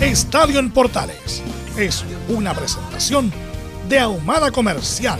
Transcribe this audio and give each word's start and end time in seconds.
Estadio 0.00 0.58
en 0.58 0.70
Portales 0.70 1.42
es 1.78 2.04
una 2.28 2.52
presentación 2.52 3.32
de 3.88 3.98
Ahumada 3.98 4.50
Comercial 4.50 5.18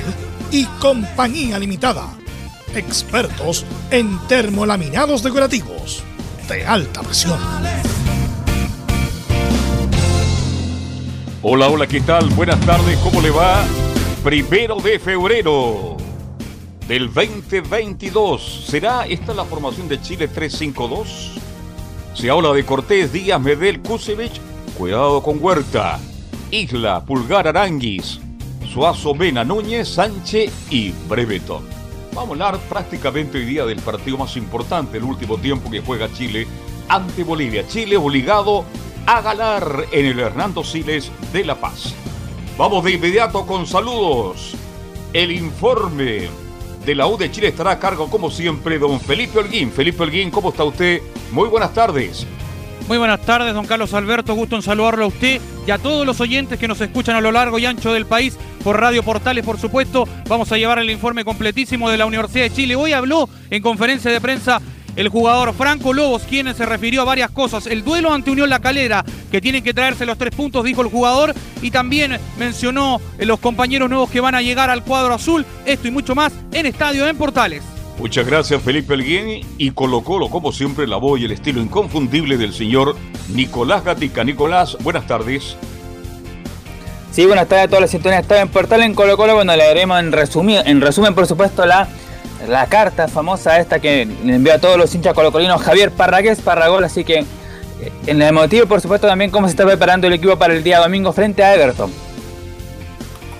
y 0.51 0.67
Compañía 0.67 1.59
Limitada. 1.59 2.13
Expertos 2.75 3.65
en 3.91 4.19
termolaminados 4.29 5.23
decorativos 5.23 6.05
de 6.47 6.67
alta 6.67 7.01
presión. 7.01 7.39
Hola, 11.41 11.69
hola, 11.69 11.87
¿qué 11.87 12.03
tal? 12.03 12.29
Buenas 12.31 12.61
tardes, 12.61 12.99
¿cómo 12.99 13.23
le 13.23 13.31
va? 13.31 13.65
Primero 14.23 14.77
de 14.77 14.99
febrero 14.99 15.97
del 16.87 17.07
2022. 17.15 18.67
¿Será 18.69 19.07
esta 19.07 19.33
la 19.33 19.47
formación 19.47 19.89
de 19.89 20.03
Chile 20.03 20.29
352? 20.29 21.39
Se 22.13 22.29
habla 22.29 22.53
de 22.53 22.67
Cortés, 22.67 23.11
Díaz, 23.11 23.41
Medel, 23.41 23.81
Kusevich 23.81 24.39
Cuidado 24.77 25.23
con 25.23 25.43
Huerta, 25.43 25.99
Isla, 26.51 27.03
Pulgar, 27.03 27.49
Aranguis, 27.49 28.21
Suazo, 28.71 29.15
Mena, 29.15 29.43
Núñez, 29.43 29.89
Sánchez 29.89 30.53
y 30.71 30.93
Brevetón. 31.09 31.65
Vamos 32.13 32.29
a 32.29 32.33
hablar 32.49 32.61
prácticamente 32.69 33.39
hoy 33.39 33.47
día 33.47 33.65
del 33.65 33.79
partido 33.79 34.19
más 34.19 34.37
importante 34.37 34.99
el 34.99 35.05
último 35.05 35.39
tiempo 35.39 35.71
que 35.71 35.81
juega 35.81 36.13
Chile 36.13 36.47
ante 36.91 37.25
Bolivia. 37.25 37.67
Chile 37.67 37.97
obligado 37.97 38.67
a 39.07 39.23
ganar 39.23 39.87
en 39.93 40.05
el 40.05 40.21
Hernando 40.21 40.63
Siles 40.63 41.11
de 41.33 41.47
La 41.47 41.55
Paz. 41.55 41.95
Vamos 42.59 42.85
de 42.85 42.93
inmediato 42.93 43.47
con 43.47 43.67
saludos. 43.67 44.57
El 45.15 45.33
informe 45.33 46.29
de 46.85 46.95
la 46.95 47.07
U 47.07 47.17
de 47.17 47.31
Chile 47.31 47.49
estará 47.49 47.71
a 47.71 47.79
cargo, 47.79 48.11
como 48.11 48.31
siempre, 48.31 48.79
don 48.79 49.01
Felipe 49.01 49.39
Holguín. 49.39 49.73
Felipe 49.73 50.03
Holguín, 50.03 50.31
¿cómo 50.31 50.51
está 50.51 50.65
usted? 50.65 51.01
Muy 51.33 51.49
buenas 51.49 51.73
tardes. 51.73 52.27
Muy 52.89 52.99
buenas 52.99 53.21
tardes, 53.23 53.53
don 53.53 53.67
Carlos 53.67 53.93
Alberto. 53.95 54.35
Gusto 54.35 54.55
en 54.55 54.63
saludarlo 54.63 55.05
a 55.05 55.09
usted 55.09 55.41
y 55.67 55.71
a 55.73 55.79
todos 55.79 56.07
los 56.07 56.21
oyentes 56.21 56.57
que 56.57 56.69
nos 56.69 56.81
escuchan 56.81 57.17
a 57.17 57.21
lo 57.21 57.33
largo 57.33 57.59
y 57.59 57.67
ancho 57.67 57.93
del 57.93 58.07
país 58.07 58.37
por 58.63 58.81
Radio 58.81 59.03
Portales, 59.03 59.45
por 59.45 59.59
supuesto. 59.59 60.07
Vamos 60.29 60.53
a 60.53 60.57
llevar 60.57 60.79
el 60.79 60.91
informe 60.91 61.25
completísimo 61.25 61.91
de 61.91 61.97
la 61.97 62.07
Universidad 62.07 62.45
de 62.45 62.53
Chile. 62.53 62.77
Hoy 62.77 62.93
habló 62.93 63.29
en 63.51 63.61
conferencia 63.61 64.13
de 64.13 64.21
prensa 64.21 64.63
el 64.95 65.09
jugador 65.09 65.53
Franco 65.53 65.93
Lobos, 65.93 66.23
quien 66.29 66.55
se 66.55 66.65
refirió 66.65 67.03
a 67.03 67.05
varias 67.05 67.33
cosas. 67.33 67.67
El 67.67 67.83
duelo 67.83 68.15
ante 68.15 68.31
Unión 68.31 68.49
La 68.49 68.61
Calera, 68.61 69.05
que 69.33 69.41
tienen 69.41 69.65
que 69.65 69.75
traerse 69.75 70.07
los 70.07 70.17
tres 70.17 70.33
puntos, 70.33 70.65
dijo 70.65 70.83
el 70.83 70.89
jugador, 70.89 71.35
y 71.63 71.73
también 71.73 72.19
mencionó 72.39 73.01
los 73.19 73.41
compañeros 73.41 73.91
nuevos 73.91 74.11
que 74.11 74.21
van 74.21 74.37
a 74.37 74.43
llegar 74.43 74.71
al 74.71 74.85
cuadro 74.85 75.13
azul. 75.13 75.45
Esto 75.65 75.89
y 75.89 75.91
mucho 75.91 76.15
más 76.15 76.33
en 76.53 76.67
Estadio 76.67 77.09
en 77.09 77.17
Portales. 77.17 77.65
Muchas 77.99 78.27
gracias 78.27 78.63
Felipe 78.63 78.95
Alguien 78.95 79.41
y 79.57 79.71
Colo 79.71 80.03
Colo, 80.03 80.29
como 80.29 80.53
siempre, 80.53 80.87
la 80.87 80.97
voz 80.97 81.19
y 81.19 81.25
el 81.25 81.33
estilo 81.33 81.61
inconfundible 81.61 82.37
del 82.37 82.53
señor 82.53 82.95
Nicolás 83.29 83.85
Gatica. 83.85 84.23
Nicolás, 84.23 84.77
buenas 84.81 85.07
tardes. 85.07 85.57
Sí, 87.11 87.25
buenas 87.25 87.49
tardes 87.49 87.65
a 87.65 87.69
todas 87.69 87.81
las 87.81 87.91
sintonías. 87.91 88.21
Está 88.21 88.41
en 88.41 88.49
Portal 88.49 88.83
en 88.83 88.95
Colo 88.95 89.17
Colo, 89.17 89.35
bueno, 89.35 89.57
le 89.57 89.63
haremos 89.63 89.99
en, 89.99 90.13
en 90.13 90.81
resumen, 90.83 91.15
por 91.15 91.27
supuesto, 91.27 91.65
la, 91.65 91.89
la 92.47 92.67
carta 92.67 93.09
famosa 93.09 93.59
esta 93.59 93.81
que 93.81 94.03
envió 94.03 94.53
a 94.53 94.59
todos 94.59 94.77
los 94.77 94.95
hinchas 94.95 95.15
colocolinos 95.15 95.63
Javier 95.63 95.91
Parragués 95.91 96.43
Parragol, 96.43 96.85
así 96.85 97.03
que 97.03 97.21
eh, 97.21 97.25
en 98.07 98.21
el 98.21 98.35
motivo, 98.35 98.67
por 98.67 98.83
supuesto, 98.83 99.07
también 99.07 99.31
cómo 99.31 99.47
se 99.47 99.53
está 99.53 99.65
preparando 99.65 100.07
el 100.07 100.13
equipo 100.13 100.37
para 100.37 100.53
el 100.53 100.63
día 100.63 100.81
domingo 100.81 101.13
frente 101.15 101.43
a 101.43 101.55
Everton. 101.55 101.91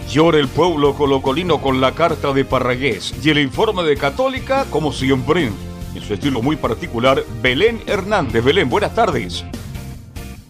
Llora 0.09 0.39
el 0.39 0.49
pueblo 0.49 0.95
colocolino 0.95 1.61
con 1.61 1.81
la 1.81 1.93
carta 1.93 2.33
de 2.33 2.45
Parragués 2.45 3.13
y 3.23 3.31
el 3.31 3.39
informe 3.39 3.83
de 3.83 3.97
Católica, 3.97 4.65
como 4.71 4.93
siempre, 4.93 5.51
en 5.95 6.03
su 6.03 6.15
estilo 6.15 6.43
muy 6.43 6.55
particular, 6.55 7.25
Belén 7.43 7.83
Hernández. 7.87 8.45
Belén, 8.45 8.71
buenas 8.71 8.95
tardes. 8.95 9.45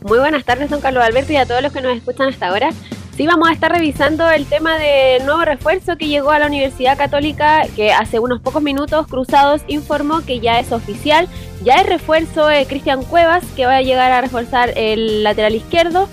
Muy 0.03 0.19
buenas 0.19 0.45
tardes, 0.45 0.69
don 0.69 0.81
Carlos 0.81 1.03
Alberto, 1.03 1.33
y 1.33 1.37
a 1.37 1.47
todos 1.47 1.63
los 1.63 1.73
que 1.73 1.81
nos 1.81 1.97
escuchan 1.97 2.29
hasta 2.29 2.49
ahora. 2.49 2.71
Sí, 3.17 3.27
vamos 3.27 3.49
a 3.49 3.53
estar 3.55 3.73
revisando 3.73 4.31
el 4.31 4.45
tema 4.45 4.77
del 4.77 5.25
nuevo 5.25 5.43
refuerzo 5.43 5.97
que 5.97 6.07
llegó 6.07 6.33
a 6.33 6.39
la 6.39 6.49
Universidad 6.49 6.99
Católica, 6.99 7.63
que 7.75 7.95
hace 7.95 8.19
unos 8.19 8.43
pocos 8.43 8.63
minutos 8.63 9.07
Cruzados 9.07 9.63
informó 9.69 10.21
que 10.21 10.39
ya 10.39 10.61
es 10.61 10.71
oficial, 10.71 11.29
ya 11.65 11.77
es 11.77 11.87
refuerzo 11.87 12.47
de 12.47 12.67
Cristian 12.67 13.03
Cuevas, 13.05 13.43
que 13.57 13.65
va 13.65 13.77
a 13.77 13.83
llegar 13.83 14.13
a 14.13 14.21
reforzar 14.21 14.75
el 14.77 15.23
lateral 15.23 15.55
izquierdo. 15.55 16.11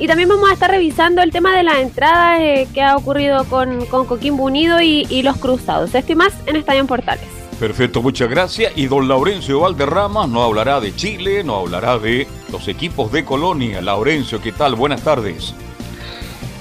Y 0.00 0.06
también 0.06 0.30
vamos 0.30 0.48
a 0.48 0.54
estar 0.54 0.70
revisando 0.70 1.20
el 1.20 1.30
tema 1.30 1.54
de 1.54 1.62
las 1.62 1.76
entradas 1.76 2.40
eh, 2.40 2.66
que 2.72 2.80
ha 2.80 2.96
ocurrido 2.96 3.44
con, 3.44 3.84
con 3.84 4.06
Coquimbo 4.06 4.44
Unido 4.44 4.80
y, 4.80 5.22
los 5.22 5.36
cruzados. 5.36 5.94
Esto 5.94 6.16
más 6.16 6.32
en 6.46 6.56
Estadio 6.56 6.86
Portales. 6.86 7.26
Perfecto, 7.60 8.00
muchas 8.00 8.30
gracias. 8.30 8.72
Y 8.76 8.86
don 8.86 9.06
Laurencio 9.06 9.60
Valderrama 9.60 10.26
no 10.26 10.42
hablará 10.42 10.80
de 10.80 10.96
Chile, 10.96 11.44
no 11.44 11.56
hablará 11.56 11.98
de 11.98 12.26
los 12.50 12.66
equipos 12.68 13.12
de 13.12 13.26
Colonia. 13.26 13.82
Laurencio, 13.82 14.40
¿qué 14.40 14.52
tal? 14.52 14.74
Buenas 14.74 15.02
tardes. 15.02 15.54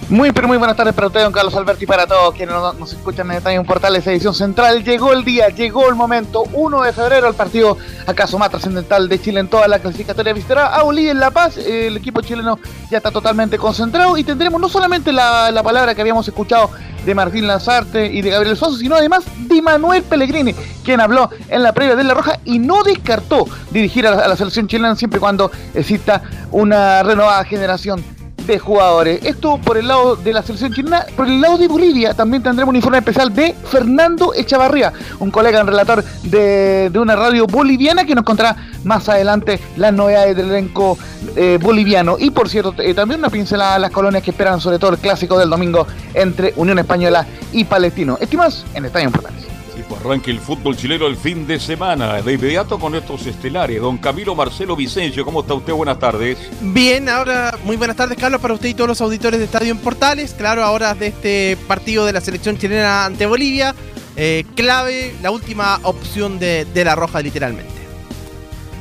Muy, 0.10 0.32
pero 0.32 0.48
muy 0.48 0.58
buenas 0.58 0.76
tardes 0.76 0.96
para 0.96 1.06
usted, 1.06 1.22
don 1.22 1.32
Carlos 1.32 1.54
Alberti, 1.54 1.86
para 1.86 2.08
todos 2.08 2.34
quienes 2.34 2.56
nos, 2.56 2.94
escuchan 2.94 3.30
en 3.30 3.38
Estadio 3.38 3.64
Portales, 3.64 4.08
edición 4.08 4.34
central. 4.34 4.84
Llegó 4.84 5.14
el 5.14 5.24
día, 5.24 5.50
llegó 5.50 5.88
el 5.88 5.94
momento. 5.94 6.46
1 6.52 6.82
de 6.82 6.94
febrero, 6.94 7.28
el 7.28 7.36
partido 7.36 7.78
acaso 8.08 8.40
más 8.40 8.50
trascendental 8.50 9.08
de 9.08 9.22
Chile 9.22 9.40
en 9.40 9.50
toda 9.50 9.68
la 9.68 9.78
clasificatoria 9.78 10.34
visitará 10.34 10.74
a 10.74 10.82
Bolivia 10.82 11.12
en 11.12 11.20
La 11.20 11.30
Paz. 11.30 11.58
El 11.58 11.96
equipo 11.96 12.22
chileno 12.22 12.58
ya 12.90 12.98
está 12.98 13.12
totalmente 13.12 13.60
concentrado 13.60 14.18
y 14.18 14.24
tendremos 14.24 14.60
no 14.60 14.68
solamente 14.68 15.12
la, 15.12 15.62
palabra 15.64 15.94
que 15.94 16.02
habíamos 16.02 16.28
escuchado 16.28 16.72
de 17.06 17.14
Martín 17.14 17.46
Lazarte 17.46 18.08
y 18.08 18.24
de 18.24 18.32
Gabriel 18.32 18.58
Sosa, 18.58 18.80
sino 18.80 18.96
además 18.96 19.26
de 19.38 19.62
Manuel 19.62 20.02
Pellegrini, 20.02 20.56
quien 20.84 21.02
habló 21.02 21.30
en 21.50 21.62
la 21.62 21.72
previa 21.74 21.96
de 21.96 22.04
La 22.04 22.16
Roja 22.16 22.40
y 22.46 22.58
no 22.58 22.82
descartó 22.82 23.46
dirigir 23.70 24.08
a 24.08 24.28
la 24.28 24.36
selección 24.36 24.68
chilena 24.68 24.96
siempre 24.96 25.18
y 25.18 25.22
cuando 25.22 25.52
exista 25.76 26.24
una 26.52 27.04
renovada 27.04 27.44
generación 27.46 28.04
de 28.50 28.60
jugadores. 28.60 29.24
Esto 29.24 29.60
por 29.60 29.78
el 29.78 29.88
lado 29.88 30.16
de 30.16 30.34
la 30.34 30.42
selección 30.42 30.74
chilena. 30.74 31.06
Por 31.16 31.28
el 31.28 31.40
lado 31.40 31.58
de 31.58 31.68
Bolivia 31.68 32.14
también 32.14 32.42
tendremos 32.44 32.72
un 32.72 32.76
informe 32.76 32.98
especial 32.98 33.34
de 33.34 33.54
Fernando 33.54 34.34
Echavarría, 34.34 34.92
un 35.20 35.32
colega 35.32 35.60
en 35.62 35.68
relator 35.68 36.04
de, 36.24 36.92
una 36.96 37.16
radio 37.16 37.46
boliviana 37.46 38.06
que 38.06 38.16
nos 38.16 38.24
contará 38.24 38.56
más 38.84 39.08
adelante 39.08 39.60
las 39.78 39.94
novedades 39.94 40.36
del 40.36 40.50
elenco 40.50 40.98
eh, 41.36 41.60
boliviano. 41.62 42.18
Y 42.20 42.32
por 42.32 42.50
cierto, 42.50 42.74
eh, 42.80 42.94
también 42.94 43.20
una 43.20 43.30
pincelada 43.30 43.76
a 43.76 43.80
las 43.80 43.92
colonias 43.92 44.24
que 44.24 44.32
esperan 44.32 44.60
sobre 44.60 44.80
todo 44.80 44.92
el 44.92 44.98
clásico 44.98 45.38
del 45.38 45.50
domingo 45.50 45.86
entre 46.14 46.54
Unión 46.56 46.80
Española 46.80 47.26
y 47.54 47.66
Palestino. 47.66 48.18
Estimados 48.20 48.66
en 48.74 48.86
Estadio 48.86 49.08
Importantes. 49.08 49.59
Pues 49.90 50.02
arranque 50.02 50.30
el 50.30 50.40
fútbol 50.40 50.78
chileno 50.78 51.08
el 51.08 51.18
fin 51.18 51.48
de 51.48 51.60
semana. 51.60 52.22
De 52.22 52.34
inmediato 52.34 52.78
con 52.78 52.94
estos 52.94 53.26
estelares. 53.26 53.82
Don 53.82 53.98
Camilo 53.98 54.36
Marcelo 54.36 54.76
Vicencio, 54.76 55.26
¿cómo 55.26 55.42
está 55.42 55.56
usted? 55.56 55.74
Buenas 55.74 55.98
tardes. 55.98 56.38
Bien, 56.62 57.10
ahora 57.10 57.58
muy 57.64 57.76
buenas 57.76 57.98
tardes, 57.98 58.16
Carlos, 58.16 58.40
para 58.40 58.54
usted 58.54 58.70
y 58.70 58.76
todos 58.76 58.88
los 58.88 59.02
auditores 59.02 59.40
de 59.40 59.46
Estadio 59.46 59.72
en 59.72 59.80
Portales. 59.80 60.36
Claro, 60.36 60.64
ahora 60.64 60.94
de 60.94 61.08
este 61.08 61.58
partido 61.68 62.06
de 62.06 62.14
la 62.14 62.22
selección 62.22 62.58
chilena 62.60 63.06
ante 63.06 63.26
Bolivia. 63.26 63.74
Eh, 64.16 64.46
clave, 64.56 65.16
la 65.24 65.32
última 65.32 65.80
opción 65.82 66.38
de, 66.38 66.66
de 66.66 66.86
la 66.86 66.94
Roja, 66.94 67.22
literalmente 67.22 67.79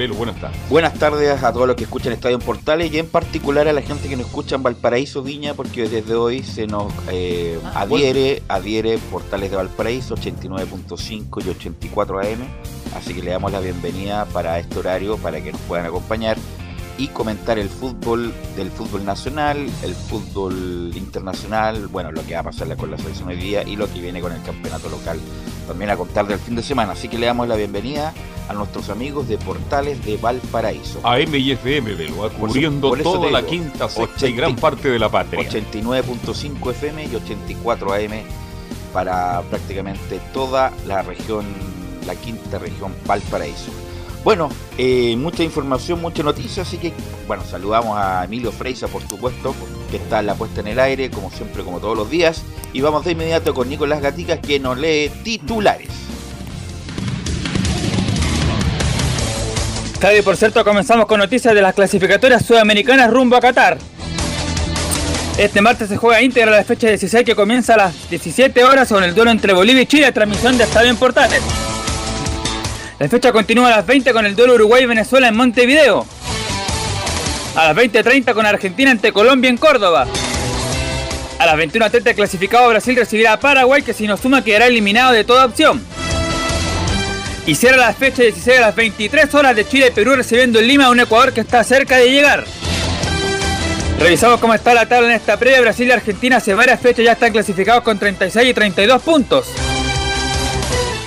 buenas 0.07 0.41
tardes. 0.41 0.59
Buenas 0.71 0.95
tardes 0.95 1.43
a 1.43 1.53
todos 1.53 1.67
los 1.67 1.77
que 1.77 1.85
escuchan 1.85 2.13
Estadio 2.13 2.37
en 2.37 2.43
Portales 2.43 2.93
y 2.93 2.99
en 2.99 3.09
particular 3.09 3.67
a 3.67 3.73
la 3.73 3.83
gente 3.83 4.09
que 4.09 4.17
nos 4.17 4.27
escucha 4.27 4.55
en 4.55 4.63
Valparaíso 4.63 5.23
Viña, 5.23 5.55
porque 5.55 5.89
desde 5.89 6.15
hoy 6.15 6.45
se 6.45 6.69
nos 6.69 6.93
eh, 7.11 7.59
ah, 7.65 7.81
adhiere, 7.81 8.43
adhiere 8.49 8.99
Portales 9.11 9.51
de 9.51 9.57
Valparaíso 9.57 10.15
89.5 10.15 11.45
y 11.45 11.49
84 11.49 12.21
AM. 12.21 12.49
Así 12.95 13.13
que 13.13 13.23
le 13.23 13.33
damos 13.33 13.51
la 13.51 13.61
bienvenida 13.61 14.25
para 14.27 14.59
este 14.59 14.79
horario, 14.79 15.17
para 15.19 15.43
que 15.43 15.51
nos 15.53 15.61
puedan 15.63 15.87
acompañar. 15.87 16.37
Y 16.99 17.09
comentar 17.09 17.59
el 17.59 17.69
fútbol 17.69 18.35
del 18.57 18.71
fútbol 18.71 19.05
nacional, 19.05 19.67
el 19.83 19.95
fútbol 19.95 20.91
internacional, 20.95 21.87
bueno, 21.87 22.13
lo 22.13 22.27
que 22.27 22.35
va 22.35 22.41
a 22.41 22.43
pasar 22.45 22.77
con 22.77 22.91
la 22.91 22.99
selección 22.99 23.29
hoy 23.29 23.37
día 23.37 23.63
y 23.63 23.77
lo 23.77 23.91
que 23.91 24.01
viene 24.01 24.21
con 24.21 24.33
el 24.33 24.43
campeonato 24.43 24.91
local 24.91 25.19
también 25.69 25.91
a 25.91 25.97
contar 25.97 26.27
del 26.27 26.39
fin 26.39 26.57
de 26.57 26.63
semana. 26.63 26.93
Así 26.93 27.09
que 27.09 27.19
le 27.19 27.27
damos 27.27 27.47
la 27.47 27.55
bienvenida 27.55 28.13
a 28.49 28.55
nuestros 28.55 28.89
amigos 28.89 29.29
de 29.29 29.39
Portales 29.39 30.05
de 30.05 30.17
Valparaíso. 30.17 31.01
A 31.05 31.19
MFM, 31.19 31.95
Velo, 31.95 32.31
cubriendo 32.31 32.91
toda 32.97 33.31
la 33.31 33.43
quinta, 33.43 33.89
sexta 33.89 34.27
y 34.27 34.33
gran 34.33 34.57
parte 34.57 34.89
de 34.89 34.99
la 34.99 35.09
patria. 35.09 35.41
89.5 35.41 36.71
FM 36.71 37.05
y 37.05 37.15
84 37.15 37.93
AM 37.93 38.23
para 38.93 39.43
prácticamente 39.43 40.19
toda 40.33 40.73
la 40.87 41.03
región, 41.03 41.45
la 42.07 42.15
quinta 42.17 42.59
región 42.59 42.93
Valparaíso. 43.07 43.71
Bueno, 44.29 44.51
eh, 44.77 45.17
mucha 45.17 45.43
información, 45.43 46.03
mucha 46.03 46.23
noticia, 46.23 46.63
así 46.63 46.77
que 46.77 46.93
bueno, 47.27 47.43
saludamos 47.51 47.97
a 47.97 48.25
Emilio 48.25 48.53
Freisa, 48.53 48.87
por 48.87 49.01
supuesto, 49.01 49.55
que 49.91 49.97
está 49.97 50.21
en 50.21 50.27
la 50.27 50.35
puesta 50.35 50.61
en 50.61 50.67
el 50.67 50.79
aire, 50.79 51.11
como 51.11 51.31
siempre, 51.31 51.65
como 51.65 51.81
todos 51.81 51.97
los 51.97 52.11
días. 52.11 52.43
Y 52.75 52.83
vamos 52.83 53.07
de 53.07 53.13
inmediato 53.13 53.55
con 53.55 53.71
Nicolás 53.71 54.03
Gaticas, 54.03 54.39
que 54.41 54.61
nos 54.61 54.77
lee 54.77 55.11
titulares. 55.25 55.89
Claro, 59.99 60.23
por 60.23 60.37
cierto, 60.37 60.63
comenzamos 60.63 61.07
con 61.07 61.21
noticias 61.21 61.55
de 61.55 61.63
las 61.63 61.73
clasificatorias 61.73 62.45
sudamericanas 62.45 63.11
rumbo 63.11 63.35
a 63.35 63.41
Qatar. 63.41 63.79
Este 65.39 65.63
martes 65.63 65.89
se 65.89 65.97
juega 65.97 66.21
íntegra 66.21 66.51
la 66.51 66.65
fecha 66.65 66.87
16 66.87 67.25
que 67.25 67.35
comienza 67.35 67.73
a 67.73 67.77
las 67.79 68.11
17 68.11 68.63
horas 68.63 68.91
con 68.91 69.03
el 69.03 69.15
duelo 69.15 69.31
entre 69.31 69.55
Bolivia 69.55 69.85
y 69.85 69.87
Chile, 69.87 70.13
transmisión 70.13 70.59
de 70.59 70.65
Estadio 70.65 70.91
en 70.91 70.99
Portales. 70.99 71.68
La 72.99 73.09
fecha 73.09 73.31
continúa 73.31 73.69
a 73.69 73.77
las 73.77 73.87
20 73.87 74.13
con 74.13 74.27
el 74.27 74.35
duelo 74.35 74.55
Uruguay-Venezuela 74.55 75.29
en 75.29 75.37
Montevideo. 75.37 76.05
A 77.55 77.69
las 77.69 77.77
20.30 77.77 78.35
con 78.35 78.45
Argentina 78.45 78.91
ante 78.91 79.13
Colombia 79.13 79.49
en 79.49 79.57
Córdoba. 79.57 80.07
A 81.39 81.47
las 81.47 81.57
21.30 81.57 82.17
clasificado 82.17 82.69
Brasil 82.69 82.97
recibirá 82.97 83.35
a 83.35 83.41
Paraguay 83.41 83.83
que 83.83 83.95
si 83.95 84.09
no 84.09 84.17
suma 84.17 84.43
quedará 84.43 84.67
eliminado 84.67 85.13
de 85.13 85.23
toda 85.23 85.45
opción. 85.45 85.81
Y 87.47 87.55
cierra 87.55 87.77
la 87.77 87.95
fecha 87.95 88.23
16 88.23 88.59
a 88.59 88.63
las 88.63 88.75
23 88.75 89.33
horas 89.33 89.55
de 89.55 89.67
Chile 89.67 89.87
y 89.89 89.91
Perú 89.93 90.17
recibiendo 90.17 90.59
en 90.59 90.67
Lima 90.67 90.91
un 90.91 90.99
Ecuador 90.99 91.33
que 91.33 91.41
está 91.41 91.63
cerca 91.63 91.99
de 91.99 92.11
llegar. 92.11 92.45
Revisamos 94.01 94.41
cómo 94.41 94.55
está 94.55 94.75
la 94.75 94.87
tabla 94.87 95.09
en 95.09 95.15
esta 95.15 95.37
previa. 95.37 95.61
Brasil 95.61 95.87
y 95.87 95.93
Argentina 95.93 96.39
hace 96.39 96.53
varias 96.53 96.81
fechas 96.81 97.05
ya 97.05 97.13
están 97.13 97.31
clasificados 97.31 97.85
con 97.85 97.97
36 97.97 98.51
y 98.51 98.55
32 98.55 99.03
puntos. 99.03 99.47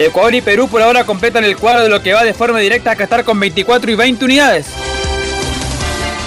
Ecuador 0.06 0.34
y 0.36 0.42
Perú 0.42 0.68
por 0.68 0.82
ahora 0.82 1.04
completan 1.04 1.44
el 1.44 1.58
cuadro 1.58 1.84
de 1.84 1.90
lo 1.90 2.02
que 2.02 2.14
va 2.14 2.24
de 2.24 2.34
forma 2.34 2.60
directa 2.60 2.92
a 2.92 2.96
Qatar 2.96 3.24
con 3.24 3.40
24 3.40 3.92
y 3.92 3.96
20 3.96 4.26
unidades. 4.26 4.68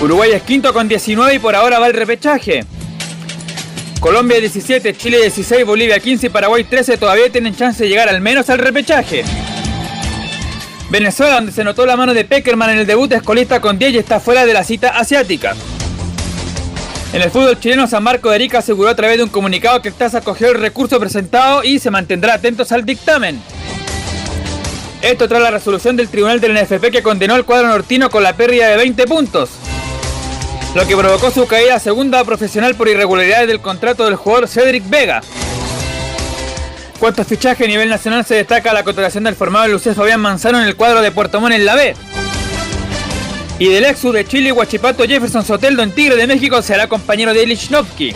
Uruguay 0.00 0.32
es 0.32 0.42
quinto 0.42 0.72
con 0.72 0.88
19 0.88 1.34
y 1.34 1.38
por 1.38 1.54
ahora 1.54 1.78
va 1.78 1.86
el 1.86 1.94
repechaje. 1.94 2.64
Colombia 4.00 4.38
17, 4.38 4.96
Chile 4.96 5.20
16, 5.22 5.64
Bolivia 5.64 5.98
15 5.98 6.26
y 6.26 6.30
Paraguay 6.30 6.64
13 6.64 6.98
todavía 6.98 7.30
tienen 7.30 7.56
chance 7.56 7.82
de 7.82 7.88
llegar 7.88 8.08
al 8.08 8.20
menos 8.20 8.50
al 8.50 8.58
repechaje. 8.58 9.24
Venezuela, 10.90 11.36
donde 11.36 11.52
se 11.52 11.64
notó 11.64 11.86
la 11.86 11.96
mano 11.96 12.12
de 12.12 12.24
Peckerman 12.24 12.70
en 12.70 12.78
el 12.80 12.86
debut, 12.86 13.10
es 13.12 13.22
colista 13.22 13.60
con 13.60 13.78
10 13.78 13.94
y 13.94 13.98
está 13.98 14.20
fuera 14.20 14.44
de 14.44 14.52
la 14.52 14.62
cita 14.62 14.90
asiática. 14.90 15.54
En 17.14 17.22
el 17.22 17.30
fútbol 17.30 17.58
chileno, 17.58 17.86
San 17.86 18.02
Marco 18.02 18.28
de 18.28 18.34
Arica 18.34 18.58
aseguró 18.58 18.90
a 18.90 18.96
través 18.96 19.16
de 19.16 19.22
un 19.22 19.30
comunicado 19.30 19.80
que 19.80 19.88
el 19.88 19.94
TAS 19.94 20.16
acogió 20.16 20.50
el 20.50 20.60
recurso 20.60 20.98
presentado 20.98 21.62
y 21.62 21.78
se 21.78 21.90
mantendrá 21.90 22.34
atentos 22.34 22.72
al 22.72 22.84
dictamen. 22.84 23.40
Esto 25.04 25.28
tras 25.28 25.42
la 25.42 25.50
resolución 25.50 25.96
del 25.96 26.08
tribunal 26.08 26.40
del 26.40 26.54
NFP 26.54 26.90
que 26.90 27.02
condenó 27.02 27.34
al 27.34 27.44
cuadro 27.44 27.68
nortino 27.68 28.08
con 28.08 28.22
la 28.22 28.34
pérdida 28.34 28.68
de 28.68 28.78
20 28.78 29.04
puntos. 29.06 29.50
Lo 30.74 30.86
que 30.86 30.96
provocó 30.96 31.30
su 31.30 31.46
caída 31.46 31.78
segunda 31.78 32.24
profesional 32.24 32.74
por 32.74 32.88
irregularidades 32.88 33.46
del 33.46 33.60
contrato 33.60 34.06
del 34.06 34.16
jugador 34.16 34.48
Cedric 34.48 34.88
Vega. 34.88 35.20
Cuanto 36.98 37.20
a 37.20 37.26
fichaje 37.26 37.64
a 37.64 37.68
nivel 37.68 37.90
nacional 37.90 38.24
se 38.24 38.36
destaca 38.36 38.72
la 38.72 38.82
contratación 38.82 39.24
del 39.24 39.34
formado 39.34 39.68
Lucía 39.68 39.92
Fabián 39.92 40.20
Manzano 40.20 40.58
en 40.58 40.66
el 40.66 40.74
cuadro 40.74 41.02
de 41.02 41.12
Puerto 41.12 41.38
Montt 41.38 41.54
en 41.54 41.66
la 41.66 41.74
B. 41.74 41.94
Y 43.58 43.68
del 43.68 43.84
Exu 43.84 44.10
de 44.10 44.26
Chile, 44.26 44.52
Huachipato 44.52 45.04
Jefferson 45.04 45.44
Soteldo 45.44 45.82
en 45.82 45.92
Tigre 45.92 46.16
de 46.16 46.26
México 46.26 46.62
será 46.62 46.86
compañero 46.86 47.34
de 47.34 47.44
Lichnowsky. 47.44 48.14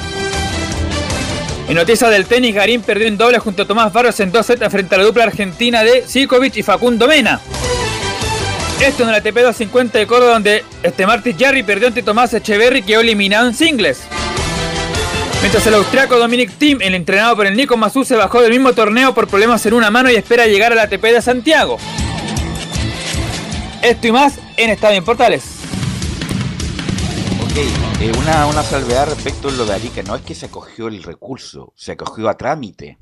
En 1.68 1.74
noticias 1.74 2.10
del 2.10 2.24
tenis, 2.24 2.54
Garín 2.54 2.80
perdió 2.80 3.06
en 3.06 3.18
doble 3.18 3.38
junto 3.38 3.62
a 3.62 3.66
Tomás 3.66 3.92
Barros 3.92 4.18
en 4.20 4.32
2 4.32 4.46
sets 4.46 4.68
frente 4.70 4.94
a 4.94 4.98
la 4.98 5.04
dupla 5.04 5.24
argentina 5.24 5.84
de 5.84 6.02
Sikovic 6.06 6.56
y 6.56 6.62
Facundo 6.62 7.06
Mena. 7.06 7.42
Esto 8.80 9.02
en 9.02 9.10
el 9.10 9.16
ATP 9.16 9.34
250 9.34 9.98
de 9.98 10.06
Córdoba, 10.06 10.32
donde 10.32 10.64
este 10.82 11.06
martes 11.06 11.36
Jarry 11.38 11.62
perdió 11.62 11.88
ante 11.88 12.02
Tomás 12.02 12.32
Echeverry, 12.32 12.80
quedó 12.80 13.00
eliminado 13.00 13.46
en 13.48 13.54
singles. 13.54 14.00
Mientras 15.42 15.66
el 15.66 15.74
austriaco 15.74 16.16
Dominic 16.16 16.52
Thiem, 16.56 16.80
el 16.80 16.94
entrenado 16.94 17.36
por 17.36 17.46
el 17.46 17.54
Nico 17.54 17.76
Mazú, 17.76 18.02
se 18.02 18.16
bajó 18.16 18.40
del 18.40 18.52
mismo 18.52 18.72
torneo 18.72 19.12
por 19.12 19.28
problemas 19.28 19.66
en 19.66 19.74
una 19.74 19.90
mano 19.90 20.10
y 20.10 20.14
espera 20.14 20.46
llegar 20.46 20.72
al 20.72 20.78
ATP 20.78 21.02
de 21.02 21.20
Santiago. 21.20 21.78
Esto 23.82 24.06
y 24.06 24.12
más 24.12 24.38
en 24.56 24.70
Estadio 24.70 24.96
en 24.96 25.04
Portales. 25.04 25.57
Eh, 27.60 28.12
una, 28.16 28.46
una 28.46 28.62
salvedad 28.62 29.08
respecto 29.08 29.48
a 29.48 29.50
lo 29.50 29.66
de 29.66 29.74
Arica. 29.74 30.00
No 30.04 30.14
es 30.14 30.22
que 30.22 30.36
se 30.36 30.46
acogió 30.46 30.86
el 30.86 31.02
recurso, 31.02 31.72
se 31.74 31.90
acogió 31.90 32.28
a 32.28 32.36
trámite. 32.36 32.98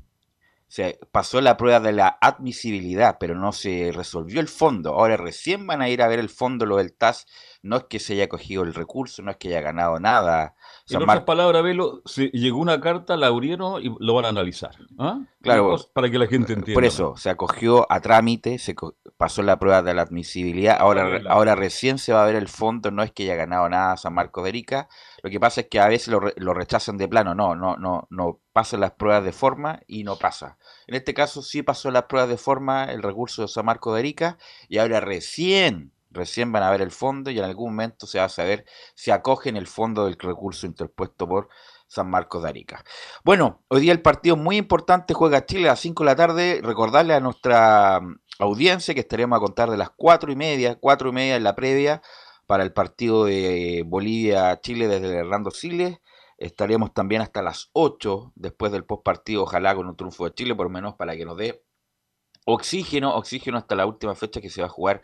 Se 0.67 0.99
pasó 1.11 1.41
la 1.41 1.57
prueba 1.57 1.79
de 1.79 1.91
la 1.91 2.17
admisibilidad, 2.19 3.17
pero 3.19 3.35
no 3.35 3.51
se 3.51 3.91
resolvió 3.93 4.39
el 4.39 4.47
fondo. 4.47 4.95
Ahora 4.95 5.15
recién 5.15 5.67
van 5.67 5.83
a 5.83 5.89
ir 5.89 6.01
a 6.01 6.07
ver 6.07 6.17
el 6.17 6.29
fondo, 6.29 6.65
lo 6.65 6.77
del 6.77 6.93
TAS. 6.93 7.27
No 7.61 7.77
es 7.77 7.83
que 7.83 7.99
se 7.99 8.13
haya 8.13 8.23
acogido 8.23 8.63
el 8.63 8.73
recurso, 8.73 9.21
no 9.21 9.29
es 9.29 9.37
que 9.37 9.49
haya 9.49 9.61
ganado 9.61 9.99
nada 9.99 10.55
en 10.89 11.01
otras 11.01 11.23
palabras, 11.23 11.63
Velo, 11.63 12.01
se 12.05 12.27
llegó 12.27 12.59
una 12.59 12.79
carta, 12.79 13.17
la 13.17 13.27
abrieron 13.27 13.83
y 13.83 13.93
lo 13.99 14.13
van 14.13 14.25
a 14.25 14.29
analizar. 14.29 14.75
¿ah? 14.97 15.19
Claro. 15.41 15.77
Para 15.93 16.09
que 16.09 16.17
la 16.17 16.27
gente 16.27 16.53
entienda. 16.53 16.73
Por 16.73 16.85
eso, 16.85 17.15
se 17.17 17.29
acogió 17.29 17.91
a 17.91 17.99
trámite, 17.99 18.57
se 18.57 18.75
pasó 19.17 19.41
la 19.43 19.59
prueba 19.59 19.81
de 19.81 19.93
la 19.93 20.03
admisibilidad. 20.03 20.77
Ahora, 20.79 21.21
ahora 21.29 21.55
recién 21.55 21.97
se 21.97 22.13
va 22.13 22.23
a 22.23 22.25
ver 22.25 22.35
el 22.35 22.47
fondo, 22.47 22.91
no 22.91 23.03
es 23.03 23.11
que 23.11 23.23
haya 23.23 23.35
ganado 23.35 23.67
nada 23.69 23.97
San 23.97 24.13
Marcos 24.13 24.43
de 24.43 24.49
Erika. 24.49 24.87
Lo 25.23 25.29
que 25.29 25.39
pasa 25.39 25.61
es 25.61 25.67
que 25.67 25.79
a 25.79 25.87
veces 25.87 26.07
lo, 26.07 26.21
lo 26.35 26.53
rechazan 26.53 26.97
de 26.97 27.07
plano. 27.07 27.35
No, 27.35 27.55
no, 27.55 27.75
no, 27.75 28.07
no 28.09 28.39
pasan 28.53 28.79
las 28.79 28.91
pruebas 28.91 29.23
de 29.23 29.33
forma 29.33 29.81
y 29.87 30.03
no 30.03 30.15
pasa. 30.15 30.57
En 30.87 30.95
este 30.95 31.13
caso 31.13 31.41
sí 31.41 31.63
pasó 31.63 31.91
las 31.91 32.03
pruebas 32.03 32.29
de 32.29 32.37
forma 32.37 32.85
el 32.85 33.03
recurso 33.03 33.41
de 33.41 33.47
San 33.47 33.65
Marcos 33.65 33.93
de 33.93 33.99
Erika 33.99 34.37
y 34.69 34.77
ahora 34.77 34.99
recién 34.99 35.91
Recién 36.17 36.51
van 36.51 36.63
a 36.63 36.71
ver 36.71 36.81
el 36.81 36.89
fondo 36.89 37.29
y 37.29 37.37
en 37.37 37.45
algún 37.45 37.69
momento 37.69 38.07
se 38.07 38.17
va 38.17 38.25
a 38.25 38.29
saber 38.29 38.65
si 38.95 39.11
acogen 39.11 39.55
el 39.55 39.67
fondo 39.67 40.05
del 40.05 40.17
recurso 40.17 40.65
interpuesto 40.65 41.27
por 41.27 41.47
San 41.87 42.09
Marcos 42.09 42.41
de 42.41 42.49
Arica. 42.49 42.83
Bueno, 43.23 43.63
hoy 43.67 43.81
día 43.81 43.91
el 43.91 44.01
partido 44.01 44.35
muy 44.35 44.57
importante 44.57 45.13
juega 45.13 45.45
Chile 45.45 45.69
a 45.69 45.73
las 45.73 45.79
5 45.79 46.03
de 46.03 46.09
la 46.09 46.15
tarde. 46.15 46.59
Recordarle 46.63 47.13
a 47.13 47.19
nuestra 47.19 47.99
mm, 48.01 48.19
audiencia 48.39 48.95
que 48.95 49.01
estaremos 49.01 49.37
a 49.37 49.39
contar 49.39 49.69
de 49.69 49.77
las 49.77 49.91
4 49.95 50.31
y 50.31 50.35
media, 50.35 50.79
4 50.79 51.09
y 51.09 51.11
media 51.11 51.35
en 51.35 51.43
la 51.43 51.55
previa 51.55 52.01
para 52.47 52.63
el 52.63 52.73
partido 52.73 53.25
de 53.25 53.83
Bolivia-Chile 53.85 54.87
desde 54.87 55.19
Hernando 55.19 55.51
Siles. 55.51 55.99
Estaremos 56.39 56.95
también 56.95 57.21
hasta 57.21 57.43
las 57.43 57.69
8 57.73 58.33
después 58.35 58.71
del 58.71 58.85
post 58.85 59.03
partido, 59.03 59.43
ojalá 59.43 59.75
con 59.75 59.87
un 59.87 59.95
triunfo 59.95 60.25
de 60.25 60.33
Chile, 60.33 60.55
por 60.55 60.65
lo 60.65 60.71
menos 60.71 60.95
para 60.95 61.15
que 61.15 61.25
nos 61.25 61.37
dé 61.37 61.63
oxígeno, 62.45 63.15
oxígeno 63.15 63.57
hasta 63.57 63.75
la 63.75 63.85
última 63.85 64.15
fecha 64.15 64.41
que 64.41 64.49
se 64.49 64.61
va 64.61 64.67
a 64.67 64.71
jugar 64.71 65.01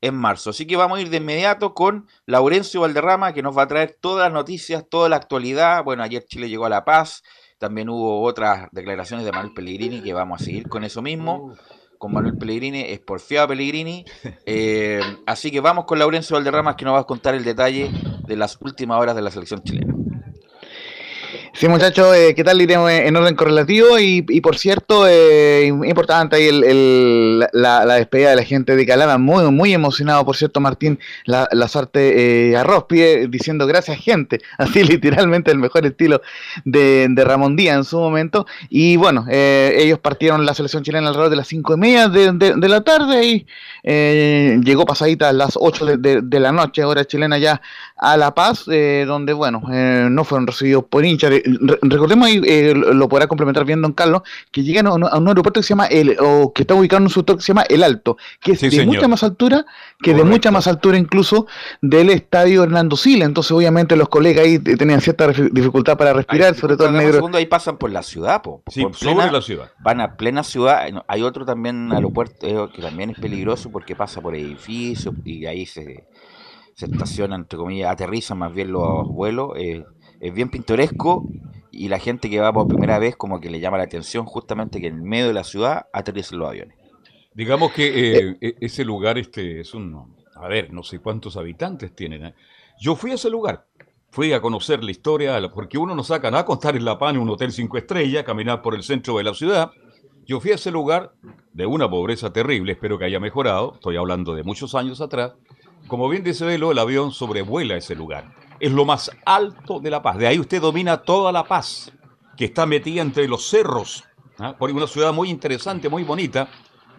en 0.00 0.14
marzo. 0.14 0.50
Así 0.50 0.66
que 0.66 0.76
vamos 0.76 0.98
a 0.98 1.02
ir 1.02 1.10
de 1.10 1.18
inmediato 1.18 1.74
con 1.74 2.06
Laurencio 2.26 2.80
Valderrama, 2.80 3.32
que 3.32 3.42
nos 3.42 3.56
va 3.56 3.62
a 3.62 3.68
traer 3.68 3.96
todas 4.00 4.26
las 4.26 4.32
noticias, 4.32 4.84
toda 4.88 5.08
la 5.08 5.16
actualidad. 5.16 5.84
Bueno, 5.84 6.02
ayer 6.02 6.24
Chile 6.24 6.48
llegó 6.48 6.66
a 6.66 6.70
La 6.70 6.84
Paz, 6.84 7.22
también 7.58 7.88
hubo 7.88 8.22
otras 8.22 8.68
declaraciones 8.72 9.24
de 9.24 9.32
Manuel 9.32 9.54
Pellegrini, 9.54 10.02
que 10.02 10.12
vamos 10.12 10.40
a 10.40 10.44
seguir 10.44 10.68
con 10.68 10.84
eso 10.84 11.02
mismo. 11.02 11.54
Con 11.98 12.12
Manuel 12.12 12.36
Pellegrini, 12.36 12.82
es 12.82 13.00
porfiado 13.00 13.48
Pellegrini. 13.48 14.04
Eh, 14.48 15.00
así 15.26 15.50
que 15.50 15.60
vamos 15.60 15.86
con 15.86 15.98
Laurencio 15.98 16.36
Valderrama, 16.36 16.76
que 16.76 16.84
nos 16.84 16.94
va 16.94 17.00
a 17.00 17.04
contar 17.04 17.34
el 17.34 17.42
detalle 17.42 17.90
de 18.26 18.36
las 18.36 18.58
últimas 18.60 19.00
horas 19.00 19.16
de 19.16 19.22
la 19.22 19.30
selección 19.30 19.62
chilena. 19.62 19.94
Sí, 21.58 21.68
muchachos, 21.68 22.14
eh, 22.14 22.34
¿qué 22.34 22.44
tal? 22.44 22.60
Iremos 22.60 22.90
en 22.90 23.16
orden 23.16 23.34
correlativo 23.34 23.98
y, 23.98 24.20
por 24.42 24.58
cierto, 24.58 25.08
eh, 25.08 25.68
importante 25.68 26.36
ahí 26.36 26.48
el, 26.48 27.46
la, 27.54 27.86
despedida 27.94 28.28
de 28.28 28.36
la 28.36 28.42
gente 28.42 28.76
de 28.76 28.84
Calama, 28.84 29.16
muy 29.16 29.50
muy 29.50 29.72
emocionado, 29.72 30.26
por 30.26 30.36
cierto, 30.36 30.60
Martín 30.60 30.98
la, 31.24 31.48
la 31.52 31.66
suerte 31.68 32.50
eh, 32.50 32.56
arroz, 32.58 32.84
pide 32.84 33.28
diciendo 33.28 33.66
gracias 33.66 33.98
gente, 33.98 34.38
así 34.58 34.84
literalmente 34.84 35.50
el 35.50 35.56
mejor 35.58 35.86
estilo 35.86 36.20
de, 36.66 37.08
Ramón 37.16 37.56
Díaz 37.56 37.78
en 37.78 37.84
su 37.84 37.98
momento. 38.00 38.46
Y 38.68 38.96
bueno, 38.96 39.24
eh, 39.30 39.76
ellos 39.78 39.98
partieron 39.98 40.44
la 40.44 40.52
selección 40.52 40.82
chilena 40.82 41.08
alrededor 41.08 41.30
de 41.30 41.36
las 41.36 41.48
cinco 41.48 41.72
y 41.72 41.78
media 41.78 42.10
de, 42.10 42.68
la 42.68 42.82
tarde 42.82 43.24
y 43.24 43.46
llegó 44.62 44.84
pasadita 44.84 45.30
a 45.30 45.32
las 45.32 45.56
8 45.56 45.96
de, 45.96 46.40
la 46.40 46.52
noche, 46.52 46.84
hora 46.84 47.06
chilena 47.06 47.38
ya 47.38 47.62
a 47.96 48.18
La 48.18 48.34
Paz, 48.34 48.66
donde 48.66 49.32
bueno, 49.32 49.62
no 49.66 50.24
fueron 50.24 50.46
recibidos 50.46 50.84
por 50.84 51.04
hinchas 51.04 51.30
recordemos, 51.82 52.28
y 52.28 52.40
eh, 52.44 52.74
lo 52.74 53.08
podrá 53.08 53.26
complementar 53.26 53.64
bien 53.64 53.82
Don 53.82 53.92
Carlos, 53.92 54.22
que 54.50 54.62
llegan 54.62 54.86
a 54.86 54.92
un, 54.92 55.28
aeropuerto 55.28 55.60
que 55.60 55.62
se 55.62 55.70
llama, 55.70 55.86
el, 55.86 56.16
o 56.20 56.52
que 56.52 56.62
está 56.62 56.74
ubicado 56.74 56.98
en 56.98 57.04
un 57.04 57.10
sector 57.10 57.36
que 57.36 57.42
se 57.42 57.48
llama 57.48 57.64
El 57.68 57.82
Alto, 57.82 58.16
que 58.40 58.52
es 58.52 58.60
de 58.60 58.86
mucha 58.86 59.08
más 59.08 59.22
altura, 59.22 59.64
que 60.02 60.14
de 60.14 60.24
mucha 60.24 60.50
más 60.50 60.66
altura 60.66 60.98
incluso 60.98 61.46
del 61.80 62.10
estadio 62.10 62.62
Hernando 62.62 62.96
Sila. 62.96 63.24
Entonces, 63.24 63.52
obviamente, 63.52 63.96
los 63.96 64.08
colegas 64.08 64.44
ahí 64.44 64.58
tenían 64.58 65.00
cierta 65.00 65.28
dificultad 65.28 65.96
para 65.96 66.12
respirar, 66.12 66.54
sobre 66.54 66.76
todo 66.76 66.88
el 66.88 66.94
negro. 66.94 67.14
segundo, 67.14 67.38
ahí 67.38 67.46
pasan 67.46 67.78
por 67.78 67.90
la 67.90 68.02
ciudad, 68.02 68.42
po, 68.42 68.62
sobre 68.92 69.14
la 69.30 69.42
ciudad. 69.42 69.70
Van 69.80 70.00
a 70.00 70.16
plena 70.16 70.42
ciudad. 70.42 70.86
Hay 71.08 71.22
otro 71.22 71.44
también 71.44 71.92
aeropuerto 71.92 72.46
eh, 72.46 72.68
que 72.74 72.82
también 72.82 73.10
es 73.10 73.18
peligroso 73.18 73.70
porque 73.70 73.94
pasa 73.96 74.20
por 74.20 74.34
edificios 74.34 75.14
y 75.24 75.46
ahí 75.46 75.66
se, 75.66 76.06
se 76.74 76.86
estacionan, 76.86 77.42
entre 77.42 77.58
comillas, 77.58 77.90
aterrizan 77.90 78.38
más 78.38 78.52
bien 78.52 78.72
los 78.72 79.08
vuelos. 79.08 79.52
Eh, 79.56 79.84
es 80.20 80.34
bien 80.34 80.48
pintoresco 80.48 81.28
y 81.70 81.88
la 81.88 81.98
gente 81.98 82.30
que 82.30 82.40
va 82.40 82.52
por 82.52 82.68
primera 82.68 82.98
vez 82.98 83.16
como 83.16 83.40
que 83.40 83.50
le 83.50 83.60
llama 83.60 83.78
la 83.78 83.84
atención 83.84 84.24
justamente 84.24 84.80
que 84.80 84.88
en 84.88 85.02
medio 85.02 85.28
de 85.28 85.34
la 85.34 85.44
ciudad 85.44 85.86
aterricen 85.92 86.38
los 86.38 86.48
aviones. 86.48 86.76
Digamos 87.34 87.72
que 87.72 87.86
eh, 88.18 88.36
e, 88.40 88.56
ese 88.60 88.84
lugar 88.84 89.18
este 89.18 89.60
es 89.60 89.74
un, 89.74 90.16
a 90.34 90.48
ver, 90.48 90.72
no 90.72 90.82
sé 90.82 91.00
cuántos 91.00 91.36
habitantes 91.36 91.94
tienen. 91.94 92.26
¿eh? 92.26 92.34
Yo 92.80 92.96
fui 92.96 93.10
a 93.10 93.14
ese 93.14 93.28
lugar, 93.28 93.66
fui 94.10 94.32
a 94.32 94.40
conocer 94.40 94.82
la 94.82 94.90
historia, 94.90 95.38
porque 95.52 95.76
uno 95.76 95.94
no 95.94 96.02
saca 96.02 96.30
nada 96.30 96.42
a 96.42 96.46
contar 96.46 96.76
en 96.76 96.84
La 96.84 96.98
Paz 96.98 97.14
en 97.14 97.20
un 97.20 97.28
hotel 97.28 97.52
cinco 97.52 97.76
estrellas, 97.76 98.24
caminar 98.24 98.62
por 98.62 98.74
el 98.74 98.82
centro 98.82 99.18
de 99.18 99.24
la 99.24 99.34
ciudad. 99.34 99.70
Yo 100.24 100.40
fui 100.40 100.52
a 100.52 100.54
ese 100.54 100.70
lugar 100.70 101.12
de 101.52 101.66
una 101.66 101.88
pobreza 101.88 102.32
terrible, 102.32 102.72
espero 102.72 102.98
que 102.98 103.04
haya 103.04 103.20
mejorado, 103.20 103.74
estoy 103.74 103.96
hablando 103.96 104.34
de 104.34 104.42
muchos 104.42 104.74
años 104.74 105.00
atrás. 105.00 105.34
Como 105.88 106.08
bien 106.08 106.24
dice 106.24 106.44
Velo, 106.44 106.72
el 106.72 106.78
avión 106.78 107.12
sobrevuela 107.12 107.76
ese 107.76 107.94
lugar 107.94 108.45
es 108.60 108.72
lo 108.72 108.84
más 108.84 109.10
alto 109.24 109.80
de 109.80 109.90
La 109.90 110.02
Paz. 110.02 110.18
De 110.18 110.26
ahí 110.26 110.38
usted 110.38 110.60
domina 110.60 110.98
toda 110.98 111.32
La 111.32 111.44
Paz, 111.44 111.92
que 112.36 112.46
está 112.46 112.66
metida 112.66 113.02
entre 113.02 113.28
los 113.28 113.48
cerros, 113.48 114.04
¿ah? 114.38 114.54
por 114.58 114.70
una 114.70 114.86
ciudad 114.86 115.12
muy 115.12 115.30
interesante, 115.30 115.88
muy 115.88 116.04
bonita, 116.04 116.48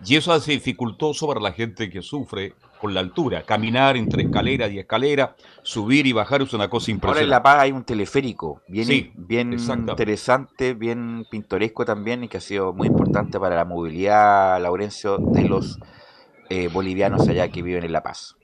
y 0.05 0.15
eso 0.15 0.31
hace 0.31 0.51
dificultoso 0.51 1.27
para 1.27 1.39
la 1.39 1.51
gente 1.51 1.89
que 1.89 2.01
sufre 2.01 2.53
con 2.79 2.93
la 2.93 2.99
altura. 2.99 3.43
Caminar 3.43 3.97
entre 3.97 4.23
escalera 4.23 4.67
y 4.67 4.79
escalera, 4.79 5.35
subir 5.63 6.05
y 6.05 6.13
bajar 6.13 6.41
es 6.41 6.53
una 6.53 6.69
cosa 6.69 6.91
impresionante. 6.91 7.19
Ahora 7.19 7.23
en 7.23 7.29
La 7.29 7.43
Paz 7.43 7.63
hay 7.63 7.71
un 7.71 7.83
teleférico 7.83 8.61
bien, 8.67 9.11
bien 9.15 9.53
interesante, 9.53 10.73
bien 10.75 11.25
pintoresco 11.29 11.85
también 11.85 12.23
y 12.23 12.27
que 12.27 12.37
ha 12.37 12.41
sido 12.41 12.73
muy 12.73 12.87
importante 12.87 13.39
para 13.39 13.55
la 13.55 13.65
movilidad, 13.65 14.61
Laurencio, 14.61 15.17
de 15.17 15.49
los 15.49 15.79
eh, 16.49 16.69
bolivianos 16.69 17.27
allá 17.27 17.49
que 17.49 17.61
viven 17.61 17.83
en 17.83 17.91
La 17.91 18.03
Paz. 18.03 18.35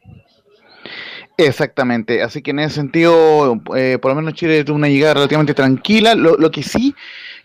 Exactamente, 1.35 2.21
así 2.21 2.43
que 2.43 2.51
en 2.51 2.59
ese 2.59 2.75
sentido, 2.75 3.59
eh, 3.75 3.97
por 3.99 4.11
lo 4.11 4.15
menos 4.15 4.35
Chile 4.35 4.63
tuvo 4.63 4.75
una 4.75 4.87
llegada 4.87 5.15
relativamente 5.15 5.55
tranquila. 5.55 6.13
Lo, 6.13 6.37
lo 6.37 6.51
que 6.51 6.61
sí 6.61 6.95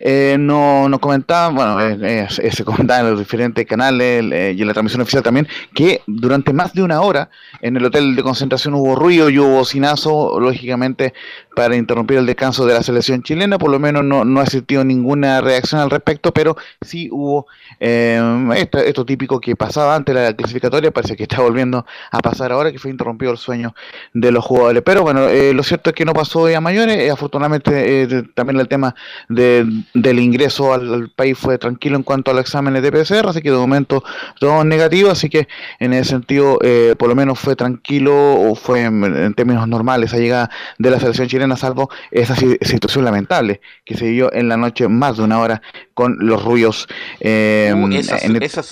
eh, 0.00 0.36
no, 0.38 0.88
nos 0.88 1.00
comentaban, 1.00 1.54
bueno, 1.54 1.80
eh, 1.80 2.28
eh, 2.38 2.52
se 2.52 2.64
comentaba 2.64 3.00
en 3.00 3.10
los 3.10 3.18
diferentes 3.18 3.66
canales 3.66 4.22
y 4.56 4.60
en 4.60 4.66
la 4.66 4.72
transmisión 4.72 5.02
oficial 5.02 5.22
también, 5.22 5.48
que 5.74 6.02
durante 6.06 6.52
más 6.52 6.72
de 6.72 6.82
una 6.82 7.00
hora 7.00 7.30
en 7.60 7.76
el 7.76 7.84
hotel 7.84 8.14
de 8.14 8.22
concentración 8.22 8.74
hubo 8.74 8.94
ruido 8.94 9.28
y 9.28 9.38
hubo 9.38 9.56
bocinazo, 9.56 10.38
lógicamente, 10.38 11.14
para 11.58 11.74
interrumpir 11.74 12.18
el 12.18 12.26
descanso 12.26 12.66
de 12.66 12.74
la 12.74 12.84
selección 12.84 13.20
chilena. 13.24 13.58
Por 13.58 13.72
lo 13.72 13.80
menos 13.80 14.04
no, 14.04 14.24
no 14.24 14.38
ha 14.38 14.44
existido 14.44 14.84
ninguna 14.84 15.40
reacción 15.40 15.80
al 15.80 15.90
respecto, 15.90 16.32
pero 16.32 16.56
sí 16.80 17.08
hubo 17.10 17.48
esto, 17.80 18.78
esto, 18.78 19.04
típico 19.04 19.40
que 19.40 19.56
pasaba 19.56 19.96
antes 19.96 20.14
de 20.14 20.22
la 20.22 20.32
clasificatoria, 20.34 20.92
parece 20.92 21.16
que 21.16 21.24
está 21.24 21.40
volviendo 21.42 21.84
a 22.12 22.20
pasar 22.20 22.52
ahora, 22.52 22.70
que 22.70 22.78
fue 22.78 22.92
interrumpido 22.92 23.32
el 23.32 23.38
sueño 23.38 23.74
de 24.14 24.30
los 24.30 24.44
jugadores. 24.44 24.84
Pero 24.84 25.02
bueno, 25.02 25.26
lo 25.52 25.62
cierto 25.64 25.90
es 25.90 25.96
que 25.96 26.04
no 26.04 26.12
pasó 26.12 26.46
a 26.46 26.60
mayores, 26.60 27.10
afortunadamente 27.10 28.22
también 28.34 28.60
el 28.60 28.68
tema 28.68 28.94
de 29.28 29.66
del 29.94 30.20
ingreso 30.20 30.72
al, 30.72 31.10
país 31.14 31.36
fue 31.36 31.58
tranquilo 31.58 31.96
en 31.96 32.02
cuanto 32.02 32.30
a 32.30 32.34
los 32.34 32.42
exámenes 32.42 32.82
de 32.82 32.92
PCR, 32.92 33.28
así 33.28 33.42
que 33.42 33.50
de 33.50 33.56
momento 33.56 34.04
todo 34.38 34.62
negativo, 34.64 35.10
así 35.10 35.28
que 35.28 35.48
en 35.80 35.92
ese 35.92 36.10
sentido 36.10 36.58
eh, 36.62 36.94
por 36.98 37.08
lo 37.08 37.14
menos 37.14 37.38
fue 37.38 37.56
tranquilo 37.56 38.14
o 38.14 38.54
fue 38.54 38.82
en, 38.82 39.34
términos 39.34 39.66
normales 39.66 40.12
esa 40.12 40.20
llegada 40.20 40.50
de 40.78 40.90
la 40.90 41.00
selección 41.00 41.28
chilena, 41.28 41.47
salvo 41.56 41.90
esa 42.10 42.34
situación 42.36 43.04
lamentable 43.04 43.60
que 43.84 43.96
se 43.96 44.06
dio 44.06 44.32
en 44.32 44.48
la 44.48 44.56
noche 44.56 44.88
más 44.88 45.16
de 45.16 45.24
una 45.24 45.40
hora 45.40 45.62
con 45.94 46.16
los 46.20 46.44
ruidos. 46.44 46.88
Eh, 47.20 47.72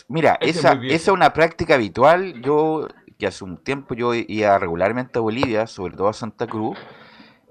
mira, 0.08 0.38
esa, 0.40 0.72
esa 0.72 0.80
es 0.82 1.08
una 1.08 1.32
práctica 1.32 1.74
habitual, 1.74 2.40
yo 2.42 2.88
que 3.18 3.26
hace 3.26 3.44
un 3.44 3.56
tiempo 3.56 3.94
yo 3.94 4.14
iba 4.14 4.58
regularmente 4.58 5.18
a 5.18 5.22
Bolivia, 5.22 5.66
sobre 5.66 5.96
todo 5.96 6.08
a 6.08 6.12
Santa 6.12 6.46
Cruz, 6.46 6.76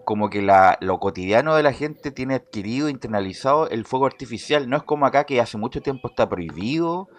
como 0.04 0.30
que 0.30 0.42
la, 0.42 0.78
lo 0.82 1.00
cotidiano 1.00 1.56
de 1.56 1.64
la 1.64 1.74
gente 1.74 2.12
tiene 2.12 2.36
adquirido, 2.36 2.90
internalizado 2.90 3.70
el 3.70 3.86
fuego 3.86 4.06
artificial. 4.06 4.70
No 4.70 4.78
es 4.78 4.84
como 4.84 5.06
acá 5.06 5.24
que 5.24 5.42
hace 5.42 5.58
mucho 5.58 5.82
tiempo 5.82 6.10
está 6.10 6.30
prohibido. 6.30 7.10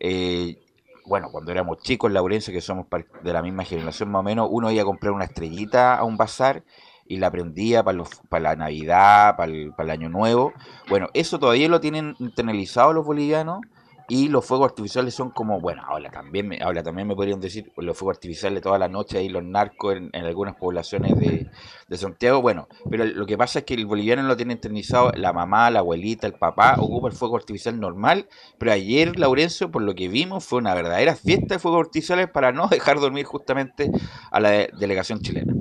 Eh, 0.00 0.58
bueno, 1.06 1.28
cuando 1.30 1.52
éramos 1.52 1.78
chicos 1.78 2.08
en 2.08 2.14
Laurencio, 2.14 2.52
que 2.52 2.60
somos 2.60 2.86
de 3.22 3.32
la 3.32 3.42
misma 3.42 3.64
generación 3.64 4.10
más 4.10 4.20
o 4.20 4.22
menos, 4.24 4.48
uno 4.50 4.70
iba 4.70 4.82
a 4.82 4.86
comprar 4.86 5.12
una 5.12 5.24
estrellita 5.24 5.94
a 5.94 6.04
un 6.04 6.16
bazar 6.16 6.64
y 7.12 7.18
la 7.18 7.30
prendía 7.30 7.82
para, 7.84 8.02
para 8.30 8.42
la 8.42 8.56
Navidad, 8.56 9.36
para 9.36 9.52
el, 9.52 9.72
para 9.74 9.92
el 9.92 10.00
Año 10.00 10.08
Nuevo. 10.08 10.54
Bueno, 10.88 11.08
eso 11.12 11.38
todavía 11.38 11.68
lo 11.68 11.78
tienen 11.78 12.16
internalizado 12.18 12.94
los 12.94 13.04
bolivianos 13.04 13.60
y 14.08 14.28
los 14.28 14.46
fuegos 14.46 14.70
artificiales 14.70 15.14
son 15.14 15.30
como, 15.30 15.60
bueno, 15.60 15.82
ahora 15.86 16.10
también 16.10 16.48
me, 16.48 16.58
ahora 16.62 16.82
también 16.82 17.06
me 17.06 17.14
podrían 17.14 17.38
decir 17.38 17.70
los 17.76 17.96
fuegos 17.96 18.16
artificiales 18.16 18.62
toda 18.62 18.78
la 18.78 18.88
noche 18.88 19.18
ahí 19.18 19.28
los 19.28 19.44
narcos 19.44 19.96
en, 19.96 20.24
algunas 20.24 20.56
poblaciones 20.56 21.18
de, 21.18 21.50
Santiago, 21.96 22.40
bueno, 22.40 22.68
pero 22.88 23.04
lo 23.04 23.26
que 23.26 23.36
pasa 23.36 23.58
es 23.58 23.64
que 23.66 23.74
el 23.74 23.84
boliviano 23.84 24.22
lo 24.22 24.34
tiene 24.34 24.54
internizado, 24.54 25.12
la 25.14 25.34
mamá, 25.34 25.70
la 25.70 25.80
abuelita, 25.80 26.26
el 26.26 26.32
papá, 26.32 26.76
ocupa 26.78 27.08
el 27.08 27.14
fuego 27.14 27.36
artificial 27.36 27.78
normal, 27.78 28.28
pero 28.56 28.72
ayer, 28.72 29.18
Laurencio, 29.18 29.70
por 29.70 29.82
lo 29.82 29.94
que 29.94 30.08
vimos, 30.08 30.42
fue 30.44 30.58
una 30.58 30.74
verdadera 30.74 31.14
fiesta 31.14 31.56
de 31.56 31.58
fuegos 31.58 31.86
artificiales 31.86 32.30
para 32.30 32.52
no 32.52 32.68
dejar 32.70 32.98
dormir 32.98 33.26
justamente 33.26 33.90
a 34.30 34.40
la 34.40 34.50
delegación 34.78 35.20
chilena. 35.20 35.52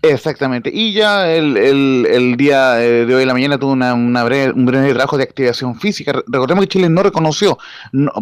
Exactamente. 0.00 0.70
Y 0.72 0.92
ya 0.92 1.28
el, 1.28 1.56
el, 1.56 2.36
día 2.36 2.80
eh, 2.80 3.04
de 3.04 3.14
hoy 3.16 3.24
la 3.24 3.32
mañana 3.32 3.58
tuvo 3.58 3.72
una, 3.72 3.94
una 3.94 4.22
breve, 4.22 4.52
un 4.52 4.64
breve 4.64 4.94
trabajo 4.94 5.16
de 5.16 5.24
activación 5.24 5.74
física. 5.80 6.12
Recordemos 6.28 6.64
que 6.64 6.68
Chile 6.68 6.88
no 6.88 7.02
reconoció, 7.02 7.58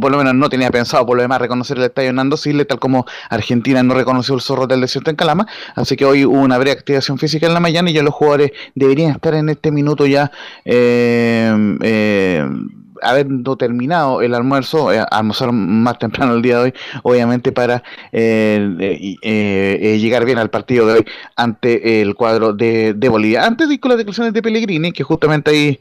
por 0.00 0.10
lo 0.10 0.16
menos 0.16 0.34
no 0.34 0.48
tenía 0.48 0.70
pensado 0.70 1.04
por 1.04 1.16
lo 1.16 1.22
demás 1.22 1.38
reconocer 1.38 1.76
el 1.76 1.84
estadio 1.84 2.14
Nando 2.14 2.38
Sile, 2.38 2.64
tal 2.64 2.78
como 2.78 3.04
Argentina 3.28 3.82
no 3.82 3.92
reconoció 3.92 4.34
el 4.34 4.40
zorro 4.40 4.66
del 4.66 4.80
desierto 4.80 5.10
en 5.10 5.16
Calama. 5.16 5.46
Así 5.74 5.96
que 5.96 6.06
hoy 6.06 6.24
hubo 6.24 6.40
una 6.40 6.56
breve 6.56 6.78
activación 6.78 7.18
física 7.18 7.46
en 7.46 7.52
la 7.52 7.60
mañana 7.60 7.90
y 7.90 7.92
ya 7.92 8.02
los 8.02 8.14
jugadores 8.14 8.52
deberían 8.74 9.10
estar 9.10 9.34
en 9.34 9.50
este 9.50 9.70
minuto 9.70 10.06
ya. 10.06 10.32
Eh, 10.64 11.76
eh, 11.82 12.48
habiendo 13.02 13.56
terminado 13.56 14.22
el 14.22 14.34
almuerzo, 14.34 14.92
eh, 14.92 15.04
más 15.52 15.98
temprano 15.98 16.34
el 16.34 16.42
día 16.42 16.56
de 16.56 16.62
hoy, 16.62 16.74
obviamente 17.02 17.52
para 17.52 17.82
eh, 18.12 19.18
eh, 19.22 19.98
llegar 20.00 20.24
bien 20.24 20.38
al 20.38 20.50
partido 20.50 20.86
de 20.86 20.94
hoy 20.94 21.04
ante 21.36 22.00
el 22.00 22.14
cuadro 22.14 22.52
de, 22.52 22.94
Bolivia. 23.08 23.46
Antes 23.46 23.68
de 23.68 23.74
ir 23.74 23.80
con 23.80 23.90
las 23.90 23.98
declaraciones 23.98 24.32
de 24.34 24.42
Pellegrini, 24.42 24.90
que 24.90 25.04
justamente 25.04 25.50
ahí 25.50 25.78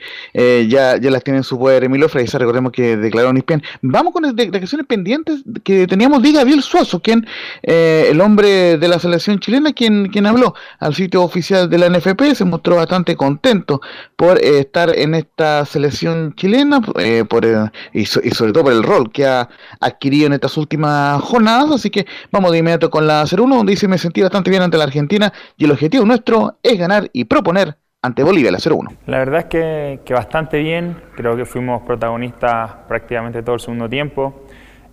ya, 0.68 0.98
ya 0.98 1.12
las 1.12 1.24
tiene 1.24 1.38
en 1.38 1.44
su 1.44 1.58
poder 1.58 1.84
Emilio 1.84 2.08
Freisa, 2.08 2.38
recordemos 2.38 2.72
que 2.72 2.98
declaró 2.98 3.34
Nispien, 3.34 3.64
vamos 3.82 4.14
con 4.14 4.24
las 4.24 4.36
declaraciones 4.36 4.86
pendientes 4.86 5.42
que 5.64 5.88
teníamos 5.88 6.22
de 6.22 6.32
Gabriel 6.34 6.62
Suazo, 6.62 7.02
quien 7.02 7.26
el 7.64 8.22
hombre 8.22 8.78
de 8.78 8.88
la 8.88 9.00
selección 9.00 9.40
chilena, 9.40 9.74
quien, 9.74 10.10
quien 10.10 10.28
habló 10.28 10.54
al 10.80 10.94
sitio 10.94 11.24
oficial 11.24 11.70
de 11.70 11.78
la 11.78 11.90
NFP, 11.90 12.36
se 12.36 12.46
mostró 12.46 12.76
bastante 12.76 13.16
contento 13.16 13.82
por 14.16 14.38
estar 14.40 14.96
en 14.98 15.16
esta 15.16 15.66
selección 15.66 16.34
chilena. 16.36 16.82
Eh, 17.06 17.24
por 17.24 17.46
y, 17.94 18.06
sobre 18.06 18.52
todo 18.52 18.64
por 18.64 18.74
el 18.74 18.82
rol 18.82 19.12
que 19.12 19.28
ha 19.28 19.48
adquirido 19.80 20.26
en 20.26 20.34
estas 20.34 20.58
últimas 20.58 21.22
jornadas. 21.22 21.70
Así 21.70 21.92
que 21.92 22.08
vamos 22.32 22.52
de 22.52 22.58
inmediato 22.58 22.90
con 22.90 23.06
la 23.06 23.24
0-1, 23.24 23.58
donde 23.58 23.74
dice 23.74 23.88
me 23.88 24.00
sentí 24.00 24.24
bastante 24.24 24.50
bien 24.50 24.64
ante 24.64 24.76
la 24.76 24.86
Argentina 24.86 25.32
y 25.56 25.66
el 25.66 25.72
objetivo 25.72 26.04
nuestro 26.04 26.58
es 26.64 26.80
ganar 26.80 27.08
y 27.14 27.26
proponer 27.26 27.78
ante 28.02 28.24
Bolivia 28.24 28.50
la 28.50 28.58
0-1. 28.58 28.98
La 29.06 29.20
verdad 29.20 29.42
es 29.42 29.46
que, 29.46 30.00
que, 30.04 30.16
bastante 30.16 30.58
bien, 30.58 30.98
creo 31.16 31.38
que 31.38 31.46
fuimos 31.46 31.84
protagonistas 31.84 32.72
prácticamente 32.88 33.44
todo 33.44 33.54
el 33.54 33.62
segundo 33.62 33.88
tiempo. 33.88 34.44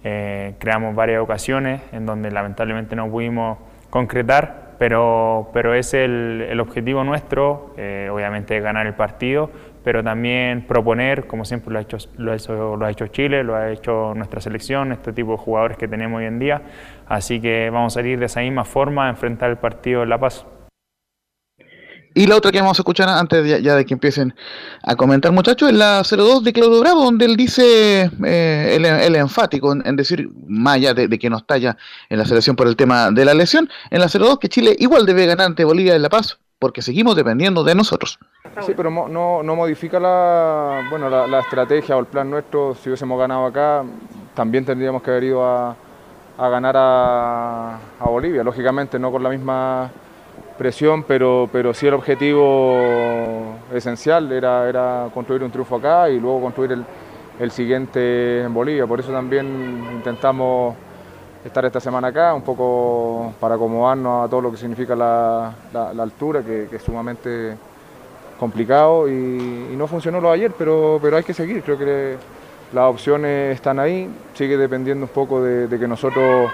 Eh, 0.05 0.57
creamos 0.59 0.95
varias 0.95 1.23
ocasiones 1.23 1.81
en 1.93 2.05
donde 2.05 2.31
lamentablemente 2.31 2.95
no 2.95 3.11
pudimos 3.11 3.57
concretar, 3.89 4.75
pero, 4.79 5.49
pero 5.55 5.73
es 5.73 5.95
el, 5.95 6.47
el 6.47 6.61
objetivo 6.61 7.05
nuestro, 7.05 7.73
eh, 7.79 8.11
obviamente 8.13 8.61
ganar 8.61 8.87
el 8.87 8.95
partido, 8.95 9.51
pero 9.85 10.03
también 10.03 10.67
proponer, 10.67 11.27
como 11.27 11.45
siempre 11.45 11.73
lo 11.73 11.79
ha, 11.79 11.83
hecho, 11.83 11.99
lo, 12.19 12.33
ha 12.85 12.91
hecho, 12.91 13.07
Chile, 13.09 13.43
lo 13.43 13.57
ha 13.57 13.71
hecho 13.71 14.15
nuestra 14.15 14.41
selección, 14.41 14.93
este 14.93 15.13
tipo 15.13 15.33
de 15.33 15.39
jugadores 15.39 15.77
que 15.77 15.89
tenemos 15.89 16.19
hoy 16.19 16.27
en 16.27 16.39
día. 16.39 16.63
Así 17.07 17.41
que 17.41 17.71
vamos 17.71 17.95
a 17.95 18.01
salir 18.01 18.19
de 18.19 18.27
esa 18.27 18.41
misma 18.41 18.65
forma 18.65 19.07
a 19.07 19.11
enfrentar 19.11 19.51
el 19.51 19.59
partido 19.59 20.03
en 20.03 20.09
La 20.09 20.19
Paz. 20.19 20.47
Y 22.15 22.27
la 22.27 22.37
otra 22.37 22.53
que 22.53 22.61
vamos 22.61 22.79
a 22.79 22.83
escuchar 22.83 23.09
antes 23.09 23.63
ya, 23.63 23.75
de 23.75 23.87
que 23.87 23.95
empiecen 23.95 24.35
a 24.83 24.95
comentar, 24.97 25.33
muchachos, 25.33 25.71
es 25.71 25.77
la 25.77 26.03
02 26.03 26.45
de 26.45 26.53
Claudio 26.53 26.81
Bravo, 26.81 27.05
donde 27.05 27.25
él 27.25 27.37
dice, 27.37 28.11
eh, 28.25 28.77
el, 28.77 29.17
enfático 29.17 29.73
en, 29.73 29.97
decir, 29.97 30.29
más 30.47 30.75
allá 30.75 30.93
de, 30.95 31.19
que 31.19 31.31
no 31.31 31.39
está 31.39 31.57
ya 31.57 31.77
en 32.11 32.19
la 32.19 32.27
selección 32.27 32.55
por 32.55 32.67
el 32.67 32.77
tema 32.77 33.11
de 33.11 33.25
la 33.25 33.33
lesión, 33.33 33.69
en 33.91 34.01
la 34.01 34.09
02 34.09 34.39
que 34.39 34.49
Chile 34.49 34.77
igual 34.79 35.07
debe 35.07 35.27
ganar 35.27 35.47
ante 35.47 35.65
Bolivia 35.65 35.97
en 35.97 36.03
La 36.03 36.11
Paz, 36.11 36.39
porque 36.63 36.81
seguimos 36.81 37.17
dependiendo 37.17 37.65
de 37.65 37.75
nosotros. 37.75 38.21
Sí, 38.61 38.73
pero 38.77 38.89
no, 38.89 39.43
no 39.43 39.57
modifica 39.57 39.99
la, 39.99 40.87
bueno, 40.91 41.11
la, 41.11 41.41
estrategia 41.41 41.97
o 41.97 41.99
el 41.99 42.07
plan 42.07 42.31
nuestro. 42.31 42.77
Si 42.77 42.89
hubiésemos 42.89 43.19
ganado 43.19 43.47
acá, 43.47 43.83
también 44.33 44.65
tendríamos 44.65 45.03
que 45.03 45.11
haber 45.11 45.25
ido 45.25 45.45
a, 45.45 45.75
ganar 46.39 46.77
a, 46.79 47.79
Bolivia. 48.05 48.45
Lógicamente, 48.45 48.97
no 48.97 49.11
con 49.11 49.25
la 49.25 49.31
misma 49.31 49.91
presión, 50.57 51.03
pero, 51.03 51.49
pero 51.51 51.75
sí 51.75 51.89
el 51.89 51.95
objetivo 51.95 53.57
esencial 53.75 54.31
era, 54.31 54.69
era 54.69 55.09
construir 55.13 55.43
un 55.43 55.51
triunfo 55.51 55.75
acá 55.75 56.09
y 56.11 56.21
luego 56.21 56.43
construir 56.43 56.71
el, 56.71 56.85
el 57.41 57.51
siguiente 57.51 58.43
en 58.43 58.55
Bolivia. 58.55 58.87
Por 58.87 59.01
eso 59.01 59.11
también 59.11 59.85
intentamos 59.95 60.77
estar 61.45 61.65
esta 61.65 61.81
semana 61.81 62.09
acá, 62.09 62.35
un 62.35 62.43
poco 62.43 63.35
para 63.41 63.57
acomodarnos 63.57 64.27
a 64.27 64.31
todo 64.31 64.41
lo 64.41 64.51
que 64.51 64.57
significa 64.57 64.95
la, 64.95 65.55
altura, 65.99 66.43
que, 66.43 66.69
es 66.73 66.83
sumamente 66.83 67.57
complicado 68.39 69.09
y, 69.09 69.75
no 69.77 69.87
funcionó 69.87 70.21
lo 70.21 70.29
de 70.29 70.35
ayer, 70.35 70.53
pero, 70.57 70.99
pero 71.03 71.17
hay 71.17 71.25
que 71.25 71.35
seguir, 71.35 71.63
creo 71.63 71.79
que 71.79 72.17
las 72.73 72.85
opciones 72.85 73.55
están 73.55 73.79
ahí, 73.79 74.09
sigue 74.35 74.57
dependiendo 74.57 75.07
un 75.07 75.11
poco 75.11 75.43
de, 75.43 75.67
de 75.67 75.79
que 75.79 75.89
nosotros 75.89 76.51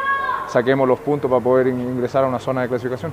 saquemos 0.48 0.88
los 0.88 0.98
puntos 1.00 1.30
para 1.30 1.42
poder 1.42 1.68
ingresar 1.68 2.24
a 2.24 2.26
una 2.26 2.38
zona 2.38 2.62
de 2.62 2.68
clasificación. 2.68 3.12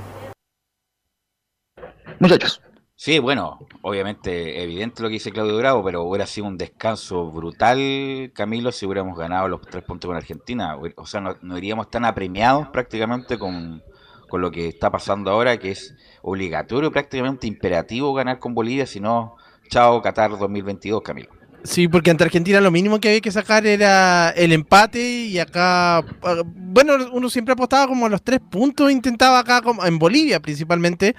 Muchachos. 2.20 2.62
Sí, 2.98 3.20
bueno, 3.20 3.60
obviamente 3.82 4.64
evidente 4.64 5.04
lo 5.04 5.10
que 5.10 5.16
dice 5.16 5.32
Claudio 5.32 5.58
Bravo, 5.58 5.84
pero 5.84 6.04
hubiera 6.04 6.26
sido 6.26 6.48
un 6.48 6.58
descanso 6.58 7.30
brutal, 7.30 8.32
Camilo, 8.34 8.72
si 8.72 8.86
hubiéramos 8.86 9.18
ganado 9.18 9.50
los 9.50 9.62
tres 9.62 9.84
puntos 9.84 10.08
con 10.08 10.16
Argentina. 10.16 10.78
O 10.96 11.06
sea, 11.06 11.20
no, 11.20 11.58
iríamos 11.58 11.90
tan 11.92 12.06
apremiados 12.06 12.70
prácticamente 12.70 13.38
con, 13.38 13.84
con, 14.30 14.40
lo 14.40 14.50
que 14.50 14.70
está 14.70 14.92
pasando 14.92 15.30
ahora, 15.30 15.58
que 15.58 15.72
es 15.72 15.94
obligatorio, 16.22 16.90
prácticamente 16.90 17.48
imperativo 17.48 18.14
ganar 18.14 18.40
con 18.40 18.54
Bolivia, 18.56 18.86
si 18.86 19.02
no, 19.02 19.36
chao 19.70 20.02
Qatar 20.02 20.32
2022, 20.38 21.02
Camilo. 21.02 21.30
Sí, 21.66 21.88
porque 21.88 22.12
ante 22.12 22.24
Argentina 22.24 22.62
lo 22.62 22.70
mínimo 22.70 23.00
que 23.00 23.08
había 23.08 23.22
que 23.22 23.32
sacar 23.32 23.66
era 23.66 24.30
el 24.30 24.52
empate 24.52 25.02
y 25.02 25.40
acá, 25.40 25.98
ah, 25.98 26.44
bueno, 26.46 26.94
uno 27.12 27.28
siempre 27.28 27.54
apostaba 27.54 27.88
como 27.88 28.06
a 28.06 28.10
los 28.10 28.22
tres 28.22 28.40
puntos, 28.40 28.92
intentaba 28.92 29.40
acá 29.40 29.62
en 29.84 29.98
Bolivia 29.98 30.40
principalmente. 30.40 31.16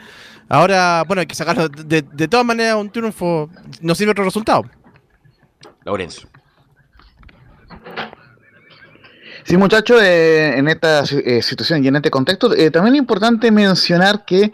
Ahora, 0.48 1.04
bueno, 1.06 1.20
hay 1.20 1.26
que 1.26 1.34
sacarlo 1.34 1.68
de, 1.68 2.02
de 2.02 2.28
todas 2.28 2.46
maneras 2.46 2.76
un 2.76 2.90
triunfo, 2.90 3.50
no 3.80 3.94
sirve 3.94 4.12
otro 4.12 4.24
resultado. 4.24 4.64
Lorenzo. 5.84 6.28
Sí, 9.46 9.56
muchachos, 9.56 10.02
eh, 10.02 10.58
en 10.58 10.66
esta 10.66 11.04
eh, 11.04 11.40
situación 11.40 11.84
y 11.84 11.86
en 11.86 11.94
este 11.94 12.10
contexto, 12.10 12.52
eh, 12.52 12.72
también 12.72 12.96
es 12.96 12.98
importante 12.98 13.52
mencionar 13.52 14.24
que, 14.24 14.52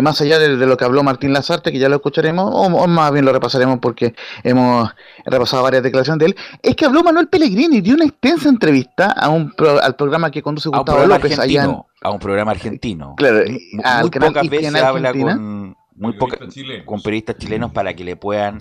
más 0.00 0.20
allá 0.20 0.38
de, 0.38 0.50
lo 0.50 0.76
que 0.76 0.84
habló 0.84 1.02
Martín 1.02 1.32
Lazarte, 1.32 1.72
que 1.72 1.80
ya 1.80 1.88
lo 1.88 1.96
escucharemos, 1.96 2.48
o, 2.48 2.86
más 2.86 3.10
bien 3.10 3.24
lo 3.24 3.32
repasaremos 3.32 3.80
porque 3.80 4.14
hemos 4.44 4.94
repasado 5.24 5.64
varias 5.64 5.82
declaraciones 5.82 6.20
de 6.20 6.26
él, 6.26 6.36
es 6.62 6.76
que 6.76 6.84
habló 6.84 7.02
Manuel 7.02 7.26
Pellegrini, 7.26 7.80
dio 7.80 7.96
una 7.96 8.04
extensa 8.04 8.48
entrevista 8.48 9.10
a 9.10 9.28
un 9.28 9.52
al 9.82 9.96
programa 9.96 10.30
que 10.30 10.40
conduce 10.40 10.68
Gustavo 10.68 11.04
López 11.04 11.36
allá 11.36 11.64
A 12.02 12.10
un 12.10 12.20
programa 12.20 12.52
argentino. 12.52 13.16
Claro, 13.16 13.44
muy 13.44 14.10
pocas 14.10 14.48
veces 14.48 14.72
habla 14.76 15.12
con 15.14 15.76
muy 15.98 16.12
pocos 16.14 16.38
con 16.84 17.02
periodistas 17.02 17.36
chilenos 17.38 17.72
para 17.72 17.94
que 17.94 18.04
le 18.04 18.16
puedan 18.16 18.60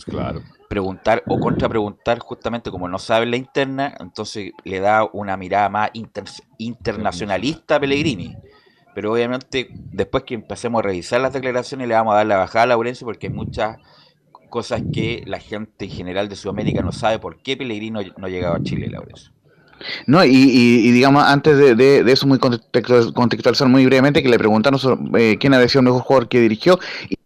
preguntar 0.67 1.23
o 1.27 1.39
contrapreguntar 1.39 2.19
justamente 2.19 2.71
como 2.71 2.87
no 2.87 2.99
sabe 2.99 3.25
la 3.25 3.37
interna, 3.37 3.95
entonces 3.99 4.51
le 4.63 4.79
da 4.79 5.07
una 5.13 5.37
mirada 5.37 5.69
más 5.69 5.91
internacionalista 6.57 7.75
a 7.75 7.79
Pellegrini. 7.79 8.35
Pero 8.95 9.13
obviamente 9.13 9.69
después 9.91 10.23
que 10.23 10.33
empecemos 10.33 10.79
a 10.79 10.83
revisar 10.83 11.21
las 11.21 11.33
declaraciones 11.33 11.87
le 11.87 11.93
vamos 11.93 12.13
a 12.13 12.17
dar 12.17 12.25
la 12.25 12.37
bajada 12.37 12.63
a 12.63 12.67
Laurencio 12.67 13.05
porque 13.05 13.27
hay 13.27 13.33
muchas 13.33 13.77
cosas 14.49 14.81
que 14.91 15.23
la 15.27 15.39
gente 15.39 15.85
en 15.85 15.91
general 15.91 16.29
de 16.29 16.35
Sudamérica 16.35 16.81
no 16.81 16.91
sabe 16.91 17.19
por 17.19 17.41
qué 17.41 17.55
Pellegrini 17.55 17.91
no, 17.91 18.25
ha 18.25 18.29
llegado 18.29 18.55
a 18.55 18.63
Chile, 18.63 18.87
Laurencio. 18.89 19.31
No, 20.07 20.25
y, 20.25 20.91
digamos, 20.91 21.23
antes 21.23 21.77
de, 21.77 22.03
eso, 22.11 22.25
muy 22.25 22.39
contextualizar 22.39 23.67
muy 23.67 23.85
brevemente, 23.85 24.23
que 24.23 24.29
le 24.29 24.39
preguntaron 24.39 24.79
eh, 25.15 25.37
quién 25.39 25.53
había 25.53 25.69
sido 25.69 25.81
el 25.81 25.85
mejor 25.85 26.01
jugador 26.01 26.29
que 26.29 26.41
dirigió, 26.41 26.79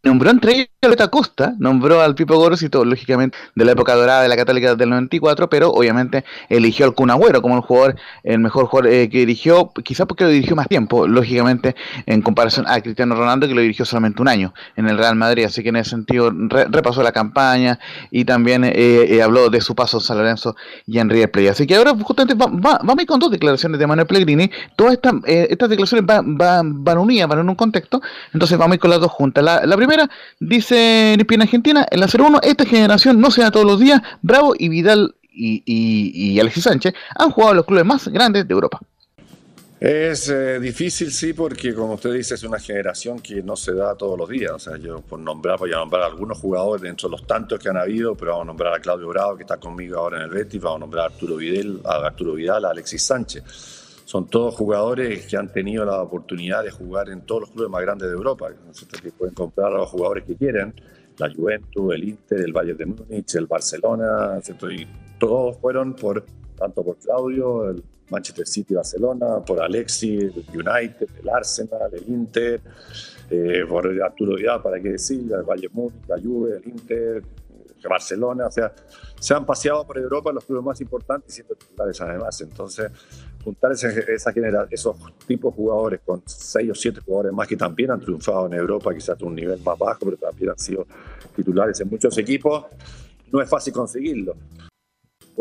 nombró 0.03 0.31
entre 0.31 0.53
ellos 0.81 0.99
a 0.99 1.07
Costa, 1.09 1.53
nombró 1.59 2.01
al 2.01 2.15
Pipo 2.15 2.35
Gorosito, 2.35 2.83
lógicamente, 2.83 3.37
de 3.55 3.65
la 3.65 3.73
época 3.73 3.93
dorada 3.93 4.23
de 4.23 4.29
la 4.29 4.35
Católica 4.35 4.75
del 4.75 4.89
94, 4.89 5.47
pero 5.47 5.69
obviamente 5.69 6.25
eligió 6.49 6.85
al 6.85 6.95
Kun 6.95 7.11
Agüero 7.11 7.41
como 7.41 7.55
el 7.55 7.61
jugador, 7.61 7.95
el 8.23 8.39
mejor 8.39 8.65
jugador 8.65 8.91
eh, 8.91 9.09
que 9.09 9.19
dirigió, 9.19 9.71
quizás 9.83 10.07
porque 10.07 10.23
lo 10.23 10.31
dirigió 10.31 10.55
más 10.55 10.67
tiempo, 10.67 11.07
lógicamente, 11.07 11.75
en 12.07 12.23
comparación 12.23 12.65
a 12.67 12.81
Cristiano 12.81 13.13
Ronaldo, 13.13 13.47
que 13.47 13.53
lo 13.53 13.61
dirigió 13.61 13.85
solamente 13.85 14.21
un 14.23 14.27
año 14.27 14.53
en 14.75 14.87
el 14.87 14.97
Real 14.97 15.15
Madrid, 15.15 15.45
así 15.45 15.61
que 15.61 15.69
en 15.69 15.75
ese 15.75 15.91
sentido 15.91 16.31
repasó 16.49 17.03
la 17.03 17.11
campaña 17.11 17.77
y 18.09 18.25
también 18.25 18.63
eh, 18.63 18.71
eh, 18.73 19.21
habló 19.21 19.51
de 19.51 19.61
su 19.61 19.75
paso 19.75 19.97
en 19.97 20.01
San 20.01 20.17
Lorenzo 20.17 20.55
y 20.87 20.97
en 20.97 21.09
River 21.09 21.29
Plate. 21.29 21.49
Así 21.49 21.67
que 21.67 21.75
ahora 21.75 21.93
justamente 21.93 22.33
vamos 22.33 22.59
va, 22.65 22.79
a 22.81 23.01
ir 23.01 23.07
con 23.07 23.19
dos 23.19 23.29
declaraciones 23.29 23.79
de 23.79 23.85
Manuel 23.85 24.07
Pellegrini, 24.07 24.49
todas 24.75 24.93
estas, 24.93 25.13
estas 25.25 25.69
declaraciones 25.69 26.07
van, 26.07 26.83
van, 26.83 26.97
unidas, 26.97 27.27
van 27.27 27.39
en 27.39 27.49
un 27.49 27.55
contexto, 27.55 28.01
entonces 28.33 28.57
vamos 28.57 28.73
a 28.73 28.75
ir 28.75 28.79
con 28.79 28.89
las 28.89 28.99
dos 28.99 29.11
juntas. 29.11 29.43
La, 29.43 29.63
la 29.65 29.77
primera 29.77 29.90
primera, 29.91 30.09
dice 30.39 31.13
en 31.13 31.41
Argentina, 31.41 31.85
en 31.89 31.99
la 31.99 32.07
01, 32.07 32.39
esta 32.43 32.65
generación 32.65 33.19
no 33.19 33.31
se 33.31 33.41
da 33.41 33.51
todos 33.51 33.65
los 33.65 33.79
días, 33.79 34.01
Bravo 34.21 34.53
y 34.57 34.69
Vidal 34.69 35.15
y, 35.33 36.39
Alexis 36.39 36.63
Sánchez 36.63 36.93
han 37.15 37.31
jugado 37.31 37.53
los 37.55 37.65
clubes 37.65 37.85
más 37.85 38.07
grandes 38.07 38.47
de 38.47 38.53
Europa. 38.53 38.79
Es 39.79 40.29
eh, 40.29 40.59
difícil, 40.59 41.11
sí, 41.11 41.33
porque 41.33 41.73
como 41.73 41.95
usted 41.95 42.13
dice, 42.13 42.35
es 42.35 42.43
una 42.43 42.59
generación 42.59 43.19
que 43.19 43.41
no 43.41 43.55
se 43.55 43.73
da 43.73 43.95
todos 43.95 44.15
los 44.15 44.29
días. 44.29 44.51
O 44.51 44.59
sea, 44.59 44.77
yo 44.77 45.01
por 45.01 45.19
nombrar, 45.19 45.57
voy 45.57 45.73
a 45.73 45.77
nombrar 45.77 46.03
a 46.03 46.05
algunos 46.05 46.37
jugadores 46.37 46.83
dentro 46.83 47.09
de 47.09 47.13
los 47.17 47.25
tantos 47.25 47.59
que 47.59 47.69
han 47.69 47.77
habido, 47.77 48.13
pero 48.13 48.31
vamos 48.31 48.43
a 48.43 48.47
nombrar 48.47 48.73
a 48.75 48.79
Claudio 48.79 49.07
Bravo, 49.07 49.35
que 49.35 49.43
está 49.43 49.57
conmigo 49.57 49.97
ahora 49.97 50.17
en 50.17 50.23
el 50.25 50.29
Betis, 50.29 50.61
vamos 50.61 50.77
a 50.77 50.79
nombrar 50.81 51.05
a 51.05 51.07
Arturo 51.07 51.35
Vidal, 51.35 51.81
a 51.83 51.95
Arturo 52.05 52.33
Vidal, 52.33 52.65
a 52.65 52.69
Alexis 52.69 53.01
Sánchez 53.01 53.80
son 54.11 54.27
todos 54.27 54.55
jugadores 54.55 55.25
que 55.25 55.37
han 55.37 55.53
tenido 55.53 55.85
la 55.85 56.01
oportunidad 56.01 56.65
de 56.65 56.69
jugar 56.69 57.07
en 57.07 57.21
todos 57.21 57.43
los 57.43 57.51
clubes 57.51 57.69
más 57.69 57.81
grandes 57.81 58.09
de 58.09 58.13
Europa, 58.13 58.49
que 59.01 59.09
pueden 59.09 59.33
comprar 59.33 59.71
a 59.71 59.77
los 59.77 59.89
jugadores 59.89 60.25
que 60.25 60.35
quieren, 60.35 60.73
la 61.17 61.33
Juventus, 61.33 61.93
el 61.95 62.03
Inter, 62.09 62.41
el 62.41 62.51
Bayern 62.51 62.77
de 62.77 62.85
Múnich, 62.87 63.35
el 63.35 63.45
Barcelona, 63.45 64.37
y 64.69 64.85
todos 65.17 65.57
fueron 65.59 65.95
por 65.95 66.25
tanto 66.57 66.83
por 66.83 66.97
Claudio, 66.97 67.69
el 67.69 67.81
Manchester 68.09 68.45
City, 68.45 68.73
Barcelona, 68.73 69.39
por 69.45 69.61
Alexis, 69.61 70.23
el 70.23 70.45
United, 70.49 71.07
el 71.21 71.29
Arsenal, 71.29 71.89
el 71.93 72.13
Inter, 72.13 72.59
eh, 73.29 73.63
por 73.69 73.87
Arturo 74.03 74.35
Vidal, 74.35 74.61
para 74.61 74.81
qué 74.81 74.89
decir, 74.89 75.31
el 75.31 75.43
Bayern 75.43 75.73
Múnich, 75.73 76.05
la 76.09 76.19
Juve, 76.19 76.57
el 76.57 76.67
Inter, 76.69 77.23
Barcelona, 77.87 78.47
o 78.47 78.51
sea, 78.51 78.73
se 79.19 79.33
han 79.33 79.45
paseado 79.45 79.85
por 79.85 79.97
Europa 79.97 80.31
los 80.31 80.45
clubes 80.45 80.63
más 80.63 80.81
importantes 80.81 81.31
y 81.31 81.35
siendo 81.35 81.55
titulares 81.55 81.99
además. 82.01 82.39
Entonces, 82.41 82.91
juntar 83.43 83.71
esos 83.71 84.95
tipos 85.27 85.53
de 85.53 85.55
jugadores 85.55 86.01
con 86.05 86.21
seis 86.25 86.71
o 86.71 86.75
siete 86.75 87.01
jugadores 87.01 87.33
más 87.33 87.47
que 87.47 87.57
también 87.57 87.91
han 87.91 87.99
triunfado 87.99 88.47
en 88.47 88.53
Europa, 88.53 88.93
quizás 88.93 89.21
a 89.21 89.25
un 89.25 89.35
nivel 89.35 89.59
más 89.61 89.77
bajo, 89.77 90.05
pero 90.05 90.17
también 90.17 90.51
han 90.51 90.59
sido 90.59 90.85
titulares 91.35 91.79
en 91.81 91.89
muchos 91.89 92.17
equipos, 92.17 92.65
no 93.31 93.41
es 93.41 93.49
fácil 93.49 93.73
conseguirlo. 93.73 94.35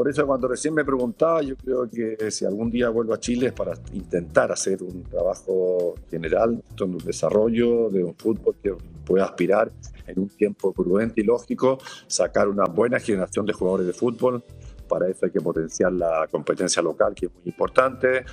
Por 0.01 0.09
eso 0.09 0.27
cuando 0.27 0.49
recién 0.49 0.73
me 0.73 0.83
preguntaba, 0.83 1.43
yo 1.43 1.55
creo 1.59 1.87
que 1.87 2.31
si 2.31 2.47
algún 2.47 2.71
día 2.71 2.89
vuelvo 2.89 3.13
a 3.13 3.21
Chile 3.21 3.49
es 3.49 3.53
para 3.53 3.75
intentar 3.93 4.51
hacer 4.51 4.83
un 4.83 5.03
trabajo 5.03 5.95
general, 6.11 6.63
un 6.81 6.97
desarrollo 6.97 7.91
de 7.91 8.03
un 8.03 8.15
fútbol 8.15 8.55
que 8.63 8.75
pueda 9.05 9.27
aspirar 9.27 9.71
en 10.07 10.21
un 10.21 10.31
tiempo 10.31 10.73
prudente 10.73 11.21
y 11.21 11.25
lógico, 11.25 11.79
sacar 12.07 12.49
una 12.49 12.65
buena 12.65 12.99
generación 12.99 13.45
de 13.45 13.53
jugadores 13.53 13.89
de 13.89 13.93
fútbol. 13.93 14.43
Para 14.89 15.07
eso 15.07 15.27
hay 15.27 15.33
que 15.33 15.41
potenciar 15.43 15.93
la 15.93 16.27
competencia 16.31 16.81
local, 16.81 17.15
que 17.15 17.27
es 17.27 17.33
muy 17.35 17.43
importante. 17.45 18.25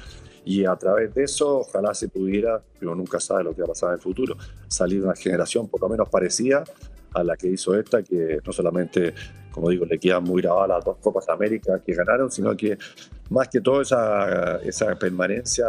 Y 0.45 0.63
a 0.63 0.73
través 0.77 1.13
de 1.13 1.25
eso, 1.25 1.57
ojalá 1.57 1.93
se 1.93 2.07
pudiera, 2.07 2.63
pero 2.79 2.95
nunca 2.95 3.19
sabe 3.19 3.43
lo 3.43 3.53
que 3.53 3.63
va 3.63 3.65
a 3.65 3.71
pasar 3.71 3.89
en 3.89 3.95
el 3.95 4.01
futuro, 4.01 4.37
salir 4.69 5.03
una 5.03 5.15
generación 5.15 5.67
por 5.67 5.81
lo 5.81 5.89
menos 5.89 6.07
parecida 6.07 6.63
a 7.13 7.23
la 7.23 7.35
que 7.35 7.47
hizo 7.47 7.77
esta, 7.77 8.03
que 8.03 8.39
no 8.45 8.53
solamente, 8.53 9.13
como 9.57 9.71
digo, 9.71 9.85
le 9.85 9.97
quedan 9.97 10.23
muy 10.23 10.43
grabadas 10.43 10.69
las 10.69 10.85
dos 10.85 10.97
Copas 10.97 11.27
América 11.29 11.81
que 11.83 11.95
ganaron, 11.95 12.29
sino 12.29 12.55
que 12.55 12.77
más 13.31 13.47
que 13.47 13.59
todo 13.59 13.81
esa, 13.81 14.57
esa 14.57 14.93
permanencia 14.99 15.65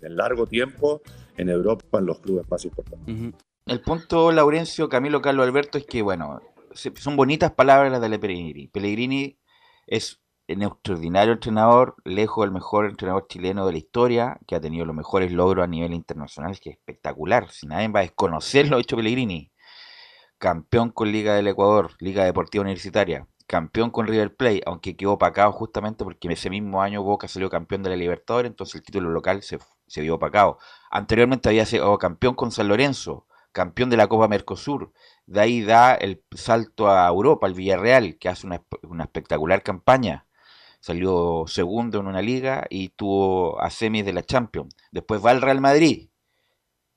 en 0.00 0.16
largo 0.16 0.46
tiempo 0.46 1.02
en 1.36 1.48
Europa 1.48 1.98
en 1.98 2.06
los 2.06 2.20
clubes 2.20 2.48
más 2.48 2.64
importantes. 2.64 3.34
El 3.66 3.80
punto, 3.80 4.30
Laurencio, 4.30 4.88
Camilo, 4.88 5.20
Carlos 5.20 5.44
Alberto, 5.48 5.78
es 5.78 5.84
que, 5.84 6.00
bueno, 6.00 6.40
son 6.72 7.16
bonitas 7.16 7.50
palabras 7.50 7.90
las 7.90 8.00
de 8.00 8.18
Pellegrini. 8.20 8.68
Pellegrini 8.68 9.36
es 9.88 10.20
un 10.48 10.62
extraordinario 10.62 11.32
entrenador, 11.32 11.96
lejos 12.04 12.44
del 12.44 12.52
mejor 12.52 12.86
entrenador 12.86 13.26
chileno 13.26 13.66
de 13.66 13.72
la 13.72 13.78
historia, 13.78 14.38
que 14.46 14.54
ha 14.54 14.60
tenido 14.60 14.84
los 14.84 14.94
mejores 14.94 15.32
logros 15.32 15.64
a 15.64 15.66
nivel 15.66 15.92
internacional, 15.92 16.56
que 16.60 16.70
es 16.70 16.76
espectacular. 16.76 17.50
Si 17.50 17.66
nadie 17.66 17.88
va 17.88 17.98
a 17.98 18.02
desconocer 18.04 18.68
lo 18.68 18.78
hecho 18.78 18.96
Pellegrini. 18.96 19.50
Campeón 20.38 20.90
con 20.90 21.10
Liga 21.10 21.34
del 21.34 21.48
Ecuador, 21.48 21.90
Liga 21.98 22.24
Deportiva 22.24 22.62
Universitaria. 22.62 23.26
Campeón 23.48 23.90
con 23.90 24.06
River 24.06 24.36
Plate, 24.36 24.62
aunque 24.66 24.96
quedó 24.96 25.14
opacado 25.14 25.50
justamente 25.50 26.04
porque 26.04 26.28
ese 26.32 26.48
mismo 26.48 26.80
año 26.80 27.02
Boca 27.02 27.26
salió 27.26 27.50
campeón 27.50 27.82
de 27.82 27.90
la 27.90 27.96
Libertadores, 27.96 28.48
entonces 28.48 28.76
el 28.76 28.82
título 28.82 29.10
local 29.10 29.42
se, 29.42 29.58
se 29.88 30.00
vio 30.00 30.14
opacado. 30.14 30.58
Anteriormente 30.92 31.48
había 31.48 31.66
sido 31.66 31.98
campeón 31.98 32.34
con 32.36 32.52
San 32.52 32.68
Lorenzo, 32.68 33.26
campeón 33.50 33.90
de 33.90 33.96
la 33.96 34.06
Copa 34.06 34.28
Mercosur. 34.28 34.92
De 35.26 35.40
ahí 35.40 35.62
da 35.62 35.94
el 35.94 36.22
salto 36.30 36.88
a 36.88 37.08
Europa, 37.08 37.48
al 37.48 37.54
Villarreal, 37.54 38.16
que 38.18 38.28
hace 38.28 38.46
una, 38.46 38.62
una 38.82 39.04
espectacular 39.04 39.64
campaña. 39.64 40.26
Salió 40.78 41.46
segundo 41.48 41.98
en 41.98 42.06
una 42.06 42.22
liga 42.22 42.64
y 42.70 42.90
tuvo 42.90 43.60
a 43.60 43.70
semis 43.70 44.04
de 44.04 44.12
la 44.12 44.22
Champions. 44.22 44.76
Después 44.92 45.24
va 45.24 45.32
al 45.32 45.42
Real 45.42 45.60
Madrid. 45.60 46.10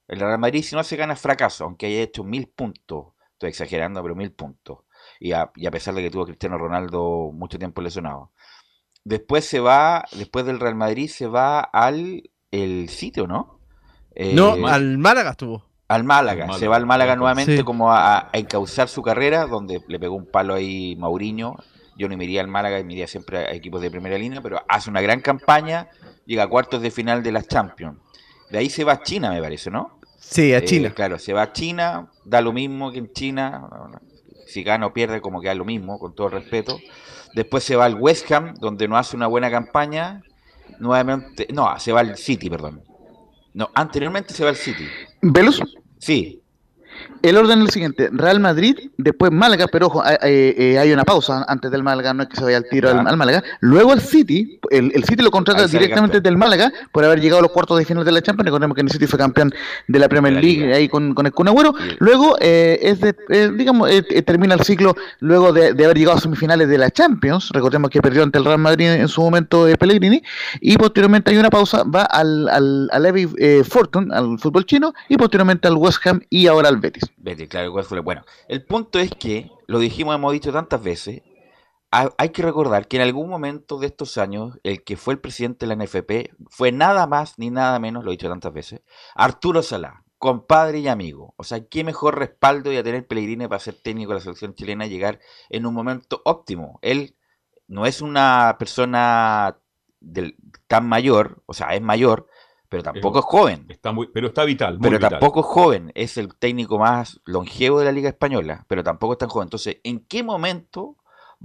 El 0.08 0.20
Real 0.20 0.38
Madrid, 0.38 0.64
si 0.64 0.76
no 0.76 0.84
se 0.84 0.96
gana, 0.96 1.16
fracaso, 1.16 1.64
aunque 1.64 1.88
haya 1.88 2.02
hecho 2.02 2.24
mil 2.24 2.48
puntos. 2.48 3.11
Estoy 3.42 3.50
exagerando, 3.50 4.04
pero 4.04 4.16
mil 4.16 4.32
puntos. 4.34 4.82
Y 5.20 5.32
a, 5.32 5.52
y 5.56 5.66
a 5.66 5.72
pesar 5.72 5.96
de 5.96 6.04
que 6.04 6.12
tuvo 6.12 6.22
a 6.24 6.26
Cristiano 6.28 6.60
Ronaldo 6.60 7.32
mucho 7.34 7.58
tiempo 7.58 7.82
lesionado. 7.82 8.32
Después 9.04 9.46
se 9.46 9.60
va, 9.60 10.06
después 10.12 10.46
del 10.46 10.60
Real 10.60 10.76
Madrid, 10.76 11.10
se 11.10 11.26
va 11.26 11.60
al 11.62 12.30
el 12.52 12.88
sitio, 12.90 13.26
¿no? 13.26 13.60
no, 14.16 14.56
Eh, 14.58 14.64
al 14.68 15.00
Málaga 15.00 15.32
estuvo. 15.32 15.64
al 15.88 16.04
Málaga, 16.04 16.54
se 16.54 16.68
va 16.68 16.76
al 16.76 16.86
Málaga 16.86 17.14
Málaga, 17.14 17.16
nuevamente 17.16 17.58
sí. 17.58 17.64
como 17.64 17.92
a, 17.92 18.20
a 18.20 18.30
encauzar 18.34 18.90
su 18.90 19.02
carrera, 19.02 19.48
donde 19.48 19.82
le 19.88 20.00
pegó 20.00 20.16
un 20.16 20.30
palo 20.30 20.54
ahí 20.54 20.96
Mauriño. 20.98 21.56
Yo 21.98 22.08
no 22.10 22.16
me 22.16 22.26
iría 22.26 22.42
al 22.42 22.48
Málaga, 22.48 22.84
me 22.84 22.94
iría 22.94 23.08
siempre 23.08 23.40
a 23.40 23.54
equipos 23.54 23.82
de 23.82 23.90
primera 23.90 24.20
línea, 24.20 24.40
pero 24.42 24.62
hace 24.70 24.90
una 24.92 25.02
gran 25.02 25.20
campaña, 25.22 25.90
llega 26.28 26.44
a 26.44 26.48
cuartos 26.48 26.82
de 26.84 26.92
final 26.92 27.24
de 27.24 27.32
las 27.32 27.48
Champions. 27.48 27.98
De 28.52 28.60
ahí 28.60 28.70
se 28.70 28.84
va 28.84 28.94
a 28.94 29.02
China, 29.02 29.32
me 29.32 29.42
parece, 29.42 29.72
¿no? 29.72 30.00
Sí, 30.22 30.54
a 30.54 30.60
Eh, 30.60 30.66
China. 30.66 30.92
claro, 30.94 31.18
se 31.20 31.34
va 31.34 31.42
a 31.42 31.52
China, 31.52 32.08
da 32.24 32.42
lo 32.42 32.54
mismo 32.54 32.92
que 32.92 33.00
en 33.00 33.12
China, 33.12 33.68
si 34.48 34.64
gana 34.64 34.86
o 34.86 34.94
pierde 34.94 35.20
como 35.20 35.42
que 35.42 35.48
da 35.48 35.56
lo 35.56 35.66
mismo, 35.66 35.98
con 36.00 36.14
todo 36.16 36.28
el 36.28 36.34
respeto. 36.34 36.80
Después 37.34 37.64
se 37.64 37.76
va 37.76 37.86
al 37.86 37.96
West 37.96 38.32
Ham, 38.32 38.54
donde 38.60 38.88
no 38.88 38.98
hace 38.98 39.16
una 39.16 39.28
buena 39.28 39.50
campaña. 39.50 40.22
Nuevamente, 40.80 41.48
no, 41.54 41.78
se 41.80 41.92
va 41.92 42.02
al 42.02 42.18
City, 42.18 42.50
perdón. 42.50 42.82
No, 43.54 43.70
anteriormente 43.74 44.34
se 44.34 44.44
va 44.44 44.52
al 44.52 44.56
City. 44.56 44.86
Velus, 45.22 45.62
Sí, 45.98 46.42
el 47.24 47.38
orden 47.38 47.60
es 47.60 47.66
el 47.66 47.72
siguiente: 47.72 48.10
Real 48.12 48.40
Madrid, 48.40 48.76
después 48.98 49.32
Málaga, 49.32 49.68
pero 49.72 49.88
ojo, 49.88 50.04
eh, 50.24 50.78
hay 50.80 50.92
una 50.92 51.04
pausa 51.04 51.46
antes 51.48 51.72
del 51.72 51.84
Málaga, 51.84 52.14
no 52.14 52.24
es 52.24 52.30
que 52.30 52.36
se 52.38 52.44
vaya 52.44 52.58
al 52.58 52.66
tiro 52.70 52.90
al, 52.90 53.08
al 53.08 53.18
Málaga. 53.18 53.44
Luego 53.60 53.94
el 53.94 54.02
City, 54.02 54.60
el, 54.70 54.92
el 54.96 55.04
City 55.04 55.24
lo 55.24 55.32
contrata 55.32 55.68
directamente 55.68 56.22
del 56.22 56.38
Málaga 56.38 56.72
por 56.92 57.04
haber 57.06 57.20
llegado 57.22 57.40
a 57.40 57.42
los 57.44 57.52
cuartos 57.52 57.78
de 57.78 57.86
final 57.86 58.04
de 58.06 58.12
la 58.12 58.22
Champions. 58.22 58.46
Recordemos 58.46 58.76
que 58.76 58.82
el 58.82 58.90
City 58.90 59.08
fue 59.08 59.20
campeón 59.20 59.54
de 59.88 60.00
la 60.00 60.08
Premier 60.10 60.34
la 60.34 60.42
League 60.42 60.62
Liga. 60.66 60.76
ahí 60.76 60.88
con, 60.90 61.14
con 61.14 61.26
el 61.26 61.32
Kun 61.32 61.48
Agüero. 61.48 61.74
Y 61.80 61.90
el- 61.90 61.98
Luego, 62.00 62.36
eh, 62.40 62.80
es 62.82 63.00
de, 63.02 63.16
eh, 63.30 63.52
digamos, 63.56 63.90
eh, 63.90 64.04
eh, 64.10 64.22
termina 64.22 64.54
el 64.56 64.62
ciclo 64.62 64.96
luego 65.20 65.54
de, 65.54 65.74
de 65.74 65.86
haber 65.86 65.98
llegado 65.98 66.18
a 66.18 66.22
semifinales 66.22 66.68
de 66.68 66.78
la 66.78 66.92
Champions. 66.92 67.50
Recordemos 67.54 67.90
que 67.90 68.02
perdió 68.02 68.24
ante 68.24 68.38
el 68.40 68.46
Real 68.46 68.60
Madrid 68.60 68.88
en 68.88 69.08
su 69.08 69.22
momento 69.22 69.68
Pellegrini. 69.80 70.22
Y 70.60 70.78
posteriormente 70.78 71.32
hay 71.32 71.38
una 71.38 71.50
pausa, 71.50 71.84
va 71.84 72.04
al, 72.04 72.48
al, 72.50 72.90
al 72.92 73.06
eh, 73.38 73.64
Fortune, 73.64 74.14
al 74.14 74.38
fútbol 74.40 74.66
chino, 74.66 74.94
y 75.10 75.18
posteriormente 75.18 75.68
al 75.68 75.76
West 75.76 76.06
Ham 76.06 76.22
y 76.30 76.48
ahora 76.48 76.70
al 76.70 76.78
Betis. 76.78 77.04
Claro, 77.50 77.72
Bueno, 78.04 78.24
el 78.48 78.66
punto 78.66 78.98
es 79.00 79.12
que, 79.12 79.52
lo 79.68 79.78
dijimos, 79.80 80.16
hemos 80.16 80.34
dicho 80.34 80.52
tantas 80.52 80.82
veces, 80.82 81.22
ha- 81.92 82.12
hay 82.18 82.30
que 82.30 82.42
recordar 82.42 82.88
que 82.88 82.98
en 82.98 83.04
algún 83.04 83.30
momento 83.30 83.78
de 83.80 83.88
estos 83.88 84.18
años, 84.18 84.60
el 84.64 84.84
que 84.84 84.98
fue 84.98 85.14
el 85.16 85.20
presidente 85.20 85.66
de 85.66 85.68
la 85.68 85.74
NFP 85.76 86.32
fue 86.50 86.72
nada 86.72 87.08
más 87.08 87.38
ni 87.38 87.50
nada 87.52 87.80
menos, 87.80 88.04
lo 88.04 88.12
he 88.12 88.16
dicho 88.16 88.30
tantas 88.30 88.54
veces, 88.54 88.82
Arturo 89.16 89.64
Salá, 89.64 90.04
compadre 90.18 90.80
y 90.80 90.88
amigo. 90.88 91.34
O 91.38 91.44
sea, 91.44 91.66
qué 91.68 91.84
mejor 91.84 92.18
respaldo 92.20 92.72
y 92.72 92.78
a 92.78 92.84
tener 92.84 93.08
Pellegrini 93.08 93.48
para 93.48 93.60
ser 93.60 93.76
técnico 93.76 94.12
de 94.12 94.16
la 94.20 94.22
selección 94.24 94.56
chilena 94.56 94.86
y 94.88 94.90
llegar 94.90 95.20
en 95.50 95.66
un 95.68 95.74
momento 95.76 96.22
óptimo. 96.26 96.80
Él 96.82 97.16
no 97.68 97.86
es 97.86 98.02
una 98.02 98.56
persona 98.60 99.58
tan 100.68 100.88
mayor, 100.88 101.44
o 101.46 101.54
sea, 101.54 101.76
es 101.76 101.82
mayor, 101.82 102.28
pero 102.72 102.84
tampoco 102.84 103.20
es 103.20 103.26
joven. 103.26 103.66
Está 103.68 103.92
muy, 103.92 104.08
pero 104.14 104.28
está 104.28 104.46
vital. 104.46 104.76
muy 104.80 104.84
Pero 104.84 104.98
vital. 104.98 105.10
tampoco 105.12 105.42
es 105.42 105.46
joven, 105.46 105.92
es 105.94 106.18
el 106.18 106.34
técnico 106.36 106.80
más 106.80 107.20
longevo 107.26 107.80
de 107.80 107.86
la 107.86 107.92
Liga 107.92 108.08
Española, 108.08 108.66
pero 108.70 108.82
tampoco 108.82 109.12
es 109.14 109.20
tan 109.20 109.28
joven. 109.28 109.48
Entonces, 109.48 109.78
¿en 109.84 110.00
qué 110.06 110.24
momento 110.24 110.96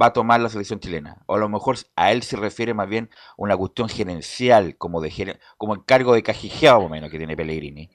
va 0.00 0.06
a 0.06 0.12
tomar 0.12 0.40
la 0.40 0.48
selección 0.48 0.78
chilena? 0.78 1.22
O 1.26 1.34
a 1.34 1.38
lo 1.38 1.48
mejor 1.48 1.76
a 1.96 2.12
él 2.12 2.22
se 2.22 2.36
refiere 2.36 2.74
más 2.74 2.88
bien 2.88 3.10
a 3.12 3.34
una 3.38 3.56
cuestión 3.56 3.88
gerencial, 3.88 4.76
como 4.76 5.00
de 5.00 5.10
geren- 5.10 5.38
como 5.58 5.74
el 5.74 5.84
cargo 5.84 6.14
de 6.14 6.22
cajijeado, 6.22 6.78
más 6.78 6.86
o 6.86 6.90
menos, 6.90 7.10
que 7.10 7.18
tiene 7.18 7.36
Pellegrini. 7.36 7.90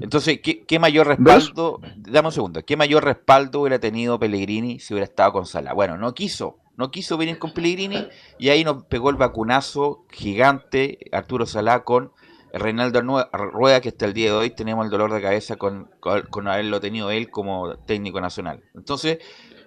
Entonces, 0.00 0.40
¿qué, 0.42 0.64
qué 0.64 0.78
mayor 0.78 1.08
respaldo? 1.08 1.78
Dame 1.96 2.28
un 2.28 2.32
segundo, 2.32 2.64
¿qué 2.64 2.76
mayor 2.78 3.04
respaldo 3.04 3.60
hubiera 3.60 3.78
tenido 3.80 4.18
Pellegrini 4.18 4.78
si 4.80 4.94
hubiera 4.94 5.04
estado 5.04 5.32
con 5.32 5.44
Sala? 5.44 5.74
Bueno, 5.74 5.98
no 5.98 6.14
quiso. 6.14 6.58
No 6.74 6.90
quiso 6.90 7.18
venir 7.18 7.38
con 7.38 7.52
Pellegrini 7.52 8.08
y 8.38 8.48
ahí 8.48 8.64
nos 8.64 8.84
pegó 8.86 9.10
el 9.10 9.16
vacunazo 9.16 10.06
gigante 10.10 10.98
Arturo 11.12 11.44
Salá 11.44 11.84
con 11.84 12.12
Reinaldo 12.52 13.00
Rueda, 13.32 13.80
que 13.80 13.88
hasta 13.90 14.06
el 14.06 14.12
día 14.14 14.26
de 14.30 14.36
hoy 14.36 14.50
tenemos 14.50 14.84
el 14.84 14.90
dolor 14.90 15.12
de 15.12 15.20
cabeza 15.22 15.56
con, 15.56 15.90
con, 16.00 16.22
con 16.22 16.48
haberlo 16.48 16.80
tenido 16.80 17.10
él 17.10 17.30
como 17.30 17.76
técnico 17.86 18.20
nacional. 18.20 18.62
Entonces, 18.74 19.18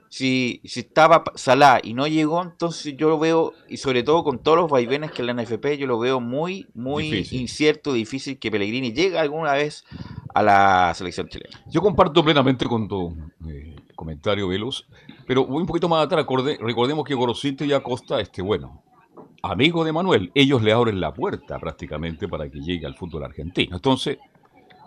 si, 0.10 0.62
si 0.64 0.82
estaba 0.82 1.24
Salah 1.36 1.80
y 1.84 1.94
no 1.94 2.08
llegó, 2.08 2.42
entonces 2.42 2.96
yo 2.96 3.10
lo 3.10 3.20
veo, 3.20 3.54
y 3.68 3.78
sobre 3.78 4.04
todo 4.04 4.24
con 4.24 4.40
todos 4.42 4.58
los 4.58 4.70
vaivenes 4.72 5.12
que 5.12 5.22
en 5.24 5.28
la 5.28 5.34
NFP, 5.34 5.78
yo 5.78 5.88
lo 5.88 6.00
veo 6.00 6.22
muy, 6.22 6.68
muy 6.74 7.12
Difícil. 7.12 7.42
incierto, 7.42 7.92
difícil 7.92 8.40
que 8.40 8.50
Pellegrini 8.50 8.94
llegue 8.94 9.18
alguna 9.20 9.54
vez 9.54 9.84
a 10.34 10.42
la 10.42 10.94
selección 10.96 11.28
chilena. 11.28 11.60
Yo 11.70 11.82
comparto 11.82 12.24
plenamente 12.24 12.66
con 12.66 12.88
tu 12.88 13.14
eh, 13.50 13.76
comentario, 13.96 14.48
Velos, 14.48 14.88
pero 15.28 15.46
voy 15.46 15.62
un 15.62 15.68
poquito 15.68 15.90
más 15.90 16.06
atrás. 16.06 16.26
recordemos 16.60 17.04
que 17.04 17.14
Gorosito 17.16 17.66
y 17.66 17.74
Acosta, 17.74 18.22
este, 18.22 18.42
bueno, 18.42 18.84
amigo 19.52 19.84
de 19.84 19.92
Manuel, 19.92 20.32
ellos 20.34 20.62
le 20.62 20.72
abren 20.72 21.00
la 21.00 21.14
puerta 21.14 21.60
prácticamente 21.60 22.28
para 22.28 22.50
que 22.50 22.60
llegue 22.60 22.86
al 22.86 22.96
fútbol 22.96 23.24
argentino. 23.24 23.76
Entonces, 23.76 24.18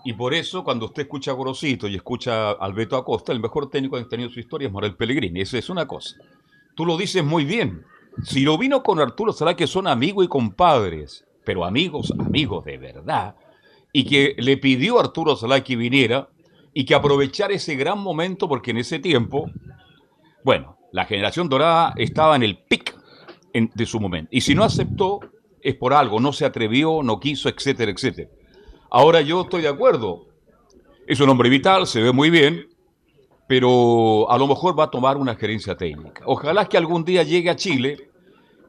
y 0.04 0.12
por 0.12 0.34
eso 0.34 0.64
cuando 0.64 0.86
usted 0.86 1.02
escucha 1.02 1.32
a 1.32 1.34
Gorosito 1.34 1.88
y 1.88 1.96
escucha 1.96 2.50
a 2.50 2.52
Alberto 2.52 2.96
Acosta, 2.96 3.32
el 3.32 3.40
mejor 3.40 3.70
técnico 3.70 3.96
que 3.96 4.02
ha 4.02 4.08
tenido 4.08 4.28
en 4.28 4.34
su 4.34 4.40
historia 4.40 4.68
es 4.68 4.72
Manuel 4.72 4.96
Pellegrini. 4.96 5.40
Esa 5.40 5.58
es 5.58 5.68
una 5.70 5.86
cosa. 5.86 6.16
Tú 6.74 6.86
lo 6.86 6.96
dices 6.96 7.24
muy 7.24 7.44
bien. 7.44 7.84
Si 8.24 8.40
lo 8.40 8.58
vino 8.58 8.82
con 8.82 9.00
Arturo 9.00 9.32
Salá, 9.32 9.54
que 9.54 9.66
son 9.66 9.86
amigos 9.86 10.24
y 10.24 10.28
compadres, 10.28 11.24
pero 11.44 11.64
amigos, 11.64 12.12
amigos 12.18 12.64
de 12.64 12.78
verdad, 12.78 13.36
y 13.92 14.04
que 14.04 14.34
le 14.38 14.56
pidió 14.56 14.98
a 14.98 15.02
Arturo 15.02 15.36
Salá 15.36 15.62
que 15.62 15.76
viniera 15.76 16.28
y 16.74 16.84
que 16.84 16.94
aprovechara 16.94 17.54
ese 17.54 17.76
gran 17.76 17.98
momento, 17.98 18.48
porque 18.48 18.72
en 18.72 18.78
ese 18.78 18.98
tiempo, 18.98 19.50
bueno, 20.44 20.78
la 20.92 21.04
generación 21.04 21.48
dorada 21.48 21.92
estaba 21.96 22.36
en 22.36 22.42
el 22.42 22.58
pic 22.58 22.97
en- 23.52 23.70
de 23.74 23.86
su 23.86 23.98
momento. 24.00 24.28
Y 24.32 24.40
si 24.40 24.54
no 24.54 24.64
aceptó, 24.64 25.20
es 25.60 25.74
por 25.74 25.92
algo, 25.92 26.20
no 26.20 26.32
se 26.32 26.44
atrevió, 26.44 27.02
no 27.02 27.18
quiso, 27.20 27.48
etcétera, 27.48 27.90
etcétera. 27.90 28.28
Ahora 28.90 29.20
yo 29.20 29.42
estoy 29.42 29.62
de 29.62 29.68
acuerdo. 29.68 30.26
Es 31.06 31.20
un 31.20 31.28
hombre 31.28 31.48
vital, 31.48 31.86
se 31.86 32.00
ve 32.02 32.12
muy 32.12 32.30
bien, 32.30 32.66
pero 33.46 34.30
a 34.30 34.38
lo 34.38 34.46
mejor 34.46 34.78
va 34.78 34.84
a 34.84 34.90
tomar 34.90 35.16
una 35.16 35.34
gerencia 35.34 35.76
técnica. 35.76 36.22
Ojalá 36.26 36.68
que 36.68 36.76
algún 36.76 37.04
día 37.04 37.22
llegue 37.22 37.48
a 37.50 37.56
Chile 37.56 38.10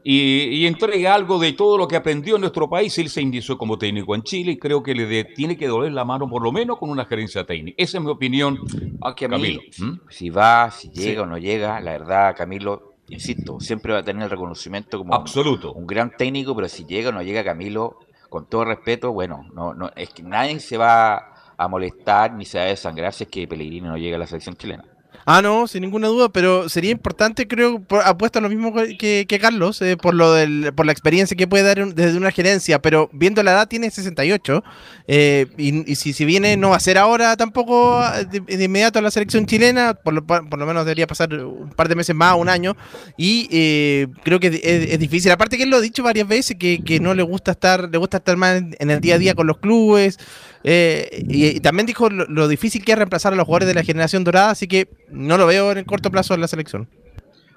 y, 0.02 0.44
y 0.44 0.66
entregue 0.66 1.06
algo 1.06 1.38
de 1.38 1.52
todo 1.52 1.76
lo 1.76 1.86
que 1.86 1.96
aprendió 1.96 2.36
en 2.36 2.40
nuestro 2.40 2.68
país. 2.70 2.96
Él 2.98 3.10
se 3.10 3.20
inició 3.20 3.58
como 3.58 3.76
técnico 3.76 4.14
en 4.14 4.22
Chile 4.22 4.52
y 4.52 4.58
creo 4.58 4.82
que 4.82 4.94
le 4.94 5.04
de- 5.06 5.24
tiene 5.24 5.56
que 5.58 5.66
doler 5.68 5.92
la 5.92 6.06
mano 6.06 6.28
por 6.30 6.42
lo 6.42 6.50
menos 6.50 6.78
con 6.78 6.88
una 6.88 7.04
gerencia 7.04 7.44
técnica. 7.44 7.74
Esa 7.82 7.98
es 7.98 8.04
mi 8.04 8.10
opinión. 8.10 8.58
Aunque 9.02 9.26
a 9.26 9.28
mí, 9.28 9.34
Camilo, 9.34 9.60
si, 10.08 10.30
va, 10.30 10.70
si 10.70 10.88
llega 10.90 11.12
Sí. 11.12 11.16
o 11.18 11.26
no 11.26 11.36
llega, 11.36 11.78
la 11.80 11.92
verdad, 11.92 12.34
Camilo, 12.34 12.89
insisto, 13.10 13.60
siempre 13.60 13.92
va 13.92 14.00
a 14.00 14.02
tener 14.04 14.22
el 14.24 14.30
reconocimiento 14.30 14.98
como 14.98 15.12
un- 15.12 15.20
Absoluto. 15.20 15.72
un 15.72 15.86
gran 15.86 16.16
técnico, 16.16 16.54
pero 16.54 16.68
si 16.68 16.84
llega 16.86 17.10
o 17.10 17.12
no 17.12 17.22
llega 17.22 17.44
Camilo, 17.44 17.98
con 18.28 18.46
todo 18.48 18.64
respeto, 18.64 19.12
bueno, 19.12 19.46
no, 19.52 19.74
no, 19.74 19.90
es 19.96 20.10
que 20.10 20.22
nadie 20.22 20.58
se 20.60 20.76
va 20.78 21.32
a 21.56 21.68
molestar 21.68 22.32
ni 22.32 22.44
se 22.44 22.58
va 22.58 22.64
a 22.64 22.68
desangrar 22.68 23.12
si 23.12 23.24
es 23.24 23.30
que 23.30 23.46
Pellegrini 23.48 23.88
no 23.88 23.96
llega 23.98 24.16
a 24.16 24.20
la 24.20 24.26
selección 24.26 24.56
chilena. 24.56 24.84
Ah, 25.32 25.42
no, 25.42 25.68
sin 25.68 25.82
ninguna 25.82 26.08
duda, 26.08 26.28
pero 26.28 26.68
sería 26.68 26.90
importante, 26.90 27.46
creo, 27.46 27.80
por- 27.80 28.02
apuesto 28.04 28.40
a 28.40 28.42
lo 28.42 28.48
mismo 28.48 28.74
que, 28.74 29.26
que 29.28 29.38
Carlos, 29.38 29.80
eh, 29.80 29.96
por 29.96 30.12
lo 30.12 30.32
del, 30.32 30.72
por 30.74 30.86
la 30.86 30.90
experiencia 30.90 31.36
que 31.36 31.46
puede 31.46 31.62
dar 31.62 31.94
desde 31.94 32.18
una 32.18 32.32
gerencia, 32.32 32.82
pero 32.82 33.08
viendo 33.12 33.40
la 33.44 33.52
edad 33.52 33.68
tiene 33.68 33.92
68, 33.92 34.64
eh, 35.06 35.46
y, 35.56 35.88
y 35.88 35.94
si, 35.94 36.14
si 36.14 36.24
viene 36.24 36.56
no 36.56 36.70
va 36.70 36.76
a 36.78 36.80
ser 36.80 36.98
ahora 36.98 37.36
tampoco 37.36 38.00
ah, 38.00 38.24
de, 38.24 38.64
inmediato 38.64 38.98
a 38.98 39.02
la 39.02 39.12
selección 39.12 39.46
chilena, 39.46 39.94
por 39.94 40.14
lo, 40.14 40.26
por 40.26 40.58
lo 40.58 40.66
menos 40.66 40.84
debería 40.84 41.06
pasar 41.06 41.32
un 41.32 41.70
par 41.76 41.88
de 41.88 41.94
meses 41.94 42.16
más, 42.16 42.34
un 42.36 42.48
año, 42.48 42.76
y 43.16 43.48
eh, 43.52 44.08
creo 44.24 44.40
que 44.40 44.60
es, 44.60 44.98
difícil, 44.98 45.30
aparte 45.30 45.56
que 45.56 45.62
él 45.62 45.70
lo 45.70 45.76
ha 45.76 45.80
dicho 45.80 46.02
varias 46.02 46.26
veces, 46.26 46.56
que, 46.58 46.82
que 46.82 46.98
no 46.98 47.14
le 47.14 47.22
gusta 47.22 47.52
estar, 47.52 47.88
le 47.88 47.98
gusta 47.98 48.16
estar 48.16 48.36
más 48.36 48.60
en, 48.80 48.90
el 48.90 49.00
día 49.00 49.14
a 49.14 49.18
día 49.18 49.36
con 49.36 49.46
los 49.46 49.58
clubes, 49.58 50.18
eh, 50.64 51.24
y, 51.28 51.46
y 51.46 51.60
también 51.60 51.86
dijo 51.86 52.10
lo 52.10 52.48
difícil 52.48 52.84
que 52.84 52.90
es 52.90 52.98
reemplazar 52.98 53.32
a 53.32 53.36
los 53.36 53.46
jugadores 53.46 53.68
de 53.68 53.74
la 53.74 53.84
generación 53.84 54.24
dorada, 54.24 54.50
así 54.50 54.66
que 54.66 54.88
no 55.20 55.36
lo 55.36 55.46
veo 55.46 55.70
en 55.72 55.78
el 55.78 55.86
corto 55.86 56.10
plazo 56.10 56.34
en 56.34 56.40
la 56.40 56.48
selección. 56.48 56.88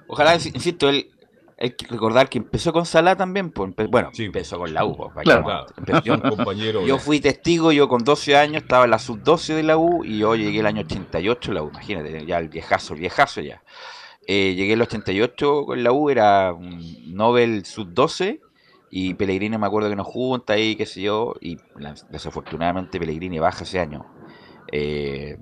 Ojalá, 0.06 0.34
insi- 0.36 0.54
insisto, 0.54 0.88
él, 0.88 1.10
hay 1.58 1.70
que 1.70 1.86
recordar 1.86 2.28
que 2.28 2.38
empezó 2.38 2.72
con 2.72 2.84
Salah 2.84 3.16
también, 3.16 3.50
pues, 3.50 3.70
empe- 3.70 3.88
bueno, 3.90 4.10
Sí. 4.12 4.24
empezó 4.24 4.58
con 4.58 4.74
la 4.74 4.84
U. 4.84 4.96
pues, 4.96 5.10
Claro. 5.24 5.44
Claro. 5.44 5.66
empezó- 5.78 6.02
yo, 6.02 6.14
Un 6.14 6.20
compañero. 6.20 6.86
yo 6.86 6.98
fui 6.98 7.20
testigo, 7.20 7.72
yo 7.72 7.88
con 7.88 8.04
12 8.04 8.36
años 8.36 8.62
estaba 8.62 8.84
en 8.84 8.90
la 8.90 8.98
sub-12 8.98 9.54
de 9.54 9.62
la 9.62 9.76
U 9.78 10.04
y 10.04 10.18
yo 10.18 10.34
llegué 10.34 10.60
el 10.60 10.66
año 10.66 10.82
88 10.82 11.50
a 11.52 11.54
la 11.54 11.62
U, 11.62 11.68
imagínate, 11.70 12.26
ya 12.26 12.38
el 12.38 12.48
viejazo, 12.48 12.94
el 12.94 13.00
viejazo 13.00 13.40
ya. 13.40 13.62
Eh, 14.26 14.54
llegué 14.54 14.72
el 14.74 14.82
88 14.82 15.64
con 15.66 15.82
la 15.84 15.92
U, 15.92 16.10
era 16.10 16.52
un 16.52 17.14
Nobel 17.14 17.64
sub-12 17.64 18.40
y 18.90 19.14
Pellegrini 19.14 19.56
me 19.58 19.66
acuerdo 19.66 19.88
que 19.90 19.96
nos 19.96 20.06
junta 20.06 20.52
ahí, 20.54 20.76
qué 20.76 20.86
sé 20.86 21.02
yo, 21.02 21.34
y 21.40 21.56
desafortunadamente 22.10 22.98
Pellegrini 22.98 23.38
baja 23.38 23.64
ese 23.64 23.80
año. 23.80 24.06
Eh, 24.72 25.36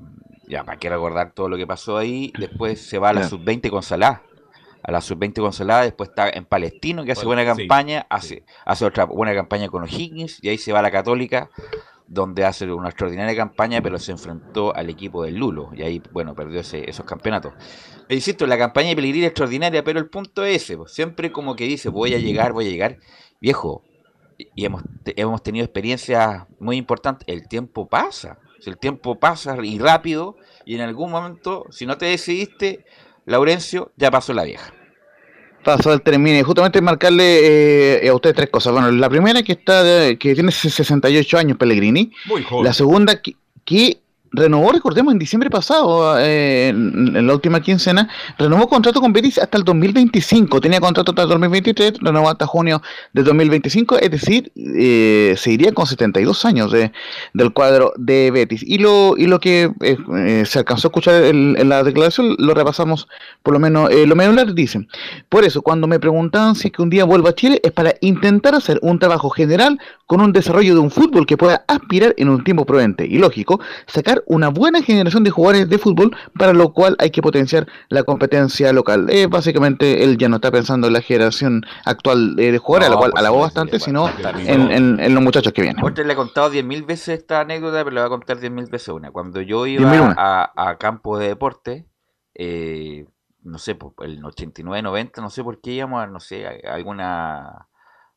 ya, 0.52 0.64
¿para 0.64 0.78
qué 0.78 0.90
recordar 0.90 1.32
todo 1.32 1.48
lo 1.48 1.56
que 1.56 1.66
pasó 1.66 1.96
ahí? 1.96 2.32
Después 2.38 2.78
se 2.80 2.98
va 2.98 3.08
a 3.08 3.12
la 3.14 3.20
Claro. 3.20 3.30
sub-20 3.30 3.70
con 3.70 3.82
Salah. 3.82 4.22
A 4.82 4.92
la 4.92 5.00
sub-20 5.00 5.40
con 5.40 5.52
Salah, 5.52 5.82
después 5.82 6.10
está 6.10 6.28
en 6.28 6.44
Palestino, 6.44 7.04
que 7.04 7.12
hace 7.12 7.24
buena 7.24 7.42
Sí, 7.42 7.46
campaña, 7.66 8.06
hace, 8.10 8.44
hace 8.66 8.84
otra 8.84 9.04
buena 9.04 9.34
campaña 9.34 9.68
con 9.68 9.82
O'Higgins, 9.84 10.42
y 10.42 10.48
ahí 10.50 10.58
se 10.58 10.72
va 10.72 10.80
a 10.80 10.82
la 10.82 10.90
Católica, 10.90 11.48
donde 12.06 12.44
hace 12.44 12.70
una 12.70 12.88
extraordinaria 12.88 13.34
campaña, 13.34 13.80
pero 13.80 13.98
se 13.98 14.12
enfrentó 14.12 14.74
al 14.74 14.90
equipo 14.90 15.22
del 15.24 15.36
Lulo, 15.36 15.70
y 15.74 15.82
ahí, 15.82 16.02
bueno, 16.10 16.34
perdió 16.34 16.60
ese- 16.60 16.88
esos 16.90 17.06
campeonatos. 17.06 17.54
E 18.08 18.14
insisto, 18.14 18.46
la 18.46 18.58
campaña 18.58 18.88
de 18.90 18.96
Pellegrini 18.96 19.24
es 19.24 19.30
extraordinaria, 19.30 19.82
pero 19.82 19.98
el 20.00 20.10
punto 20.10 20.44
es 20.44 20.62
ese, 20.64 20.76
pues, 20.76 20.92
siempre 20.92 21.32
como 21.32 21.56
que 21.56 21.64
dice, 21.64 21.88
voy 21.88 22.12
a 22.14 22.18
llegar, 22.18 22.52
voy 22.52 22.66
a 22.66 22.70
llegar, 22.70 22.98
viejo, 23.40 23.84
y- 24.36 24.64
hemos, 24.66 24.82
hemos 25.04 25.42
tenido 25.42 25.64
experiencias 25.64 26.44
muy 26.58 26.76
importantes, 26.76 27.24
el 27.28 27.46
tiempo 27.48 27.88
pasa, 27.88 28.36
si 28.62 28.70
el 28.70 28.78
tiempo 28.78 29.18
pasa 29.18 29.56
y 29.62 29.78
rápido, 29.78 30.36
y 30.64 30.76
en 30.76 30.82
algún 30.82 31.10
momento, 31.10 31.66
si 31.70 31.84
no 31.84 31.98
te 31.98 32.06
decidiste, 32.06 32.84
Laurencio, 33.26 33.92
ya 33.96 34.10
pasó 34.10 34.32
la 34.32 34.44
vieja. 34.44 34.72
Pasó 35.64 35.92
el 35.92 36.02
término 36.02 36.38
y 36.38 36.42
justamente 36.42 36.80
marcarle 36.80 38.04
eh, 38.04 38.08
a 38.08 38.14
usted 38.14 38.34
tres 38.34 38.50
cosas. 38.50 38.72
Bueno, 38.72 38.90
la 38.90 39.08
primera 39.08 39.42
que 39.44 39.52
está 39.52 39.82
de- 39.84 40.18
que 40.18 40.34
tiene 40.34 40.50
68 40.50 41.38
años 41.38 41.56
Pellegrini. 41.56 42.10
Muy 42.26 42.42
joven. 42.42 42.64
La 42.64 42.72
segunda 42.72 43.20
que, 43.22 43.36
que 43.64 44.01
renovó, 44.32 44.72
recordemos, 44.72 45.12
en 45.12 45.18
diciembre 45.18 45.50
pasado, 45.50 46.18
eh, 46.18 46.68
en, 46.68 47.26
la 47.26 47.34
última 47.34 47.60
quincena, 47.60 48.08
renovó 48.38 48.68
contrato 48.68 49.00
con 49.00 49.12
Betis 49.12 49.38
hasta 49.38 49.58
el 49.58 49.64
2025. 49.64 50.60
Tenía 50.60 50.80
contrato 50.80 51.12
hasta 51.12 51.22
el 51.22 51.28
2023, 51.28 51.94
renovó 52.00 52.30
hasta 52.30 52.46
junio 52.46 52.82
de 53.12 53.22
2025, 53.22 53.98
es 53.98 54.10
decir, 54.10 54.52
eh, 54.56 55.34
se 55.36 55.52
iría 55.52 55.72
con 55.72 55.86
72 55.86 56.44
años 56.44 56.72
de, 56.72 56.92
del 57.34 57.52
cuadro 57.52 57.92
de 57.96 58.30
Betis. 58.30 58.62
Y 58.66 58.78
lo, 58.78 59.14
y 59.16 59.26
lo 59.26 59.38
que 59.40 59.70
eh, 59.80 59.96
eh, 60.16 60.44
se 60.46 60.58
alcanzó 60.58 60.88
a 60.88 60.90
escuchar 60.90 61.24
en, 61.24 61.56
en 61.58 61.68
la 61.68 61.82
declaración, 61.82 62.36
lo 62.38 62.54
repasamos 62.54 63.08
por 63.42 63.52
lo 63.54 63.60
menos, 63.60 63.90
lo 63.92 64.16
menos 64.16 64.54
dicen. 64.54 64.88
Por 65.28 65.44
eso, 65.44 65.62
cuando 65.62 65.86
me 65.86 66.00
preguntaban 66.00 66.54
si 66.54 66.68
es 66.68 66.72
que 66.72 66.82
un 66.82 66.90
día 66.90 67.04
vuelvo 67.04 67.28
a 67.28 67.34
Chile, 67.34 67.60
es 67.62 67.72
para 67.72 67.94
intentar 68.00 68.54
hacer 68.54 68.78
un 68.82 68.98
trabajo 68.98 69.30
general 69.30 69.78
con 70.06 70.20
un 70.20 70.32
desarrollo 70.32 70.74
de 70.74 70.80
un 70.80 70.90
fútbol 70.90 71.26
que 71.26 71.36
pueda 71.36 71.64
aspirar 71.68 72.14
en 72.18 72.28
un 72.28 72.44
tiempo 72.44 72.66
prudente 72.66 73.06
y 73.06 73.18
lógico, 73.18 73.60
sacar 73.86 74.21
una 74.26 74.48
buena 74.48 74.82
generación 74.82 75.24
de 75.24 75.30
jugadores 75.30 75.68
de 75.68 75.78
fútbol, 75.78 76.16
para 76.38 76.52
lo 76.52 76.72
cual 76.72 76.96
hay 76.98 77.10
que 77.10 77.22
potenciar 77.22 77.66
la 77.88 78.02
competencia 78.02 78.72
local. 78.72 79.08
Eh, 79.10 79.26
básicamente, 79.26 80.04
él 80.04 80.18
ya 80.18 80.28
no 80.28 80.36
está 80.36 80.50
pensando 80.50 80.86
en 80.86 80.92
la 80.92 81.00
generación 81.02 81.64
actual 81.84 82.36
eh, 82.38 82.52
de 82.52 82.58
jugadores, 82.58 82.88
a 82.88 82.90
la 82.90 82.96
cual 82.96 83.10
por 83.10 83.18
alabó 83.20 83.40
bastante, 83.40 83.78
sí, 83.78 83.84
sino 83.86 84.08
en, 84.48 84.70
en- 84.72 85.00
en 85.00 85.14
los 85.14 85.22
muchachos 85.22 85.52
que 85.52 85.62
vienen. 85.62 85.84
Otra 85.84 86.04
le 86.04 86.12
he 86.12 86.16
contado 86.16 86.50
10.000 86.50 86.84
veces 86.86 87.18
esta 87.20 87.40
anécdota, 87.40 87.78
pero 87.84 87.90
le 87.90 88.00
voy 88.00 88.06
a 88.06 88.10
contar 88.10 88.38
10.000 88.38 88.70
veces 88.70 88.88
una. 88.88 89.10
Cuando 89.10 89.40
yo 89.40 89.64
10.000 89.66 89.80
iba 89.94 90.14
a, 90.16 90.52
a 90.70 90.78
campo 90.78 91.18
de 91.18 91.28
deporte, 91.28 91.86
eh, 92.34 93.06
no 93.42 93.58
sé, 93.58 93.76
el 94.02 94.24
89, 94.24 94.82
90, 94.82 95.20
no 95.20 95.30
sé 95.30 95.42
por 95.42 95.60
qué 95.60 95.72
íbamos 95.72 96.02
a, 96.02 96.06
no 96.06 96.20
sé, 96.20 96.46
a 96.46 96.74
alguna 96.74 97.68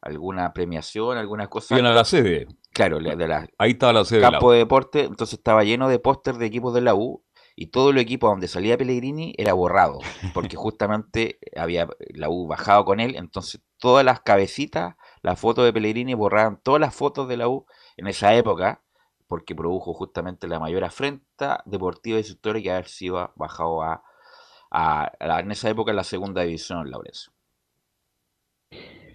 alguna 0.02 0.54
premiación, 0.54 1.18
alguna 1.18 1.48
cosa. 1.48 1.74
Iban 1.76 1.92
a 1.92 1.96
la 1.96 2.06
sede. 2.06 2.48
Claro, 2.76 3.00
la- 3.00 3.16
de 3.16 3.28
la 3.28 3.48
Ahí 3.58 3.72
estaba 3.72 3.94
la 3.94 4.04
sede. 4.06 4.20
de 4.20 4.26
la 4.26 4.32
campo 4.32 4.52
de 4.52 4.58
deporte, 4.60 5.00
entonces 5.06 5.40
estaba 5.40 5.64
lleno 5.64 5.88
de 5.88 5.98
póster 5.98 6.36
de 6.36 6.46
equipos 6.46 6.74
de 6.74 6.82
la 6.82 6.94
U 6.94 7.24
y 7.56 7.68
todo 7.68 7.92
el 7.92 7.98
equipo 7.98 8.28
donde 8.28 8.50
salía 8.50 8.78
Pellegrini 8.78 9.34
era 9.38 9.54
borrado, 9.54 10.00
porque 10.34 10.58
justamente 10.58 11.40
había 11.56 11.88
la 12.10 12.30
U 12.30 12.48
bajado 12.48 12.84
con 12.84 13.00
él, 13.00 13.16
entonces 13.16 13.62
todas 13.80 14.04
las 14.04 14.20
cabecitas, 14.20 14.96
las 15.22 15.40
fotos 15.40 15.64
de 15.64 15.72
Pellegrini 15.72 16.14
borraban 16.16 16.60
todas 16.62 16.82
las 16.82 16.94
fotos 16.94 17.30
de 17.30 17.38
la 17.38 17.48
U 17.48 17.66
en 17.96 18.08
esa 18.08 18.36
época, 18.36 18.84
porque 19.28 19.56
produjo 19.56 19.94
justamente 19.94 20.46
la 20.50 20.60
mayor 20.60 20.84
afrenta 20.84 21.64
deportiva 21.66 22.18
de 22.18 22.24
su 22.26 22.34
historia 22.34 22.62
que 22.62 22.72
haber 22.72 22.88
sido 22.90 23.32
bajado 23.38 23.84
a, 23.84 24.04
a- 24.70 25.12
a- 25.18 25.40
en 25.40 25.52
esa 25.52 25.70
época 25.70 25.92
en 25.92 25.96
la 25.98 26.04
segunda 26.04 26.42
división, 26.42 26.92
Laurencio. 26.92 27.32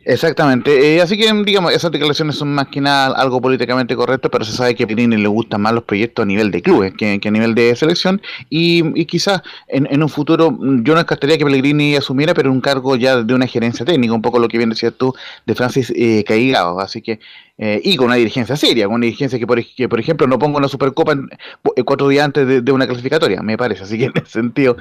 Exactamente, 0.02 0.96
eh, 0.96 1.02
así 1.02 1.18
que 1.18 1.30
digamos, 1.44 1.74
esas 1.74 1.90
declaraciones 1.90 2.36
son 2.36 2.54
más 2.54 2.68
que 2.68 2.80
nada 2.80 3.14
algo 3.14 3.38
políticamente 3.38 3.94
correcto, 3.94 4.30
pero 4.30 4.46
se 4.46 4.52
sabe 4.52 4.74
que 4.74 4.84
a 4.84 4.86
Pirini 4.86 5.18
le 5.18 5.28
gustan 5.28 5.60
más 5.60 5.74
los 5.74 5.84
proyectos 5.84 6.22
a 6.22 6.26
nivel 6.26 6.50
de 6.50 6.62
clubes 6.62 6.94
que, 6.94 7.20
a 7.22 7.30
nivel 7.30 7.54
de 7.54 7.76
selección. 7.76 8.22
Y, 8.48 8.98
y 8.98 9.04
quizás 9.04 9.42
en, 9.68 10.02
un 10.02 10.08
futuro 10.08 10.56
yo 10.58 10.94
no 10.94 11.00
descartaría 11.00 11.36
que 11.36 11.44
Pellegrini 11.44 11.96
asumiera, 11.96 12.32
pero 12.32 12.50
un 12.50 12.62
cargo 12.62 12.96
ya 12.96 13.22
de 13.22 13.34
una 13.34 13.46
gerencia 13.46 13.84
técnica, 13.84 14.14
un 14.14 14.22
poco 14.22 14.38
lo 14.38 14.48
que 14.48 14.56
bien 14.56 14.70
decías 14.70 14.94
tú 14.96 15.14
de 15.44 15.54
Francis 15.54 15.92
eh, 15.94 16.24
Caigao, 16.26 16.80
así 16.80 17.02
que 17.02 17.20
eh, 17.62 17.78
y 17.84 17.94
con 17.96 18.06
una 18.06 18.14
dirigencia 18.16 18.56
seria, 18.56 18.86
con 18.86 18.94
una 18.94 19.04
dirigencia 19.04 19.38
que 19.38 19.46
por, 19.46 19.62
que, 19.62 19.86
por 19.88 20.00
ejemplo 20.00 20.26
no 20.26 20.38
ponga 20.38 20.56
una 20.58 20.66
Supercopa 20.68 21.12
en- 21.12 21.28
eh, 21.76 21.82
cuatro 21.84 22.08
días 22.08 22.24
antes 22.24 22.46
de, 22.46 22.62
de 22.62 22.72
una 22.72 22.86
clasificatoria, 22.86 23.42
me 23.42 23.58
parece, 23.58 23.82
así 23.84 23.98
que 23.98 24.04
en 24.06 24.12
ese 24.16 24.30
sentido 24.32 24.76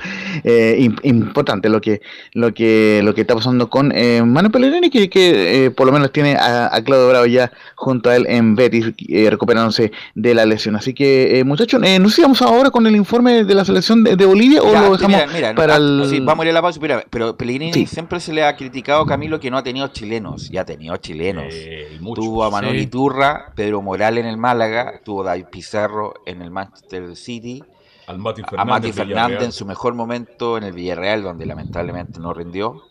eh, 0.46 0.78
im- 0.80 0.98
importante 1.04 1.68
lo 1.70 1.82
que 1.82 2.02
lo 2.34 2.54
que 2.54 3.02
lo 3.04 3.14
que 3.14 3.22
está 3.22 3.36
pasando 3.36 3.70
con 3.70 3.92
eh, 3.94 4.24
Manuel 4.24 4.52
Pellegrini 4.52 4.90
que, 4.90 5.10
que, 5.10 5.66
eh, 5.66 5.72
por 5.72 5.86
lo 5.88 5.92
menos 5.92 6.12
tiene 6.14 6.36
a, 6.36 6.74
a 6.74 6.82
Claudio 6.84 7.10
Bravo 7.10 7.26
ya 7.26 7.52
junto 7.76 8.10
a 8.10 8.16
él 8.16 8.26
en 8.30 8.56
Betis 8.56 8.94
eh, 9.10 9.30
recuperándose 9.30 9.92
de 10.16 10.34
la 10.34 10.46
lesión 10.46 10.76
así 10.78 10.94
que 10.94 11.40
eh, 11.40 11.44
muchachos 11.44 11.82
eh, 11.84 12.00
no 12.00 12.10
sé 12.10 12.22
vamos 12.22 12.42
ahora 12.42 12.72
con 12.72 12.88
el 12.88 12.96
informe 12.96 13.44
de 13.44 13.56
la 13.56 13.66
selección 13.66 14.04
de, 14.04 14.16
de 14.16 14.26
Bolivia 14.26 14.62
o 14.62 14.72
Ya, 14.72 14.82
lo 14.84 14.92
dejamos 14.96 15.18
mira, 15.18 15.28
mira, 15.34 15.56
para 15.56 15.74
ah, 15.76 15.78
el 15.78 16.06
sí, 16.10 16.20
vamos 16.22 16.44
a 16.44 16.46
ir 16.48 16.52
a 16.52 16.54
la 16.54 16.62
pausa, 16.62 16.80
mira, 16.82 17.04
pero 17.10 17.36
Pellegrini 17.36 17.74
Sí. 17.74 17.86
siempre 17.86 18.20
se 18.20 18.32
le 18.34 18.44
ha 18.44 18.56
criticado 18.56 19.02
a 19.02 19.06
Camilo 19.08 19.40
que 19.40 19.52
no 19.52 19.58
ha 19.58 19.64
tenido 19.64 19.88
chilenos, 19.90 20.50
ya 20.50 20.62
ha 20.62 20.66
tenido 20.66 20.96
chilenos. 20.98 21.46
Eh, 21.54 21.96
y 21.96 22.00
muchos. 22.02 22.24
Tuvo 22.24 22.44
a 22.44 22.50
Manuel 22.52 22.69
Sí. 22.72 22.78
Iturra, 22.78 23.54
Pedro 23.56 23.82
Morales 23.82 24.24
en 24.24 24.30
el 24.30 24.38
Málaga, 24.38 25.02
tuvo 25.04 25.22
a 25.22 25.26
David 25.26 25.46
Pizarro 25.52 26.14
en 26.26 26.42
el 26.42 26.52
Manchester 26.52 27.16
City, 27.16 27.64
Al 28.08 28.20
Mati 28.20 28.42
a 28.42 28.48
Fernández. 28.48 28.70
Mati 28.70 28.92
Fernández 28.92 29.44
en 29.44 29.52
su 29.52 29.66
mejor 29.66 29.94
momento 29.94 30.58
en 30.58 30.64
el 30.64 30.74
Villarreal, 30.74 31.24
donde 31.24 31.46
lamentablemente 31.46 32.20
no 32.20 32.34
rindió. 32.34 32.84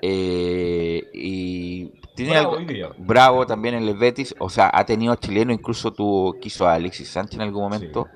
Eh, 0.00 1.10
y 1.14 1.92
tiene 2.16 2.32
Bravo 2.32 2.56
algo-. 2.56 2.94
Bravo 2.98 3.46
también 3.46 3.76
en 3.76 3.88
el 3.88 3.96
Betis, 3.96 4.34
o 4.38 4.50
sea, 4.50 4.70
ha 4.72 4.84
tenido 4.84 5.14
chileno, 5.16 5.52
incluso 5.52 5.92
tuvo, 5.92 6.38
quiso 6.40 6.66
a 6.66 6.74
Alexis 6.74 7.08
Sánchez 7.08 7.36
en 7.36 7.42
algún 7.42 7.62
momento 7.62 8.08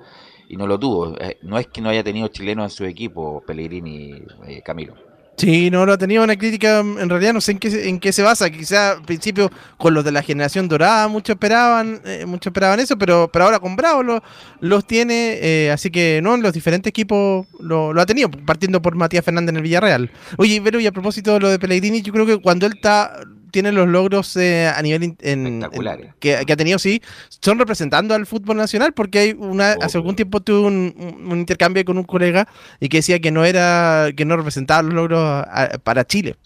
y 0.48 0.56
no 0.56 0.66
lo 0.66 0.78
tuvo. 0.78 1.16
Eh, 1.18 1.38
no 1.42 1.58
es 1.58 1.66
que 1.68 1.80
no 1.80 1.88
haya 1.88 2.04
tenido 2.04 2.28
chileno 2.28 2.62
en 2.62 2.70
su 2.70 2.84
equipo, 2.84 3.42
Pellegrini, 3.46 4.22
eh, 4.46 4.62
Camilo. 4.62 4.94
Sí, 5.38 5.70
no 5.70 5.84
lo 5.84 5.92
ha 5.92 5.98
tenido 5.98 6.24
una 6.24 6.36
crítica, 6.36 6.82
mm, 6.82 6.98
en 6.98 7.10
realidad 7.10 7.34
no 7.34 7.42
sé 7.42 7.52
en 7.52 7.58
qué, 7.58 7.70
se- 7.70 7.88
en 7.90 8.00
qué 8.00 8.10
se 8.10 8.22
basa, 8.22 8.48
quizá 8.48 8.92
al 8.92 9.02
principio 9.02 9.50
con 9.76 9.92
los 9.92 10.02
de 10.02 10.10
la 10.10 10.22
generación 10.22 10.66
dorada 10.66 11.08
muchos 11.08 11.34
esperaban, 11.34 12.00
eh, 12.06 12.24
esperaban 12.42 12.80
eso, 12.80 12.96
pero, 12.96 13.28
pero 13.30 13.44
ahora 13.44 13.58
con 13.58 13.76
Bravo 13.76 14.02
lo- 14.02 14.22
los 14.60 14.86
tiene, 14.86 15.38
eh, 15.42 15.70
así 15.70 15.90
que 15.90 16.20
no, 16.22 16.34
en 16.36 16.42
los 16.42 16.54
diferentes 16.54 16.88
equipos 16.88 17.46
lo, 17.60 17.92
lo 17.92 18.00
ha 18.00 18.06
tenido, 18.06 18.30
partiendo 18.30 18.80
por 18.80 18.94
Matías 18.94 19.26
Fernández 19.26 19.50
en 19.50 19.56
el 19.56 19.62
Villarreal. 19.62 20.10
Oye, 20.38 20.58
pero 20.64 20.80
y 20.80 20.86
a 20.86 20.92
propósito 20.92 21.34
de 21.34 21.40
lo 21.40 21.50
de 21.50 21.58
Pellegrini, 21.58 22.00
yo 22.00 22.14
creo 22.14 22.24
que 22.24 22.38
cuando 22.38 22.64
él 22.64 22.72
está 22.74 23.20
tiene 23.50 23.72
los 23.72 23.88
logros 23.88 24.36
eh, 24.36 24.66
a 24.74 24.80
nivel 24.82 25.04
in- 25.04 25.16
en- 25.20 25.46
en- 25.46 25.54
Espectaculares. 25.62 26.14
que, 26.18 26.42
que 26.46 26.52
ha 26.52 26.56
tenido, 26.56 26.78
sí, 26.78 27.02
son 27.28 27.58
representando 27.58 28.14
al 28.14 28.26
fútbol 28.26 28.56
nacional, 28.56 28.92
porque 28.92 29.18
hay 29.18 29.32
una, 29.38 29.72
hace 29.82 29.98
algún 29.98 30.16
tiempo 30.16 30.40
tuve 30.40 30.66
un, 30.66 30.94
un- 30.96 31.32
un 31.32 31.38
intercambio 31.38 31.84
con 31.84 31.98
un 31.98 32.04
colega 32.04 32.48
y 32.80 32.88
que 32.88 32.98
decía 32.98 33.18
que 33.20 33.30
no 33.30 33.44
era, 33.44 34.08
que 34.16 34.24
no 34.24 34.36
representaba 34.36 34.82
los 34.82 34.94
logros 34.94 35.20
a- 35.20 35.78
para 35.82 36.04
Chile. 36.04 36.36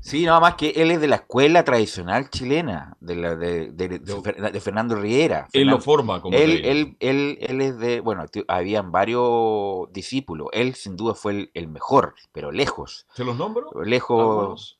Sí, 0.00 0.24
nada 0.24 0.38
más 0.40 0.54
que 0.54 0.70
él 0.76 0.92
es 0.92 1.00
de 1.00 1.08
la 1.08 1.16
escuela 1.16 1.64
tradicional 1.64 2.30
chilena, 2.30 2.96
de, 3.00 3.16
la, 3.16 3.34
de, 3.34 3.72
de- 3.72 3.88
de 3.98 4.14
Fer- 4.14 4.52
de 4.52 4.60
Fernando 4.60 4.94
Riera. 4.94 5.48
Él 5.52 5.66
lo 5.66 5.80
forma 5.80 6.22
como 6.22 6.36
él, 6.38 6.62
él, 6.64 6.96
él, 7.00 7.36
él 7.40 7.60
es 7.60 7.78
de, 7.78 7.98
bueno, 8.00 8.24
habían 8.46 8.92
varios 8.92 9.92
discípulos. 9.92 10.48
Él 10.52 10.74
sin 10.76 10.96
duda 10.96 11.14
fue 11.14 11.32
el, 11.32 11.50
el 11.52 11.68
mejor, 11.68 12.14
pero 12.32 12.52
lejos. 12.52 13.06
¿Se 13.12 13.24
los 13.24 13.36
nombro? 13.36 13.70
Lejos. 13.84 14.77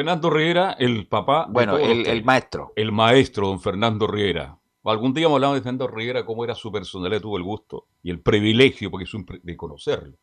Fernando 0.00 0.30
Riera, 0.30 0.76
el 0.78 1.06
papá. 1.08 1.46
bueno, 1.50 1.76
el, 1.76 2.24
maestro. 2.24 2.72
el 2.74 2.90
maestro, 2.90 3.48
don 3.48 3.60
Fernando 3.60 4.06
Riera. 4.06 4.58
Algún 4.82 5.12
día 5.12 5.26
hemos 5.26 5.36
hablado 5.36 5.52
de 5.52 5.60
Fernando 5.60 5.88
Riera, 5.88 6.24
cómo 6.24 6.42
era 6.42 6.54
su 6.54 6.72
personalidad, 6.72 7.20
tuvo 7.20 7.36
el 7.36 7.42
gusto 7.42 7.88
y 8.02 8.08
el 8.08 8.22
privilegio, 8.22 8.90
porque 8.90 9.04
es 9.04 9.12
un 9.12 9.26
de 9.26 9.56
conocerlo. 9.58 10.16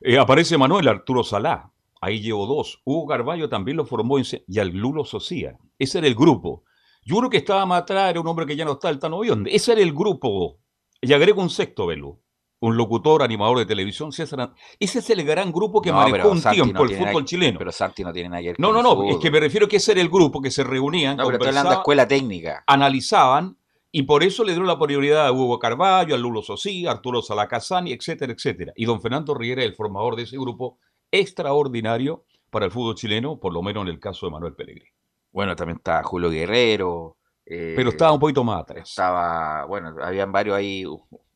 Eh, 0.00 0.16
aparece 0.16 0.56
Manuel 0.56 0.88
Arturo 0.88 1.22
Salá, 1.22 1.70
ahí 2.00 2.22
llevo 2.22 2.46
dos. 2.46 2.80
Hugo 2.86 3.06
Carballo 3.06 3.50
también 3.50 3.76
lo 3.76 3.84
formó 3.84 4.18
y 4.18 4.58
al 4.58 4.70
Lulo 4.70 5.04
Socia. 5.04 5.58
Ese 5.78 5.98
era 5.98 6.06
el 6.06 6.14
grupo. 6.14 6.64
Yo 7.04 7.18
creo 7.18 7.28
que 7.28 7.36
estaba 7.36 7.66
más 7.66 7.82
atrás, 7.82 8.08
era 8.08 8.22
un 8.22 8.28
hombre 8.28 8.46
que 8.46 8.56
ya 8.56 8.64
no 8.64 8.72
está, 8.72 8.88
el 8.88 8.98
Tano 8.98 9.20
Bionde. 9.20 9.54
Ese 9.54 9.72
era 9.72 9.82
el 9.82 9.92
grupo. 9.92 10.56
Y 11.02 11.12
agrego 11.12 11.42
un 11.42 11.50
sexto, 11.50 11.86
Velo. 11.86 12.20
Un 12.58 12.76
locutor, 12.76 13.22
animador 13.22 13.58
de 13.58 13.66
televisión, 13.66 14.12
César 14.12 14.52
Ese 14.80 15.00
es 15.00 15.10
el 15.10 15.24
gran 15.24 15.52
grupo 15.52 15.82
que 15.82 15.90
No, 15.90 15.96
manejó 15.98 16.30
un 16.30 16.40
Santi 16.40 16.62
tiempo 16.62 16.84
no 16.84 16.90
el 16.90 16.96
fútbol 16.96 17.24
chileno. 17.24 17.58
Pero 17.58 17.70
Santi 17.70 18.02
no 18.02 18.12
tiene 18.12 18.30
ver 18.30 18.56
No, 18.58 18.72
no, 18.72 18.82
no, 18.82 19.10
es 19.10 19.18
que 19.18 19.30
me 19.30 19.40
refiero 19.40 19.68
que 19.68 19.76
ese 19.76 19.92
era 19.92 20.00
el 20.00 20.08
grupo 20.08 20.40
que 20.40 20.50
se 20.50 20.64
reunían, 20.64 21.16
No, 21.16 21.24
pero 21.24 21.36
estoy 21.36 21.48
hablando 21.48 21.70
de 21.70 21.76
escuela 21.76 22.08
técnica. 22.08 22.64
analizaban 22.66 23.58
y 23.92 24.02
por 24.02 24.22
eso 24.22 24.44
le 24.44 24.52
dio 24.52 24.62
la 24.62 24.78
prioridad 24.78 25.26
a 25.26 25.32
Hugo 25.32 25.58
Carballo, 25.58 26.14
a 26.14 26.18
Lulo 26.18 26.42
Sosí, 26.42 26.86
a 26.86 26.90
Arturo 26.90 27.22
Salacazani, 27.22 27.92
etcétera, 27.92 28.32
etcétera. 28.32 28.72
Y 28.76 28.84
don 28.84 29.00
Fernando 29.00 29.34
Riera, 29.34 29.62
el 29.62 29.74
formador 29.74 30.16
de 30.16 30.24
ese 30.24 30.36
grupo 30.36 30.78
extraordinario 31.10 32.24
para 32.50 32.66
el 32.66 32.70
fútbol 32.70 32.94
chileno, 32.94 33.38
por 33.38 33.52
lo 33.52 33.62
menos 33.62 33.82
en 33.82 33.88
el 33.88 34.00
caso 34.00 34.26
de 34.26 34.32
Manuel 34.32 34.54
Pellegrini. 34.54 34.90
Bueno, 35.32 35.54
también 35.56 35.78
está 35.78 36.02
Julio 36.02 36.30
Guerrero, 36.30 37.15
Eh, 37.46 37.74
Pero 37.76 37.90
estaba 37.90 38.12
un 38.12 38.20
poquito 38.20 38.42
más 38.42 38.62
atrás. 38.62 38.88
Estaba, 38.88 39.64
bueno, 39.66 39.94
habían 40.02 40.32
varios 40.32 40.56
ahí, 40.56 40.84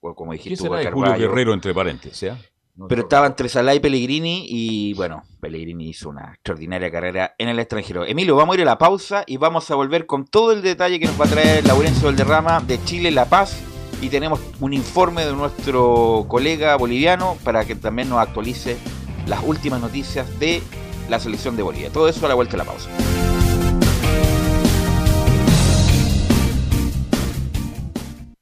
como 0.00 0.32
¿Qué 0.32 0.38
dijiste, 0.38 0.64
será 0.64 0.74
Hugo 0.74 0.82
de 0.82 0.90
Julio. 0.90 1.16
Guerrero 1.16 1.54
entre 1.54 1.72
paréntesis? 1.72 2.24
¿eh? 2.24 2.34
Pero 2.88 3.02
estaba 3.02 3.26
entre 3.26 3.48
Salah 3.48 3.74
y 3.74 3.80
Pellegrini 3.80 4.46
y 4.48 4.94
bueno, 4.94 5.22
Pellegrini 5.40 5.90
hizo 5.90 6.08
una 6.08 6.32
extraordinaria 6.34 6.90
carrera 6.90 7.34
en 7.36 7.48
el 7.48 7.58
extranjero. 7.58 8.04
Emilio, 8.04 8.36
vamos 8.36 8.54
a 8.54 8.60
ir 8.60 8.62
a 8.62 8.70
la 8.70 8.78
pausa 8.78 9.22
y 9.26 9.36
vamos 9.36 9.70
a 9.70 9.74
volver 9.74 10.06
con 10.06 10.24
todo 10.24 10.52
el 10.52 10.62
detalle 10.62 10.98
que 10.98 11.06
nos 11.06 11.20
va 11.20 11.26
a 11.26 11.28
traer 11.28 11.66
Laurencio 11.66 12.06
Valderrama 12.06 12.60
de 12.60 12.82
Chile 12.84 13.10
La 13.10 13.26
Paz 13.26 13.60
y 14.00 14.08
tenemos 14.08 14.40
un 14.60 14.72
informe 14.72 15.26
de 15.26 15.32
nuestro 15.32 16.24
colega 16.26 16.76
boliviano 16.76 17.36
para 17.44 17.66
que 17.66 17.74
también 17.74 18.08
nos 18.08 18.18
actualice 18.18 18.78
las 19.26 19.42
últimas 19.44 19.80
noticias 19.80 20.38
de 20.40 20.62
la 21.10 21.20
selección 21.20 21.56
de 21.56 21.62
Bolivia. 21.62 21.90
Todo 21.92 22.08
eso 22.08 22.24
a 22.24 22.28
la 22.28 22.34
vuelta 22.34 22.52
de 22.52 22.58
la 22.58 22.64
pausa. 22.64 22.88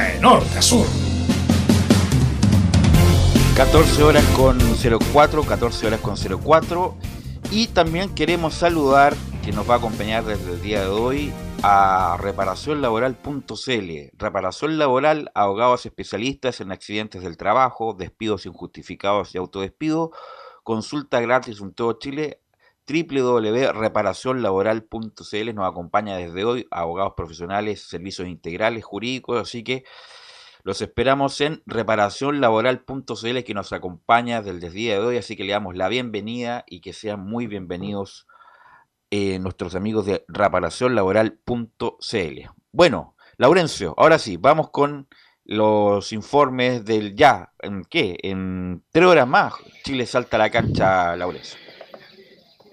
de 0.00 0.18
norte 0.20 0.56
a 0.56 0.62
sur. 0.62 0.86
14 3.56 4.02
horas 4.02 4.24
con 4.34 4.58
04, 4.58 5.42
14 5.42 5.86
horas 5.86 6.00
con 6.00 6.16
04. 6.16 6.96
Y 7.50 7.66
también 7.68 8.14
queremos 8.14 8.54
saludar, 8.54 9.14
que 9.44 9.52
nos 9.52 9.68
va 9.68 9.74
a 9.74 9.76
acompañar 9.76 10.24
desde 10.24 10.52
el 10.52 10.62
día 10.62 10.80
de 10.80 10.88
hoy, 10.88 11.32
a 11.62 12.16
reparacionlaboral.cl. 12.18 14.16
Reparación 14.16 14.78
laboral, 14.78 15.30
abogados 15.34 15.84
especialistas 15.84 16.62
en 16.62 16.72
accidentes 16.72 17.22
del 17.22 17.36
trabajo, 17.36 17.92
despidos 17.92 18.46
injustificados 18.46 19.34
y 19.34 19.38
autodespido. 19.38 20.12
Consulta 20.62 21.20
gratis 21.20 21.60
en 21.60 21.74
todo 21.74 21.98
Chile 21.98 22.41
www.reparacionlaboral.cl 22.92 25.54
nos 25.54 25.70
acompaña 25.70 26.16
desde 26.16 26.44
hoy 26.44 26.66
abogados 26.70 27.14
profesionales, 27.16 27.88
servicios 27.88 28.28
integrales, 28.28 28.84
jurídicos, 28.84 29.40
así 29.40 29.64
que 29.64 29.84
los 30.62 30.82
esperamos 30.82 31.40
en 31.40 31.62
reparacionlaboral.cl 31.66 33.42
que 33.44 33.54
nos 33.54 33.72
acompaña 33.72 34.42
desde 34.42 34.66
el 34.66 34.72
día 34.72 34.94
de 34.94 35.00
hoy, 35.00 35.16
así 35.16 35.36
que 35.36 35.44
le 35.44 35.52
damos 35.52 35.74
la 35.74 35.88
bienvenida 35.88 36.64
y 36.68 36.80
que 36.80 36.92
sean 36.92 37.20
muy 37.20 37.46
bienvenidos 37.46 38.26
eh, 39.10 39.38
nuestros 39.38 39.74
amigos 39.74 40.04
de 40.06 40.24
reparacionlaboral.cl. 40.28 42.50
Bueno, 42.70 43.16
Laurencio, 43.38 43.94
ahora 43.96 44.18
sí, 44.18 44.36
vamos 44.36 44.70
con 44.70 45.08
los 45.44 46.12
informes 46.12 46.84
del 46.84 47.16
ya, 47.16 47.52
¿en 47.58 47.84
qué? 47.84 48.16
En 48.22 48.84
tres 48.92 49.06
horas 49.06 49.26
más, 49.26 49.54
Chile 49.82 50.06
salta 50.06 50.36
a 50.36 50.38
la 50.38 50.50
cancha, 50.50 51.16
Laurencio. 51.16 51.58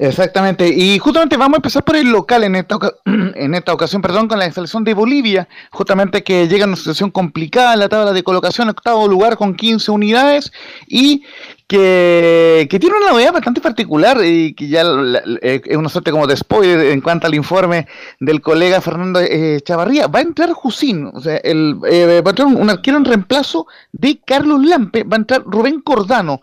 Exactamente, 0.01 0.65
y 0.69 0.97
justamente 0.97 1.35
vamos 1.35 1.55
a 1.55 1.57
empezar 1.57 1.83
por 1.83 1.97
el 1.97 2.09
local 2.09 2.45
en 2.45 2.55
esta, 2.55 2.79
en 3.05 3.53
esta 3.53 3.73
ocasión, 3.73 4.01
perdón, 4.01 4.29
con 4.29 4.39
la 4.39 4.49
selección 4.49 4.85
de 4.85 4.93
Bolivia, 4.93 5.49
justamente 5.71 6.23
que 6.23 6.47
llega 6.47 6.63
en 6.63 6.69
una 6.69 6.77
situación 6.77 7.11
complicada 7.11 7.73
en 7.73 7.79
la 7.79 7.89
tabla 7.89 8.13
de 8.13 8.23
colocación, 8.23 8.69
octavo 8.69 9.09
lugar 9.09 9.35
con 9.35 9.55
15 9.55 9.91
unidades 9.91 10.53
y 10.87 11.25
que, 11.67 12.65
tiene 12.69 12.95
una 12.95 13.09
novedad 13.11 13.33
bastante 13.33 13.59
particular 13.59 14.21
y 14.23 14.53
que 14.53 14.69
ya 14.69 14.83
eh, 15.41 15.61
es 15.65 15.75
una 15.75 15.89
suerte 15.89 16.11
como 16.11 16.27
de 16.27 16.37
en 16.93 17.01
cuanto 17.01 17.27
al 17.27 17.35
informe 17.35 17.85
del 18.21 18.39
colega 18.39 18.79
Fernando 18.79 19.19
eh, 19.19 19.59
Chavarría. 19.65 20.07
Va 20.07 20.19
a 20.19 20.21
entrar 20.21 20.53
Jusín, 20.53 21.11
o 21.13 21.19
sea, 21.19 21.35
el, 21.43 21.77
eh, 21.89 22.21
va 22.21 22.29
a 22.29 22.31
entrar 22.31 22.47
un 22.47 22.69
arquero 22.69 22.95
en 22.95 23.03
reemplazo 23.03 23.67
de 23.91 24.21
Carlos 24.25 24.63
Lampe, 24.63 25.03
va 25.03 25.17
a 25.17 25.19
entrar 25.19 25.43
Rubén 25.43 25.81
Cordano. 25.81 26.41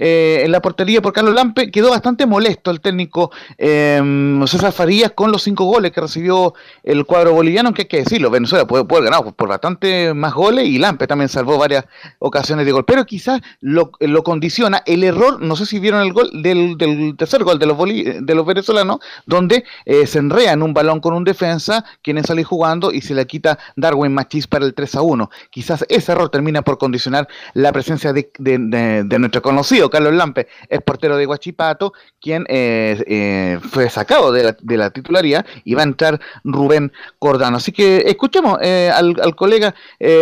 Eh, 0.00 0.42
en 0.44 0.52
la 0.52 0.62
portería 0.62 1.02
por 1.02 1.12
Carlos 1.12 1.34
Lampe. 1.34 1.70
Quedó 1.70 1.90
bastante 1.90 2.24
molesto 2.24 2.70
el 2.70 2.80
técnico 2.80 3.32
eh, 3.58 4.00
César 4.46 4.72
Farías 4.72 5.12
con 5.12 5.32
los 5.32 5.42
cinco 5.42 5.64
goles 5.64 5.90
que 5.90 6.00
recibió 6.00 6.54
el 6.84 7.04
cuadro 7.04 7.32
boliviano, 7.32 7.74
que 7.74 7.82
hay 7.82 7.88
que 7.88 7.98
decirlo, 7.98 8.30
Venezuela 8.30 8.66
puede, 8.66 8.84
puede 8.84 9.04
ganar 9.04 9.24
por 9.34 9.48
bastante 9.48 10.14
más 10.14 10.32
goles 10.34 10.66
y 10.66 10.78
Lampe 10.78 11.06
también 11.06 11.28
salvó 11.28 11.58
varias 11.58 11.84
ocasiones 12.20 12.64
de 12.64 12.72
gol. 12.72 12.84
Pero 12.84 13.04
quizás 13.04 13.40
lo, 13.60 13.90
condiciona 14.22 14.82
el 14.86 15.02
error, 15.02 15.40
no 15.40 15.56
sé 15.56 15.66
si 15.66 15.80
vieron 15.80 16.00
el 16.02 16.12
gol 16.12 16.30
del, 16.42 16.76
tercer 17.16 17.42
gol 17.42 17.58
de 17.58 17.66
los, 17.66 17.76
de 17.78 18.34
los 18.34 18.46
venezolanos, 18.46 18.98
donde 19.26 19.64
eh, 19.84 20.06
se 20.06 20.20
enrea 20.20 20.52
en 20.52 20.62
un 20.62 20.74
balón 20.74 21.00
con 21.00 21.14
un 21.14 21.24
defensa, 21.24 21.84
quien 22.02 22.22
sale 22.24 22.44
jugando 22.44 22.92
y 22.92 23.00
se 23.00 23.14
le 23.14 23.26
quita 23.26 23.58
Darwin 23.76 24.12
Machis 24.12 24.46
para 24.46 24.64
el 24.64 24.74
3 24.74 24.96
a 24.96 25.02
1. 25.02 25.30
Quizás 25.50 25.84
ese 25.88 26.12
error 26.12 26.28
termina 26.30 26.62
por 26.62 26.78
condicionar 26.78 27.28
la 27.54 27.72
presencia 27.72 28.12
de, 28.12 28.30
de 28.38 29.18
nuestro 29.18 29.40
conocido 29.40 29.87
Carlos 29.90 30.14
Lampe 30.14 30.48
es 30.68 30.80
portero 30.82 31.16
de 31.16 31.26
Guachipato, 31.26 31.92
quien 32.20 32.44
eh, 32.48 33.02
eh, 33.06 33.58
fue 33.70 33.88
sacado 33.90 34.32
de 34.32 34.76
la, 34.76 34.90
titularía 34.90 35.44
y 35.64 35.74
va 35.74 35.82
a 35.82 35.84
entrar 35.84 36.20
Rubén 36.44 36.92
Cordano. 37.18 37.56
Así 37.56 37.72
que 37.72 38.04
escuchemos 38.06 38.58
eh, 38.62 38.90
al, 38.94 39.34
colega, 39.36 39.74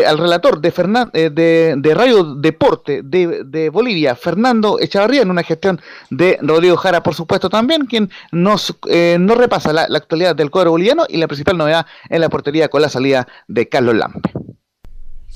al 0.06 0.18
relator 0.18 0.60
de, 0.60 1.30
de, 1.30 1.74
de, 1.76 1.94
Radio 1.94 2.34
Deporte 2.34 3.02
de, 3.02 3.70
Bolivia, 3.70 4.14
Fernando 4.14 4.78
Echavarría, 4.80 5.22
en 5.22 5.30
una 5.30 5.42
gestión 5.42 5.80
de 6.10 6.38
Rodrigo 6.42 6.76
Jara, 6.76 7.02
por 7.02 7.14
supuesto, 7.14 7.48
también, 7.48 7.86
quien 7.86 8.10
nos, 8.32 8.76
nos 9.18 9.36
repasa 9.36 9.72
la, 9.72 9.86
la 9.88 9.98
actualidad 9.98 10.36
del 10.36 10.50
cuadro 10.50 10.72
boliviano 10.72 11.04
y 11.08 11.16
la 11.16 11.28
principal 11.28 11.56
novedad 11.56 11.86
en 12.08 12.20
la 12.20 12.28
portería 12.28 12.68
con 12.68 12.82
la 12.82 12.88
salida 12.88 13.26
de 13.48 13.68
Carlos 13.68 13.94
Lampe. 13.94 14.30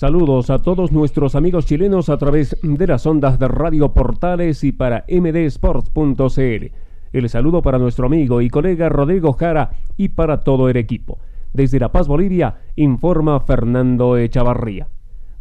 Saludos 0.00 0.48
a 0.48 0.60
todos 0.60 0.92
nuestros 0.92 1.34
amigos 1.34 1.66
chilenos 1.66 2.08
a 2.08 2.16
través 2.16 2.56
de 2.62 2.86
las 2.86 3.04
ondas 3.04 3.38
de 3.38 3.46
Radio 3.48 3.92
Portales 3.92 4.64
y 4.64 4.72
para 4.72 5.04
mdsports.cl. 5.06 6.72
El 7.12 7.28
saludo 7.28 7.60
para 7.60 7.78
nuestro 7.78 8.06
amigo 8.06 8.40
y 8.40 8.48
colega 8.48 8.88
Rodrigo 8.88 9.34
Jara 9.34 9.72
y 9.98 10.08
para 10.08 10.40
todo 10.40 10.70
el 10.70 10.78
equipo. 10.78 11.18
Desde 11.52 11.78
La 11.78 11.92
Paz, 11.92 12.08
Bolivia, 12.08 12.60
informa 12.76 13.40
Fernando 13.40 14.16
Echavarría. 14.16 14.88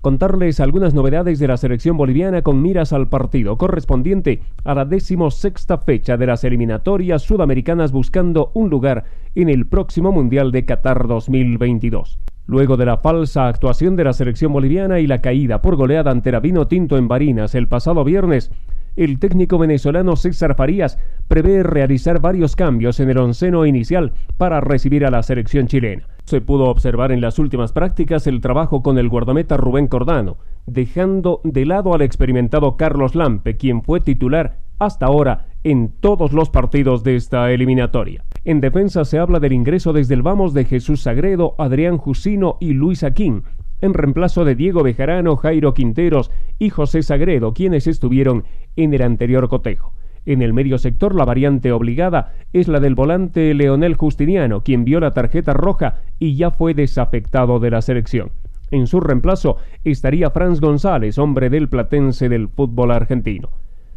Contarles 0.01 0.59
algunas 0.59 0.93
novedades 0.93 1.39
de 1.39 1.47
la 1.47 1.55
selección 1.55 1.95
boliviana 1.95 2.41
con 2.41 2.61
miras 2.61 2.91
al 2.91 3.07
partido 3.07 3.57
correspondiente 3.57 4.41
a 4.65 4.75
la 4.75 4.83
decimosexta 4.83 5.77
fecha 5.77 6.17
de 6.17 6.27
las 6.27 6.43
eliminatorias 6.43 7.21
sudamericanas 7.21 7.93
buscando 7.93 8.51
un 8.53 8.69
lugar 8.69 9.05
en 9.35 9.47
el 9.47 9.67
próximo 9.67 10.11
Mundial 10.11 10.51
de 10.51 10.65
Qatar 10.65 11.07
2022. 11.07 12.19
Luego 12.49 12.77
de 12.77 12.85
la 12.87 12.97
falsa 12.97 13.47
actuación 13.47 13.95
de 13.95 14.03
la 14.03 14.11
selección 14.11 14.51
boliviana 14.51 14.99
y 14.99 15.05
la 15.05 15.21
caída 15.21 15.61
por 15.61 15.75
goleada 15.75 16.09
ante 16.09 16.31
la 16.31 16.39
Vino 16.39 16.65
Tinto 16.65 16.97
en 16.97 17.07
Barinas 17.07 17.53
el 17.53 17.67
pasado 17.67 18.03
viernes, 18.03 18.51
el 18.95 19.19
técnico 19.19 19.59
venezolano 19.59 20.15
César 20.15 20.55
Farías 20.55 20.97
prevé 21.27 21.61
realizar 21.61 22.19
varios 22.19 22.55
cambios 22.55 22.99
en 22.99 23.11
el 23.11 23.19
onceno 23.19 23.67
inicial 23.67 24.13
para 24.37 24.61
recibir 24.61 25.05
a 25.05 25.11
la 25.11 25.21
selección 25.21 25.67
chilena. 25.67 26.07
Se 26.23 26.41
pudo 26.41 26.69
observar 26.69 27.11
en 27.11 27.21
las 27.21 27.37
últimas 27.37 27.71
prácticas 27.71 28.25
el 28.25 28.41
trabajo 28.41 28.81
con 28.81 28.97
el 28.97 29.09
guardameta 29.09 29.55
Rubén 29.55 29.87
Cordano, 29.87 30.37
dejando 30.65 31.41
de 31.43 31.67
lado 31.67 31.93
al 31.93 32.01
experimentado 32.01 32.77
Carlos 32.77 33.13
Lampe, 33.13 33.57
quien 33.57 33.83
fue 33.83 34.01
titular 34.01 34.57
hasta 34.79 35.05
ahora 35.05 35.45
en 35.63 35.91
todos 35.99 36.33
los 36.33 36.49
partidos 36.49 37.03
de 37.03 37.15
esta 37.15 37.51
eliminatoria. 37.51 38.23
En 38.49 38.61
defensa 38.61 39.05
se 39.05 39.19
habla 39.19 39.39
del 39.39 39.53
ingreso 39.53 39.93
desde 39.93 40.15
el 40.15 40.23
vamos 40.23 40.55
de 40.55 40.65
Jesús 40.65 41.03
Sagredo, 41.03 41.53
Adrián 41.59 41.99
Jusino 41.99 42.57
y 42.59 42.73
Luis 42.73 43.03
Aquín, 43.03 43.43
en 43.79 43.93
reemplazo 43.93 44.43
de 44.43 44.55
Diego 44.55 44.81
Bejarano, 44.81 45.35
Jairo 45.35 45.75
Quinteros 45.75 46.31
y 46.57 46.71
José 46.71 47.03
Sagredo, 47.03 47.53
quienes 47.53 47.85
estuvieron 47.85 48.45
en 48.75 48.91
el 48.95 49.03
anterior 49.03 49.49
cotejo. 49.49 49.93
En 50.25 50.41
el 50.41 50.53
medio 50.53 50.79
sector 50.79 51.13
la 51.13 51.25
variante 51.25 51.71
obligada 51.71 52.33
es 52.51 52.67
la 52.67 52.79
del 52.79 52.95
volante 52.95 53.53
Leonel 53.53 53.93
Justiniano, 53.93 54.63
quien 54.63 54.83
vio 54.83 54.99
la 54.99 55.11
tarjeta 55.11 55.53
roja 55.53 55.97
y 56.17 56.35
ya 56.35 56.49
fue 56.49 56.73
desafectado 56.73 57.59
de 57.59 57.69
la 57.69 57.83
selección. 57.83 58.31
En 58.71 58.87
su 58.87 58.99
reemplazo 58.99 59.57
estaría 59.83 60.31
Franz 60.31 60.59
González, 60.59 61.19
hombre 61.19 61.51
del 61.51 61.69
platense 61.69 62.29
del 62.29 62.47
fútbol 62.47 62.89
argentino. 62.93 63.49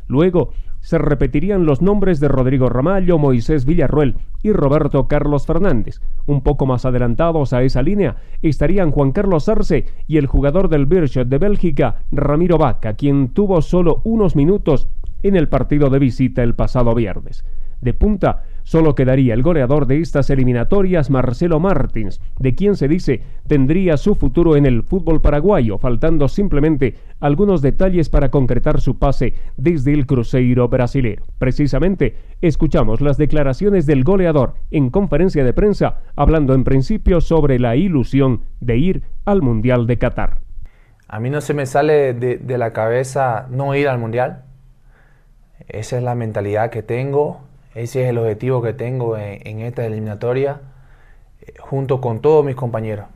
Luego 0.08 0.52
se 0.82 0.98
repetirían 0.98 1.64
los 1.64 1.80
nombres 1.80 2.18
de 2.20 2.28
Rodrigo 2.28 2.68
Ramallo, 2.68 3.16
Moisés 3.16 3.64
Villarruel 3.64 4.16
y 4.42 4.52
Roberto 4.52 5.06
Carlos 5.06 5.46
Fernández. 5.46 6.00
Un 6.26 6.42
poco 6.42 6.66
más 6.66 6.84
adelantados 6.84 7.52
a 7.52 7.62
esa 7.62 7.82
línea 7.82 8.16
estarían 8.42 8.90
Juan 8.90 9.12
Carlos 9.12 9.48
Arce 9.48 9.86
y 10.08 10.18
el 10.18 10.26
jugador 10.26 10.68
del 10.68 10.86
Birchot 10.86 11.28
de 11.28 11.38
Bélgica, 11.38 12.02
Ramiro 12.10 12.58
Vaca, 12.58 12.94
quien 12.94 13.28
tuvo 13.28 13.62
solo 13.62 14.02
unos 14.04 14.34
minutos 14.34 14.88
en 15.22 15.36
el 15.36 15.48
partido 15.48 15.88
de 15.88 16.00
visita 16.00 16.42
el 16.42 16.56
pasado 16.56 16.94
viernes. 16.94 17.44
De 17.82 17.92
punta 17.92 18.44
Solo 18.64 18.94
quedaría 18.94 19.34
el 19.34 19.42
goleador 19.42 19.86
de 19.86 20.00
estas 20.00 20.30
eliminatorias, 20.30 21.10
Marcelo 21.10 21.58
Martins, 21.58 22.20
de 22.38 22.54
quien 22.54 22.76
se 22.76 22.88
dice 22.88 23.22
tendría 23.46 23.96
su 23.96 24.14
futuro 24.14 24.56
en 24.56 24.66
el 24.66 24.82
fútbol 24.82 25.20
paraguayo, 25.20 25.78
faltando 25.78 26.28
simplemente 26.28 26.94
algunos 27.20 27.60
detalles 27.60 28.08
para 28.08 28.30
concretar 28.30 28.80
su 28.80 28.98
pase 28.98 29.34
desde 29.56 29.92
el 29.92 30.06
Cruzeiro 30.06 30.68
brasilero. 30.68 31.24
Precisamente, 31.38 32.16
escuchamos 32.40 33.00
las 33.00 33.18
declaraciones 33.18 33.86
del 33.86 34.04
goleador 34.04 34.54
en 34.70 34.90
conferencia 34.90 35.44
de 35.44 35.52
prensa, 35.52 35.98
hablando 36.16 36.54
en 36.54 36.64
principio 36.64 37.20
sobre 37.20 37.58
la 37.58 37.76
ilusión 37.76 38.42
de 38.60 38.76
ir 38.78 39.02
al 39.24 39.42
Mundial 39.42 39.86
de 39.86 39.98
Qatar. 39.98 40.38
A 41.08 41.20
mí 41.20 41.28
no 41.28 41.40
se 41.40 41.52
me 41.52 41.66
sale 41.66 42.14
de, 42.14 42.38
de 42.38 42.58
la 42.58 42.72
cabeza 42.72 43.46
no 43.50 43.74
ir 43.74 43.88
al 43.88 43.98
Mundial. 43.98 44.44
Esa 45.68 45.98
es 45.98 46.02
la 46.02 46.14
mentalidad 46.14 46.70
que 46.70 46.82
tengo 46.82 47.42
ese 47.74 48.04
es 48.04 48.10
el 48.10 48.18
objetivo 48.18 48.60
que 48.60 48.72
tengo 48.72 49.16
en, 49.16 49.60
esta 49.60 49.86
eliminatoria, 49.86 50.60
eh, 51.40 51.54
junto 51.58 52.00
con 52.00 52.20
todos 52.20 52.44
mis 52.44 52.54
compañeros. 52.54 53.06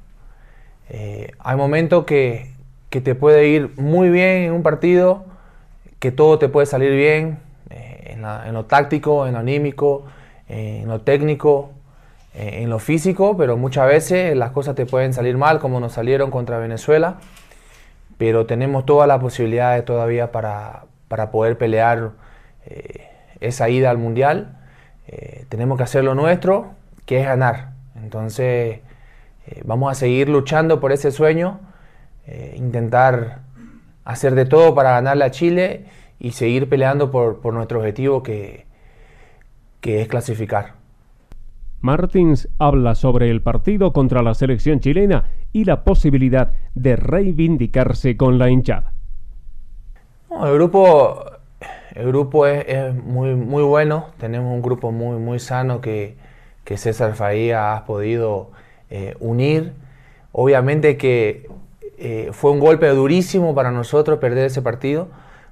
Eh, 0.89 1.33
hay 1.39 1.57
momentos 1.57 2.05
que, 2.05 2.55
te 2.89 3.15
puede 3.15 3.49
ir 3.49 3.73
muy 3.77 4.09
bien 4.09 4.45
en 4.45 4.53
un 4.53 4.63
partido, 4.63 5.27
que 5.99 6.13
todo 6.13 6.39
te 6.39 6.49
puede 6.49 6.65
salir 6.67 6.93
bien, 6.93 7.41
eh, 7.69 8.15
en, 8.17 8.55
lo 8.55 8.65
táctico, 8.65 9.27
en 9.27 9.35
lo 9.35 9.41
anímico, 9.41 10.07
en 10.49 10.89
lo 10.89 11.03
técnico, 11.03 11.73
en 12.33 12.71
lo 12.71 12.79
físico, 12.79 13.37
pero 13.37 13.59
muchas 13.59 13.87
veces 13.87 14.35
las 14.35 14.53
cosas 14.53 14.77
te 14.77 14.87
pueden 14.87 15.13
salir 15.13 15.37
mal, 15.37 15.59
como 15.59 15.79
nos 15.79 15.93
salieron 15.93 16.31
contra 16.31 16.59
Venezuela, 16.59 17.17
pero 18.17 18.47
tenemos 18.47 18.87
todas 18.87 19.07
las 19.07 19.21
posibilidades 19.21 19.85
todavía 19.85 20.33
para, 20.33 20.85
para 21.09 21.31
poder 21.31 21.59
pelear 21.59 22.13
esa 23.41 23.69
ida 23.69 23.91
al 23.91 23.99
mundial, 23.99 24.57
eh, 25.09 25.45
tenemos 25.49 25.77
que 25.79 25.85
hacer 25.85 26.05
lo 26.05 26.15
nuestro, 26.15 26.73
que 27.05 27.21
es 27.21 27.27
ganar. 27.27 27.71
Entonces, 27.95 28.81
eh, 29.47 29.63
vamos 29.65 29.91
a 29.93 29.95
seguir 29.95 30.29
luchando 30.29 30.81
por 30.81 30.93
ese 30.93 31.13
sueño, 31.13 31.61
eh, 32.27 32.55
intentar 32.57 33.41
hacer 34.05 34.35
de 34.35 34.45
todo 34.47 34.75
para 34.75 34.93
ganarle 34.93 35.25
a 35.25 35.31
Chile 35.31 35.87
y 36.19 36.33
seguir 36.33 36.69
peleando 36.69 37.11
por, 37.11 37.45
nuestro 37.53 37.81
objetivo 37.81 38.23
que, 38.23 38.67
que 39.81 40.03
es 40.03 40.09
clasificar. 40.09 40.75
Martins 41.81 42.49
habla 42.59 42.95
sobre 42.95 43.31
el 43.31 43.43
partido 43.43 43.93
contra 43.93 44.23
la 44.23 44.35
selección 44.35 44.81
chilena 44.81 45.25
y 45.53 45.65
la 45.65 45.85
posibilidad 45.85 46.53
de 46.75 46.97
reivindicarse 46.97 48.17
con 48.17 48.39
la 48.39 48.51
hinchada. 48.51 48.93
el 50.31 50.55
grupo 50.55 51.36
el 51.97 52.09
grupo 52.09 52.47
es, 52.47 52.95
muy, 52.95 53.35
muy 53.35 53.63
bueno, 53.63 54.09
tenemos 54.19 54.53
un 54.53 54.61
grupo 54.61 54.93
muy, 54.93 55.17
muy 55.19 55.39
sano 55.39 55.81
que, 55.81 56.17
César 56.65 57.15
Faía 57.15 57.75
ha 57.75 57.85
podido 57.87 58.51
eh, 58.91 59.15
unir. 59.21 59.73
Obviamente 60.33 60.97
que 60.99 61.49
eh, 61.97 62.31
fue 62.33 62.51
un 62.51 62.59
golpe 62.59 62.89
durísimo 62.89 63.55
para 63.55 63.71
nosotros 63.71 64.19
perder 64.19 64.47
ese 64.47 64.61
partido, 64.61 65.09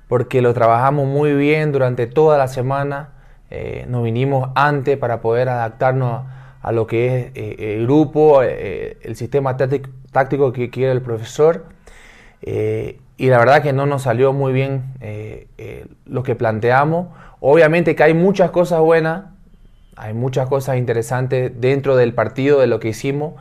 porque 0.07 0.43
lo 0.43 0.53
trabajamos 0.53 1.07
muy 1.07 1.33
bien 1.33 1.73
durante 1.73 2.07
toda 2.07 2.37
la 2.37 2.49
semana, 2.49 3.11
eh, 3.51 3.87
nos 3.89 4.03
vinimos 4.05 4.51
antes 4.55 4.99
para 4.99 5.21
poder 5.23 5.49
adaptarnos 5.49 6.25
a, 6.61 6.73
lo 6.73 6.87
que 6.87 7.33
es 7.35 7.59
el 7.59 7.85
grupo, 7.85 8.43
el 8.43 9.17
sistema 9.17 9.57
táctico 9.57 10.53
que 10.53 10.71
quiere 10.71 10.93
el 10.93 11.03
profesor 11.03 11.67
y 13.17 13.29
la 13.29 13.39
verdad 13.39 13.63
que 13.63 13.73
no 13.73 13.87
nos 13.87 14.03
salió 14.03 14.33
muy 14.33 14.53
bien 14.53 14.95
eh, 15.01 15.47
eh, 15.59 15.87
lo 16.05 16.23
que 16.23 16.35
planteamos. 16.35 17.09
Obviamente 17.41 17.95
que 17.95 18.03
hay 18.03 18.15
muchas 18.15 18.51
cosas 18.51 18.81
buenas, 18.81 19.27
hay 19.97 20.15
muchas 20.15 20.49
cosas 20.49 20.79
interesantes 20.79 21.53
dentro 21.61 21.97
del 21.97 22.13
partido, 22.13 22.59
de 22.59 22.67
lo 22.67 22.81
que 22.81 22.89
hicimos. 22.89 23.35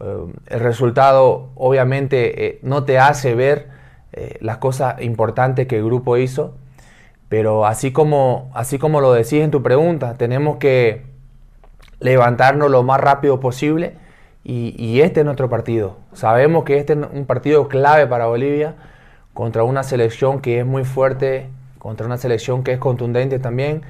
Eh, 0.00 0.26
el 0.48 0.60
resultado 0.60 1.50
obviamente 1.54 2.46
eh, 2.46 2.58
no 2.62 2.84
te 2.84 2.98
hace 2.98 3.34
ver 3.34 3.76
las 4.40 4.56
cosas 4.56 5.02
importantes 5.02 5.66
que 5.66 5.76
el 5.76 5.84
grupo 5.84 6.16
hizo, 6.16 6.54
pero 7.28 7.66
así 7.66 7.92
como, 7.92 8.50
así 8.54 8.78
como 8.78 9.02
lo 9.02 9.12
decís 9.12 9.42
en 9.42 9.50
tu 9.50 9.62
pregunta, 9.62 10.14
tenemos 10.14 10.56
que 10.56 11.04
levantarnos 12.00 12.70
lo 12.70 12.82
más 12.82 12.98
rápido 12.98 13.40
posible 13.40 13.92
y 14.42 15.02
este 15.02 15.20
es 15.20 15.26
nuestro 15.26 15.50
partido. 15.50 15.98
Sabemos 16.14 16.64
que 16.64 16.78
este 16.78 16.94
es 16.94 16.98
un 17.12 17.26
partido 17.26 17.68
clave 17.68 18.06
para 18.06 18.24
Bolivia 18.24 18.76
contra 19.36 19.64
una 19.64 19.82
selección 19.82 20.40
que 20.40 20.60
es 20.60 20.64
muy 20.64 20.84
fuerte, 20.84 21.48
contra 21.78 22.06
una 22.06 22.16
selección 22.16 22.64
que 22.64 22.72
es 22.72 22.78
contundente 22.78 23.38
también, 23.38 23.82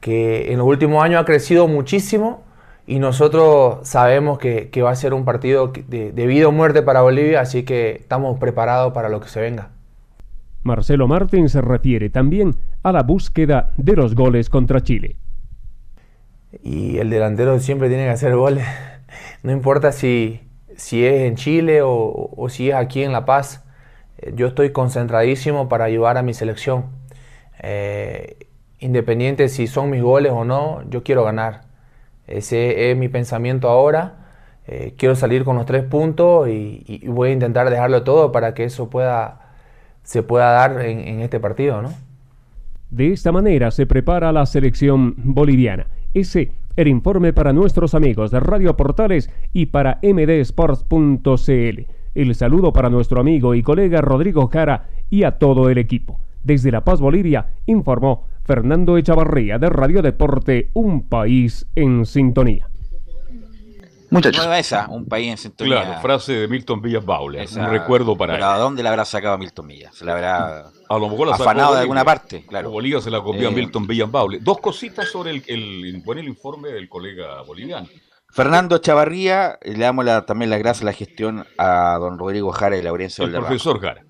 que 0.00 0.50
en 0.50 0.58
los 0.58 0.66
últimos 0.66 1.04
años 1.04 1.22
ha 1.22 1.24
crecido 1.24 1.68
muchísimo 1.68 2.42
y 2.84 2.98
nosotros 2.98 3.88
sabemos 3.88 4.40
que, 4.40 4.70
que 4.70 4.82
va 4.82 4.90
a 4.90 4.96
ser 4.96 5.14
un 5.14 5.24
partido 5.24 5.68
de, 5.68 6.10
de 6.10 6.26
vida 6.26 6.48
o 6.48 6.50
muerte 6.50 6.82
para 6.82 7.00
Bolivia, 7.00 7.40
así 7.40 7.62
que 7.62 7.92
estamos 7.92 8.40
preparados 8.40 8.92
para 8.92 9.08
lo 9.08 9.20
que 9.20 9.28
se 9.28 9.40
venga. 9.40 9.68
Marcelo 10.64 11.06
Martín 11.06 11.48
se 11.48 11.60
refiere 11.60 12.10
también 12.10 12.56
a 12.82 12.90
la 12.90 13.04
búsqueda 13.04 13.70
de 13.76 13.94
los 13.94 14.16
goles 14.16 14.50
contra 14.50 14.80
Chile. 14.80 15.14
Y 16.60 16.98
el 16.98 17.08
delantero 17.08 17.60
siempre 17.60 17.86
tiene 17.86 18.06
que 18.06 18.10
hacer 18.10 18.34
goles. 18.34 18.66
No 19.44 19.52
importa 19.52 19.92
si, 19.92 20.40
si 20.74 21.04
es 21.04 21.22
en 21.22 21.36
Chile 21.36 21.82
o, 21.82 22.30
o 22.36 22.48
si 22.48 22.70
es 22.70 22.74
aquí 22.74 23.02
en 23.02 23.12
La 23.12 23.24
Paz. 23.24 23.62
Yo 24.34 24.46
estoy 24.46 24.70
concentradísimo 24.70 25.68
para 25.68 25.84
ayudar 25.84 26.18
a 26.18 26.22
mi 26.22 26.34
selección. 26.34 26.86
Eh, 27.62 28.36
independiente 28.78 29.48
si 29.48 29.66
son 29.66 29.90
mis 29.90 30.02
goles 30.02 30.32
o 30.32 30.44
no, 30.44 30.82
yo 30.88 31.02
quiero 31.02 31.24
ganar. 31.24 31.62
Ese 32.26 32.90
es 32.90 32.96
mi 32.96 33.08
pensamiento 33.08 33.68
ahora. 33.68 34.14
Eh, 34.66 34.94
quiero 34.96 35.16
salir 35.16 35.44
con 35.44 35.56
los 35.56 35.66
tres 35.66 35.84
puntos 35.84 36.48
y, 36.48 37.02
voy 37.06 37.30
a 37.30 37.32
intentar 37.32 37.68
dejarlo 37.68 38.04
todo 38.04 38.30
para 38.30 38.54
que 38.54 38.64
eso 38.64 38.90
pueda, 38.90 39.52
se 40.04 40.22
pueda 40.22 40.52
dar 40.52 40.80
en, 40.82 41.00
en 41.00 41.20
este 41.20 41.40
partido, 41.40 41.82
¿no? 41.82 41.92
De 42.90 43.12
esta 43.12 43.32
manera 43.32 43.70
se 43.70 43.86
prepara 43.86 44.32
la 44.32 44.46
selección 44.46 45.14
boliviana. 45.16 45.86
Ese 46.14 46.52
el 46.76 46.88
informe 46.88 47.32
para 47.32 47.52
nuestros 47.52 47.94
amigos 47.94 48.30
de 48.30 48.40
Radio 48.40 48.76
Portales 48.76 49.30
y 49.52 49.66
para 49.66 49.98
mdsports.cl. 50.02 51.86
El 52.14 52.34
saludo 52.34 52.72
para 52.72 52.90
nuestro 52.90 53.20
amigo 53.20 53.54
y 53.54 53.62
colega 53.62 54.00
Rodrigo 54.00 54.48
Jara 54.48 54.88
y 55.08 55.24
a 55.24 55.38
todo 55.38 55.70
el 55.70 55.78
equipo. 55.78 56.20
Desde 56.42 56.70
La 56.70 56.84
Paz, 56.84 57.00
Bolivia, 57.00 57.46
informó 57.66 58.26
Fernando 58.44 58.98
Echavarría 58.98 59.58
de 59.58 59.70
Radio 59.70 60.02
Deporte, 60.02 60.70
un 60.74 61.08
país 61.08 61.66
en 61.74 62.04
sintonía. 62.04 62.68
Muchachos. 64.10 64.46
No 64.46 64.52
esa, 64.52 64.88
un 64.90 65.06
país 65.06 65.30
en 65.30 65.38
sintonía. 65.38 65.84
Claro, 65.84 66.02
frase 66.02 66.34
de 66.34 66.48
Milton 66.48 66.82
Villas 66.82 67.02
Baule. 67.02 67.46
Un 67.56 67.70
recuerdo 67.70 68.14
para 68.14 68.34
pero 68.34 68.44
él. 68.44 68.52
¿a 68.52 68.58
dónde 68.58 68.82
la 68.82 68.90
habrá 68.90 69.06
sacado 69.06 69.38
Milton 69.38 69.66
Villas? 69.68 69.94
Se 69.94 70.04
la 70.04 70.12
habrá 70.12 70.66
A 70.90 70.98
lo 70.98 71.08
mejor 71.08 71.28
la 71.28 71.32
sacó 71.38 71.44
afanado 71.44 71.68
de 71.68 71.76
Bolivia. 71.76 71.80
alguna 71.80 72.04
parte, 72.04 72.44
claro. 72.46 72.70
Bolivia 72.70 73.00
se 73.00 73.10
la 73.10 73.22
copió 73.22 73.48
a 73.48 73.52
Eh, 73.52 73.54
Milton 73.54 73.86
Villas 73.86 74.10
Baule. 74.10 74.38
Dos 74.40 74.58
cositas 74.60 75.08
sobre 75.08 75.30
el, 75.30 75.42
el, 75.46 76.02
bueno, 76.04 76.20
el 76.20 76.28
informe 76.28 76.68
del 76.68 76.90
colega 76.90 77.40
boliviano. 77.46 77.88
Fernando 78.32 78.78
Chavarría, 78.78 79.58
le 79.62 79.78
damos 79.78 80.04
la- 80.04 80.24
también 80.24 80.50
las 80.50 80.58
gracias 80.58 80.82
a 80.82 80.86
la 80.86 80.92
gestión 80.92 81.44
a 81.58 81.96
don 82.00 82.18
Rodrigo 82.18 82.50
Jara 82.52 82.76
y 82.76 82.82
Laurencio 82.82 83.24
El 83.24 83.30
Valderrama. 83.30 83.48
profesor 83.48 83.80
Jara. 83.80 84.04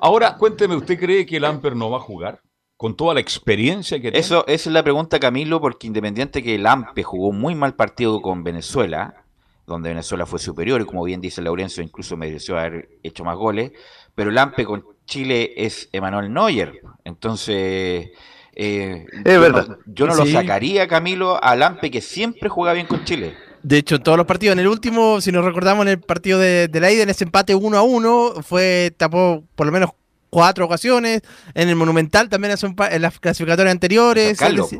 Ahora, 0.00 0.36
cuénteme, 0.36 0.74
¿usted 0.76 0.98
cree 0.98 1.24
que 1.24 1.36
el 1.36 1.44
Amper 1.44 1.74
no 1.76 1.90
va 1.90 1.98
a 1.98 2.00
jugar? 2.00 2.40
Con 2.76 2.96
toda 2.96 3.14
la 3.14 3.20
experiencia 3.20 3.96
que 3.98 4.10
tiene. 4.12 4.18
Eso, 4.18 4.44
esa 4.46 4.68
es 4.70 4.72
la 4.72 4.82
pregunta, 4.84 5.18
Camilo, 5.18 5.60
porque 5.60 5.86
independiente 5.88 6.42
que 6.42 6.54
el 6.56 6.66
AMPE 6.66 7.02
jugó 7.02 7.28
un 7.28 7.40
muy 7.40 7.54
mal 7.56 7.74
partido 7.74 8.20
con 8.22 8.44
Venezuela, 8.44 9.24
donde 9.66 9.88
Venezuela 9.90 10.26
fue 10.26 10.38
superior 10.38 10.80
y 10.80 10.84
como 10.84 11.02
bien 11.04 11.20
dice 11.20 11.42
Laurencio, 11.42 11.82
incluso 11.82 12.16
mereció 12.16 12.56
haber 12.58 12.88
hecho 13.02 13.24
más 13.24 13.36
goles, 13.36 13.72
pero 14.14 14.30
el 14.30 14.38
AMPE 14.38 14.64
con 14.64 14.84
Chile 15.06 15.52
es 15.56 15.88
Emanuel 15.92 16.32
Neuer. 16.32 16.80
Entonces, 17.04 18.10
eh, 18.54 19.06
Es 19.24 19.34
yo, 19.34 19.40
verdad. 19.40 19.66
No, 19.68 19.76
yo 19.86 20.06
no 20.06 20.14
lo 20.14 20.24
sacaría, 20.26 20.86
Camilo, 20.86 21.42
al 21.42 21.62
AMPE 21.62 21.90
que 21.90 22.00
siempre 22.00 22.48
juega 22.48 22.72
bien 22.72 22.86
con 22.86 23.04
Chile. 23.04 23.34
De 23.68 23.76
hecho, 23.78 23.96
en 23.96 24.02
todos 24.02 24.16
los 24.16 24.26
partidos, 24.26 24.54
en 24.54 24.60
el 24.60 24.66
último, 24.68 25.20
si 25.20 25.30
nos 25.30 25.44
recordamos, 25.44 25.82
en 25.84 25.88
el 25.88 26.00
partido 26.00 26.38
de, 26.38 26.68
de 26.68 26.80
la 26.80 26.90
ida, 26.90 27.02
en 27.02 27.10
ese 27.10 27.24
empate 27.24 27.54
1 27.54 27.76
a 27.76 27.82
1, 27.82 28.34
fue, 28.42 28.94
tapó 28.96 29.44
por 29.54 29.66
lo 29.66 29.72
menos 29.72 29.90
cuatro 30.30 30.64
ocasiones. 30.64 31.20
En 31.54 31.68
el 31.68 31.76
Monumental 31.76 32.28
también 32.30 32.52
hace 32.54 32.64
un 32.66 32.74
pa- 32.74 32.88
en 32.88 33.02
las 33.02 33.18
clasificatorias 33.20 33.72
anteriores. 33.72 34.38
Carlos, 34.38 34.70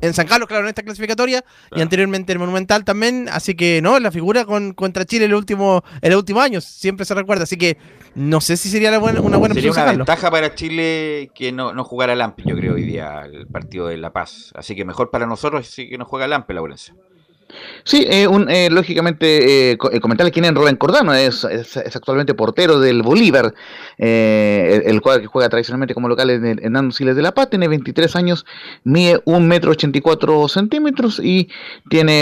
En 0.00 0.12
San 0.14 0.26
Carlos, 0.26 0.48
claro, 0.48 0.64
en 0.64 0.68
esta 0.70 0.82
clasificatoria. 0.82 1.44
Y 1.70 1.80
anteriormente 1.80 2.32
en 2.32 2.36
el 2.36 2.40
Monumental 2.40 2.84
también. 2.84 3.28
Así 3.30 3.54
que, 3.54 3.80
no, 3.82 4.00
la 4.00 4.10
figura 4.10 4.44
con, 4.44 4.72
contra 4.74 5.04
Chile 5.04 5.26
el 5.26 5.34
último, 5.34 5.84
el 6.02 6.16
último 6.16 6.40
año 6.40 6.60
siempre 6.60 7.06
se 7.06 7.14
recuerda. 7.14 7.44
Así 7.44 7.56
que 7.56 7.78
no 8.16 8.40
sé 8.40 8.56
si 8.56 8.68
sería 8.68 8.90
la 8.90 8.98
buena- 8.98 9.20
una 9.20 9.36
buena 9.36 9.54
Sería 9.54 9.70
una 9.70 9.82
ventaja 9.98 10.28
para 10.32 10.54
Chile 10.56 11.30
que 11.36 11.52
no, 11.52 11.72
no 11.72 11.84
jugara 11.84 12.14
el 12.14 12.20
AMPE, 12.20 12.42
yo 12.46 12.56
creo, 12.56 12.74
hoy 12.74 12.82
día, 12.82 13.22
el 13.32 13.46
partido 13.46 13.86
de 13.86 13.96
La 13.96 14.12
Paz. 14.12 14.50
Así 14.56 14.74
que 14.74 14.84
mejor 14.84 15.10
para 15.10 15.26
nosotros 15.26 15.68
sí 15.68 15.88
que 15.88 15.96
no 15.98 16.04
juega 16.04 16.24
el 16.24 16.32
AMPE, 16.32 16.54
Laurencio. 16.54 16.96
Sí, 17.84 18.06
eh, 18.08 18.26
un, 18.28 18.50
eh, 18.50 18.68
lógicamente, 18.70 19.70
eh, 19.72 19.78
eh, 19.92 20.00
comentarles 20.00 20.32
quién 20.32 20.44
es 20.44 20.52
Rubén 20.54 20.76
Cordano, 20.76 21.14
es, 21.14 21.44
es- 21.44 21.76
actualmente 21.78 22.34
portero 22.34 22.78
del 22.78 23.02
Bolívar, 23.02 23.54
eh, 23.96 24.82
el, 24.84 24.92
el 24.94 25.00
cual 25.00 25.20
que 25.22 25.26
juega 25.26 25.48
tradicionalmente 25.48 25.94
como 25.94 26.08
local 26.08 26.28
en, 26.30 26.44
el- 26.46 26.62
en 26.64 26.72
Nando 26.72 26.92
Siles 26.94 27.16
de 27.16 27.22
la 27.22 27.32
Paz, 27.32 27.48
tiene 27.48 27.66
23 27.68 28.14
años, 28.16 28.44
mide 28.84 29.20
1 29.24 29.46
metro 29.46 29.70
84 29.70 30.46
centímetros 30.48 31.20
y 31.24 31.48
tiene, 31.88 32.12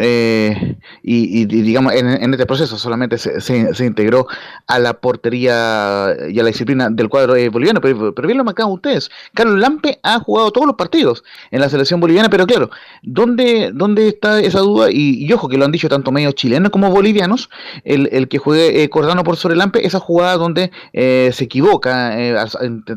eh, 0.00 0.76
y, 1.02 1.42
y- 1.42 1.46
digamos, 1.46 1.92
en, 1.92 2.08
en 2.08 2.32
este 2.32 2.46
proceso 2.46 2.78
solamente 2.78 3.18
se, 3.18 3.40
se- 3.40 3.84
integró 3.84 4.26
a 4.68 4.78
la 4.78 4.94
portería 4.94 6.14
y 6.30 6.38
a 6.38 6.42
la 6.42 6.48
disciplina 6.48 6.88
del 6.90 7.08
cuadro 7.08 7.34
boliviano, 7.50 7.80
pero, 7.80 8.14
pero 8.14 8.26
bien 8.26 8.38
lo 8.38 8.44
marcaban 8.44 8.72
ustedes, 8.72 9.10
Carlos 9.34 9.58
Lampe 9.58 9.98
ha 10.02 10.18
jugado 10.20 10.50
todos 10.50 10.66
los 10.66 10.76
partidos 10.76 11.22
en 11.50 11.60
la 11.60 11.68
selección 11.68 12.00
boliviana, 12.00 12.30
pero 12.30 12.46
claro, 12.46 12.70
¿dónde, 13.02 13.70
dónde 13.74 14.08
está 14.08 14.40
esa 14.40 14.61
duda? 14.62 14.90
Y, 14.90 15.24
y 15.24 15.32
ojo, 15.32 15.48
que 15.48 15.58
lo 15.58 15.64
han 15.64 15.72
dicho 15.72 15.88
tanto 15.88 16.10
medios 16.12 16.34
chilenos 16.34 16.70
como 16.70 16.90
bolivianos, 16.90 17.50
el, 17.84 18.08
el 18.12 18.28
que 18.28 18.38
juegue 18.38 18.82
eh, 18.82 18.88
Cordano 18.88 19.22
por 19.24 19.36
sobre 19.36 19.56
Lampe, 19.56 19.86
esa 19.86 20.00
jugada 20.00 20.36
donde 20.36 20.70
eh, 20.92 21.30
se 21.32 21.44
equivoca 21.44 22.18
eh, 22.20 22.36
al, 22.36 22.48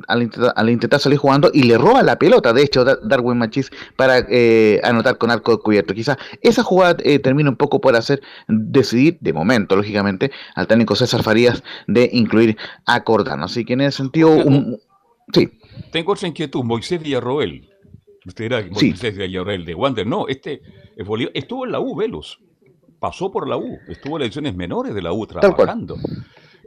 al 0.07 0.21
intentar, 0.23 0.53
al 0.55 0.69
intentar 0.69 0.99
salir 0.99 1.17
jugando 1.19 1.51
y 1.53 1.63
le 1.63 1.77
roba 1.77 2.01
la 2.03 2.17
pelota, 2.17 2.53
de 2.53 2.63
hecho, 2.63 2.83
Dar- 2.85 2.99
Darwin 3.03 3.37
Machis 3.37 3.69
para 3.95 4.19
eh, 4.29 4.79
anotar 4.83 5.17
con 5.17 5.31
arco 5.31 5.59
cubierto. 5.59 5.93
Quizá 5.93 6.17
esa 6.41 6.63
jugada 6.63 6.95
termina 7.21 7.49
un 7.49 7.55
poco 7.57 7.81
por 7.81 7.95
hacer 7.95 8.21
decidir, 8.47 9.17
de 9.21 9.33
momento, 9.33 9.75
lógicamente, 9.75 10.31
al 10.55 10.67
técnico 10.67 10.95
César 10.95 11.23
Farías 11.23 11.63
de 11.87 12.09
incluir 12.13 12.57
a 12.85 13.03
Cordano. 13.03 13.45
Así 13.45 13.65
que 13.65 13.73
en 13.73 13.81
ese 13.81 13.97
sentido, 13.97 14.29
un- 14.29 14.77
sí. 15.33 15.49
Tengo 15.91 16.13
otra 16.13 16.27
inquietud. 16.27 16.63
Moisés 16.63 17.01
Villarroel. 17.01 17.69
Usted 18.25 18.45
era 18.45 18.63
Sí. 18.75 18.91
De 18.93 19.75
Wander. 19.75 20.07
No, 20.07 20.27
este 20.27 20.61
es. 20.95 21.07
Estuvo 21.33 21.65
en 21.65 21.71
la 21.71 21.79
U, 21.79 21.95
Velos. 21.95 22.39
Pasó 22.99 23.31
por 23.31 23.47
la 23.47 23.57
U. 23.57 23.77
Estuvo 23.87 24.15
en 24.15 24.21
las 24.21 24.27
ediciones 24.27 24.55
menores 24.55 24.95
de 24.95 25.01
la 25.01 25.13
U 25.13 25.27
trabajando. 25.27 25.97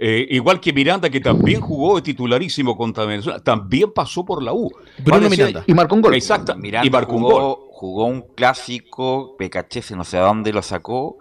Eh, 0.00 0.26
igual 0.30 0.61
que 0.61 0.72
Miranda, 0.72 1.11
que 1.11 1.20
también 1.20 1.61
jugó 1.61 1.96
de 1.96 2.02
titularísimo 2.02 2.76
contra 2.76 3.04
Venezuela, 3.04 3.40
también 3.40 3.90
pasó 3.92 4.24
por 4.24 4.40
la 4.42 4.52
U. 4.52 4.70
Bruno 4.98 5.22
Parecía- 5.22 5.46
Miranda. 5.46 5.64
Y 5.66 5.74
marcó 5.74 5.94
un 5.96 6.02
gol. 6.02 6.14
Exacto. 6.14 6.54
Miranda 6.56 6.86
y 6.86 6.90
marcó 6.90 7.16
un 7.16 7.22
gol. 7.22 7.32
jugó, 7.32 7.68
jugó 7.72 8.04
un 8.06 8.22
clásico, 8.36 9.34
Pecachese 9.36 9.96
no 9.96 10.04
sé 10.04 10.18
a 10.18 10.22
dónde 10.22 10.52
lo 10.52 10.62
sacó, 10.62 11.18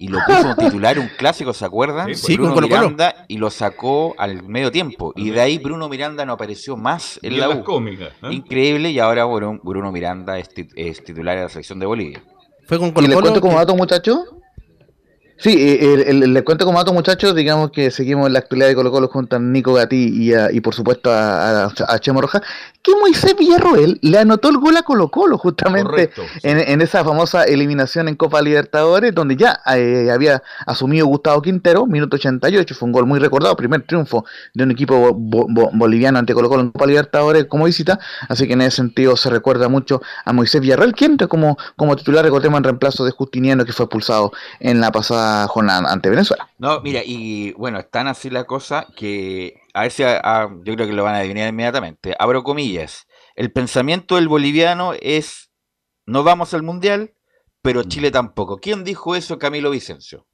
y 0.00 0.08
lo 0.08 0.18
puso 0.26 0.42
como 0.42 0.56
titular 0.56 0.98
un 0.98 1.08
clásico, 1.18 1.52
¿se 1.52 1.64
acuerdan? 1.64 2.14
Sí, 2.16 2.34
Bruno 2.34 2.54
con 2.54 2.62
Colo-Colo. 2.64 2.80
Miranda 2.90 3.26
y 3.28 3.36
lo 3.36 3.50
sacó 3.50 4.14
al 4.18 4.42
medio 4.42 4.72
tiempo. 4.72 5.12
Y 5.14 5.28
de 5.30 5.40
ahí 5.42 5.58
Bruno 5.58 5.88
Miranda 5.90 6.24
no 6.24 6.32
apareció 6.32 6.76
más 6.76 7.20
en 7.22 7.34
Y 7.34 7.36
la 7.36 7.50
U. 7.50 7.62
cómicas. 7.62 8.08
¿eh? 8.22 8.28
Increíble, 8.32 8.90
y 8.90 8.98
ahora 8.98 9.24
bueno, 9.26 9.60
Bruno 9.62 9.92
Miranda 9.92 10.38
es, 10.38 10.48
tit- 10.54 10.72
es 10.74 11.04
titular 11.04 11.36
de 11.36 11.42
la 11.42 11.48
selección 11.50 11.78
de 11.78 11.84
Bolivia. 11.86 12.24
Fue 12.66 12.78
con 12.78 12.88
¿Y 12.96 13.08
les 13.08 13.20
cuento 13.20 13.40
como 13.40 13.56
dato, 13.58 13.76
muchachos? 13.76 14.20
Sí, 15.42 15.78
el- 15.80 16.22
el- 16.22 16.34
les 16.34 16.42
cuento 16.42 16.66
como 16.66 16.78
dato, 16.78 16.92
muchachos, 16.92 17.34
digamos 17.34 17.70
que 17.70 17.90
seguimos 17.90 18.26
en 18.26 18.34
la 18.34 18.40
actualidad 18.40 18.68
de 18.68 18.74
Colo 18.74 18.90
Colo 18.90 19.08
junto 19.08 19.36
a 19.36 19.38
Nico 19.38 19.72
Gatti 19.72 19.96
y, 20.12 20.34
a- 20.34 20.52
y 20.52 20.60
por 20.60 20.74
supuesto 20.74 21.10
a, 21.10 21.64
a, 21.64 21.72
a 21.88 21.98
Chemo 21.98 22.20
Roja, 22.20 22.42
que 22.82 22.92
Moisés 22.94 23.34
Villarroel 23.38 23.98
le 24.02 24.18
anotó 24.18 24.50
el 24.50 24.58
gol 24.58 24.76
a 24.76 24.82
Colo 24.82 25.08
Colo 25.10 25.38
justamente 25.38 25.88
Correcto, 25.88 26.22
sí. 26.34 26.40
en, 26.42 26.58
en 26.58 26.82
esa 26.82 27.02
famosa 27.04 27.44
eliminación 27.44 28.08
en 28.08 28.16
Copa 28.16 28.42
Libertadores, 28.42 29.14
donde 29.14 29.36
ya 29.36 29.60
eh, 29.74 30.10
había 30.12 30.42
asumido 30.66 31.06
Gustavo 31.06 31.40
Quintero, 31.40 31.86
minuto 31.86 32.16
88, 32.16 32.74
fue 32.74 32.86
un 32.86 32.92
gol 32.92 33.06
muy 33.06 33.18
recordado, 33.18 33.56
primer 33.56 33.80
triunfo 33.86 34.26
de 34.52 34.64
un 34.64 34.72
equipo 34.72 34.98
bo- 34.98 35.14
bo- 35.14 35.46
bo- 35.48 35.70
boliviano 35.72 36.18
ante 36.18 36.34
Colo 36.34 36.50
Colo 36.50 36.60
en 36.64 36.70
Copa 36.70 36.86
Libertadores 36.86 37.46
como 37.46 37.64
visita, 37.64 37.98
así 38.28 38.46
que 38.46 38.52
en 38.52 38.60
ese 38.60 38.76
sentido 38.76 39.16
se 39.16 39.30
recuerda 39.30 39.68
mucho 39.70 40.02
a 40.26 40.34
Moisés 40.34 40.60
Villarreal, 40.60 40.92
quien 40.94 41.12
entra 41.12 41.28
como, 41.28 41.56
como 41.76 41.96
titular, 41.96 42.22
recordemos, 42.24 42.58
en 42.58 42.64
reemplazo 42.64 43.06
de 43.06 43.10
Justiniano, 43.12 43.64
que 43.64 43.72
fue 43.72 43.84
expulsado 43.86 44.32
en 44.58 44.80
la 44.82 44.92
pasada 44.92 45.29
jornada 45.48 45.90
ante 45.92 46.10
Venezuela. 46.10 46.48
No, 46.58 46.80
mira, 46.80 47.00
y 47.04 47.52
bueno, 47.52 47.78
están 47.78 48.06
así 48.08 48.30
la 48.30 48.44
cosa 48.44 48.86
que 48.96 49.54
a 49.74 49.82
ver 49.82 49.90
si 49.92 50.02
a- 50.02 50.20
a- 50.22 50.48
yo 50.64 50.74
creo 50.74 50.86
que 50.86 50.92
lo 50.92 51.04
van 51.04 51.14
a 51.14 51.18
adivinar 51.18 51.48
inmediatamente. 51.48 52.14
Abro 52.18 52.42
comillas. 52.42 53.06
El 53.36 53.52
pensamiento 53.52 54.16
del 54.16 54.28
boliviano 54.28 54.92
es 55.00 55.50
no 56.06 56.22
vamos 56.24 56.54
al 56.54 56.62
Mundial, 56.62 57.12
pero 57.62 57.82
Chile 57.84 58.10
tampoco. 58.10 58.58
¿Quién 58.58 58.84
dijo 58.84 59.14
eso? 59.16 59.38
Camilo 59.38 59.70
Vicencio. 59.70 60.26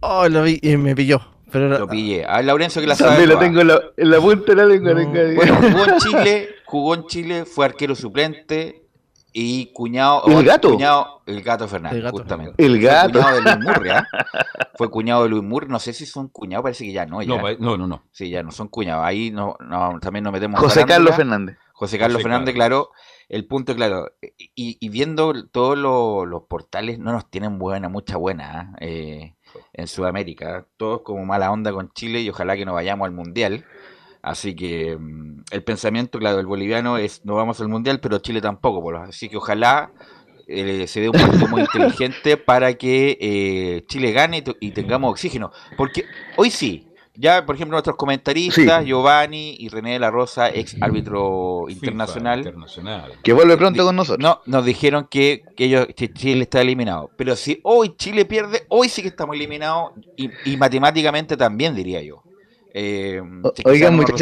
Oh, 0.00 0.28
lo 0.28 0.42
vi 0.42 0.58
y 0.62 0.76
me 0.76 0.94
pilló. 0.94 1.20
Pero 1.50 1.68
Lo 1.68 1.86
pillé. 1.88 2.24
A 2.24 2.42
Laurencio 2.42 2.80
que 2.82 2.88
la 2.88 2.96
sabe. 2.96 3.10
También 3.10 3.28
la 3.28 3.34
toda. 3.36 3.46
tengo 3.46 3.60
en 3.60 3.68
la, 3.68 3.80
en 3.96 4.10
la 4.10 4.20
punta 4.20 4.52
de 4.52 4.56
la 4.56 4.64
lengua. 4.64 4.94
Bueno, 5.34 5.56
jugó 5.56 5.84
en 5.86 5.98
Chile, 5.98 6.48
jugó 6.64 6.94
en 6.94 7.06
Chile, 7.06 7.44
fue 7.44 7.64
arquero 7.66 7.94
suplente 7.94 8.85
y 9.38 9.66
cuñado. 9.74 10.22
¿El 10.28 10.44
gato? 10.46 10.70
cuñado- 10.72 11.20
el 11.26 11.42
gato 11.42 11.68
Fernández, 11.68 11.98
El 11.98 12.02
gato 12.04 12.16
justamente. 12.16 12.54
El 12.64 12.80
Fue 12.80 12.88
gato. 12.88 13.12
cuñado 13.20 13.34
de 13.36 13.42
Luis 13.42 13.58
Murri, 13.66 13.90
¿ah? 13.90 14.06
Fue 14.76 14.90
cuñado 14.90 15.22
de 15.24 15.28
Luis 15.28 15.42
Murri. 15.42 15.68
No 15.68 15.78
sé 15.78 15.92
si 15.92 16.06
son 16.06 16.28
cuñados, 16.28 16.62
parece 16.62 16.84
que 16.84 16.92
ya 16.92 17.04
no. 17.04 17.20
Ya. 17.20 17.36
No, 17.36 17.42
no, 17.58 17.76
no, 17.76 17.86
no. 17.86 18.04
Sí, 18.12 18.30
ya 18.30 18.42
no 18.42 18.50
son 18.50 18.68
cuñados. 18.68 19.04
Ahí 19.04 19.30
no, 19.30 19.54
no, 19.60 19.98
también 20.00 20.24
nos 20.24 20.32
metemos. 20.32 20.58
José. 20.58 20.86
Carlos 20.86 21.14
Fernández. 21.14 21.58
José 21.74 21.98
Carlos 21.98 22.16
José 22.16 22.22
Fernández, 22.22 22.54
Carlos. 22.54 22.88
claro. 22.88 22.90
El 23.28 23.46
punto, 23.46 23.74
claro. 23.74 24.10
Y, 24.54 24.78
y 24.80 24.88
viendo 24.88 25.46
todos 25.48 25.76
los, 25.76 26.26
los 26.26 26.44
portales, 26.44 26.98
no 26.98 27.12
nos 27.12 27.28
tienen 27.28 27.58
buena, 27.58 27.90
mucha 27.90 28.16
buena 28.16 28.70
¿ah? 28.72 28.76
Eh, 28.80 29.34
en 29.74 29.86
Sudamérica. 29.86 30.64
Todos 30.78 31.02
como 31.02 31.26
mala 31.26 31.50
onda 31.50 31.72
con 31.72 31.92
Chile 31.92 32.20
y 32.22 32.30
ojalá 32.30 32.56
que 32.56 32.64
no 32.64 32.72
vayamos 32.72 33.04
al 33.04 33.12
Mundial. 33.12 33.66
Así 34.26 34.56
que 34.56 34.96
mm, 34.98 35.44
el 35.52 35.62
pensamiento, 35.62 36.18
claro, 36.18 36.36
del 36.38 36.46
boliviano 36.46 36.98
es 36.98 37.24
no 37.24 37.36
vamos 37.36 37.60
al 37.60 37.68
Mundial, 37.68 38.00
pero 38.00 38.18
Chile 38.18 38.40
tampoco. 38.40 38.82
por 38.82 38.94
lo- 38.94 39.02
Así 39.02 39.28
que 39.28 39.36
ojalá 39.36 39.92
eh, 40.48 40.86
se 40.88 41.00
dé 41.00 41.08
un 41.08 41.12
partido 41.16 41.46
muy 41.48 41.60
inteligente 41.60 42.36
para 42.50 42.74
que 42.74 43.16
eh, 43.20 43.84
Chile 43.86 44.10
gane 44.12 44.38
y 44.38 44.42
te- 44.42 44.56
y 44.60 44.70
tengamos 44.72 45.10
oxígeno. 45.12 45.52
Porque 45.76 46.04
hoy 46.36 46.50
sí, 46.50 46.88
ya 47.14 47.46
por 47.46 47.54
ejemplo 47.54 47.76
nuestros 47.76 47.94
comentaristas, 47.96 48.84
Giovanni 48.84 49.56
y 49.60 49.68
René 49.68 49.92
de 49.92 49.98
la 50.00 50.10
Rosa, 50.10 50.50
ex 50.50 50.76
árbitro 50.80 51.66
internacional, 51.68 52.40
Internacional. 52.40 53.12
Que 53.22 53.32
vuelve 53.32 53.56
pronto 53.56 53.84
con 53.84 53.94
nosotros. 53.94 54.22
no, 54.22 54.40
nos 54.46 54.64
dijeron 54.64 55.06
que, 55.08 55.44
que 55.56 55.66
ellos, 55.66 55.86
que 55.96 56.12
Chile 56.12 56.42
está 56.42 56.60
eliminado. 56.60 57.10
Pero 57.16 57.36
si 57.36 57.60
hoy 57.62 57.94
Chile 57.96 58.24
pierde, 58.24 58.64
hoy 58.70 58.88
sí 58.88 59.02
que 59.02 59.08
estamos 59.08 59.36
eliminados 59.36 59.92
y, 60.16 60.30
y 60.44 60.56
matemáticamente 60.56 61.36
también, 61.36 61.76
diría 61.76 62.02
yo. 62.02 62.24
Eh, 62.78 63.22
oigan, 63.64 63.94
muchachos. 63.96 64.18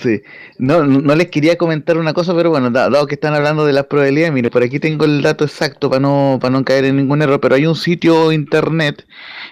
Sí, 0.00 0.22
no, 0.58 0.84
no 0.84 1.14
les 1.16 1.30
quería 1.30 1.58
comentar 1.58 1.98
una 1.98 2.14
cosa, 2.14 2.32
pero 2.34 2.50
bueno, 2.50 2.70
da- 2.70 2.88
dado 2.88 3.08
que 3.08 3.16
están 3.16 3.34
hablando 3.34 3.66
de 3.66 3.72
las 3.72 3.86
probabilidades, 3.86 4.32
mire, 4.32 4.48
por 4.48 4.62
aquí 4.62 4.78
tengo 4.78 5.04
el 5.04 5.20
dato 5.20 5.44
exacto 5.44 5.90
para 5.90 5.98
no, 6.00 6.38
para 6.40 6.52
no 6.52 6.64
caer 6.64 6.84
en 6.84 6.96
ningún 6.96 7.20
error, 7.22 7.40
pero 7.40 7.56
hay 7.56 7.66
un 7.66 7.74
sitio 7.74 8.30
internet 8.30 9.04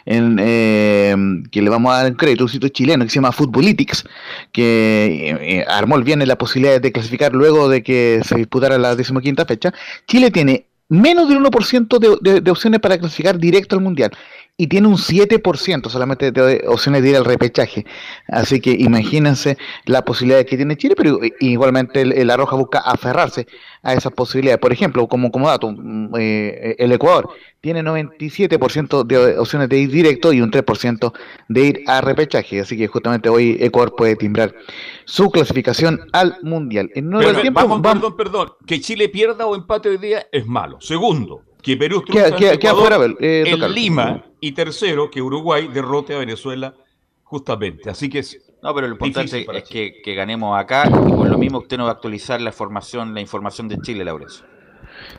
en, 0.07 0.37
eh, 0.41 1.17
que 1.51 1.61
le 1.61 1.69
vamos 1.69 1.93
a 1.93 1.99
dar 1.99 2.07
en 2.07 2.15
crédito, 2.15 2.45
un 2.45 2.51
sitio 2.51 2.69
chileno 2.69 3.03
que 3.05 3.11
se 3.11 3.17
llama 3.17 3.33
Footballytics, 3.33 4.05
que 4.53 5.31
eh, 5.31 5.39
eh, 5.59 5.65
armó 5.69 5.97
el 5.97 6.05
viernes 6.05 6.29
la 6.29 6.39
posibilidad 6.39 6.81
de 6.81 6.93
clasificar 6.93 7.33
luego 7.33 7.69
de 7.69 7.83
que 7.83 8.21
se 8.25 8.37
disputara 8.37 8.79
la 8.79 8.95
decimoquinta 8.95 9.45
fecha. 9.45 9.75
Chile 10.07 10.31
tiene 10.31 10.67
menos 10.89 11.29
del 11.29 11.39
1% 11.41 11.99
de, 11.99 12.17
de, 12.23 12.41
de 12.41 12.51
opciones 12.51 12.81
para 12.81 12.97
clasificar 12.97 13.39
directo 13.39 13.75
al 13.77 13.83
Mundial 13.83 14.13
y 14.61 14.67
tiene 14.67 14.89
un 14.89 14.97
7% 14.97 15.89
solamente 15.89 16.33
de 16.33 16.65
opciones 16.67 17.03
de 17.03 17.11
ir 17.11 17.17
al 17.17 17.25
repechaje. 17.25 17.87
Así 18.27 18.61
que 18.61 18.73
imagínense 18.73 19.57
la 19.87 20.05
posibilidad 20.05 20.45
que 20.45 20.57
tiene 20.57 20.77
Chile, 20.77 20.95
pero 20.97 21.21
igualmente 21.39 22.01
el, 22.03 22.13
el 22.13 22.29
Arroja 22.29 22.57
busca 22.57 22.81
aferrarse 22.81 23.47
a 23.85 23.95
esas 23.95 24.13
posibilidades. 24.13 24.59
Por 24.61 24.73
ejemplo, 24.73 25.07
como, 25.07 25.31
como 25.31 25.47
dato, 25.49 25.71
mm, 25.71 26.13
eh, 26.19 26.75
el 26.77 26.91
Ecuador 26.91 27.31
tiene 27.61 27.83
97% 27.85 29.05
de 29.05 29.39
opciones 29.39 29.69
de 29.69 29.79
ir 29.79 29.91
directo 29.93 30.33
y 30.33 30.41
un 30.41 30.51
3% 30.51 31.13
de 31.49 31.61
ir 31.65 31.81
a 31.87 32.01
repechaje. 32.01 32.61
Así 32.61 32.77
que 32.77 32.89
justamente 32.89 33.29
hoy 33.29 33.59
Ecuador 33.61 33.95
puede 33.97 34.17
timbrar 34.17 34.53
su 35.05 35.31
clasificación 35.31 36.01
al 36.13 36.37
Mundial. 36.43 36.91
En 36.97 37.11
tiempo, 37.41 37.61
vamos, 37.61 37.81
vamos- 37.81 38.01
perdón, 38.13 38.17
perdón. 38.17 38.49
Que 38.67 38.81
Chile 38.81 39.09
pierda 39.09 39.47
o 39.47 39.55
empate 39.55 39.89
hoy 39.89 39.99
día 39.99 40.27
es 40.33 40.47
malo. 40.47 40.79
Segundo, 40.81 41.43
que 41.63 41.77
Perú 41.77 42.03
Queda- 42.05 42.75
fuera, 42.75 42.97
eh, 43.21 43.45
en 43.47 43.53
Tocarlo. 43.53 43.75
Lima. 43.75 44.25
Y 44.41 44.53
tercero, 44.53 45.11
que 45.11 45.21
Uruguay 45.21 45.69
derrote 45.73 46.15
a 46.15 46.19
Venezuela 46.19 46.75
justamente. 47.25 47.91
Así 47.91 48.09
que 48.09 48.21
es 48.21 48.39
No, 48.63 48.75
pero 48.75 48.89
lo 48.89 48.95
importante 48.95 49.47
es 49.55 49.69
que, 49.69 50.01
que 50.03 50.15
ganemos 50.15 50.59
acá 50.59 50.85
y 50.89 50.91
por 51.13 51.29
lo 51.29 51.39
mismo 51.39 51.59
usted 51.59 51.77
nos 51.77 51.87
va 51.87 51.91
a 51.91 51.95
actualizar 51.95 52.41
la 52.41 52.51
formación, 52.51 53.15
la 53.15 53.21
información 53.21 53.69
de 53.69 53.79
Chile, 53.81 54.05
Laurencio. 54.05 54.45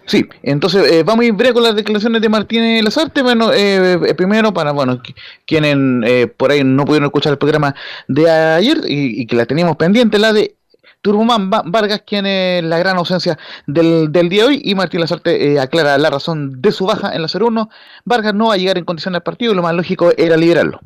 Sí, 0.06 0.26
entonces 0.44 0.92
eh, 0.92 1.04
vamos 1.04 1.24
a 1.24 1.28
ir 1.28 1.34
breve 1.34 1.54
con 1.54 1.64
las 1.64 1.74
declaraciones 1.76 2.22
de 2.22 2.28
Martínez 2.28 2.84
Lazarte. 2.84 3.22
Bueno, 3.22 3.54
eh, 3.54 3.94
eh, 4.08 4.14
primero 4.14 4.54
para 4.54 4.72
bueno 4.74 5.02
qui- 5.02 5.16
quienes 5.46 5.78
eh, 6.10 6.28
por 6.28 6.52
ahí 6.52 6.64
no 6.66 6.84
pudieron 6.84 7.06
escuchar 7.06 7.32
el 7.32 7.38
programa 7.38 7.74
de 8.10 8.30
ayer 8.30 8.78
y, 8.88 9.22
y 9.22 9.26
que 9.26 9.38
la 9.38 9.46
teníamos 9.46 9.78
pendiente, 9.78 10.20
la 10.20 10.34
de 10.34 10.56
Turboman 11.02 11.50
Va- 11.52 11.64
Vargas, 11.66 12.04
quien 12.06 12.26
la 12.70 12.78
gran 12.78 12.97
ausencia 12.97 13.38
del, 13.68 14.12
del 14.12 14.30
día 14.30 14.43
de 14.43 14.50
hoy, 14.50 14.62
y 14.64 14.76
Martín 14.76 15.00
Lazarte 15.00 15.54
eh, 15.54 15.60
aclara 15.60 15.97
la 15.97 16.10
razón 16.10 16.62
de 16.62 16.72
su 16.72 16.86
baja 16.86 17.14
en 17.16 17.22
la 17.22 17.28
0-1. 17.28 17.70
Vargas 18.06 18.34
no 18.34 18.47
va 18.47 18.56
a 18.56 18.58
llegar 18.58 18.78
en 18.78 18.86
condiciones 18.86 19.18
al 19.18 19.24
partido 19.24 19.52
y 19.54 19.56
lo 19.56 19.62
más 19.62 19.74
lógico 19.76 20.12
era 20.18 20.36
liberarlo. 20.36 20.80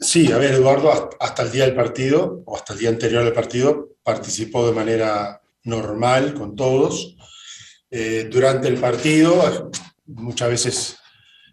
Sí, 0.00 0.30
a 0.32 0.38
ver, 0.38 0.54
Eduardo, 0.54 1.10
hasta- 1.18 1.42
el 1.42 1.50
día 1.50 1.64
del 1.64 1.74
partido, 1.74 2.42
o 2.44 2.56
hasta 2.56 2.72
el 2.74 2.78
día 2.78 2.90
anterior 2.90 3.22
al 3.22 3.32
partido, 3.32 3.88
participó 4.02 4.66
de 4.66 4.72
manera 4.74 5.40
normal 5.64 6.34
con 6.34 6.54
todos. 6.54 7.16
Eh, 7.90 8.28
durante 8.30 8.68
el 8.68 8.76
partido, 8.76 9.70
muchas 10.06 10.50
veces 10.50 10.96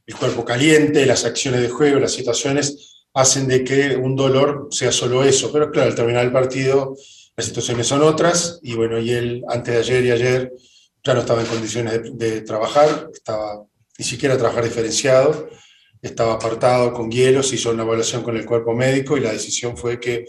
el 0.05 0.15
cuerpo 0.15 0.43
caliente, 0.45 1.05
las 1.05 1.25
acciones 1.25 1.61
de 1.61 1.69
juego, 1.69 1.99
las 1.99 2.11
situaciones 2.11 3.05
hacen 3.13 3.47
de 3.47 3.63
que 3.63 3.95
un 3.95 4.15
dolor 4.15 4.67
sea 4.69 4.91
solo 4.91 5.23
eso. 5.23 5.51
Pero 5.51 5.71
claro, 5.71 5.89
al 5.89 5.95
terminar 5.95 6.25
el 6.25 6.31
partido, 6.33 6.95
las 7.37 7.45
situaciones 7.47 7.87
son 7.87 8.01
otras. 8.03 8.59
Y 8.63 8.75
bueno, 8.75 8.99
y 8.99 9.11
él 9.11 9.43
antes 9.49 9.73
de 9.73 9.79
ayer 9.79 10.05
y 10.05 10.11
ayer 10.11 10.53
ya 11.03 11.13
no 11.13 11.19
estaba 11.21 11.41
en 11.41 11.47
condiciones 11.47 11.93
de, 12.03 12.11
de 12.31 12.41
trabajar, 12.41 13.09
estaba 13.13 13.63
ni 13.97 14.05
siquiera 14.05 14.37
trabajar 14.37 14.63
diferenciado 14.63 15.49
estaba 16.01 16.33
apartado 16.33 16.93
con 16.93 17.09
hielos, 17.09 17.51
hizo 17.51 17.71
una 17.71 17.81
evaluación 17.81 18.21
con 18.21 18.37
el 18.37 18.45
cuerpo 18.45 18.73
médico 18.75 19.17
y 19.17 19.21
la 19.21 19.31
decisión 19.31 19.75
fue 19.75 19.99
que 19.99 20.25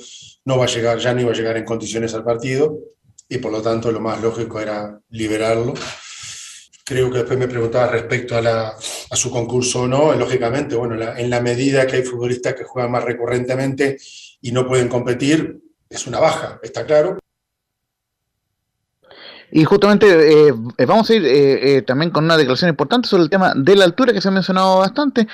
no 0.47 0.57
va 0.57 0.65
a 0.65 0.69
llegar, 0.69 0.99
ya 0.99 1.13
no 1.13 1.21
iba 1.21 1.33
a 1.33 1.35
llegar 1.35 1.57
en 1.59 1.67
condiciones 1.67 2.15
al 2.15 2.25
partido 2.25 2.79
y 3.29 3.37
por 3.39 3.53
lo 3.53 3.61
tanto 3.61 3.93
lo 3.93 4.01
más 4.01 4.23
lógico 4.23 4.59
era 4.59 4.99
liberarlo. 5.11 5.75
Creo 6.85 7.11
que 7.11 7.19
después 7.19 7.39
me 7.39 7.49
preguntaba 7.49 7.89
respecto 7.89 8.37
a, 8.37 8.41
la, 8.41 8.69
a 9.11 9.17
su 9.17 9.31
concurso 9.31 9.83
o 9.83 9.89
no. 9.89 10.15
Lógicamente, 10.15 10.77
bueno, 10.77 10.95
la- 10.95 11.19
en 11.21 11.29
la 11.29 11.41
medida 11.41 11.87
que 11.87 11.97
hay 11.97 12.03
futbolistas 12.05 12.55
que 12.55 12.65
juegan 12.65 12.93
más 12.93 13.05
recurrentemente 13.05 13.99
y 14.41 14.53
no 14.53 14.67
pueden 14.67 14.89
competir, 14.89 15.59
es 15.91 16.07
una 16.07 16.19
baja, 16.21 16.59
está 16.63 16.85
claro. 16.87 17.19
Y 19.53 19.65
justamente 19.65 20.07
eh, 20.49 20.53
eh, 20.77 20.87
vamos 20.87 21.09
a 21.09 21.15
ir 21.15 21.25
eh, 21.25 21.77
eh, 21.77 21.83
también 21.83 22.11
con 22.11 22.25
una 22.25 22.37
declaración 22.37 22.69
importante 22.69 23.09
sobre 23.09 23.23
el 23.23 23.31
tema 23.31 23.53
de 23.55 23.77
la 23.77 23.85
altura 23.85 24.13
que 24.13 24.21
se 24.21 24.27
ha 24.27 24.33
mencionado 24.33 24.79
bastante 24.79 25.29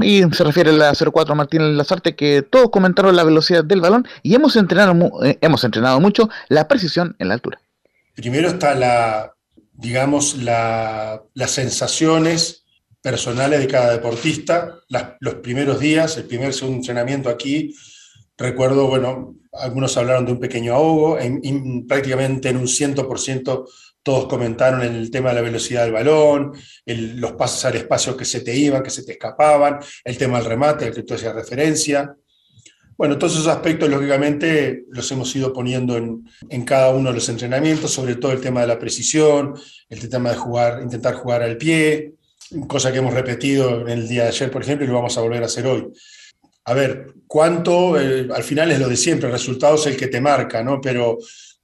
y 0.00 0.22
se 0.32 0.44
refiere 0.44 0.70
a 0.70 0.72
la 0.72 0.94
04 0.94 1.34
Martín 1.34 1.76
Lazarte 1.76 2.16
que 2.16 2.40
todos 2.42 2.70
comentaron 2.70 3.14
la 3.14 3.24
velocidad 3.24 3.62
del 3.64 3.82
balón 3.82 4.06
y 4.22 4.34
hemos 4.34 4.56
entrenado 4.56 4.94
hemos 5.22 5.62
entrenado 5.62 6.00
mucho 6.00 6.30
la 6.48 6.66
precisión 6.68 7.16
en 7.18 7.28
la 7.28 7.34
altura. 7.34 7.60
Primero 8.14 8.48
está 8.48 8.74
la, 8.74 9.34
digamos, 9.74 10.38
la- 10.38 11.22
las 11.34 11.50
sensaciones 11.50 12.64
personales 13.02 13.60
de 13.60 13.68
cada 13.68 13.92
deportista, 13.92 14.74
las- 14.88 15.12
los 15.20 15.34
primeros 15.36 15.78
días, 15.78 16.16
el 16.16 16.24
primer, 16.24 16.52
segundo 16.54 16.78
entrenamiento 16.78 17.28
aquí, 17.28 17.74
recuerdo, 18.38 18.86
bueno, 18.88 19.34
algunos 19.58 19.96
hablaron 19.96 20.26
de 20.26 20.32
un 20.32 20.40
pequeño 20.40 20.74
ahogo, 20.74 21.18
en- 21.18 21.40
en- 21.44 21.86
prácticamente 21.86 22.48
en 22.48 22.56
un 22.56 22.68
100% 22.68 23.66
todos 24.02 24.26
comentaron 24.26 24.82
el 24.82 25.10
tema 25.10 25.30
de 25.30 25.34
la 25.36 25.40
velocidad 25.42 25.82
del 25.84 25.92
balón, 25.92 26.52
el- 26.86 27.20
los 27.20 27.32
pasos 27.32 27.64
al 27.66 27.76
espacio 27.76 28.16
que 28.16 28.24
se 28.24 28.40
te 28.40 28.56
iban, 28.56 28.82
que 28.82 28.90
se 28.90 29.02
te 29.04 29.12
escapaban, 29.12 29.78
el 30.04 30.16
tema 30.16 30.38
del 30.38 30.46
remate, 30.48 30.86
al 30.86 30.94
que 30.94 31.02
tú 31.02 31.14
hacías 31.14 31.34
referencia. 31.34 32.14
Bueno, 32.96 33.16
todos 33.16 33.34
esos 33.34 33.46
aspectos, 33.46 33.88
lógicamente, 33.88 34.84
los 34.90 35.10
hemos 35.12 35.34
ido 35.36 35.52
poniendo 35.52 35.96
en, 35.96 36.24
en 36.48 36.64
cada 36.64 36.90
uno 36.90 37.10
de 37.10 37.14
los 37.16 37.28
entrenamientos, 37.28 37.92
sobre 37.92 38.16
todo 38.16 38.32
el 38.32 38.40
tema 38.40 38.62
de 38.62 38.66
la 38.66 38.78
precisión, 38.78 39.54
el 39.88 40.08
tema 40.08 40.30
de 40.30 40.36
jugar, 40.36 40.80
intentar 40.82 41.14
jugar 41.14 41.42
al 41.42 41.56
pie, 41.58 42.14
cosa 42.66 42.90
que 42.90 42.98
hemos 42.98 43.14
repetido 43.14 43.82
en 43.82 43.88
el 43.90 44.08
día 44.08 44.22
de 44.22 44.28
ayer, 44.30 44.50
por 44.50 44.62
ejemplo, 44.62 44.84
y 44.84 44.88
lo 44.88 44.94
vamos 44.94 45.16
a 45.16 45.20
volver 45.20 45.42
a 45.42 45.46
hacer 45.46 45.66
hoy. 45.66 45.86
A 46.68 46.74
ver, 46.74 47.14
cuánto, 47.26 47.98
eh, 47.98 48.28
al 48.30 48.44
final 48.44 48.70
es 48.70 48.78
lo 48.78 48.90
de 48.90 48.96
siempre, 48.98 49.26
el 49.26 49.32
resultado 49.32 49.76
es 49.76 49.86
el 49.86 49.96
que 49.96 50.08
te 50.08 50.20
marca, 50.20 50.62
¿no? 50.62 50.82
Pero 50.82 51.16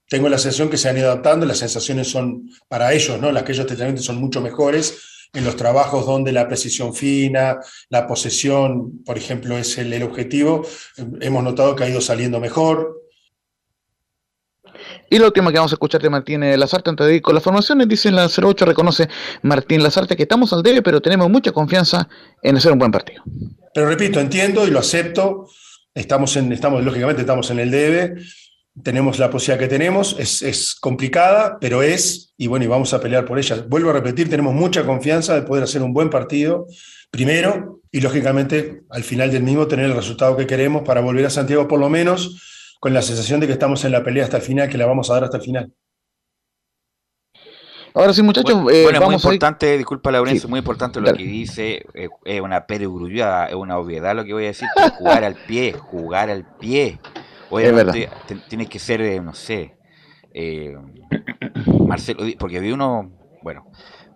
tengo 0.09 0.30
la 0.30 0.38
sensación 0.38 0.70
que 0.70 0.78
se 0.78 0.88
han 0.88 0.96
ido 0.96 1.09
adaptando, 1.09 1.44
las 1.44 1.59
sensaciones 1.59 2.09
son 2.09 2.48
para 2.68 2.90
ellos, 2.94 3.20
¿no? 3.20 3.30
Las 3.30 3.42
que 3.42 3.52
ellos 3.52 3.66
técnicamente 3.66 4.00
son 4.00 4.16
mucho 4.16 4.40
mejores 4.40 5.28
en 5.34 5.44
los 5.44 5.57
trabajos 5.57 6.07
donde 6.07 6.32
la 6.32 6.48
precisión 6.48 6.94
fina, 6.94 7.59
la 7.90 8.07
posesión, 8.07 9.05
por 9.05 9.18
ejemplo, 9.18 9.59
es 9.59 9.76
el, 9.76 9.92
el 9.92 10.05
objetivo. 10.05 10.66
Hemos 11.20 11.44
notado 11.44 11.76
que 11.76 11.84
ha 11.84 11.88
ido 11.90 12.00
saliendo 12.00 12.40
mejor. 12.40 13.03
Y 15.14 15.18
lo 15.20 15.26
último 15.26 15.52
que 15.52 15.58
vamos 15.58 15.70
a 15.70 15.76
escuchar 15.76 16.02
de 16.02 16.10
Martín 16.10 16.42
eh, 16.42 16.56
Lazarte 16.56 16.90
antes 16.90 17.06
de 17.06 17.14
ir 17.14 17.22
con 17.22 17.36
las 17.36 17.44
formaciones, 17.44 17.86
dice 17.86 18.08
en 18.08 18.16
la 18.16 18.26
08 18.26 18.64
reconoce 18.64 19.08
Martín 19.42 19.80
Lazarte 19.80 20.16
que 20.16 20.24
estamos 20.24 20.52
al 20.52 20.60
debe, 20.60 20.82
pero 20.82 21.00
tenemos 21.00 21.30
mucha 21.30 21.52
confianza 21.52 22.08
en 22.42 22.56
hacer 22.56 22.72
un 22.72 22.80
buen 22.80 22.90
partido. 22.90 23.22
Pero 23.72 23.86
repito, 23.86 24.18
entiendo 24.18 24.66
y 24.66 24.72
lo 24.72 24.80
acepto. 24.80 25.48
Estamos 25.94 26.36
en, 26.36 26.52
estamos, 26.52 26.82
lógicamente, 26.82 27.20
estamos 27.20 27.48
en 27.52 27.60
el 27.60 27.70
debe. 27.70 28.16
tenemos 28.82 29.20
la 29.20 29.30
posibilidad 29.30 29.60
que 29.60 29.68
tenemos, 29.68 30.16
es, 30.18 30.42
es, 30.42 30.74
complicada, 30.74 31.58
pero 31.60 31.84
es, 31.84 32.34
y 32.36 32.48
bueno, 32.48 32.64
y 32.64 32.68
vamos 32.68 32.92
a 32.92 33.00
pelear 33.00 33.24
por 33.24 33.38
ella. 33.38 33.64
Vuelvo 33.68 33.90
a 33.90 33.92
repetir, 33.92 34.28
tenemos 34.28 34.52
mucha 34.52 34.84
confianza 34.84 35.36
de 35.36 35.42
poder 35.42 35.62
hacer 35.62 35.80
un 35.80 35.92
buen 35.92 36.10
partido, 36.10 36.66
primero, 37.12 37.82
y 37.92 38.00
lógicamente 38.00 38.82
al 38.90 39.04
final 39.04 39.30
del 39.30 39.44
mismo 39.44 39.68
tener 39.68 39.84
el 39.86 39.94
resultado 39.94 40.36
que 40.36 40.48
queremos 40.48 40.82
para 40.82 41.00
volver 41.00 41.26
a 41.26 41.30
Santiago 41.30 41.68
por 41.68 41.78
lo 41.78 41.88
menos 41.88 42.53
con 42.85 42.93
la 42.93 43.01
sensación 43.01 43.41
de 43.41 43.47
que 43.47 43.55
estamos 43.55 43.82
en 43.87 43.93
la 43.93 44.05
pelea 44.05 44.24
hasta 44.24 44.37
el 44.37 44.43
final, 44.43 44.68
que 44.68 44.76
la 44.76 44.85
vamos 44.85 45.09
a 45.09 45.14
dar 45.14 45.24
hasta 45.24 45.39
el 45.39 45.43
final. 45.43 45.72
Ahora 47.95 48.12
sí, 48.12 48.22
muchachos. 48.22 48.62
Bueno, 48.62 48.91
eh, 48.91 49.01
muy 49.01 49.14
importante, 49.14 49.78
disculpa, 49.78 50.11
Laurencio, 50.11 50.51
muy 50.51 50.59
importante 50.59 51.01
lo 51.01 51.11
que 51.14 51.22
dice. 51.22 51.87
Eh, 51.95 52.11
es 52.26 52.41
una 52.43 52.66
perogrullada, 52.66 53.47
es 53.47 53.55
una 53.55 53.78
obviedad 53.78 54.14
lo 54.14 54.22
que 54.22 54.35
voy 54.35 54.45
a 54.45 54.49
decir. 54.49 54.68
jugar 54.99 55.24
al 55.24 55.35
pie, 55.35 55.72
jugar 55.72 56.28
al 56.28 56.45
pie. 56.59 56.99
Obviamente 57.49 58.11
tienes 58.51 58.68
que 58.68 58.78
ser, 58.78 59.01
eh, 59.01 59.18
no 59.18 59.32
sé, 59.32 59.78
eh, 60.35 60.76
Marcelo, 61.87 62.22
porque 62.39 62.61
vi 62.61 62.70
uno, 62.70 63.11
bueno, 63.41 63.64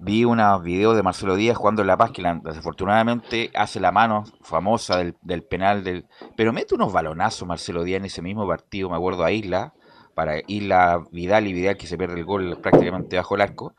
vi 0.00 0.24
unos 0.24 0.62
videos 0.62 0.96
de 0.96 1.02
Marcelo 1.02 1.36
Díaz 1.36 1.56
jugando 1.56 1.82
en 1.82 1.88
La 1.88 1.96
Paz, 1.96 2.10
que 2.12 2.22
desafortunadamente 2.44 3.50
hace 3.54 3.80
la 3.80 3.92
mano 3.92 4.24
famosa 4.42 4.98
del, 4.98 5.16
del, 5.22 5.42
penal, 5.42 5.84
del 5.84 6.06
pero 6.36 6.52
mete 6.52 6.74
unos 6.74 6.92
balonazos 6.92 7.46
Marcelo 7.46 7.84
Díaz 7.84 7.98
en 7.98 8.06
ese 8.06 8.22
mismo 8.22 8.46
partido, 8.46 8.90
me 8.90 8.96
acuerdo 8.96 9.24
a 9.24 9.32
Isla, 9.32 9.74
para 10.14 10.40
Isla 10.46 11.04
Vidal 11.12 11.46
y 11.46 11.52
Vidal 11.52 11.76
que 11.76 11.86
se 11.86 11.96
pierde 11.96 12.18
el 12.18 12.24
gol 12.24 12.58
prácticamente 12.60 13.16
bajo 13.16 13.34
el 13.34 13.40
arco, 13.40 13.74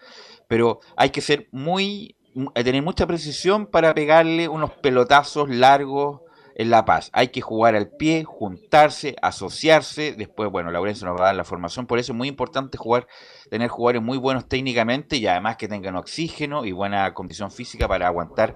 pero 0.47 0.79
hay 0.95 1.09
que 1.09 1.21
ser 1.21 1.47
muy, 1.51 2.15
tener 2.53 2.81
mucha 2.81 3.07
precisión 3.07 3.65
para 3.65 3.93
pegarle 3.93 4.47
unos 4.47 4.71
pelotazos 4.71 5.49
largos 5.49 6.21
en 6.59 6.69
La 6.69 6.83
Paz. 6.83 7.09
Hay 7.13 7.29
que 7.29 7.39
jugar 7.39 7.73
al 7.77 7.87
pie, 7.87 8.25
juntarse, 8.25 9.15
asociarse. 9.21 10.11
Después, 10.11 10.51
bueno, 10.51 10.71
Laurencio 10.71 11.07
nos 11.07 11.17
va 11.17 11.21
a 11.21 11.25
dar 11.27 11.35
la 11.35 11.45
formación. 11.45 11.87
Por 11.87 11.99
eso 11.99 12.11
es 12.11 12.17
muy 12.17 12.27
importante 12.27 12.77
jugar, 12.77 13.07
tener 13.49 13.69
jugadores 13.69 14.01
muy 14.01 14.17
buenos 14.17 14.45
técnicamente 14.45 15.15
y 15.15 15.25
además 15.25 15.55
que 15.55 15.69
tengan 15.69 15.95
oxígeno 15.95 16.65
y 16.65 16.73
buena 16.73 17.13
condición 17.13 17.49
física 17.49 17.87
para 17.87 18.07
aguantar 18.07 18.55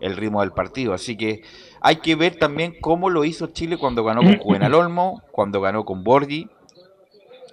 el 0.00 0.16
ritmo 0.16 0.40
del 0.40 0.50
partido. 0.50 0.94
Así 0.94 1.16
que 1.16 1.42
hay 1.80 1.96
que 1.96 2.16
ver 2.16 2.40
también 2.40 2.74
cómo 2.80 3.08
lo 3.08 3.24
hizo 3.24 3.46
Chile 3.46 3.76
cuando 3.78 4.02
ganó 4.02 4.22
con 4.22 4.36
Juvenal 4.40 4.74
Olmo, 4.74 5.22
cuando 5.30 5.60
ganó 5.60 5.84
con 5.84 6.02
Borghi. 6.02 6.50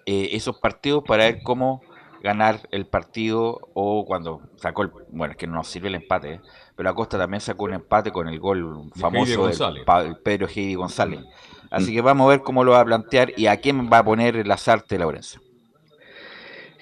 Eh, 0.08 0.30
esos 0.32 0.58
partidos 0.58 1.04
para 1.06 1.26
ver 1.26 1.44
cómo 1.44 1.84
ganar 2.24 2.68
el 2.72 2.88
partido 2.88 3.60
o 3.76 4.04
cuando 4.08 4.42
sacó 4.56 4.82
el. 4.82 4.92
Bueno, 5.12 5.34
es 5.34 5.38
que 5.38 5.46
no 5.46 5.54
nos 5.54 5.68
sirve 5.68 5.90
el 5.90 5.96
empate, 5.96 6.34
¿eh? 6.34 6.42
Pero 6.76 6.90
Acosta 6.90 7.18
también 7.18 7.42
sacó 7.42 7.66
un 7.66 7.74
empate 7.74 8.12
con 8.12 8.28
el 8.28 8.40
gol 8.40 8.90
famoso 8.96 9.48
de 9.48 10.16
Pedro 10.24 10.48
Heidi 10.48 10.76
González. 10.76 11.22
Así 11.70 11.92
mm. 11.92 11.94
que 11.96 12.02
vamos 12.02 12.26
a 12.26 12.30
ver 12.30 12.42
cómo 12.42 12.64
lo 12.64 12.72
va 12.72 12.82
a 12.82 12.86
plantear 12.86 13.32
y 13.38 13.48
a 13.48 13.58
quién 13.58 13.90
va 13.92 14.00
a 14.00 14.04
poner 14.04 14.46
las 14.46 14.68
artes 14.68 15.00
Lorenzo. 15.00 15.40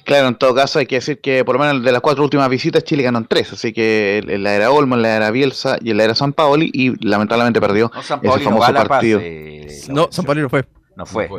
Claro, 0.09 0.27
en 0.27 0.35
todo 0.35 0.55
caso 0.55 0.79
hay 0.79 0.87
que 0.87 0.95
decir 0.95 1.21
que 1.21 1.45
por 1.45 1.55
lo 1.55 1.63
menos 1.63 1.83
de 1.83 1.91
las 1.91 2.01
cuatro 2.01 2.23
últimas 2.23 2.49
visitas 2.49 2.83
Chile 2.83 3.03
ganó 3.03 3.19
en 3.19 3.25
tres, 3.25 3.53
así 3.53 3.71
que 3.71 4.23
en 4.25 4.41
la 4.41 4.55
era 4.55 4.71
Olmo, 4.71 4.95
en 4.95 5.03
la 5.03 5.15
era 5.15 5.29
Bielsa 5.29 5.77
y 5.81 5.91
en 5.91 5.97
la 5.97 6.05
era 6.05 6.15
San 6.15 6.33
Paoli 6.33 6.71
y 6.73 7.05
lamentablemente 7.07 7.61
perdió 7.61 7.91
no, 7.93 8.01
San 8.01 8.19
ese 8.23 8.39
famoso 8.39 8.73
partido. 8.73 9.19
Eh, 9.21 9.67
no, 9.89 10.07
San 10.09 10.25
Paoli 10.25 10.41
no 10.41 10.49
fue. 10.49 10.65
No 10.95 11.05
fue. 11.05 11.29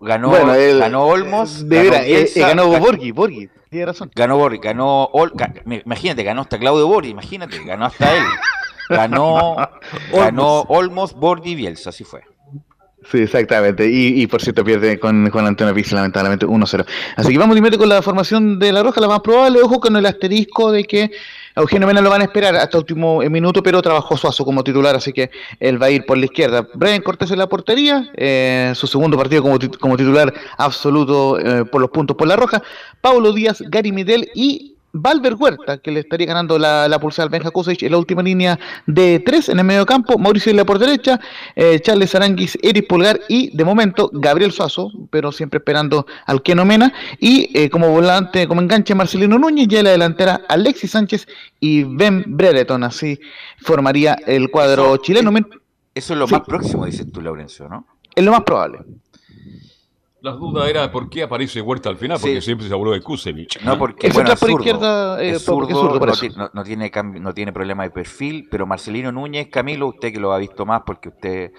Ganó, 0.00 0.30
ganó 0.30 1.06
Olmos. 1.06 1.68
De 1.68 1.84
ganó, 1.84 1.96
eh, 2.04 2.22
eh, 2.34 2.40
ganó 2.40 2.68
Borghi, 2.78 3.10
Borghi. 3.12 3.48
Tiene 3.70 3.86
razón. 3.86 4.10
Ganó 4.14 4.36
Borghi, 4.36 4.58
ganó. 4.58 5.10
imagínate, 5.66 6.22
ganó 6.22 6.42
hasta 6.42 6.58
Claudio 6.58 6.86
Borghi, 6.86 7.10
imagínate, 7.10 7.62
ganó 7.64 7.86
hasta 7.86 8.16
él. 8.16 8.24
Ganó, 8.88 9.56
ganó 10.12 10.60
Olmos, 10.62 11.14
Borghi 11.14 11.52
y 11.52 11.54
Bielsa, 11.54 11.90
así 11.90 12.04
fue. 12.04 12.22
Sí, 13.10 13.18
exactamente. 13.18 13.88
Y, 13.90 14.26
por 14.26 14.40
cierto 14.40 14.64
pierde 14.64 14.98
con 14.98 15.28
Juan 15.30 15.46
Antonio 15.46 15.74
Pizzi 15.74 15.94
lamentablemente 15.94 16.46
1-0. 16.46 16.86
Así 17.16 17.32
que 17.32 17.38
vamos 17.38 17.60
de 17.60 17.78
con 17.78 17.88
la 17.88 18.02
formación 18.02 18.58
de 18.58 18.72
la 18.72 18.82
Roja, 18.82 19.00
la 19.00 19.08
más 19.08 19.20
probable. 19.20 19.60
Ojo 19.60 19.80
con 19.80 19.96
el 19.96 20.06
asterisco 20.06 20.70
de 20.70 20.84
que 20.84 21.10
Eugenio 21.56 21.86
Mena 21.86 22.00
lo 22.00 22.10
van 22.10 22.22
a 22.22 22.24
esperar 22.24 22.56
hasta 22.56 22.78
el 22.78 22.82
último 22.82 23.20
minuto, 23.22 23.62
pero 23.62 23.82
trabajó 23.82 24.16
Suazo 24.16 24.44
como 24.44 24.64
titular, 24.64 24.94
así 24.94 25.12
que 25.12 25.30
él 25.60 25.82
va 25.82 25.86
a 25.86 25.90
ir 25.90 26.06
por 26.06 26.16
la 26.16 26.24
izquierda. 26.24 26.66
Brian 26.74 27.02
Cortés 27.02 27.30
en 27.30 27.38
la 27.38 27.48
portería, 27.48 28.10
eh, 28.16 28.72
su 28.74 28.86
segundo 28.86 29.18
partido 29.18 29.42
como, 29.42 29.58
como 29.78 29.96
titular 29.96 30.32
absoluto 30.56 31.38
eh, 31.38 31.64
por 31.64 31.80
los 31.80 31.90
puntos 31.90 32.16
por 32.16 32.28
la 32.28 32.36
roja. 32.36 32.62
Pablo 33.00 33.32
Díaz, 33.32 33.62
Gary 33.68 33.92
Midel 33.92 34.30
y 34.34 34.71
Valver 34.92 35.34
Huerta, 35.34 35.78
que 35.78 35.90
le 35.90 36.00
estaría 36.00 36.26
ganando 36.26 36.58
la, 36.58 36.88
la 36.88 36.98
pulsada 36.98 37.24
al 37.24 37.30
Benja 37.30 37.50
Kusevich 37.50 37.82
en 37.82 37.92
la 37.92 37.98
última 37.98 38.22
línea 38.22 38.58
de 38.86 39.20
tres 39.20 39.48
en 39.48 39.58
el 39.58 39.64
medio 39.64 39.86
campo, 39.86 40.18
Mauricio 40.18 40.50
Isla 40.50 40.64
por 40.64 40.78
derecha, 40.78 41.18
eh, 41.56 41.80
Charles 41.80 42.14
Aranguis, 42.14 42.58
Eric 42.62 42.86
Pulgar 42.88 43.20
y 43.28 43.56
de 43.56 43.64
momento 43.64 44.10
Gabriel 44.12 44.52
Suazo, 44.52 44.90
pero 45.10 45.32
siempre 45.32 45.58
esperando 45.58 46.06
al 46.26 46.42
Keno 46.42 46.64
Mena, 46.64 46.92
y 47.18 47.50
eh, 47.58 47.70
como 47.70 47.88
volante, 47.88 48.46
como 48.46 48.60
enganche 48.60 48.94
Marcelino 48.94 49.38
Núñez, 49.38 49.68
y 49.70 49.76
en 49.76 49.84
la 49.84 49.90
delantera 49.90 50.42
Alexis 50.48 50.90
Sánchez 50.90 51.26
y 51.60 51.84
Ben 51.84 52.24
Brereton, 52.26 52.84
así 52.84 53.18
formaría 53.60 54.16
el 54.26 54.50
cuadro 54.50 54.96
chileno. 54.98 55.32
Eso 55.94 56.12
es 56.14 56.18
lo 56.18 56.26
más 56.26 56.40
próximo, 56.42 56.86
dices 56.86 57.10
tú, 57.12 57.20
Laurencio, 57.20 57.68
¿no? 57.68 57.86
Es 58.14 58.24
lo 58.24 58.32
más 58.32 58.42
probable. 58.42 58.80
La 60.22 60.30
duda 60.32 60.70
era 60.70 60.88
por 60.92 61.10
qué 61.10 61.24
aparece 61.24 61.60
Huerta 61.60 61.88
al 61.88 61.96
final, 61.96 62.16
porque 62.20 62.40
siempre 62.40 62.68
se 62.68 62.72
habló 62.72 62.92
de 62.92 63.00
Kusevich. 63.00 63.60
No, 63.64 63.76
porque 63.76 64.06
es 64.06 64.14
bueno, 64.14 64.32
por 64.36 64.50
izquierda, 64.52 65.20
eh, 65.20 65.30
es 65.30 65.44
zurdo, 65.44 65.98
no, 66.54 66.62
tiene 66.62 66.92
no 67.20 67.34
tiene 67.34 67.52
problema 67.52 67.82
de 67.82 67.90
perfil, 67.90 68.46
pero 68.48 68.64
Marcelino 68.64 69.10
Núñez, 69.10 69.48
Camilo, 69.48 69.88
usted 69.88 70.12
que 70.12 70.20
lo 70.20 70.32
ha 70.32 70.38
visto 70.38 70.64
más 70.64 70.82
porque 70.86 71.08
usted 71.08 71.52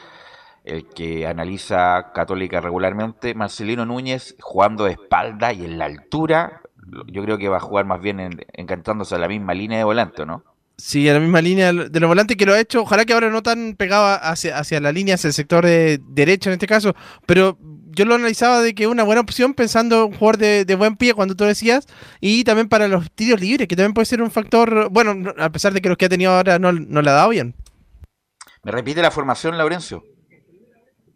el 0.64 0.88
que 0.88 1.28
analiza 1.28 2.14
Católica 2.14 2.61
regularmente, 2.61 3.36
Marcelino 3.36 3.86
Núñez 3.86 4.38
jugando 4.39 4.86
de 4.86 4.91
espalda 4.91 5.51
y 5.51 5.66
en 5.66 5.78
la 5.78 5.84
altura, 5.84 6.61
yo 7.07 7.22
creo 7.22 7.38
que 7.38 7.49
va 7.49 7.57
a 7.57 7.59
jugar 7.59 7.86
más 7.86 7.99
bien 7.99 8.45
encantándose 8.53 9.16
a 9.16 9.18
la 9.18 9.28
misma 9.28 9.53
línea 9.53 9.78
de 9.78 9.84
volante, 9.84 10.26
¿no? 10.26 10.53
Sí, 10.78 11.07
a 11.07 11.13
la 11.13 11.19
misma 11.19 11.41
línea 11.41 11.71
de 11.71 11.99
los 11.99 12.07
volantes 12.07 12.36
que 12.36 12.45
lo 12.45 12.53
ha 12.53 12.59
hecho. 12.59 12.82
Ojalá 12.82 13.05
que 13.05 13.13
ahora 13.13 13.30
no 13.30 13.43
tan 13.43 13.76
pegado 13.76 14.05
hacia, 14.21 14.57
hacia 14.57 14.80
la 14.80 14.91
línea, 14.91 15.15
hacia 15.15 15.28
el 15.28 15.34
sector 15.34 15.65
de 15.65 15.99
derecho 16.09 16.49
en 16.49 16.53
este 16.53 16.67
caso. 16.67 16.95
Pero 17.26 17.57
yo 17.91 18.05
lo 18.05 18.15
analizaba 18.15 18.61
de 18.61 18.74
que 18.74 18.88
una 18.88 19.03
buena 19.03 19.21
opción 19.21 19.53
pensando 19.53 19.97
en 19.97 20.13
un 20.13 20.17
jugador 20.17 20.38
de, 20.38 20.76
buen 20.76 20.97
pie, 20.97 21.13
cuando 21.13 21.36
tú 21.36 21.43
decías, 21.43 21.88
y 22.19 22.43
también 22.43 22.67
para 22.69 22.88
los 22.88 23.11
tiros 23.11 23.39
libres, 23.39 23.67
que 23.67 23.76
también 23.76 23.93
puede 23.93 24.05
ser 24.05 24.21
un 24.21 24.32
factor, 24.32 24.89
bueno, 24.89 25.32
a 25.38 25.51
pesar 25.51 25.74
de 25.74 25.82
que 25.82 25.89
los 25.89 25.97
que 25.97 26.05
ha 26.05 26.09
tenido 26.09 26.32
ahora 26.32 26.57
no, 26.57 26.71
no 26.71 27.01
le 27.01 27.09
ha 27.09 27.13
dado 27.13 27.30
bien. 27.30 27.55
¿Me 28.63 28.71
repite 28.71 29.01
la 29.01 29.11
formación, 29.11 29.57
Laurencio? 29.57 30.03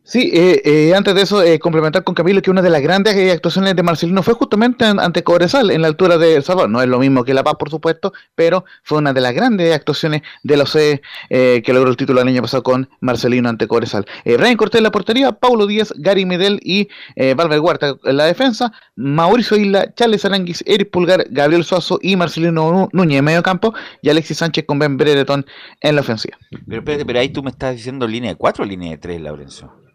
Sí, 0.07 0.31
eh, 0.33 0.61
eh, 0.63 0.95
antes 0.95 1.13
de 1.15 1.21
eso, 1.21 1.43
eh, 1.43 1.59
complementar 1.59 2.05
con 2.05 2.15
Camilo 2.15 2.41
que 2.41 2.49
una 2.49 2.61
de 2.61 2.69
las 2.69 2.81
grandes 2.81 3.13
actuaciones 3.29 3.75
de 3.75 3.83
Marcelino 3.83 4.23
fue 4.23 4.35
justamente 4.35 4.85
ante 4.85 5.21
Cobresal, 5.21 5.69
en 5.69 5.81
la 5.81 5.89
altura 5.89 6.17
de 6.17 6.35
El 6.37 6.43
Salvador. 6.43 6.69
No 6.69 6.81
es 6.81 6.87
lo 6.87 6.97
mismo 6.97 7.25
que 7.25 7.33
La 7.33 7.43
Paz, 7.43 7.55
por 7.59 7.69
supuesto, 7.69 8.13
pero 8.33 8.63
fue 8.83 8.99
una 8.99 9.11
de 9.11 9.19
las 9.19 9.33
grandes 9.33 9.75
actuaciones 9.75 10.21
de 10.43 10.55
la 10.55 10.63
OCE 10.63 11.01
que 11.29 11.73
logró 11.73 11.89
el 11.89 11.97
título 11.97 12.21
el 12.21 12.27
año 12.29 12.41
pasado 12.41 12.63
con 12.63 12.89
Marcelino 13.01 13.49
ante 13.49 13.67
Cobresal. 13.67 14.05
Brian 14.23 14.55
Cortés 14.55 14.79
en 14.79 14.83
la 14.83 14.91
portería, 14.91 15.33
Paulo 15.33 15.67
Díaz, 15.67 15.93
Gary 15.97 16.25
Medel 16.25 16.61
y 16.63 16.87
Valver 17.17 17.59
Huerta 17.59 17.97
en 18.05 18.15
la 18.15 18.23
defensa, 18.23 18.71
Mauricio 18.95 19.57
Isla, 19.57 19.93
Charles 19.93 20.23
Aranguis, 20.23 20.63
Eric 20.65 20.89
Pulgar, 20.89 21.25
Gabriel 21.31 21.65
Suazo 21.65 21.99
y 22.01 22.15
Marcelino 22.15 22.87
Núñez 22.93 23.19
en 23.19 23.25
medio 23.25 23.43
campo 23.43 23.73
y 24.01 24.09
Alexis 24.09 24.37
Sánchez 24.37 24.63
con 24.65 24.79
Ben 24.79 24.95
Brereton 24.95 25.45
en 25.81 25.95
la 25.95 26.01
ofensiva. 26.01 26.37
Pero 26.65 26.79
espérate, 26.79 27.05
pero 27.05 27.19
ahí 27.19 27.27
tú 27.27 27.43
me 27.43 27.49
estás 27.49 27.75
diciendo 27.75 28.07
línea 28.07 28.31
de 28.31 28.37
cuatro 28.37 28.63
o 28.63 28.67
línea 28.67 28.91
de 28.91 28.97
tres, 28.97 29.19
Laurencio. 29.19 29.87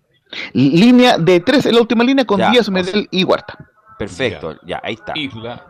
Línea 0.53 1.19
de 1.19 1.41
tres 1.41 1.67
en 1.67 1.75
la 1.75 1.81
última 1.81 2.05
línea 2.05 2.25
con 2.25 2.39
Díaz, 2.39 2.71
Medel 2.71 3.09
y 3.11 3.25
Huerta. 3.25 3.57
Perfecto, 3.99 4.57
ya, 4.67 4.81
ahí 4.83 4.95
está. 4.95 5.15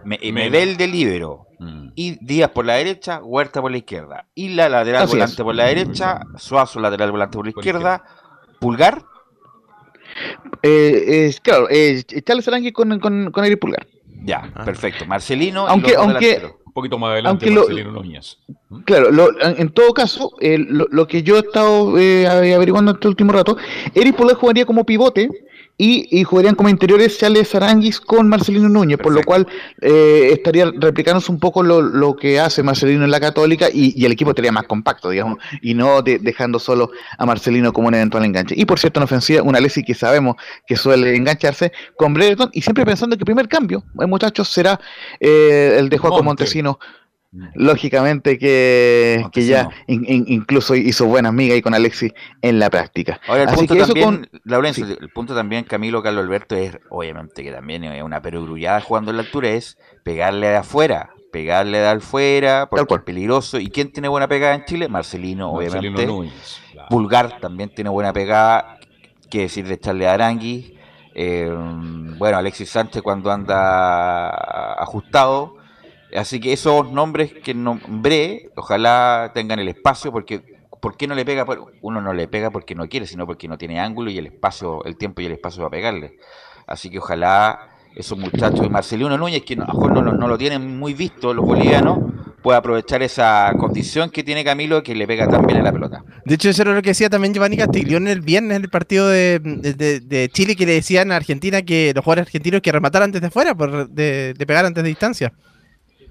Medel 0.05 0.77
de 0.77 0.87
libero. 0.87 1.47
Mm. 1.59 1.89
Y 1.95 2.25
Díaz 2.25 2.51
por 2.51 2.65
la 2.65 2.75
derecha, 2.75 3.21
Huerta 3.23 3.61
por 3.61 3.71
la 3.71 3.79
izquierda. 3.79 4.27
Y 4.35 4.51
la 4.51 4.69
lateral 4.69 5.07
volante 5.07 5.43
por 5.43 5.55
la 5.55 5.65
derecha, 5.65 6.21
Suazo 6.37 6.81
lateral 6.81 7.11
volante 7.11 7.37
por 7.37 7.47
la 7.47 7.51
izquierda. 7.51 8.05
Pulgar. 8.59 9.05
Eh, 10.63 11.35
claro, 11.43 11.69
eh, 11.71 12.03
Charles 12.25 12.47
Arangui 12.47 12.73
con, 12.73 12.99
con, 13.01 13.31
con 13.31 13.45
Eric 13.45 13.59
Pulgar. 13.59 13.87
Ya, 14.25 14.53
ah. 14.55 14.65
perfecto. 14.65 15.05
Marcelino. 15.07 15.67
Aunque, 15.67 15.97
aunque, 15.97 16.55
un 16.73 16.75
poquito 16.75 16.99
más 16.99 17.11
adelante 17.11 17.51
Marcelino 17.51 17.93
Núñez. 17.93 18.39
Claro, 18.87 19.11
en 19.43 19.69
todo 19.69 19.93
caso, 19.93 20.31
eh, 20.41 20.57
lo, 20.59 21.07
que 21.07 21.23
yo 21.23 21.37
he 21.37 21.41
estado 21.41 21.99
eh, 21.99 22.27
averiguando 22.27 22.93
este 22.93 23.09
último 23.09 23.31
rato, 23.31 23.59
Eric 23.95 24.17
Pulgar 24.17 24.37
jugaría 24.37 24.65
como 24.65 24.87
pivote 24.87 25.29
y, 25.85 26.23
jugarían 26.23 26.55
como 26.55 26.69
interiores 26.69 27.19
Charles 27.19 27.53
Aranguis 27.57 28.01
con 28.01 28.29
Marcelino 28.29 28.69
Núñez, 28.69 28.99
por 28.99 29.13
lo 29.13 29.23
cual 29.25 29.49
eh, 29.81 30.29
estaría 30.33 30.71
replicándose 30.77 31.33
un 31.33 31.41
poco 31.41 31.65
lo, 31.65 32.15
que 32.17 32.39
hace 32.39 32.63
Marcelino 32.63 33.05
en 33.05 33.11
la 33.11 33.19
Católica 33.19 33.67
y, 33.73 34.05
el 34.05 34.13
equipo 34.13 34.31
estaría 34.31 34.53
más 34.53 34.65
compacto, 34.65 35.11
digamos, 35.11 35.39
y 35.61 35.75
no 35.75 36.03
dejando 36.03 36.61
solo 36.61 36.93
a 37.19 37.27
Marcelino 37.27 37.73
como 37.73 37.89
un 37.89 37.95
eventual 37.95 38.25
enganche. 38.25 38.55
Y 38.57 38.65
por 38.65 38.79
cierto, 38.79 39.01
en 39.01 39.05
ofensiva, 39.05 39.43
una 39.43 39.59
Leslie 39.59 39.85
que 39.85 39.95
sabemos 39.95 40.37
que 40.69 40.77
suele 40.77 41.17
engancharse 41.17 41.73
con 41.97 42.15
Brereton 42.15 42.51
y 42.53 42.63
siempre 42.63 42.85
pensando 42.85 43.17
que 43.17 43.23
el 43.23 43.27
primer 43.27 43.49
cambio, 43.49 43.83
muchachos, 43.95 44.49
será 44.49 44.79
el 45.19 45.89
de 45.89 45.99
Juan 45.99 46.25
Montesino 46.25 46.79
lógicamente 47.55 48.39
que, 48.39 49.25
que 49.33 49.47
ya 49.47 49.71
in- 49.87 50.05
in- 50.07 50.25
incluso 50.29 50.75
hizo 50.75 51.07
buena 51.07 51.31
amiga 51.31 51.55
ahí 51.55 51.63
con 51.63 51.75
Alexis 51.75 52.13
en 52.43 52.59
la 52.59 52.69
práctica. 52.71 53.21
Ahora, 53.27 53.45
el 53.45 53.49
Así 53.49 53.57
punto 53.59 53.75
que 53.75 53.81
también, 53.81 54.05
con- 54.07 54.29
Laurencio, 54.45 54.87
el 54.87 55.11
punto 55.11 55.35
también, 55.35 55.65
Camilo 55.65 56.03
Carlos 56.03 56.25
Alberto, 56.25 56.55
es 56.57 56.79
obviamente 56.91 57.43
que 57.43 57.51
también 57.51 57.85
es 57.85 58.03
una 58.03 58.21
perogrullada 58.21 58.81
jugando 58.81 59.11
en 59.11 59.17
la 59.17 59.23
altura, 59.23 59.49
es 59.51 59.79
pegarle 60.05 60.49
de 60.49 60.57
afuera, 60.57 61.11
pegarle 61.33 61.79
de 61.79 61.89
afuera, 61.89 62.69
porque 62.69 62.95
es 62.95 63.01
peligroso. 63.01 63.59
¿Y 63.59 63.69
quién 63.69 63.91
tiene 63.93 64.09
buena 64.09 64.29
pegada 64.29 64.55
en 64.55 64.65
Chile? 64.67 64.89
Marcelino, 64.89 65.53
Marcelino 65.55 65.79
obviamente. 65.79 66.07
Núñez, 66.07 66.61
Pulgar 66.91 67.41
también 67.41 67.75
tiene 67.75 67.89
buena 67.89 68.13
pegada, 68.13 68.79
qué 69.31 69.41
decir 69.41 69.67
de 69.67 69.79
Charles 69.81 70.09
Arangui. 70.09 70.77
Eh, 71.15 71.51
bueno, 72.19 72.37
Alexis 72.37 72.69
Sánchez 72.71 73.01
cuando 73.03 73.31
anda 73.33 74.29
ajustado. 74.83 75.62
Así 76.17 76.41
que 76.41 76.53
esos 76.53 76.91
nombres 76.93 77.33
que 77.33 77.55
nombré, 77.55 78.51
ojalá 78.57 79.31
tengan 79.35 79.59
el 79.59 79.69
espacio, 79.69 80.13
porque 80.13 80.43
¿por 80.81 80.97
qué 80.97 81.07
no 81.07 81.15
le 81.15 81.25
pega? 81.25 81.45
Por- 81.45 81.73
Uno 81.81 82.01
no 82.01 82.13
le 82.13 82.29
pega 82.29 82.51
porque 82.51 82.75
no 82.75 82.89
quiere, 82.89 83.07
sino 83.07 83.27
porque 83.27 83.49
no 83.49 83.57
tiene 83.57 83.81
ángulo 83.81 84.11
y 84.11 84.19
el 84.19 84.27
espacio, 84.27 84.85
el 84.85 84.97
tiempo 84.97 85.21
y 85.23 85.27
el 85.27 85.33
espacio 85.33 85.63
para 85.63 85.71
pegarle. 85.71 86.17
Así 86.67 86.91
que 86.91 86.99
ojalá 86.99 87.69
esos 87.95 88.19
muchachos, 88.19 88.65
y 88.65 88.71
Marcelino 88.71 89.17
Núñez, 89.19 89.43
que 89.43 89.55
a 89.55 89.59
lo 89.59 89.67
mejor 89.67 89.93
no, 89.93 90.29
lo- 90.29 90.39
tienen 90.39 90.79
muy 90.79 90.95
visto 90.95 91.33
los 91.35 91.45
bolivianos, 91.45 91.99
pueda 92.43 92.59
aprovechar 92.59 93.03
esa 93.03 93.53
condición 93.59 94.11
que 94.11 94.25
tiene 94.25 94.43
Camilo, 94.45 94.83
que 94.83 94.95
le 94.95 95.07
pega 95.07 95.29
también 95.29 95.59
en 95.59 95.65
la 95.65 95.73
pelota. 95.73 96.03
De 96.25 96.35
hecho, 96.35 96.49
eso 96.51 96.63
era 96.63 96.75
lo 96.75 96.83
que 96.83 96.91
decía 96.91 97.09
también 97.09 97.33
Giovanni 97.35 97.57
Castiglione 97.57 98.11
el 98.11 98.21
viernes 98.21 98.57
en 98.57 98.65
el 98.65 98.71
partido 98.71 99.09
de, 99.09 99.39
de- 99.39 99.75
de- 99.75 100.01
de 100.01 100.29
Chile, 100.31 100.57
que 100.57 100.67
le 100.67 100.73
decían 100.73 101.13
a 101.13 101.17
Argentina 101.17 101.63
que 101.63 101.93
los 101.95 102.03
jugadores 102.05 102.27
argentinos 102.29 102.61
que 102.61 102.73
remataran 102.73 103.13
desde 103.13 103.27
afuera, 103.29 103.55
por, 103.55 103.89
de, 103.89 104.35
de 104.35 104.47
pegar 104.47 104.65
antes 104.65 104.83
de 104.83 104.89
distancia. 104.89 105.33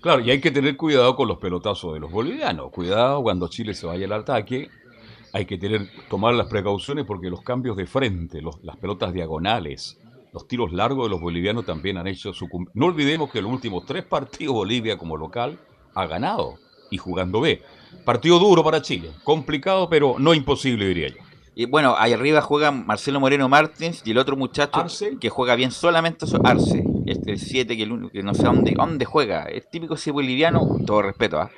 Claro, 0.01 0.21
y 0.21 0.31
hay 0.31 0.41
que 0.41 0.51
tener 0.51 0.75
cuidado 0.77 1.15
con 1.15 1.27
los 1.27 1.37
pelotazos 1.37 1.93
de 1.93 1.99
los 1.99 2.11
bolivianos. 2.11 2.71
Cuidado 2.71 3.21
cuando 3.21 3.47
Chile 3.47 3.73
se 3.73 3.85
vaya 3.85 4.05
al 4.05 4.13
ataque. 4.13 4.69
Hay 5.33 5.45
que 5.45 5.57
tener, 5.57 5.89
tomar 6.09 6.33
las 6.33 6.47
precauciones 6.47 7.05
porque 7.05 7.29
los 7.29 7.41
cambios 7.41 7.77
de 7.77 7.85
frente, 7.85 8.41
los- 8.41 8.61
las 8.63 8.77
pelotas 8.77 9.13
diagonales, 9.13 9.97
los 10.33 10.47
tiros 10.47 10.73
largos 10.73 11.05
de 11.05 11.09
los 11.11 11.21
bolivianos 11.21 11.65
también 11.65 11.97
han 11.97 12.07
hecho 12.07 12.33
su... 12.33 12.49
cum- 12.49 12.65
No 12.73 12.87
olvidemos 12.87 13.31
que 13.31 13.41
los 13.41 13.51
últimos 13.51 13.85
tres 13.85 14.03
partidos 14.03 14.55
Bolivia 14.55 14.97
como 14.97 15.15
local 15.17 15.57
ha 15.93 16.05
ganado 16.07 16.55
y 16.89 16.97
jugando 16.97 17.39
B. 17.39 17.61
Partido 18.03 18.39
duro 18.39 18.63
para 18.63 18.81
Chile. 18.81 19.11
Complicado, 19.23 19.87
pero 19.89 20.15
no 20.17 20.33
imposible, 20.33 20.87
diría 20.87 21.09
yo. 21.09 21.17
Y 21.53 21.65
bueno, 21.65 21.95
ahí 21.97 22.11
arriba 22.13 22.41
juega 22.41 22.71
Marcelo 22.71 23.19
Moreno 23.19 23.47
Martins 23.47 24.01
y 24.05 24.11
el 24.11 24.17
otro 24.17 24.35
muchacho 24.35 24.71
que 25.19 25.29
juega 25.29 25.55
bien 25.55 25.71
solamente 25.71 26.25
so- 26.25 26.39
Arce. 26.43 26.83
Este 27.11 27.31
el 27.31 27.39
7 27.39 27.77
que, 27.77 27.83
el 27.83 28.09
que 28.11 28.23
no 28.23 28.33
sé 28.33 28.43
dónde, 28.43 28.73
dónde 28.75 29.05
juega. 29.05 29.43
Es 29.43 29.69
típico 29.69 29.95
ese 29.95 30.11
boliviano, 30.11 30.77
todo 30.85 31.01
respeto, 31.01 31.39
¿ah? 31.39 31.51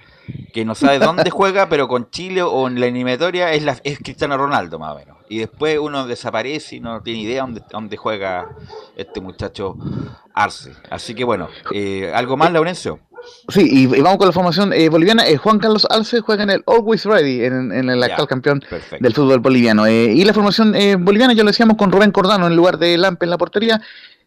que 0.54 0.66
no 0.66 0.76
sabe 0.76 1.00
dónde 1.00 1.30
juega, 1.30 1.70
pero 1.70 1.88
con 1.88 2.10
Chile 2.10 2.42
o 2.42 2.68
en 2.68 2.80
la 2.80 2.88
eliminatoria 2.88 3.54
es, 3.54 3.64
la, 3.64 3.78
es 3.84 4.00
Cristiano 4.00 4.38
Ronaldo 4.38 4.80
más 4.80 4.94
o 4.94 4.98
menos. 4.98 5.18
Y 5.30 5.40
después 5.40 5.80
uno 5.80 6.06
desaparece 6.06 6.78
y 6.78 6.80
no 6.80 7.02
tiene 7.02 7.22
idea 7.22 7.42
dónde, 7.42 7.62
dónde 7.72 7.98
juega 7.98 8.50
este 8.96 9.20
muchacho 9.22 9.76
Arce. 10.34 10.74
Así 10.90 11.16
que 11.16 11.24
bueno, 11.24 11.50
eh, 11.74 12.12
¿algo 12.14 12.38
más, 12.38 12.52
Laurencio? 12.52 13.00
Sí, 13.48 13.68
y, 13.70 13.84
y 13.84 14.02
vamos 14.02 14.18
con 14.18 14.28
la 14.28 14.34
formación 14.34 14.74
eh, 14.74 14.90
boliviana. 14.90 15.26
Eh, 15.26 15.38
Juan 15.38 15.58
Carlos 15.58 15.88
Alce 15.90 16.20
juega 16.20 16.44
en 16.44 16.50
el 16.50 16.64
Always 16.68 17.06
Ready, 17.06 17.46
en, 17.46 17.72
en 17.72 17.90
el 17.90 18.04
actual 18.04 18.28
campeón 18.28 18.60
perfecto. 18.70 19.04
del 19.04 19.14
fútbol 19.14 19.40
boliviano. 19.40 19.86
Eh, 19.86 20.14
y 20.14 20.26
la 20.26 20.34
formación 20.34 20.74
boliviana, 21.00 21.34
ya 21.34 21.44
lo 21.44 21.50
decíamos, 21.50 21.78
con 21.78 21.92
Rubén 21.92 22.12
Cordano 22.12 22.48
en 22.48 22.56
lugar 22.56 22.78
de 22.78 22.98
Lampe 22.98 23.26
en 23.26 23.30
la 23.30 23.38
portería. 23.38 23.82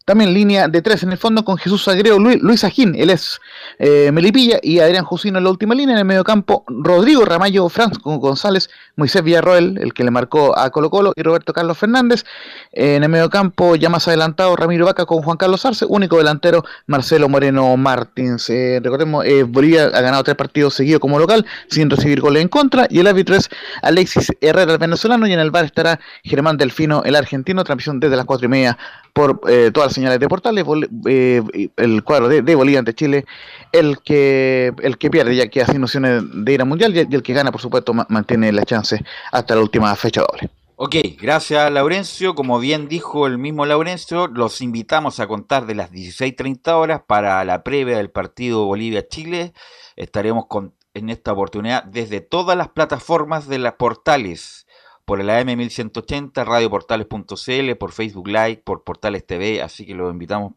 También 0.07 0.33
línea 0.33 0.69
de 0.69 0.81
tres 0.81 1.03
en 1.03 1.11
el 1.11 1.17
fondo 1.17 1.43
con 1.43 1.57
Jesús 1.57 1.85
Agreo, 1.89 2.17
Luis, 2.17 2.41
Luis 2.41 2.63
Ajín, 2.63 2.95
él 2.95 3.09
es 3.09 3.41
eh, 3.77 4.09
Melipilla 4.13 4.57
y 4.63 4.79
Adrián 4.79 5.03
Jusino 5.03 5.37
en 5.37 5.43
la 5.43 5.49
última 5.49 5.75
línea. 5.75 5.95
En 5.95 5.99
el 5.99 6.05
medio 6.05 6.23
campo, 6.23 6.63
Rodrigo 6.65 7.25
Ramallo, 7.25 7.67
Franco 7.67 8.17
González, 8.17 8.69
Moisés 8.95 9.21
Villarroel, 9.21 9.77
el 9.81 9.93
que 9.93 10.05
le 10.05 10.11
marcó 10.11 10.57
a 10.57 10.69
Colo 10.69 10.89
Colo, 10.89 11.11
y 11.13 11.23
Roberto 11.23 11.51
Carlos 11.51 11.77
Fernández. 11.77 12.23
Eh, 12.71 12.95
en 12.95 13.03
el 13.03 13.09
medio 13.09 13.29
campo, 13.29 13.75
ya 13.75 13.89
más 13.89 14.07
adelantado, 14.07 14.55
Ramiro 14.55 14.85
Vaca 14.85 15.05
con 15.05 15.21
Juan 15.21 15.35
Carlos 15.35 15.65
Arce, 15.65 15.83
único 15.85 16.17
delantero, 16.17 16.63
Marcelo 16.85 17.27
Moreno 17.27 17.75
Martins. 17.75 18.49
Eh, 18.49 18.79
recordemos, 18.81 19.25
Bolivia 19.49 19.87
ha 19.87 19.99
ganado 19.99 20.23
tres 20.23 20.37
partidos 20.37 20.73
seguidos 20.75 21.01
como 21.01 21.19
local, 21.19 21.45
sin 21.67 21.89
recibir 21.89 22.21
goles 22.21 22.43
en 22.43 22.47
contra, 22.47 22.87
y 22.89 22.99
el 22.99 23.07
árbitro 23.07 23.35
es 23.35 23.49
Alexis 23.81 24.31
Herrera, 24.39 24.71
el 24.71 24.77
venezolano, 24.77 25.27
y 25.27 25.33
en 25.33 25.39
el 25.39 25.51
bar 25.51 25.65
estará 25.65 25.99
Germán 26.23 26.55
Delfino, 26.55 27.03
el 27.03 27.17
argentino, 27.17 27.65
transmisión 27.65 27.99
desde 27.99 28.15
las 28.15 28.23
cuatro 28.23 28.45
y 28.45 28.49
media 28.49 28.77
por 29.17 29.41
eh, 29.49 29.71
todas 29.73 29.87
las 29.87 29.95
señales 29.95 30.19
de 30.19 30.27
portales, 30.27 30.63
eh, 31.07 31.41
el 31.75 32.03
cuadro 32.03 32.29
de, 32.29 32.55
Bolivia 32.55 32.77
ante 32.77 32.93
Chile, 32.93 33.25
el 33.71 33.97
que 34.03 34.71
el 34.83 34.99
que 34.99 35.09
pierde 35.09 35.35
ya 35.35 35.47
que 35.47 35.59
hace 35.59 35.79
nociones 35.79 36.21
de 36.31 36.53
ir 36.53 36.61
al 36.61 36.67
mundial 36.67 36.95
y, 36.95 36.99
el 36.99 37.23
que 37.23 37.33
gana, 37.33 37.51
por 37.51 37.59
supuesto, 37.59 37.95
ma- 37.95 38.05
mantiene 38.09 38.51
la 38.51 38.63
chance 38.63 39.03
hasta 39.31 39.55
la 39.55 39.61
última 39.61 39.95
fecha 39.95 40.21
doble. 40.21 40.51
Ok, 40.75 40.97
gracias 41.19 41.71
Laurencio. 41.71 42.35
Como 42.35 42.59
bien 42.59 42.87
dijo 42.87 43.25
el 43.25 43.39
mismo 43.39 43.65
Laurencio, 43.65 44.27
los 44.27 44.61
invitamos 44.61 45.19
a 45.19 45.25
contar 45.25 45.65
de 45.65 45.73
las 45.73 45.91
16.30 45.91 46.73
horas 46.73 47.01
para 47.07 47.43
la 47.43 47.63
previa 47.63 47.97
del 47.97 48.11
partido 48.11 48.65
Bolivia-Chile. 48.65 49.53
Estaremos 49.95 50.45
con, 50.45 50.75
en 50.93 51.09
esta 51.09 51.33
oportunidad 51.33 51.85
desde 51.85 52.21
todas 52.21 52.55
las 52.55 52.67
plataformas 52.69 53.47
de 53.47 53.57
las 53.57 53.73
portales, 53.73 54.66
por 55.07 55.21
el 55.21 55.29
AM 55.29 55.55
1180, 55.55 56.43
radioportales.cl, 56.43 57.75
por 57.79 57.93
Facebook 57.93 58.27
Live, 58.27 58.61
por 58.65 58.83
Portales 58.83 59.25
TV, 59.25 59.61
así 59.61 59.85
que 59.85 59.95
los 59.95 60.11
invitamos 60.11 60.51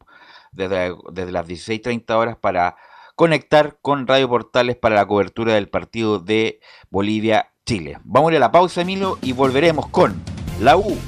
desde, 0.51 0.93
desde 1.13 1.31
las 1.31 1.47
16.30 1.47 2.11
horas 2.17 2.37
para 2.37 2.77
conectar 3.15 3.79
con 3.81 4.09
Radio 4.09 4.29
Portales 4.29 4.75
para 4.75 4.97
la 4.97 5.07
cobertura 5.07 5.55
del 5.55 5.69
partido 5.69 6.19
de 6.19 6.59
Bolivia-Chile. 6.91 7.99
Vamos 8.03 8.31
a 8.31 8.33
ir 8.33 8.37
a 8.39 8.41
la 8.41 8.51
pausa, 8.51 8.81
Emilio, 8.81 9.19
y 9.23 9.31
volveremos 9.31 9.87
con 9.87 10.21
la 10.61 10.77
U, 10.77 10.99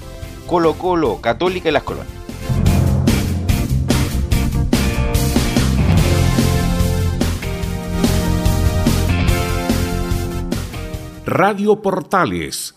Colo 0.47 0.75
Colo, 0.75 1.21
Católica 1.21 1.69
y 1.69 1.73
las 1.73 1.83
Colonias. 1.83 2.15
Radio 11.27 11.83
Portales 11.83 12.77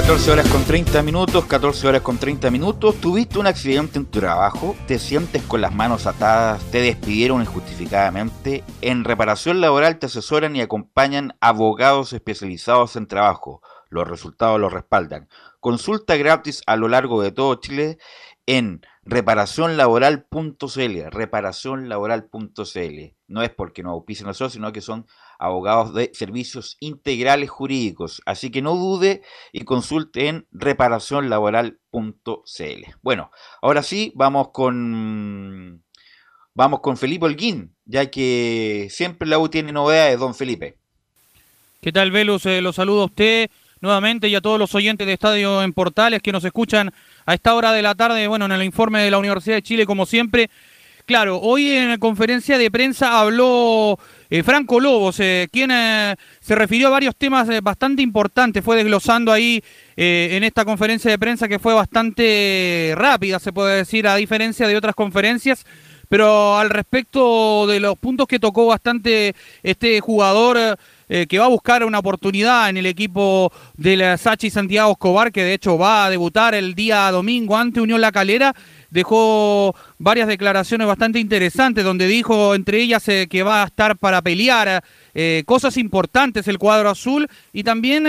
14 0.00 0.30
horas 0.30 0.48
con 0.48 0.64
30 0.64 1.02
minutos, 1.02 1.44
14 1.44 1.86
horas 1.86 2.00
con 2.00 2.16
30 2.16 2.50
minutos. 2.50 2.98
Tuviste 3.02 3.38
un 3.38 3.46
accidente 3.46 3.98
en 3.98 4.06
tu 4.06 4.20
trabajo, 4.20 4.74
te 4.86 4.98
sientes 4.98 5.42
con 5.42 5.60
las 5.60 5.74
manos 5.74 6.06
atadas, 6.06 6.64
te 6.70 6.80
despidieron 6.80 7.42
injustificadamente. 7.42 8.64
En 8.80 9.04
reparación 9.04 9.60
laboral 9.60 9.98
te 9.98 10.06
asesoran 10.06 10.56
y 10.56 10.62
acompañan 10.62 11.36
abogados 11.42 12.14
especializados 12.14 12.96
en 12.96 13.08
trabajo. 13.08 13.60
Los 13.90 14.08
resultados 14.08 14.58
los 14.58 14.72
respaldan. 14.72 15.28
Consulta 15.60 16.16
gratis 16.16 16.62
a 16.66 16.76
lo 16.76 16.88
largo 16.88 17.22
de 17.22 17.32
todo 17.32 17.56
Chile 17.56 17.98
en 18.46 18.80
reparacionlaboral.cl, 19.04 21.10
reparacionlaboral.cl. 21.10 23.16
No 23.28 23.42
es 23.42 23.50
porque 23.50 23.82
no 23.82 23.90
auspicien 23.90 24.28
nosotros, 24.28 24.54
sino 24.54 24.72
que 24.72 24.80
son 24.80 25.06
abogados 25.40 25.94
de 25.94 26.10
servicios 26.14 26.76
integrales 26.80 27.50
jurídicos. 27.50 28.22
Así 28.26 28.50
que 28.50 28.62
no 28.62 28.76
dude 28.76 29.22
y 29.52 29.64
consulte 29.64 30.28
en 30.28 30.46
reparacionlaboral.cl. 30.52 32.84
Bueno, 33.02 33.30
ahora 33.62 33.82
sí, 33.82 34.12
vamos 34.14 34.50
con 34.52 35.82
vamos 36.54 36.80
con 36.80 36.96
Felipe 36.96 37.24
Holguín, 37.24 37.74
ya 37.84 38.10
que 38.10 38.88
siempre 38.90 39.26
la 39.26 39.38
U 39.38 39.48
tiene 39.48 39.72
novedades, 39.72 40.18
don 40.18 40.34
Felipe. 40.34 40.76
¿Qué 41.80 41.92
tal, 41.92 42.10
Velus? 42.10 42.44
Eh, 42.44 42.60
lo 42.60 42.74
saludo 42.74 43.02
a 43.02 43.06
usted 43.06 43.48
nuevamente 43.80 44.28
y 44.28 44.34
a 44.34 44.42
todos 44.42 44.58
los 44.58 44.74
oyentes 44.74 45.06
de 45.06 45.14
Estadio 45.14 45.62
en 45.62 45.72
Portales 45.72 46.20
que 46.20 46.32
nos 46.32 46.44
escuchan 46.44 46.92
a 47.24 47.32
esta 47.32 47.54
hora 47.54 47.72
de 47.72 47.80
la 47.80 47.94
tarde, 47.94 48.28
bueno, 48.28 48.44
en 48.44 48.52
el 48.52 48.62
informe 48.62 49.02
de 49.02 49.10
la 49.10 49.18
Universidad 49.18 49.56
de 49.56 49.62
Chile, 49.62 49.86
como 49.86 50.04
siempre. 50.04 50.50
Claro, 51.06 51.40
hoy 51.40 51.70
en 51.70 51.88
la 51.88 51.98
conferencia 51.98 52.58
de 52.58 52.70
prensa 52.70 53.20
habló 53.20 53.98
eh, 54.32 54.44
Franco 54.44 54.78
Lobos, 54.78 55.18
eh, 55.18 55.48
quien 55.50 55.72
eh, 55.72 56.14
se 56.40 56.54
refirió 56.54 56.86
a 56.86 56.90
varios 56.90 57.16
temas 57.16 57.48
bastante 57.62 58.00
importantes, 58.00 58.64
fue 58.64 58.76
desglosando 58.76 59.32
ahí 59.32 59.62
en 59.96 60.44
esta 60.44 60.64
conferencia 60.64 61.10
de 61.10 61.18
prensa 61.18 61.46
que 61.46 61.58
fue 61.58 61.74
bastante 61.74 62.94
rápida, 62.96 63.38
se 63.38 63.52
puede 63.52 63.76
decir, 63.76 64.06
a 64.06 64.16
diferencia 64.16 64.66
de 64.66 64.74
otras 64.74 64.94
conferencias, 64.94 65.66
pero 66.08 66.56
al 66.56 66.70
respecto 66.70 67.66
de 67.66 67.80
los 67.80 67.98
puntos 67.98 68.26
que 68.26 68.38
tocó 68.38 68.64
bastante 68.66 69.34
este 69.62 70.00
jugador 70.00 70.78
que 71.06 71.38
va 71.38 71.44
a 71.44 71.48
buscar 71.48 71.84
una 71.84 71.98
oportunidad 71.98 72.70
en 72.70 72.78
el 72.78 72.86
equipo 72.86 73.52
de 73.76 73.96
la 73.98 74.16
Sachi 74.16 74.48
Santiago 74.48 74.92
Escobar, 74.92 75.32
que 75.32 75.44
de 75.44 75.52
hecho 75.52 75.76
va 75.76 76.06
a 76.06 76.10
debutar 76.10 76.54
el 76.54 76.74
día 76.74 77.10
domingo 77.10 77.58
ante 77.58 77.82
Unión 77.82 78.00
La 78.00 78.12
Calera 78.12 78.54
dejó 78.90 79.74
varias 79.98 80.28
declaraciones 80.28 80.86
bastante 80.86 81.18
interesantes, 81.18 81.84
donde 81.84 82.06
dijo 82.06 82.54
entre 82.54 82.80
ellas 82.80 83.06
eh, 83.08 83.26
que 83.28 83.42
va 83.42 83.62
a 83.62 83.66
estar 83.66 83.96
para 83.96 84.20
pelear 84.22 84.82
eh, 85.14 85.42
cosas 85.46 85.76
importantes 85.76 86.48
el 86.48 86.58
cuadro 86.58 86.90
azul 86.90 87.28
y 87.52 87.64
también 87.64 88.06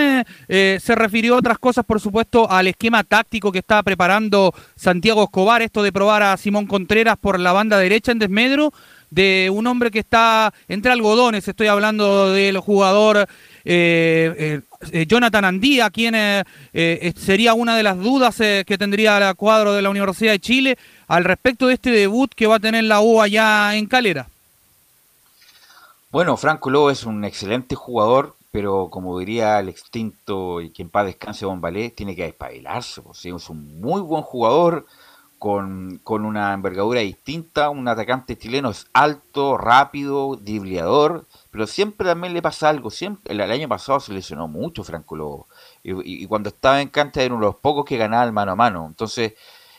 eh, 0.47 0.79
se 0.81 0.95
refirió 0.95 1.35
a 1.35 1.39
otras 1.39 1.59
cosas, 1.59 1.85
por 1.85 1.99
supuesto, 1.99 2.49
al 2.49 2.67
esquema 2.67 3.03
táctico 3.03 3.51
que 3.51 3.59
está 3.59 3.81
preparando 3.83 4.53
Santiago 4.75 5.23
Escobar, 5.23 5.61
esto 5.61 5.83
de 5.83 5.91
probar 5.91 6.23
a 6.23 6.37
Simón 6.37 6.67
Contreras 6.67 7.17
por 7.17 7.39
la 7.39 7.51
banda 7.51 7.77
derecha 7.77 8.11
en 8.11 8.19
desmedro 8.19 8.73
de 9.11 9.49
un 9.53 9.67
hombre 9.67 9.91
que 9.91 9.99
está 9.99 10.53
entre 10.67 10.91
algodones, 10.91 11.47
estoy 11.47 11.67
hablando 11.67 12.31
del 12.31 12.57
jugador 12.59 13.27
eh, 13.63 14.61
eh, 14.91 15.05
Jonathan 15.07 15.45
Andía, 15.45 15.89
quien 15.89 16.15
eh, 16.15 17.13
sería 17.15 17.53
una 17.53 17.75
de 17.75 17.83
las 17.83 17.97
dudas 17.97 18.37
que 18.37 18.77
tendría 18.77 19.17
el 19.17 19.35
cuadro 19.35 19.73
de 19.73 19.81
la 19.81 19.89
Universidad 19.89 20.31
de 20.31 20.39
Chile 20.39 20.77
al 21.07 21.23
respecto 21.23 21.67
de 21.67 21.75
este 21.75 21.91
debut 21.91 22.31
que 22.33 22.47
va 22.47 22.55
a 22.55 22.59
tener 22.59 22.83
la 22.83 23.01
U 23.01 23.21
allá 23.21 23.75
en 23.75 23.85
Calera. 23.85 24.27
Bueno, 26.11 26.35
Franco 26.35 26.69
Lobo 26.69 26.91
es 26.91 27.05
un 27.05 27.23
excelente 27.23 27.75
jugador, 27.75 28.35
pero 28.51 28.89
como 28.89 29.17
diría 29.17 29.59
el 29.59 29.69
extinto 29.69 30.59
y 30.59 30.71
quien 30.71 30.89
paz 30.89 31.05
descanse 31.05 31.45
Bombalé, 31.45 31.89
tiene 31.91 32.15
que 32.15 32.25
espabilarse. 32.25 33.01
Pues, 33.01 33.25
es 33.25 33.49
un 33.49 33.79
muy 33.79 34.01
buen 34.01 34.23
jugador, 34.23 34.85
con, 35.39 35.99
con, 36.03 36.25
una 36.25 36.53
envergadura 36.53 36.99
distinta. 36.99 37.69
Un 37.69 37.87
atacante 37.87 38.37
chileno 38.37 38.69
es 38.69 38.87
alto, 38.93 39.57
rápido, 39.57 40.35
dribleador, 40.35 41.25
pero 41.51 41.67
siempre 41.67 42.07
también 42.07 42.33
le 42.33 42.41
pasa 42.41 42.69
algo. 42.69 42.89
Siempre, 42.89 43.33
el, 43.33 43.41
año 43.41 43.67
pasado 43.67 43.99
se 43.99 44.13
lesionó 44.13 44.47
mucho 44.47 44.83
Franco 44.83 45.15
Lobo. 45.15 45.47
Y, 45.83 46.25
cuando 46.27 46.49
estaba 46.49 46.81
en 46.81 46.89
cancha 46.89 47.21
era 47.21 47.35
uno 47.35 47.45
de 47.45 47.51
los 47.51 47.57
pocos 47.57 47.85
que 47.85 47.97
ganaba 47.97 48.23
el 48.23 48.31
mano 48.31 48.53
a 48.53 48.55
mano. 48.55 48.85
Entonces, 48.87 49.33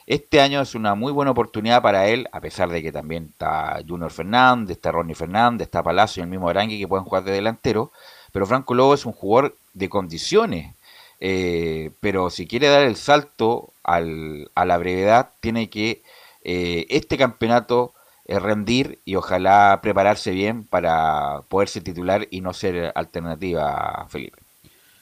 este 0.07 0.41
año 0.41 0.61
es 0.61 0.75
una 0.75 0.95
muy 0.95 1.13
buena 1.13 1.31
oportunidad 1.31 1.81
para 1.83 2.09
él, 2.09 2.29
a 2.33 2.41
pesar 2.41 2.69
de 2.69 2.83
que 2.83 2.93
también 2.93 3.29
está 3.33 3.81
Junior 3.89 4.11
Fernández, 4.11 4.77
está 4.77 4.93
Ronnie 4.93 5.15
Fernández, 5.15 5.67
está 5.67 5.83
Palacio 5.83 6.21
y 6.21 6.25
el 6.25 6.31
mismo 6.31 6.49
Arangui 6.49 6.79
que 6.79 6.89
pueden 6.89 7.05
jugar 7.05 7.25
de 7.25 7.33
delantero. 7.33 7.91
Pero 8.33 8.47
Franco 8.47 8.75
Lobo 8.75 8.95
es 8.95 9.07
un 9.07 9.13
jugador 9.13 9.57
de 9.73 9.89
condiciones. 9.89 10.75
Eh, 11.21 11.93
pero 12.01 12.31
si 12.31 12.47
quiere 12.47 12.69
dar 12.69 12.83
el 12.83 12.97
salto 12.97 13.73
al, 13.85 14.51
a 14.55 14.65
la 14.67 14.77
brevedad, 14.77 15.31
tiene 15.41 15.71
que 15.71 16.03
eh, 16.45 16.87
este 16.91 17.17
campeonato 17.17 17.95
eh, 18.33 18.39
rendir 18.39 19.01
y 19.05 19.17
ojalá 19.17 19.81
prepararse 19.83 20.31
bien 20.31 20.65
para 20.65 21.41
poderse 21.49 21.81
titular 21.81 22.27
y 22.31 22.41
no 22.41 22.53
ser 22.53 22.93
alternativa, 22.95 24.07
Felipe. 24.09 24.39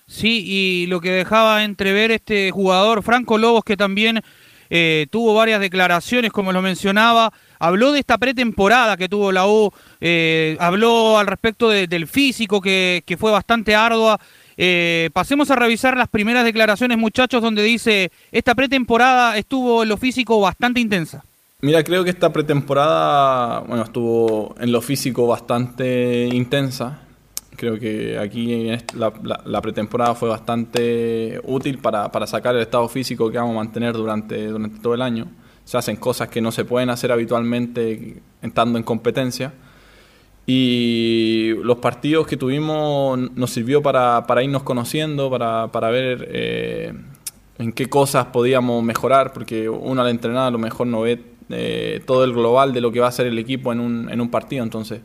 Sí, 0.07 0.45
y 0.47 0.87
lo 0.87 1.01
que 1.01 1.11
dejaba 1.13 1.63
entrever 1.63 2.11
este 2.11 2.51
jugador, 2.51 3.03
Franco 3.03 3.39
Lobos, 3.39 3.63
que 3.65 3.77
también 3.77 4.21
eh, 4.69 5.07
tuvo 5.11 5.35
varias 5.35 5.61
declaraciones, 5.61 6.33
como 6.33 6.53
lo 6.53 6.63
mencionaba, 6.63 7.33
habló 7.59 7.93
de 7.93 8.01
esta 8.01 8.19
pretemporada 8.19 8.97
que 8.97 9.09
tuvo 9.09 9.31
la 9.31 9.47
U, 9.47 9.73
habló 10.59 11.19
al 11.19 11.27
respecto 11.27 11.69
del 11.69 12.07
físico, 12.07 12.61
que, 12.61 13.03
que, 13.07 13.17
fue 13.17 13.31
bastante 13.31 13.75
ardua, 13.75 14.19
eh, 14.63 15.09
pasemos 15.15 15.51
a 15.51 15.57
revisar 15.57 15.97
las 15.97 16.09
primeras 16.09 16.45
declaraciones, 16.45 16.99
muchachos, 16.99 17.41
donde 17.41 17.63
dice, 17.63 18.13
esta 18.31 18.55
pretemporada 18.55 19.39
estuvo 19.39 19.83
en 19.83 19.89
lo 19.89 19.97
físico 19.97 20.39
bastante 20.39 20.81
intensa. 20.81 21.25
Mira, 21.63 21.85
creo 21.85 22.05
que 22.05 22.11
esta 22.11 22.33
pretemporada, 22.33 23.61
bueno, 23.61 23.83
estuvo 23.83 24.55
en 24.59 24.73
lo 24.73 24.81
físico 24.81 25.27
bastante 25.27 26.27
intensa. 26.33 27.01
Creo 27.55 27.79
que 27.79 28.19
aquí 28.19 28.71
la, 28.95 29.61
pretemporada 29.61 30.15
fue 30.15 30.31
bastante 30.31 31.39
útil 31.45 31.77
para, 31.77 32.11
para, 32.11 32.27
sacar 32.27 32.55
el 32.55 32.63
estado 32.63 32.89
físico 32.89 33.31
que 33.31 33.37
vamos 33.37 33.53
a 33.53 33.59
mantener 33.59 33.93
durante, 33.93 34.47
durante 34.47 34.79
todo 34.81 34.95
el 34.95 35.03
año. 35.03 35.27
Se 35.67 35.77
hacen 35.77 35.97
cosas 35.97 36.29
que 36.29 36.41
no 36.41 36.51
se 36.51 36.65
pueden 36.65 36.89
hacer 36.89 37.13
habitualmente 37.13 38.23
estando 38.41 38.79
en 38.79 38.85
competencia. 38.85 39.53
Y 40.47 41.51
los 41.63 41.77
partidos 41.77 42.27
que 42.27 42.39
tuvimos 42.39 43.19
nos 43.37 43.51
sirvió 43.51 43.83
para, 43.83 44.27
para 44.27 44.43
irnos 44.43 44.63
conociendo, 44.63 45.29
para, 45.29 45.69
para 45.69 45.91
ver 45.91 46.27
eh, 46.33 46.95
en 47.59 47.73
qué 47.73 47.91
cosas 47.91 48.27
podíamos 48.27 48.83
mejorar, 48.83 49.35
porque 49.35 49.69
uno 49.69 50.01
al 50.01 50.09
entrenar 50.09 50.49
a 50.49 50.51
lo 50.51 50.59
mejor 50.59 50.87
no 50.87 51.03
ve 51.03 51.30
eh, 51.51 52.03
todo 52.07 52.25
el 52.25 52.33
global 52.33 52.73
de 52.73 52.81
lo 52.81 52.93
que 52.93 53.01
va 53.01 53.07
a 53.07 53.11
hacer 53.11 53.27
el 53.27 53.39
equipo 53.39 53.73
en 53.73 53.81
un, 53.81 54.11
en 54.11 54.21
un 54.21 54.31
partido. 54.31 54.63
Entonces, 54.63 55.01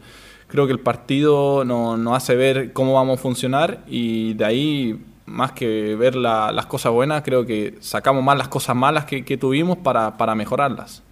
creo 0.48 0.68
que 0.68 0.74
el 0.74 0.80
partido 0.80 1.66
nos 1.66 1.98
no 2.00 2.16
hace 2.16 2.36
ver 2.36 2.74
cómo 2.74 2.94
vamos 2.94 3.20
a 3.20 3.22
funcionar 3.22 3.84
y 3.88 4.34
de 4.34 4.46
ahí, 4.46 5.00
más 5.26 5.52
que 5.52 5.96
ver 5.96 6.16
la, 6.16 6.52
las 6.52 6.66
cosas 6.66 6.92
buenas, 6.92 7.24
creo 7.24 7.46
que 7.46 7.76
sacamos 7.80 8.24
más 8.24 8.38
las 8.38 8.48
cosas 8.48 8.76
malas 8.76 9.06
que, 9.06 9.38
tuvimos 9.38 9.78
para, 9.78 10.18
para 10.18 10.36
mejorarlas. 10.36 11.04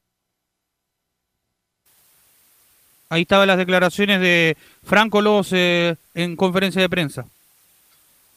Ahí 3.09 3.23
estaban 3.23 3.47
las 3.47 3.57
declaraciones 3.57 4.19
de 4.21 4.57
Franco 4.81 5.21
Lobos 5.21 5.49
eh, 5.51 5.95
en 6.15 6.35
conferencia 6.35 6.81
de 6.81 6.89
prensa. 6.89 7.27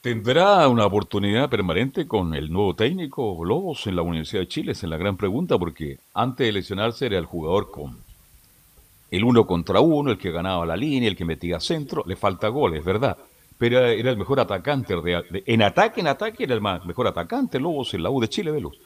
¿Tendrá 0.06 0.68
una 0.68 0.86
oportunidad 0.86 1.50
permanente 1.50 2.06
con 2.06 2.32
el 2.32 2.52
nuevo 2.52 2.76
técnico 2.76 3.44
Lobos 3.44 3.88
en 3.88 3.96
la 3.96 4.02
Universidad 4.02 4.42
de 4.42 4.46
Chile? 4.46 4.70
Esa 4.70 4.86
es 4.86 4.90
la 4.90 4.98
gran 4.98 5.16
pregunta, 5.16 5.58
porque 5.58 5.98
antes 6.14 6.46
de 6.46 6.52
lesionarse 6.52 7.06
era 7.06 7.18
el 7.18 7.24
jugador 7.24 7.72
con 7.72 7.98
el 9.10 9.24
uno 9.24 9.44
contra 9.44 9.80
uno, 9.80 10.12
el 10.12 10.16
que 10.16 10.30
ganaba 10.30 10.64
la 10.64 10.76
línea, 10.76 11.08
el 11.08 11.16
que 11.16 11.24
metía 11.24 11.58
centro. 11.58 12.04
Le 12.06 12.14
falta 12.14 12.46
goles, 12.46 12.84
¿verdad? 12.84 13.16
Pero 13.58 13.80
era 13.84 14.12
el 14.12 14.16
mejor 14.16 14.38
atacante. 14.38 14.94
en 15.44 15.62
ataque, 15.62 16.02
en 16.02 16.06
ataque, 16.06 16.44
era 16.44 16.54
el 16.54 16.60
más, 16.60 16.86
mejor 16.86 17.08
atacante 17.08 17.58
Lobos 17.58 17.92
en 17.94 18.04
la 18.04 18.10
U 18.10 18.20
de 18.20 18.28
Chile, 18.28 18.52
Velus. 18.52 18.78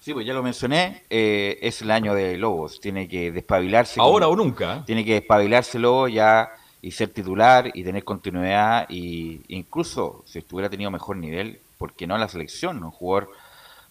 Sí, 0.00 0.12
pues 0.12 0.26
ya 0.26 0.34
lo 0.34 0.42
mencioné, 0.42 1.04
eh, 1.08 1.60
es 1.62 1.80
el 1.80 1.90
año 1.90 2.12
de 2.12 2.36
Lobos, 2.36 2.78
tiene 2.78 3.08
que 3.08 3.32
despabilarse. 3.32 3.98
Ahora 4.02 4.28
o 4.28 4.36
nunca. 4.36 4.76
¿eh? 4.76 4.82
Tiene 4.84 5.02
que 5.02 5.14
despabilarse 5.14 5.78
Lobos 5.78 6.12
ya 6.12 6.50
y 6.82 6.90
ser 6.90 7.10
titular 7.10 7.70
y 7.72 7.84
tener 7.84 8.04
continuidad 8.04 8.86
y 8.90 9.40
incluso 9.48 10.24
si 10.26 10.40
estuviera 10.40 10.68
tenido 10.68 10.90
mejor 10.90 11.16
nivel, 11.16 11.60
¿por 11.78 11.94
qué 11.94 12.08
no 12.08 12.18
la 12.18 12.28
selección? 12.28 12.82
Un 12.82 12.90
jugador 12.90 13.30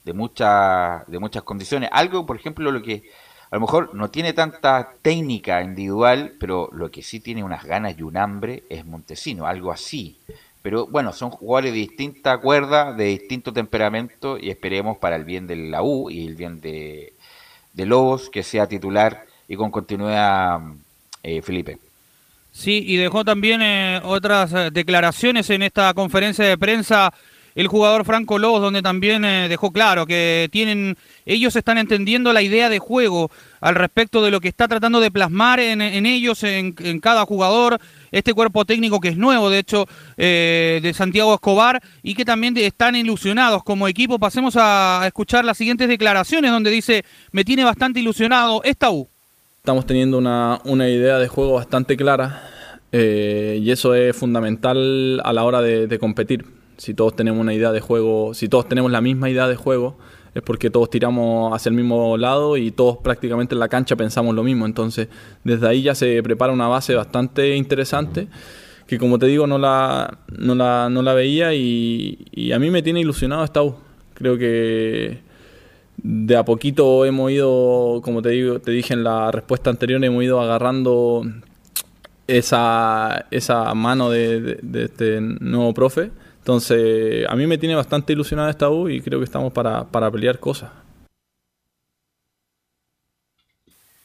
de, 0.03 0.13
mucha, 0.13 1.05
de 1.07 1.17
muchas 1.17 1.43
condiciones. 1.43 1.89
Algo, 1.93 2.25
por 2.25 2.35
ejemplo, 2.35 2.69
lo 2.69 2.81
que 2.81 3.03
a 3.49 3.55
lo 3.55 3.61
mejor 3.61 3.93
no 3.95 4.09
tiene 4.09 4.33
tanta 4.33 4.93
técnica 5.01 5.61
individual, 5.61 6.33
pero 6.39 6.69
lo 6.73 6.91
que 6.91 7.01
sí 7.01 7.21
tiene 7.21 7.43
unas 7.43 7.63
ganas 7.63 7.97
y 7.97 8.03
un 8.03 8.17
hambre 8.17 8.63
es 8.69 8.85
Montesino, 8.85 9.45
algo 9.45 9.71
así. 9.71 10.19
Pero 10.61 10.85
bueno, 10.87 11.11
son 11.13 11.31
jugadores 11.31 11.73
de 11.73 11.79
distinta 11.79 12.37
cuerda, 12.39 12.93
de 12.93 13.05
distinto 13.05 13.51
temperamento 13.53 14.37
y 14.37 14.49
esperemos 14.49 14.97
para 14.97 15.15
el 15.15 15.23
bien 15.23 15.47
de 15.47 15.55
la 15.55 15.81
U 15.81 16.09
y 16.09 16.27
el 16.27 16.35
bien 16.35 16.61
de, 16.61 17.13
Lobos 17.73 18.29
que 18.29 18.43
sea 18.43 18.67
titular 18.67 19.25
y 19.47 19.55
con 19.55 19.71
continuidad 19.71 20.59
eh, 21.23 21.41
Felipe. 21.41 21.79
Sí, 22.51 22.83
y 22.85 22.97
dejó 22.97 23.23
también 23.23 23.61
eh, 23.61 24.01
otras 24.03 24.51
eh, 24.53 24.69
declaraciones 24.71 25.49
en 25.49 25.63
esta 25.63 25.93
conferencia 25.93 26.45
de 26.45 26.57
prensa 26.57 27.13
el 27.55 27.67
jugador 27.67 28.05
Franco 28.05 28.39
Lobos, 28.39 28.61
donde 28.61 28.81
también 28.81 29.23
dejó 29.23 29.71
claro 29.71 30.05
que 30.05 30.47
tienen, 30.51 30.97
ellos 31.25 31.55
están 31.55 31.77
entendiendo 31.77 32.31
la 32.31 32.41
idea 32.41 32.69
de 32.69 32.79
juego 32.79 33.29
al 33.59 33.75
respecto 33.75 34.23
de 34.23 34.31
lo 34.31 34.39
que 34.39 34.47
está 34.47 34.67
tratando 34.67 34.99
de 34.99 35.11
plasmar 35.11 35.59
en, 35.59 35.81
ellos, 36.05 36.43
en, 36.43 36.71
cada 37.01 37.25
jugador, 37.25 37.79
este 38.11 38.33
cuerpo 38.33 38.63
técnico 38.65 38.99
que 38.99 39.09
es 39.09 39.17
nuevo, 39.17 39.49
de 39.49 39.59
hecho, 39.59 39.85
eh, 40.17 40.79
de 40.81 40.93
Santiago 40.93 41.33
Escobar, 41.33 41.81
y 42.03 42.15
que 42.15 42.25
también 42.25 42.55
están 42.57 42.95
ilusionados 42.95 43.63
como 43.63 43.87
equipo. 43.87 44.17
Pasemos 44.17 44.55
a 44.57 45.03
escuchar 45.05 45.43
las 45.43 45.57
siguientes 45.57 45.89
declaraciones 45.89 46.51
donde 46.51 46.71
dice, 46.71 47.03
me 47.31 47.43
tiene 47.43 47.63
bastante 47.63 47.99
ilusionado 47.99 48.61
esta 48.63 48.91
U. 48.91 49.09
Estamos 49.61 49.85
teniendo 49.85 50.17
una, 50.17 50.89
idea 50.89 51.19
de 51.19 51.27
juego 51.27 51.53
bastante 51.53 51.95
clara 51.95 52.49
eh, 52.91 53.59
y 53.61 53.69
eso 53.69 53.93
es 53.93 54.15
fundamental 54.15 55.21
a 55.23 55.33
la 55.33 55.43
hora 55.43 55.61
de 55.61 55.99
competir. 55.99 56.45
Si 56.77 56.95
todos 56.95 57.15
tenemos 57.15 57.39
una 57.39 57.53
idea 57.53 57.71
de 57.71 57.79
juego, 57.79 58.33
si 58.33 58.49
todos 58.49 58.67
tenemos 58.67 58.91
la 58.91 59.01
misma 59.01 59.29
idea 59.29 59.47
de 59.47 59.55
juego, 59.55 59.99
es 60.33 60.41
porque 60.41 60.71
todos 60.71 60.89
tiramos 60.89 61.53
hacia 61.53 61.69
el 61.69 61.75
mismo 61.75 62.17
lado 62.17 62.57
y 62.57 62.71
todos 62.71 62.97
prácticamente 62.97 63.53
en 63.53 63.59
la 63.59 63.67
cancha 63.67 63.95
pensamos 63.95 64.33
lo 64.33 64.41
mismo. 64.41 64.65
Entonces, 64.65 65.09
desde 65.43 65.67
ahí 65.67 65.83
ya 65.83 65.93
se 65.93 66.23
prepara 66.23 66.51
una 66.51 66.67
base 66.67 66.95
bastante 66.95 67.55
interesante 67.55 68.29
que 68.87 68.97
como 68.97 69.19
te 69.19 69.27
digo 69.27 69.45
no 69.45 69.59
la, 69.59 70.19
no 70.37 70.55
la, 70.55 70.89
no 70.89 71.03
la 71.03 71.13
veía 71.13 71.53
y, 71.53 72.51
a 72.51 72.57
mí 72.57 72.71
me 72.71 72.81
tiene 72.81 73.01
ilusionado 73.01 73.43
esta 73.43 73.61
U. 73.61 73.75
Creo 74.15 74.39
que 74.39 75.19
de 75.97 76.35
a 76.37 76.45
poquito 76.45 77.05
hemos 77.05 77.31
ido, 77.31 78.01
como 78.03 78.21
te 78.21 78.29
digo, 78.29 78.59
te 78.59 78.71
dije 78.71 78.93
en 78.93 79.03
la 79.03 79.31
respuesta 79.31 79.69
anterior, 79.69 80.03
hemos 80.03 80.23
ido 80.23 80.41
agarrando 80.41 81.23
esa, 82.27 83.25
esa 83.31 83.73
mano 83.73 84.09
de 84.09 84.59
este 84.73 85.19
nuevo 85.21 85.73
profe 85.73 86.11
entonces, 86.41 87.27
a 87.29 87.35
mí 87.35 87.45
me 87.45 87.59
tiene 87.59 87.75
bastante 87.75 88.13
ilusionada 88.13 88.49
esta 88.49 88.67
U 88.67 88.89
y 88.89 88.99
creo 88.99 89.19
que 89.19 89.25
estamos 89.25 89.53
para, 89.53 89.87
pelear 90.11 90.39
cosas. 90.39 90.71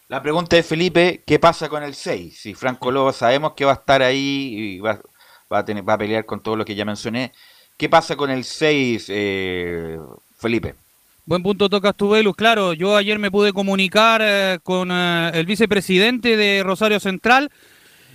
La 0.09 0.23
pregunta 0.23 0.57
es, 0.59 0.67
Felipe, 0.67 1.25
¿qué 1.27 1.39
pasa 1.39 1.71
con 1.71 1.83
el 1.83 1.95
6? 1.95 2.39
Si 2.39 2.55
Franco 2.55 2.93
Lobo 2.93 3.13
sabemos 3.13 3.55
que 3.55 3.65
va 3.65 3.73
a 3.73 3.77
estar 3.77 4.03
ahí 4.03 4.77
y 4.77 4.81
va, 4.81 5.01
a, 5.49 5.65
tener, 5.65 5.89
va 5.89 5.95
a 5.95 5.99
pelear 5.99 6.27
con 6.27 6.43
todo 6.43 6.57
lo 6.57 6.65
que 6.67 6.75
ya 6.75 6.85
mencioné. 6.85 7.33
¿Qué 7.79 7.89
pasa 7.89 8.17
con 8.17 8.31
el 8.31 8.45
6, 8.45 9.07
eh, 9.09 9.99
Felipe? 10.37 10.75
Buen 11.29 11.43
punto 11.43 11.69
tocas 11.69 11.97
tu, 11.97 12.09
Velus. 12.11 12.37
Claro, 12.37 12.73
yo 12.73 12.95
ayer 12.95 13.19
me 13.19 13.33
pude 13.33 13.53
comunicar 13.53 14.21
eh, 14.23 14.61
con 14.63 14.91
eh, 14.93 15.33
el 15.35 15.45
vicepresidente 15.45 16.37
de 16.37 16.63
Rosario 16.63 17.01
Central 17.01 17.51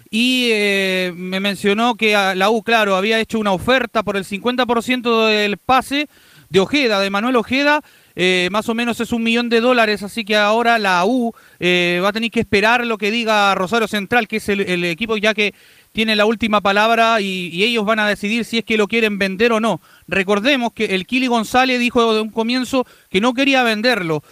y 0.09 0.47
eh, 0.51 1.11
me 1.13 1.41
mencionó 1.41 1.95
que 1.95 2.13
la 2.13 2.49
U, 2.49 2.63
claro, 2.63 2.95
había 2.95 3.19
hecho 3.19 3.37
una 3.37 3.51
oferta 3.51 4.01
por 4.03 4.15
el 4.15 4.23
50% 4.23 5.27
del 5.27 5.57
pase 5.57 6.07
de 6.49 6.61
Ojeda, 6.61 7.01
de 7.01 7.09
Manuel 7.09 7.35
Ojeda, 7.35 7.81
eh, 8.15 8.47
más 8.49 8.69
o 8.69 8.73
menos 8.73 9.01
es 9.01 9.11
un 9.11 9.23
millón 9.23 9.49
de 9.49 9.59
dólares, 9.59 10.03
así 10.03 10.23
que 10.23 10.37
ahora 10.37 10.79
la 10.79 11.03
U 11.05 11.33
va 11.61 12.07
a 12.07 12.13
tener 12.13 12.31
que 12.31 12.39
esperar 12.39 12.85
lo 12.85 12.97
que 12.97 13.11
diga 13.11 13.55
Rosario 13.55 13.89
Central, 13.89 14.29
que 14.29 14.37
es 14.37 14.47
el, 14.47 14.85
equipo 14.85 15.17
ya 15.17 15.33
que 15.33 15.53
tiene 15.91 16.15
la 16.15 16.25
última 16.25 16.61
palabra 16.61 17.21
y, 17.21 17.63
ellos 17.63 17.85
van 17.85 17.99
a 17.99 18.07
decidir 18.07 18.45
si 18.45 18.57
es 18.57 18.65
que 18.65 18.77
lo 18.77 18.87
quieren 18.87 19.17
vender 19.17 19.51
o 19.51 19.59
no. 19.59 19.81
Recordemos 20.07 20.73
que 20.73 20.95
el 20.95 21.05
Kili 21.05 21.27
González 21.27 21.79
dijo 21.79 22.13
de 22.13 22.21
un 22.21 22.29
comienzo 22.29 22.85
que 23.09 23.21
no 23.21 23.33
quería 23.33 23.63
venderlo 23.63 24.23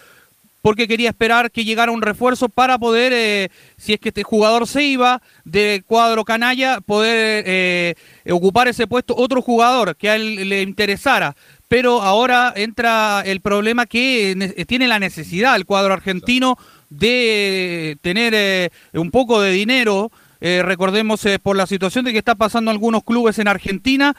porque 0.62 0.86
quería 0.86 1.10
esperar 1.10 1.50
que 1.50 1.64
llegara 1.64 1.92
un 1.92 2.02
refuerzo 2.02 2.48
para 2.48 2.78
poder, 2.78 3.12
eh, 3.14 3.50
si 3.78 3.94
es 3.94 4.00
que 4.00 4.10
este 4.10 4.22
jugador 4.22 4.66
se 4.66 4.82
iba 4.82 5.22
de 5.44 5.82
cuadro 5.86 6.24
canalla, 6.24 6.80
poder 6.80 7.44
eh, 7.46 7.94
ocupar 8.30 8.68
ese 8.68 8.86
puesto 8.86 9.16
otro 9.16 9.40
jugador 9.40 9.96
que 9.96 10.10
a 10.10 10.16
él 10.16 10.48
le 10.48 10.62
interesara. 10.62 11.34
Pero 11.68 12.02
ahora 12.02 12.52
entra 12.56 13.22
el 13.24 13.40
problema 13.40 13.86
que 13.86 14.64
tiene 14.66 14.88
la 14.88 14.98
necesidad 14.98 15.56
el 15.56 15.66
cuadro 15.66 15.94
argentino 15.94 16.58
de 16.90 17.96
tener 18.02 18.34
eh, 18.34 18.70
un 18.92 19.10
poco 19.10 19.40
de 19.40 19.52
dinero. 19.52 20.10
Recordemos 20.40 21.26
por 21.42 21.56
la 21.56 21.66
situación 21.66 22.04
de 22.04 22.12
que 22.12 22.18
está 22.18 22.34
pasando 22.34 22.70
algunos 22.70 23.04
clubes 23.04 23.38
en 23.38 23.48
Argentina 23.48 24.16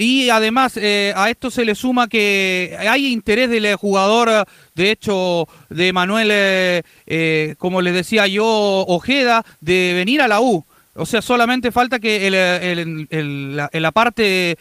y 0.00 0.30
además 0.30 0.78
eh, 0.78 1.12
a 1.14 1.28
esto 1.28 1.50
se 1.50 1.66
le 1.66 1.74
suma 1.74 2.08
que 2.08 2.74
hay 2.78 3.12
interés 3.12 3.50
del 3.50 3.76
jugador, 3.76 4.46
de 4.74 4.90
hecho, 4.90 5.46
de 5.68 5.92
Manuel, 5.92 6.30
eh, 6.32 6.82
eh, 7.06 7.54
como 7.58 7.82
les 7.82 7.92
decía 7.92 8.26
yo, 8.26 8.46
Ojeda, 8.46 9.44
de 9.60 9.92
venir 9.94 10.22
a 10.22 10.28
la 10.28 10.40
U. 10.40 10.64
O 10.94 11.04
sea, 11.04 11.20
solamente 11.20 11.70
falta 11.70 11.98
que 11.98 12.26
el, 12.26 13.56
la, 13.56 13.92
parte 13.92 14.56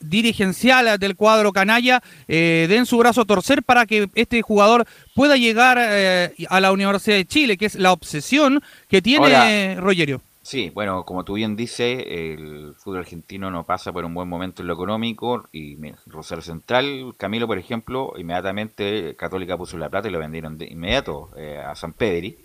dirigencial 0.00 0.98
del 1.00 1.16
cuadro 1.16 1.52
canalla 1.52 2.00
den 2.28 2.86
su 2.86 2.96
brazo 2.96 3.22
a 3.22 3.26
torcer 3.26 3.64
para 3.64 3.86
que 3.86 4.08
este 4.14 4.40
jugador 4.40 4.86
pueda 5.14 5.36
llegar 5.36 5.78
a 5.78 6.60
la 6.60 6.72
Universidad 6.72 7.16
de 7.16 7.26
Chile, 7.26 7.56
que 7.56 7.66
es 7.66 7.74
la 7.74 7.92
obsesión 7.92 8.62
que 8.88 9.02
tiene 9.02 9.76
Rogerio. 9.78 10.22
Sí, 10.46 10.70
bueno, 10.70 11.04
como 11.04 11.24
tú 11.24 11.34
bien 11.34 11.56
dices, 11.56 12.04
el 12.06 12.76
fútbol 12.78 13.00
argentino 13.00 13.50
no 13.50 13.64
pasa 13.66 13.92
por 13.92 14.04
un 14.04 14.14
buen 14.14 14.28
momento 14.28 14.62
en 14.62 14.68
lo 14.68 14.74
económico 14.74 15.48
y 15.50 15.76
Rosario 16.06 16.40
Central, 16.40 17.14
Camilo, 17.18 17.48
por 17.48 17.58
ejemplo, 17.58 18.12
inmediatamente 18.16 19.16
Católica 19.16 19.58
puso 19.58 19.76
la 19.76 19.88
plata 19.88 20.06
y 20.06 20.12
lo 20.12 20.20
vendieron 20.20 20.56
de 20.56 20.66
inmediato 20.66 21.30
eh, 21.36 21.58
a 21.58 21.74
San 21.74 21.94
Pedri. 21.94 22.38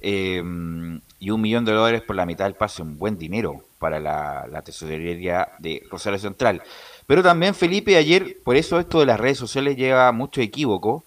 Em, 0.00 1.00
y 1.20 1.30
un 1.30 1.40
millón 1.40 1.64
de 1.64 1.70
dólares 1.70 2.02
por 2.02 2.16
la 2.16 2.26
mitad 2.26 2.46
del 2.46 2.54
pase, 2.54 2.82
un 2.82 2.98
buen 2.98 3.16
dinero 3.16 3.62
para 3.78 4.00
la, 4.00 4.62
tesorería 4.64 5.46
de 5.60 5.84
Rosario 5.88 6.18
Central. 6.18 6.62
Pero 7.06 7.22
también, 7.22 7.54
Felipe, 7.54 7.96
ayer, 7.96 8.38
por 8.44 8.56
eso 8.56 8.80
esto 8.80 8.98
de 8.98 9.06
las 9.06 9.20
redes 9.20 9.38
sociales 9.38 9.76
lleva 9.76 10.10
mucho 10.10 10.40
equívoco, 10.40 11.04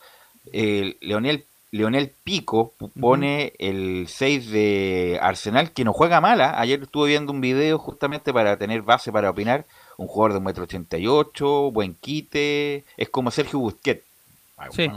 eh, 0.54 0.96
Leonel 1.02 1.49
Leonel 1.72 2.12
Pico 2.24 2.74
pone 3.00 3.54
el 3.60 4.08
6 4.08 4.50
de 4.50 5.20
Arsenal, 5.22 5.72
que 5.72 5.84
no 5.84 5.94
juega 5.94 6.20
mala. 6.20 6.60
Ayer 6.60 6.82
estuve 6.82 7.10
viendo 7.10 7.32
un 7.32 7.42
video 7.42 7.78
justamente 7.78 8.34
para 8.34 8.58
tener 8.58 8.82
base 8.82 9.12
para 9.12 9.30
opinar. 9.30 9.66
Un 9.98 10.08
jugador 10.08 10.34
de 10.34 10.54
1,88 10.54 11.66
m, 11.66 11.72
buen 11.72 11.94
quite. 11.94 12.86
Es 12.98 13.10
como 13.10 13.30
Sergio 13.30 13.60
Busquets, 13.60 14.04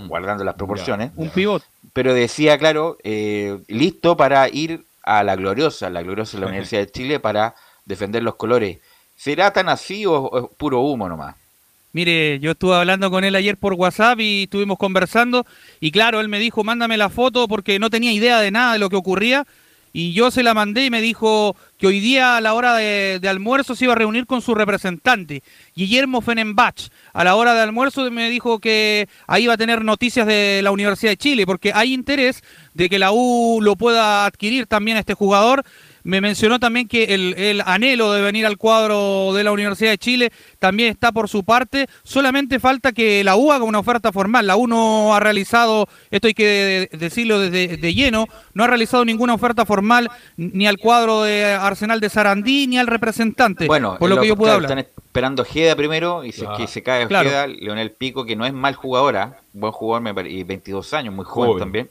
guardando 0.08 0.44
las 0.44 0.54
proporciones. 0.54 1.12
un 1.16 1.28
pivot. 1.28 1.62
Pero 1.92 2.14
decía, 2.14 2.56
claro, 2.56 2.96
eh, 3.02 3.60
listo 3.68 4.16
para 4.16 4.48
ir 4.48 4.84
a 5.02 5.22
la 5.24 5.36
gloriosa, 5.36 5.90
la 5.90 6.02
gloriosa 6.02 6.38
de 6.38 6.40
la 6.42 6.46
Universidad 6.50 6.80
de 6.80 6.90
Chile, 6.90 7.20
para 7.20 7.54
defender 7.84 8.22
los 8.22 8.36
colores. 8.36 8.78
¿Será 9.14 9.52
tan 9.52 9.68
así 9.68 10.06
o 10.06 10.38
es 10.38 10.56
puro 10.56 10.80
humo 10.80 11.08
nomás? 11.08 11.36
Mire, 11.92 12.40
yo 12.40 12.52
estuve 12.52 12.74
hablando 12.74 13.10
con 13.10 13.22
él 13.22 13.34
ayer 13.34 13.58
por 13.58 13.74
WhatsApp 13.74 14.18
y 14.20 14.44
estuvimos 14.44 14.78
conversando 14.78 15.46
y 15.78 15.90
claro, 15.90 16.20
él 16.20 16.28
me 16.28 16.38
dijo, 16.38 16.64
mándame 16.64 16.96
la 16.96 17.10
foto 17.10 17.48
porque 17.48 17.78
no 17.78 17.90
tenía 17.90 18.12
idea 18.12 18.40
de 18.40 18.50
nada 18.50 18.72
de 18.72 18.78
lo 18.78 18.88
que 18.88 18.96
ocurría 18.96 19.46
y 19.92 20.14
yo 20.14 20.30
se 20.30 20.42
la 20.42 20.54
mandé 20.54 20.86
y 20.86 20.90
me 20.90 21.02
dijo 21.02 21.54
que 21.76 21.86
hoy 21.86 22.00
día 22.00 22.38
a 22.38 22.40
la 22.40 22.54
hora 22.54 22.74
de, 22.76 23.20
almuerzo 23.28 23.74
se 23.74 23.84
iba 23.84 23.92
a 23.92 23.96
reunir 23.96 24.24
con 24.26 24.40
su 24.40 24.54
representante, 24.54 25.42
Guillermo 25.76 26.22
Fenenbach. 26.22 26.88
A 27.12 27.24
la 27.24 27.34
hora 27.34 27.52
de 27.52 27.60
almuerzo 27.60 28.10
me 28.10 28.30
dijo 28.30 28.58
que 28.58 29.06
ahí 29.26 29.44
iba 29.44 29.54
a 29.54 29.58
tener 29.58 29.84
noticias 29.84 30.26
de 30.26 30.60
la 30.62 30.70
Universidad 30.70 31.12
de 31.12 31.18
Chile, 31.18 31.44
porque 31.44 31.72
hay 31.74 31.92
interés 31.92 32.42
de 32.72 32.88
que 32.88 32.98
la 32.98 33.12
U 33.12 33.60
lo 33.60 33.76
pueda 33.76 34.24
adquirir 34.24 34.66
también 34.66 34.96
este 34.96 35.12
jugador 35.12 35.62
me 36.04 36.20
mencionó 36.20 36.58
también 36.58 36.88
que 36.88 37.14
el, 37.14 37.62
anhelo 37.64 38.12
de 38.12 38.22
venir 38.22 38.46
al 38.46 38.58
cuadro 38.58 39.32
de 39.32 39.44
la 39.44 39.52
Universidad 39.52 39.90
de 39.90 39.98
Chile 39.98 40.32
también 40.58 40.90
está 40.90 41.12
por 41.12 41.28
su 41.28 41.44
parte. 41.44 41.86
Solamente 42.02 42.58
falta 42.58 42.92
que 42.92 43.22
la 43.24 43.36
U 43.36 43.52
haga 43.52 43.64
una 43.64 43.78
oferta 43.78 44.12
formal. 44.12 44.46
La 44.46 44.56
U 44.56 44.66
no 44.66 45.14
ha 45.14 45.20
realizado, 45.20 45.88
esto 46.10 46.26
hay 46.26 46.34
que 46.34 46.88
decirlo 46.92 47.38
desde 47.38 47.76
de 47.76 47.94
lleno, 47.94 48.26
no 48.54 48.64
ha 48.64 48.66
realizado 48.66 49.04
ninguna 49.04 49.34
oferta 49.34 49.64
formal 49.64 50.10
ni 50.36 50.66
al 50.66 50.78
cuadro 50.78 51.22
de 51.22 51.44
Arsenal 51.44 52.00
de 52.00 52.08
Sarandí 52.08 52.66
ni 52.66 52.78
al 52.78 52.86
representante. 52.86 53.66
Bueno, 53.66 53.96
por 53.98 54.10
lo, 54.10 54.20
que 54.20 54.28
yo 54.28 54.36
puedo 54.36 54.52
hablar. 54.52 54.70
Están 54.70 54.86
esperando 55.12 55.42
Ojeda 55.42 55.76
primero 55.76 56.24
y 56.24 56.32
si 56.32 56.46
que 56.56 56.66
se 56.66 56.82
cae 56.82 57.04
Ojeda, 57.04 57.46
Leonel 57.46 57.92
Pico, 57.92 58.24
que 58.24 58.36
no 58.36 58.46
es 58.46 58.52
mal 58.52 58.74
jugadora, 58.74 59.40
buen 59.52 59.72
jugador, 59.72 60.26
y 60.26 60.42
22 60.42 60.94
años, 60.94 61.14
muy 61.14 61.24
joven. 61.24 61.58
también. 61.58 61.88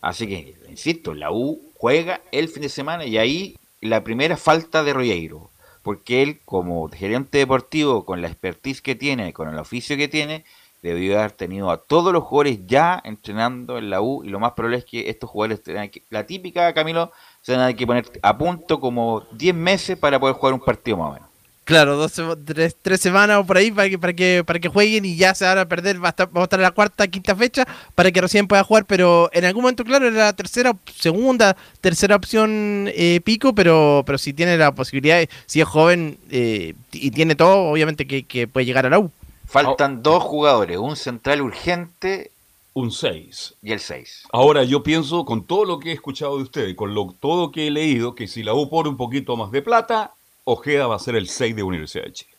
Así 0.00 0.26
que, 0.26 0.56
insisto, 0.68 1.14
la 1.14 1.30
U 1.30 1.69
juega 1.80 2.20
el 2.30 2.50
fin 2.50 2.62
de 2.62 2.68
semana 2.68 3.06
y 3.06 3.16
ahí 3.16 3.56
la 3.80 4.04
primera 4.04 4.36
falta 4.36 4.84
de 4.84 4.92
Royeiro, 4.92 5.48
porque 5.82 6.22
él 6.22 6.40
como 6.44 6.90
gerente 6.90 7.38
deportivo, 7.38 8.04
con 8.04 8.20
la 8.20 8.28
expertise 8.28 8.82
que 8.82 8.94
tiene, 8.94 9.32
con 9.32 9.48
el 9.48 9.58
oficio 9.58 9.96
que 9.96 10.06
tiene, 10.06 10.44
debió 10.82 11.18
haber 11.18 11.32
tenido 11.32 11.70
a 11.70 11.78
todos 11.78 12.12
los 12.12 12.24
jugadores 12.24 12.66
ya 12.66 13.00
entrenando 13.02 13.78
en 13.78 13.88
la 13.88 14.02
U 14.02 14.22
y 14.22 14.28
lo 14.28 14.38
más 14.38 14.52
probable 14.52 14.76
es 14.76 14.84
que 14.84 15.08
estos 15.08 15.30
jugadores 15.30 15.62
tengan 15.62 15.88
que, 15.88 16.02
la 16.10 16.26
típica 16.26 16.74
Camilo, 16.74 17.12
se 17.40 17.56
van 17.56 17.70
a 17.70 17.72
que 17.72 17.86
poner 17.86 18.04
a 18.20 18.36
punto 18.36 18.78
como 18.78 19.22
10 19.32 19.54
meses 19.54 19.96
para 19.96 20.20
poder 20.20 20.36
jugar 20.36 20.52
un 20.52 20.60
partido 20.60 20.98
más 20.98 21.08
o 21.08 21.12
menos. 21.14 21.29
Claro, 21.70 21.96
dos, 21.96 22.20
tres, 22.44 22.74
tres, 22.82 23.00
semanas 23.00 23.38
o 23.38 23.44
por 23.44 23.56
ahí 23.56 23.70
para 23.70 23.88
que, 23.88 23.96
para 23.96 24.12
que, 24.12 24.42
para 24.44 24.58
que 24.58 24.68
jueguen 24.68 25.04
y 25.04 25.14
ya 25.14 25.36
se 25.36 25.44
van 25.44 25.56
a 25.56 25.68
perder, 25.68 26.02
va 26.02 26.08
a, 26.08 26.10
estar, 26.10 26.26
va 26.36 26.40
a 26.40 26.42
estar 26.42 26.58
en 26.58 26.64
la 26.64 26.72
cuarta, 26.72 27.06
quinta 27.06 27.36
fecha 27.36 27.64
para 27.94 28.10
que 28.10 28.20
recién 28.20 28.48
pueda 28.48 28.64
jugar, 28.64 28.86
pero 28.86 29.30
en 29.32 29.44
algún 29.44 29.62
momento, 29.62 29.84
claro, 29.84 30.08
era 30.08 30.24
la 30.24 30.32
tercera, 30.32 30.76
segunda, 30.92 31.56
tercera 31.80 32.16
opción 32.16 32.90
eh, 32.92 33.20
pico, 33.22 33.54
pero, 33.54 34.02
pero 34.04 34.18
si 34.18 34.32
tiene 34.32 34.58
la 34.58 34.74
posibilidad, 34.74 35.24
si 35.46 35.60
es 35.60 35.68
joven 35.68 36.18
eh, 36.28 36.74
y 36.90 37.12
tiene 37.12 37.36
todo, 37.36 37.70
obviamente 37.70 38.04
que, 38.04 38.48
puede 38.48 38.66
llegar 38.66 38.86
a 38.86 38.90
la 38.90 38.98
U. 38.98 39.12
Faltan 39.46 40.02
dos 40.02 40.24
jugadores, 40.24 40.76
un 40.76 40.96
central 40.96 41.40
urgente 41.40 42.32
un 42.72 42.90
6. 42.90 43.54
Y 43.62 43.72
el 43.72 43.78
6. 43.78 44.24
Ahora 44.32 44.64
yo 44.64 44.82
pienso, 44.82 45.24
con 45.24 45.44
todo 45.44 45.64
lo 45.64 45.78
que 45.78 45.90
he 45.90 45.92
escuchado 45.92 46.36
de 46.36 46.42
ustedes, 46.42 46.74
con 46.74 46.94
lo, 46.94 47.14
todo 47.20 47.52
que 47.52 47.68
he 47.68 47.70
leído, 47.70 48.16
que 48.16 48.26
si 48.26 48.42
la 48.42 48.54
U 48.54 48.68
pone 48.68 48.88
un 48.88 48.96
poquito 48.96 49.36
más 49.36 49.52
de 49.52 49.62
plata, 49.62 50.14
Ojeda 50.44 50.86
va 50.86 50.96
a 50.96 51.00
ser 51.00 51.16
el 51.16 51.28
6 51.28 51.56
de 51.56 51.62
Universidad 51.62 52.04
de 52.04 52.12
Chile. 52.12 52.30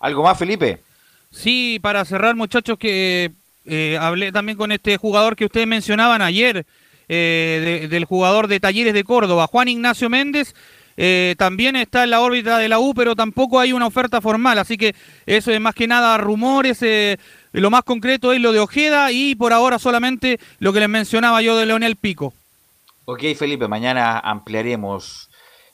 ¿Algo 0.00 0.22
más, 0.22 0.38
Felipe? 0.38 0.80
Sí, 1.30 1.78
para 1.80 2.04
cerrar, 2.04 2.34
muchachos, 2.36 2.78
que 2.78 3.32
eh, 3.64 3.96
hablé 4.00 4.32
también 4.32 4.58
con 4.58 4.72
este 4.72 4.96
jugador 4.96 5.36
que 5.36 5.44
ustedes 5.44 5.66
mencionaban 5.66 6.20
ayer, 6.22 6.66
eh, 7.08 7.86
del 7.90 8.04
jugador 8.04 8.48
de 8.48 8.60
Talleres 8.60 8.94
de 8.94 9.04
Córdoba, 9.04 9.46
Juan 9.46 9.68
Ignacio 9.68 10.10
Méndez. 10.10 10.54
Eh, 10.96 11.34
también 11.38 11.74
está 11.76 12.04
en 12.04 12.10
la 12.10 12.20
órbita 12.20 12.58
de 12.58 12.68
la 12.68 12.78
U, 12.78 12.92
pero 12.94 13.16
tampoco 13.16 13.58
hay 13.58 13.72
una 13.72 13.86
oferta 13.86 14.20
formal, 14.20 14.58
así 14.58 14.76
que 14.76 14.94
eso 15.24 15.50
es 15.50 15.60
más 15.60 15.74
que 15.74 15.86
nada 15.86 16.18
rumores. 16.18 16.80
lo 17.52 17.70
más 17.70 17.82
concreto 17.82 18.32
es 18.32 18.40
lo 18.40 18.52
de 18.52 18.60
Ojeda 18.60 19.10
y 19.10 19.34
por 19.34 19.52
ahora 19.54 19.78
solamente 19.78 20.38
lo 20.58 20.72
que 20.72 20.80
les 20.80 20.88
mencionaba 20.88 21.40
yo 21.40 21.56
de 21.56 21.66
Leonel 21.66 21.96
Pico. 21.96 22.34
Ok, 23.06 23.22
Felipe, 23.36 23.68
mañana 23.68 24.18
ampliaremos 24.18 25.30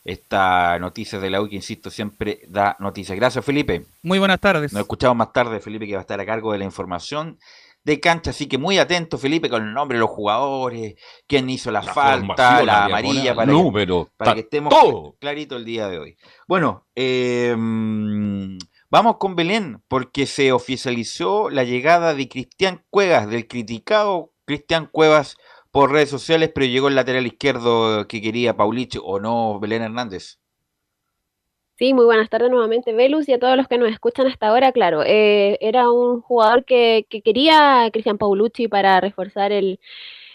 esta 0.08 0.78
noticia 0.78 1.18
de 1.18 1.30
la 1.30 1.42
U 1.42 1.48
que, 1.48 1.56
insisto, 1.56 1.90
siempre 1.90 2.40
da 2.48 2.76
noticias. 2.80 3.16
Gracias, 3.16 3.44
Felipe. 3.44 3.86
Muy 4.02 4.18
buenas 4.18 4.40
tardes. 4.40 4.72
Nos 4.72 4.82
escuchamos 4.82 5.16
más 5.16 5.32
tarde, 5.32 5.60
Felipe, 5.60 5.86
que 5.86 5.92
va 5.92 5.98
a 5.98 6.02
estar 6.02 6.18
a 6.18 6.26
cargo 6.26 6.52
de 6.52 6.58
la 6.58 6.64
información 6.64 7.38
de 7.84 8.00
cancha, 8.00 8.30
así 8.30 8.46
que 8.46 8.58
muy 8.58 8.78
atento, 8.78 9.16
Felipe, 9.16 9.48
con 9.48 9.66
el 9.66 9.72
nombre 9.72 9.96
de 9.96 10.00
los 10.00 10.10
jugadores, 10.10 10.94
quién 11.26 11.48
hizo 11.48 11.70
la, 11.70 11.82
falta, 11.82 12.62
la, 12.62 12.84
amarilla, 12.84 13.34
para, 13.34 13.50
que, 13.50 14.06
para 14.16 14.34
que 14.34 14.40
estemos 14.40 14.74
clarito 15.18 15.56
el 15.56 15.64
día 15.64 15.88
de 15.88 15.98
hoy. 15.98 16.16
Bueno, 16.46 16.86
em, 16.94 18.58
vamos 18.90 19.16
con 19.16 19.36
Belén, 19.36 19.82
porque 19.88 20.26
se 20.26 20.52
oficializó 20.52 21.48
la 21.48 21.64
llegada 21.64 22.14
de 22.14 22.28
Cristian 22.28 22.84
Cuevas, 22.90 23.28
del 23.30 23.46
criticado 23.46 24.32
Cristian 24.44 24.86
Cuevas 24.86 25.36
por 25.78 25.92
redes 25.92 26.10
sociales, 26.10 26.50
pero 26.52 26.66
llegó 26.66 26.88
el 26.88 26.96
lateral 26.96 27.24
izquierdo 27.24 28.08
que 28.08 28.20
quería 28.20 28.56
Paulich 28.56 28.98
o 29.00 29.20
no 29.20 29.60
Belén 29.60 29.82
Hernández. 29.82 30.40
Sí, 31.76 31.94
muy 31.94 32.04
buenas 32.04 32.28
tardes 32.28 32.50
nuevamente, 32.50 32.92
Velus, 32.92 33.28
y 33.28 33.32
a 33.32 33.38
todos 33.38 33.56
los 33.56 33.68
que 33.68 33.78
nos 33.78 33.88
escuchan 33.88 34.26
hasta 34.26 34.48
ahora. 34.48 34.72
Claro, 34.72 35.04
eh, 35.06 35.56
era 35.60 35.88
un 35.88 36.20
jugador 36.20 36.64
que, 36.64 37.06
quería 37.24 37.88
Cristian 37.92 38.18
Paulucci 38.18 38.66
para 38.66 39.00
reforzar 39.00 39.52
el, 39.52 39.78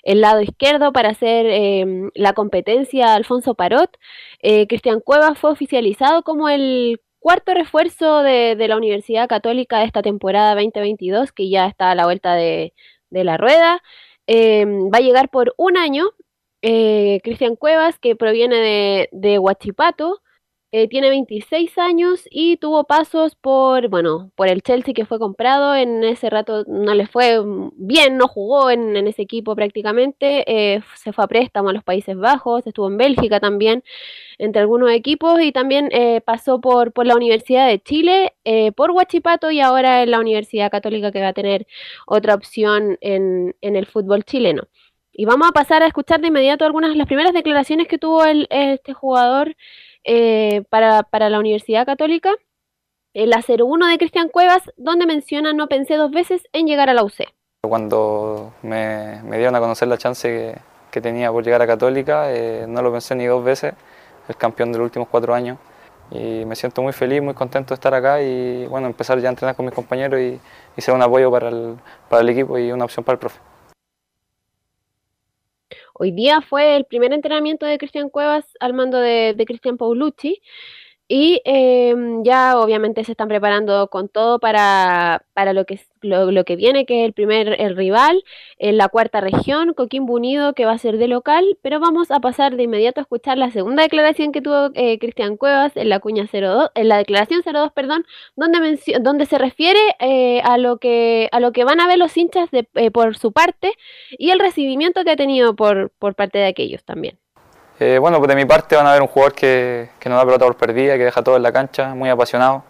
lado 0.05 0.39
izquierdo, 0.39 0.93
para 0.93 1.09
hacer 1.09 1.45
em, 1.47 2.09
la 2.15 2.31
competencia 2.31 3.13
Alfonso 3.13 3.53
Parot. 3.53 3.89
Eh, 4.39 4.65
Cristian 4.67 5.01
Cuevas 5.01 5.37
fue 5.37 5.51
oficializado 5.51 6.23
como 6.23 6.47
el 6.47 7.01
cuarto 7.19 7.53
refuerzo 7.53 8.23
de, 8.23 8.55
la 8.55 8.77
Universidad 8.77 9.27
Católica 9.27 9.79
de 9.79 9.87
esta 9.87 10.01
temporada 10.03 10.55
2022, 10.55 11.33
que 11.33 11.49
ya 11.49 11.67
está 11.67 11.91
a 11.91 11.95
la 11.95 12.05
vuelta 12.05 12.33
de, 12.33 12.73
de 13.09 13.23
la 13.25 13.35
rueda. 13.35 13.81
Em, 14.27 14.89
va 14.89 14.99
a 14.99 15.01
llegar 15.01 15.29
por 15.29 15.53
un 15.57 15.77
año. 15.77 16.05
Eh, 16.61 17.19
Cristian 17.23 17.55
Cuevas, 17.57 17.99
que 17.99 18.15
proviene 18.15 18.55
de, 18.57 19.09
de 19.11 19.37
Huachipato, 19.37 20.22
eh, 20.75 20.87
tiene 20.87 21.11
26 21.11 21.77
años 21.77 22.27
y 22.31 22.57
tuvo 22.57 22.85
pasos 22.85 23.35
por, 23.35 23.89
bueno, 23.89 24.31
por 24.35 24.47
el 24.47 24.63
Chelsea 24.63 24.95
que 24.95 25.05
fue 25.05 25.19
comprado. 25.19 25.75
En 25.75 26.03
ese 26.03 26.31
rato 26.31 26.63
no 26.67 26.95
le 26.95 27.05
fue 27.05 27.37
bien, 27.75 28.17
no 28.17 28.27
jugó 28.27 28.71
en, 28.71 28.97
ese 29.07 29.21
equipo 29.21 29.55
prácticamente. 29.55 30.43
Eh, 30.47 30.81
se 30.95 31.13
fue 31.13 31.25
a 31.25 31.27
préstamo 31.27 31.69
a 31.69 31.73
los 31.73 31.83
Países 31.83 32.17
Bajos, 32.17 32.65
estuvo 32.65 32.87
en 32.87 32.97
Bélgica 32.97 33.39
también, 33.39 33.83
entre 34.39 34.61
algunos 34.63 34.89
equipos 34.89 35.39
y 35.41 35.51
también 35.51 35.89
eh, 35.91 36.21
pasó 36.21 36.59
por, 36.59 36.91
por 36.91 37.05
la 37.05 37.15
Universidad 37.15 37.67
de 37.67 37.79
Chile, 37.79 38.33
por 38.75 38.89
Huachipato 38.91 39.51
y 39.51 39.59
ahora 39.59 40.01
en 40.01 40.09
la 40.09 40.19
Universidad 40.19 40.71
Católica 40.71 41.11
que 41.11 41.21
va 41.21 41.27
a 41.29 41.33
tener 41.33 41.67
otra 42.07 42.33
opción 42.33 42.97
en, 43.01 43.55
en 43.61 43.75
el 43.75 43.85
fútbol 43.85 44.23
chileno. 44.23 44.63
Y 45.11 45.25
vamos 45.25 45.47
a 45.49 45.51
pasar 45.51 45.83
a 45.83 45.87
escuchar 45.87 46.19
de 46.21 46.29
inmediato 46.29 46.65
algunas 46.65 46.89
de 46.89 46.97
las 46.97 47.05
primeras 47.05 47.33
declaraciones 47.33 47.87
que 47.87 47.99
tuvo 47.99 48.25
el, 48.25 48.47
este 48.49 48.93
jugador 48.93 49.55
eh, 50.03 50.63
para, 50.69 51.03
para, 51.03 51.29
la 51.29 51.39
Universidad 51.39 51.85
Católica, 51.85 52.31
la 53.13 53.43
01 53.47 53.87
de 53.87 53.97
Cristian 53.97 54.29
Cuevas, 54.29 54.63
donde 54.77 55.05
menciona 55.05 55.53
no 55.53 55.67
pensé 55.67 55.95
dos 55.95 56.11
veces 56.11 56.43
en 56.51 56.67
llegar 56.67 56.89
a 56.89 56.93
la 56.93 57.03
UC. 57.03 57.31
Cuando 57.61 58.53
me, 58.61 59.21
me 59.23 59.37
dieron 59.37 59.55
a 59.55 59.59
conocer 59.59 59.87
la 59.87 59.97
chance 59.97 60.55
que, 60.91 61.01
tenía 61.01 61.31
por 61.31 61.43
llegar 61.43 61.61
a 61.61 61.67
Católica, 61.67 62.33
eh, 62.33 62.65
no 62.67 62.81
lo 62.81 62.91
pensé 62.91 63.15
ni 63.15 63.25
dos 63.25 63.43
veces, 63.43 63.73
el 64.27 64.35
campeón 64.35 64.71
de 64.71 64.79
los 64.79 64.85
últimos 64.85 65.07
cuatro 65.07 65.33
años. 65.33 65.57
Y 66.11 66.45
me 66.45 66.55
siento 66.55 66.81
muy 66.81 66.93
feliz, 66.93 67.21
muy 67.21 67.33
contento 67.33 67.69
de 67.69 67.75
estar 67.75 67.93
acá 67.93 68.21
y 68.21 68.67
bueno, 68.67 68.87
empezar 68.87 69.19
ya 69.19 69.29
a 69.29 69.31
entrenar 69.31 69.55
con 69.55 69.65
mis 69.65 69.73
compañeros 69.73 70.19
y, 70.19 70.39
y 70.75 70.81
ser 70.81 70.93
un 70.93 71.01
apoyo 71.01 71.31
para 71.31 71.49
el, 71.49 71.77
para 72.09 72.21
el 72.21 72.29
equipo 72.29 72.57
y 72.57 72.71
una 72.71 72.85
opción 72.85 73.03
para 73.03 73.13
el 73.13 73.19
profe. 73.19 73.39
Hoy 75.93 76.11
día 76.11 76.41
fue 76.41 76.75
el 76.75 76.85
primer 76.85 77.13
entrenamiento 77.13 77.67
de 77.67 77.77
Cristian 77.77 78.09
Cuevas 78.09 78.45
al 78.59 78.73
mando 78.73 78.97
de, 78.97 79.35
de 79.37 79.45
Cristian 79.45 79.77
Paulucci. 79.77 80.41
Y 81.07 81.41
em, 81.43 82.23
ya 82.23 82.57
obviamente 82.57 83.03
se 83.03 83.11
están 83.11 83.27
preparando 83.27 83.89
con 83.89 84.07
todo 84.07 84.39
para, 84.39 85.25
para 85.33 85.51
lo, 85.53 85.65
que, 85.65 85.79
lo, 86.01 86.45
que 86.45 86.55
viene, 86.55 86.85
que 86.85 87.01
es 87.01 87.05
el 87.05 87.13
primer 87.13 87.59
el 87.61 87.75
rival, 87.75 88.23
en 88.57 88.77
la 88.77 88.87
cuarta 88.87 89.19
región, 89.19 89.73
Coquimbo 89.73 90.13
Unido, 90.13 90.53
que 90.53 90.65
va 90.65 90.71
a 90.71 90.77
ser 90.77 90.97
de 90.97 91.07
local. 91.09 91.57
Pero 91.61 91.79
vamos 91.79 92.09
a 92.09 92.19
pasar 92.21 92.55
de 92.55 92.63
inmediato 92.63 93.01
a 93.01 93.03
escuchar 93.03 93.37
la 93.37 93.51
segunda 93.51 93.83
declaración 93.83 94.31
que 94.31 94.41
tuvo 94.41 94.69
eh, 94.75 94.97
Cristian 94.99 95.35
Cuevas 95.37 95.75
en 95.75 95.89
la 95.89 95.99
cuña 95.99 96.25
02, 96.31 96.71
en 96.73 96.87
la 96.87 96.97
declaración 96.97 97.41
02, 97.43 97.73
perdón, 97.73 98.05
donde, 98.35 98.79
donde 99.01 99.25
se 99.25 99.37
refiere 99.37 99.79
eh, 99.99 100.41
a, 100.43 100.57
lo 100.57 100.77
que, 100.77 101.27
a 101.31 101.39
lo 101.39 101.51
que 101.51 101.65
van 101.65 101.81
a 101.81 101.87
ver 101.87 101.97
los 101.97 102.15
hinchas 102.15 102.49
de, 102.51 102.67
eh, 102.75 102.91
por 102.91 103.17
su 103.17 103.33
parte 103.33 103.73
y 104.11 104.31
el 104.31 104.39
recibimiento 104.39 105.03
que 105.03 105.11
ha 105.11 105.15
tenido 105.17 105.55
por, 105.55 105.91
por 105.99 106.15
parte 106.15 106.37
de 106.39 106.47
aquellos 106.47 106.83
también. 106.85 107.19
Eh, 107.85 107.99
bueno, 107.99 108.17
pues 108.19 108.29
de 108.29 108.35
mi 108.37 108.45
parte 108.45 108.77
van 108.77 108.87
a 108.87 108.93
ver 108.93 109.01
un 109.01 109.09
jugador 109.09 109.33
que, 109.33 109.89
que 109.99 110.07
no 110.07 110.15
da 110.15 110.23
pelota 110.23 110.45
por 110.45 110.55
perdida, 110.55 110.95
que 110.95 111.03
deja 111.03 111.21
todo 111.21 111.35
en 111.35 111.43
la 111.43 111.51
cancha, 111.51 111.93
muy 111.93 112.09
apasionado, 112.09 112.63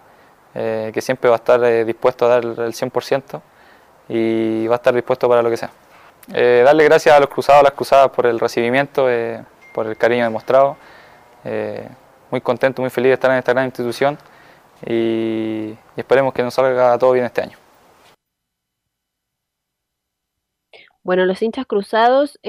eh, 0.56 0.90
que 0.92 1.02
siempre 1.02 1.30
va 1.30 1.36
a 1.36 1.38
estar 1.38 1.64
eh, 1.64 1.86
dispuesto 1.86 2.26
a 2.26 2.30
dar 2.30 2.44
el 2.44 2.74
100% 2.74 3.40
y 4.10 4.66
va 4.66 4.74
a 4.74 4.78
estar 4.78 4.92
dispuesto 4.92 5.30
para 5.30 5.44
lo 5.44 5.52
que 5.52 5.58
sea. 5.58 5.70
darle 6.28 6.84
gracias 6.86 7.16
a 7.16 7.20
los 7.20 7.30
cruzados, 7.30 7.60
a 7.60 7.64
las 7.64 7.74
cruzadas 7.74 8.10
por 8.10 8.26
el 8.26 8.40
recibimiento, 8.40 9.08
por 9.72 9.86
el 9.86 9.98
cariño 9.98 10.24
demostrado. 10.24 10.78
muy 12.32 12.42
contento, 12.42 12.82
muy 12.82 12.90
feliz 12.90 13.10
de 13.10 13.14
estar 13.14 13.30
en 13.30 13.38
esta 13.38 13.54
gran 13.54 13.66
institución 13.66 14.18
y, 14.84 15.78
y 15.96 15.98
esperemos 15.98 16.34
que 16.34 16.42
nos 16.42 16.56
salga 16.56 16.98
todo 16.98 17.12
bien 17.12 17.26
este 17.26 17.42
año. 17.44 17.58
Bueno, 21.04 21.26
los 21.26 21.40
hinchas 21.42 21.68
cruzados 21.68 22.40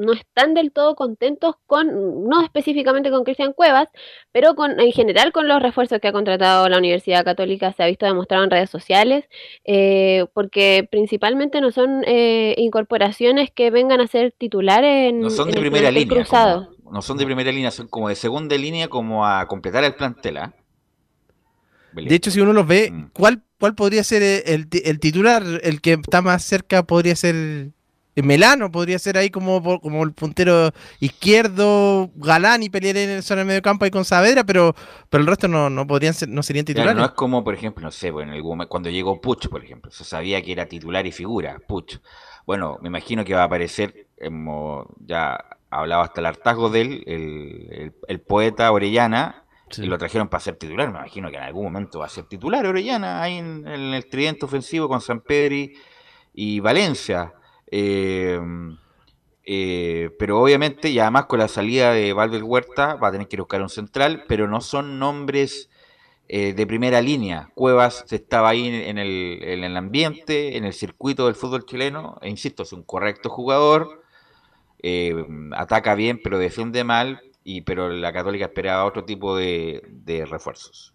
no 0.00 0.12
están 0.12 0.54
del 0.54 0.72
todo 0.72 0.94
contentos 0.96 1.54
con, 1.66 2.28
no 2.28 2.42
específicamente 2.42 3.10
con 3.10 3.24
Cristian 3.24 3.52
Cuevas, 3.52 3.88
pero 4.32 4.54
con, 4.54 4.80
en 4.80 4.92
general 4.92 5.32
con 5.32 5.46
los 5.46 5.62
refuerzos 5.62 6.00
que 6.00 6.08
ha 6.08 6.12
contratado 6.12 6.68
la 6.68 6.78
Universidad 6.78 7.24
Católica, 7.24 7.72
se 7.72 7.82
ha 7.82 7.86
visto 7.86 8.06
demostrado 8.06 8.44
en 8.44 8.50
redes 8.50 8.70
sociales, 8.70 9.24
eh, 9.64 10.26
porque 10.34 10.88
principalmente 10.90 11.60
no 11.60 11.70
son 11.70 12.02
eh, 12.06 12.54
incorporaciones 12.58 13.50
que 13.50 13.70
vengan 13.70 14.00
a 14.00 14.06
ser 14.06 14.32
titulares 14.36 15.10
en, 15.10 15.20
No 15.20 15.30
son 15.30 15.48
en 15.48 15.54
de 15.54 15.58
el 15.60 15.62
primera 15.70 15.90
línea. 15.90 16.08
cruzado. 16.16 16.66
como- 16.74 16.80
no 16.92 17.02
son 17.02 17.18
de 17.18 17.24
primera 17.24 17.52
línea, 17.52 17.70
son 17.70 17.86
como 17.86 18.08
de 18.08 18.16
segunda 18.16 18.56
línea, 18.56 18.88
como 18.88 19.24
a 19.24 19.46
completar 19.46 19.84
el 19.84 19.94
plantel. 19.94 20.38
¿ah? 20.38 20.52
De 21.92 22.14
hecho, 22.14 22.30
si 22.30 22.40
uno 22.40 22.52
los 22.52 22.66
ve, 22.66 22.90
Mm. 22.90 23.10
¿cuál, 23.12 23.42
cuál 23.58 23.74
podría 23.74 24.02
ser 24.04 24.22
el, 24.22 24.42
el 24.46 24.68
el 24.84 25.00
titular? 25.00 25.42
El 25.62 25.80
que 25.80 25.92
está 25.94 26.22
más 26.22 26.42
cerca 26.44 26.82
podría 26.84 27.14
ser 27.16 27.34
el 27.34 27.72
Melano, 28.16 28.70
podría 28.70 28.98
ser 28.98 29.16
ahí 29.16 29.30
como, 29.30 29.80
como 29.80 30.02
el 30.04 30.12
puntero 30.12 30.72
izquierdo, 30.98 32.10
Galán 32.16 32.62
y 32.62 32.68
pelear 32.70 32.96
en 32.96 33.10
el 33.10 33.22
zona 33.22 33.40
de 33.40 33.44
medio 33.46 33.62
campo 33.62 33.84
ahí 33.84 33.90
con 33.90 34.04
Saavedra, 34.04 34.44
pero, 34.44 34.74
pero 35.08 35.20
el 35.22 35.26
resto 35.26 35.48
no, 35.48 35.70
no 35.70 35.86
podrían 35.86 36.12
ser, 36.14 36.28
no 36.28 36.42
serían 36.42 36.64
Claro, 36.64 36.78
titulares. 36.90 36.98
no 37.00 37.04
es 37.06 37.12
como, 37.12 37.44
por 37.44 37.54
ejemplo, 37.54 37.82
no 37.84 37.90
sé, 37.90 38.08
en 38.08 38.30
algún 38.30 38.50
momento- 38.52 38.68
cuando 38.70 38.90
llegó 38.90 39.20
Puch, 39.20 39.48
por 39.48 39.64
ejemplo, 39.64 39.90
se 39.90 40.04
sabía 40.04 40.42
que 40.42 40.52
era 40.52 40.66
titular 40.66 41.06
y 41.06 41.12
figura, 41.12 41.58
Puch. 41.66 41.98
Bueno, 42.46 42.78
me 42.82 42.88
imagino 42.88 43.24
que 43.24 43.34
va 43.34 43.42
a 43.42 43.44
aparecer, 43.44 44.06
hemos 44.16 44.86
ya 45.06 45.38
hablado 45.70 46.02
hasta 46.02 46.20
el 46.20 46.26
hartazgo 46.26 46.68
de 46.68 46.80
él, 46.80 47.04
el, 47.06 47.68
el- 47.70 47.92
el 48.08 48.20
poeta 48.20 48.70
Orellana, 48.72 49.44
y 49.78 49.82
lo 49.86 49.98
trajeron 49.98 50.26
para 50.28 50.40
ser 50.40 50.56
titular. 50.56 50.90
Me 50.90 50.98
imagino 50.98 51.30
que 51.30 51.36
en 51.36 51.44
algún 51.44 51.62
momento 51.64 52.00
va 52.00 52.06
a 52.06 52.08
ser 52.08 52.24
titular 52.24 52.66
Orellana, 52.66 53.22
ahí 53.22 53.38
en, 53.38 53.64
en 53.68 53.94
el 53.94 54.06
tridente 54.10 54.44
ofensivo 54.44 54.88
con 54.88 55.00
San 55.00 55.20
Pedri 55.20 55.74
y 56.34 56.58
Valencia. 56.58 57.32
Eh, 57.70 58.40
eh, 59.52 60.10
pero 60.18 60.40
obviamente, 60.40 60.90
y 60.90 60.98
además 60.98 61.26
con 61.26 61.40
la 61.40 61.48
salida 61.48 61.92
de 61.92 62.12
Valver 62.12 62.44
Huerta, 62.44 62.94
va 62.94 63.08
a 63.08 63.12
tener 63.12 63.26
que 63.26 63.36
buscar 63.36 63.60
un 63.62 63.68
central, 63.68 64.24
pero 64.28 64.46
no 64.46 64.60
son 64.60 64.98
nombres 64.98 65.70
eh, 66.28 66.52
de 66.52 66.66
primera 66.68 67.00
línea. 67.00 67.50
Cuevas 67.54 68.04
estaba 68.12 68.50
ahí 68.50 68.68
en 68.68 68.98
el, 68.98 69.40
en 69.42 69.64
el 69.64 69.76
ambiente, 69.76 70.56
en 70.56 70.64
el 70.64 70.72
circuito 70.72 71.26
del 71.26 71.34
fútbol 71.34 71.66
chileno, 71.66 72.18
e 72.22 72.28
insisto, 72.28 72.62
es 72.62 72.72
un 72.72 72.84
correcto 72.84 73.28
jugador, 73.28 74.04
eh, 74.82 75.26
ataca 75.52 75.94
bien, 75.96 76.20
pero 76.22 76.38
defiende 76.38 76.84
mal, 76.84 77.20
y 77.42 77.62
pero 77.62 77.88
la 77.88 78.12
Católica 78.12 78.44
esperaba 78.46 78.84
otro 78.84 79.04
tipo 79.04 79.36
de 79.36 79.82
refuerzos. 80.30 80.94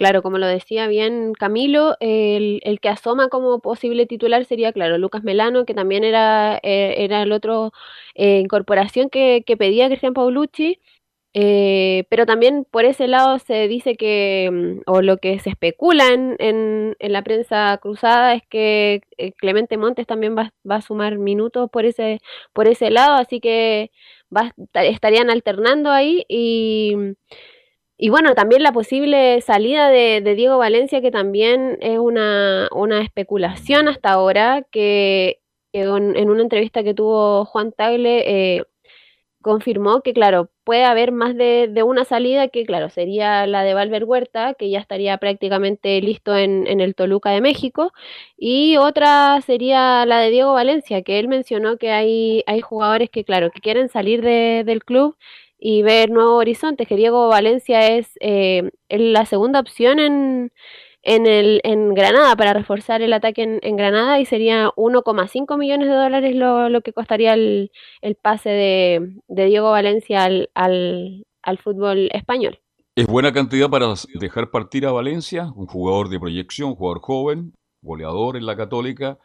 Claro, 0.00 0.22
como 0.22 0.38
lo 0.38 0.46
decía 0.46 0.86
bien 0.88 1.34
Camilo, 1.34 1.94
el, 2.00 2.60
el 2.64 2.80
que 2.80 2.88
asoma 2.88 3.28
como 3.28 3.60
posible 3.60 4.06
titular 4.06 4.46
sería, 4.46 4.72
claro, 4.72 4.96
Lucas 4.96 5.22
Melano, 5.22 5.66
que 5.66 5.74
también 5.74 6.04
era, 6.04 6.58
eh, 6.62 6.94
era 7.04 7.20
el 7.22 7.32
otro 7.32 7.72
eh, 8.14 8.38
incorporación 8.38 9.10
que, 9.10 9.42
que 9.46 9.58
pedía 9.58 9.88
Cristian 9.88 10.14
Paulucci. 10.14 10.80
eh, 11.34 12.04
pero 12.10 12.26
también 12.26 12.66
por 12.70 12.84
ese 12.86 13.08
lado 13.08 13.38
se 13.40 13.68
dice 13.68 13.96
que, 13.96 14.50
mm, 14.52 14.80
o 14.86 15.02
lo 15.02 15.18
que 15.18 15.38
se 15.40 15.50
especula 15.50 16.08
en, 16.08 16.36
en, 16.40 16.96
en 16.98 17.12
la 17.12 17.22
prensa 17.22 17.78
cruzada 17.82 18.34
es 18.34 18.42
que 18.48 19.02
Clemente 19.38 19.76
Montes 19.78 20.06
también 20.06 20.36
va, 20.36 20.52
va 20.70 20.76
a 20.76 20.82
sumar 20.82 21.18
minutos 21.18 21.70
por 21.70 21.84
ese, 21.86 22.20
por 22.54 22.68
ese 22.68 22.90
lado, 22.90 23.14
así 23.16 23.40
que 23.40 23.90
estarían 24.74 25.30
alternando 25.30 25.90
ahí 25.90 26.24
y, 26.28 26.96
y 28.02 28.08
bueno, 28.10 28.34
también 28.34 28.62
la 28.62 28.72
posible 28.72 29.40
salida 29.42 29.90
de, 29.90 30.22
de 30.22 30.34
Diego 30.34 30.56
Valencia, 30.58 31.02
que 31.02 31.10
también 31.10 31.76
es 31.82 31.98
una, 31.98 32.68
una 32.72 33.02
especulación 33.02 33.88
hasta 33.88 34.10
ahora, 34.12 34.66
que, 34.70 35.40
en, 35.72 36.30
una 36.30 36.42
entrevista 36.42 36.82
que 36.82 36.94
tuvo 36.94 37.44
Juan 37.44 37.72
Tagle 37.72 38.56
eh, 38.58 38.64
confirmó 39.42 40.02
que, 40.02 40.12
claro, 40.14 40.50
puede 40.64 40.84
haber 40.84 41.12
más 41.12 41.36
de, 41.36 41.68
de 41.70 41.82
una 41.82 42.04
salida, 42.04 42.48
que, 42.48 42.64
claro, 42.66 42.90
sería 42.90 43.46
la 43.46 43.64
de 43.64 43.74
Valver 43.74 44.04
Huerta, 44.04 44.54
que 44.54 44.70
ya 44.70 44.80
estaría 44.80 45.16
prácticamente 45.18 46.00
listo 46.02 46.36
en, 46.36 46.66
en 46.66 46.80
el 46.80 46.94
Toluca 46.94 47.30
de 47.30 47.40
México, 47.40 47.92
y 48.36 48.76
otra 48.78 49.40
sería 49.42 50.06
la 50.06 50.20
de 50.20 50.30
Diego 50.30 50.52
Valencia, 50.54 51.02
que 51.02 51.18
él 51.18 51.28
mencionó 51.28 51.78
que 51.78 51.90
hay, 51.90 52.44
hay 52.46 52.60
jugadores 52.60 53.10
que, 53.10 53.24
claro, 53.24 53.50
que 53.50 53.60
quieren 53.60 53.88
salir 53.88 54.22
de- 54.22 54.62
del 54.64 54.84
club 54.84 55.16
y 55.60 55.82
ver 55.82 56.10
nuevos 56.10 56.40
horizontes, 56.40 56.88
que 56.88 56.96
Diego 56.96 57.28
Valencia 57.28 57.86
es 57.86 58.10
eh, 58.20 58.70
la 58.88 59.26
segunda 59.26 59.60
opción 59.60 59.98
en, 59.98 60.52
en, 61.02 61.26
el, 61.26 61.60
en 61.64 61.94
Granada 61.94 62.34
para 62.34 62.54
reforzar 62.54 63.02
el 63.02 63.12
ataque 63.12 63.42
en, 63.42 63.60
en 63.62 63.76
Granada 63.76 64.20
y 64.20 64.24
sería 64.24 64.70
1,5 64.70 65.58
millones 65.58 65.88
de 65.88 65.94
dólares 65.94 66.34
lo, 66.34 66.68
lo 66.68 66.80
que 66.80 66.92
costaría 66.92 67.34
el, 67.34 67.70
el 68.00 68.14
pase 68.14 68.48
de, 68.48 69.20
de 69.28 69.44
Diego 69.44 69.70
Valencia 69.70 70.24
al, 70.24 70.50
al, 70.54 71.26
al 71.42 71.58
fútbol 71.58 72.08
español. 72.12 72.58
Es 72.96 73.06
buena 73.06 73.32
cantidad 73.32 73.70
para 73.70 73.94
dejar 74.14 74.50
partir 74.50 74.86
a 74.86 74.92
Valencia, 74.92 75.52
un 75.54 75.66
jugador 75.66 76.08
de 76.08 76.18
proyección, 76.18 76.70
un 76.70 76.76
jugador 76.76 77.00
joven, 77.00 77.52
goleador 77.82 78.36
en 78.36 78.46
la 78.46 78.56
Católica, 78.56 79.18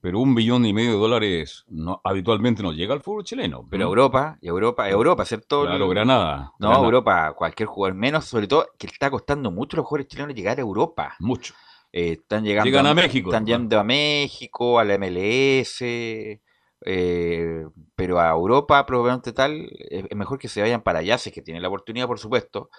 pero 0.00 0.20
un 0.20 0.34
millón 0.34 0.64
y 0.66 0.72
medio 0.72 0.92
de 0.92 0.98
dólares 0.98 1.64
no, 1.68 2.00
habitualmente 2.04 2.62
no 2.62 2.72
llega 2.72 2.94
al 2.94 3.02
fútbol 3.02 3.24
chileno. 3.24 3.66
Pero 3.70 3.84
Europa, 3.84 4.38
y 4.40 4.48
Europa, 4.48 4.88
Europa, 4.88 5.24
¿cierto? 5.24 5.62
Claro, 5.62 5.88
Granada. 5.88 6.52
No, 6.58 6.68
Granada. 6.68 6.84
Europa, 6.84 7.32
cualquier 7.34 7.68
jugador 7.68 7.96
menos, 7.96 8.24
sobre 8.24 8.46
todo 8.46 8.66
que 8.78 8.86
está 8.86 9.10
costando 9.10 9.50
mucho 9.50 9.76
a 9.76 9.78
los 9.78 9.86
jugadores 9.86 10.08
chilenos 10.08 10.34
llegar 10.34 10.58
a 10.58 10.62
Europa. 10.62 11.16
Mucho. 11.18 11.54
Eh, 11.92 12.12
están 12.12 12.44
llegando 12.44 12.66
Llegan 12.66 12.86
a 12.86 12.94
México, 12.94 13.30
Están 13.30 13.44
¿no? 13.44 13.48
yendo 13.48 13.80
a 13.80 13.84
México, 13.84 14.78
a 14.78 14.84
la 14.84 14.98
MLS, 14.98 15.78
eh, 15.82 17.64
pero 17.94 18.20
a 18.20 18.30
Europa 18.30 18.84
probablemente 18.84 19.32
tal, 19.32 19.68
es, 19.90 20.04
es 20.10 20.16
mejor 20.16 20.38
que 20.38 20.48
se 20.48 20.60
vayan 20.60 20.82
para 20.82 20.98
allá, 20.98 21.16
si 21.16 21.30
es 21.30 21.34
que 21.34 21.42
tienen 21.42 21.62
la 21.62 21.68
oportunidad, 21.68 22.06
por 22.06 22.18
supuesto, 22.18 22.70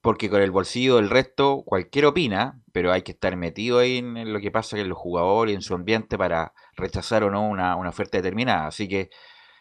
porque 0.00 0.30
con 0.30 0.40
el 0.42 0.50
bolsillo 0.50 0.96
del 0.96 1.10
resto 1.10 1.62
cualquiera 1.64 2.08
opina, 2.08 2.60
pero 2.72 2.92
hay 2.92 3.02
que 3.02 3.12
estar 3.12 3.36
metido 3.36 3.78
ahí 3.78 3.98
en, 3.98 4.32
lo 4.32 4.40
que 4.40 4.50
pasa 4.50 4.78
en 4.78 4.88
los 4.88 4.98
jugadores, 4.98 5.54
en 5.54 5.62
su 5.62 5.74
ambiente 5.74 6.16
para 6.16 6.52
rechazar 6.76 7.24
o 7.24 7.30
no 7.30 7.48
una, 7.48 7.76
oferta 7.76 8.18
determinada. 8.18 8.68
Así 8.68 8.88
que 8.88 9.10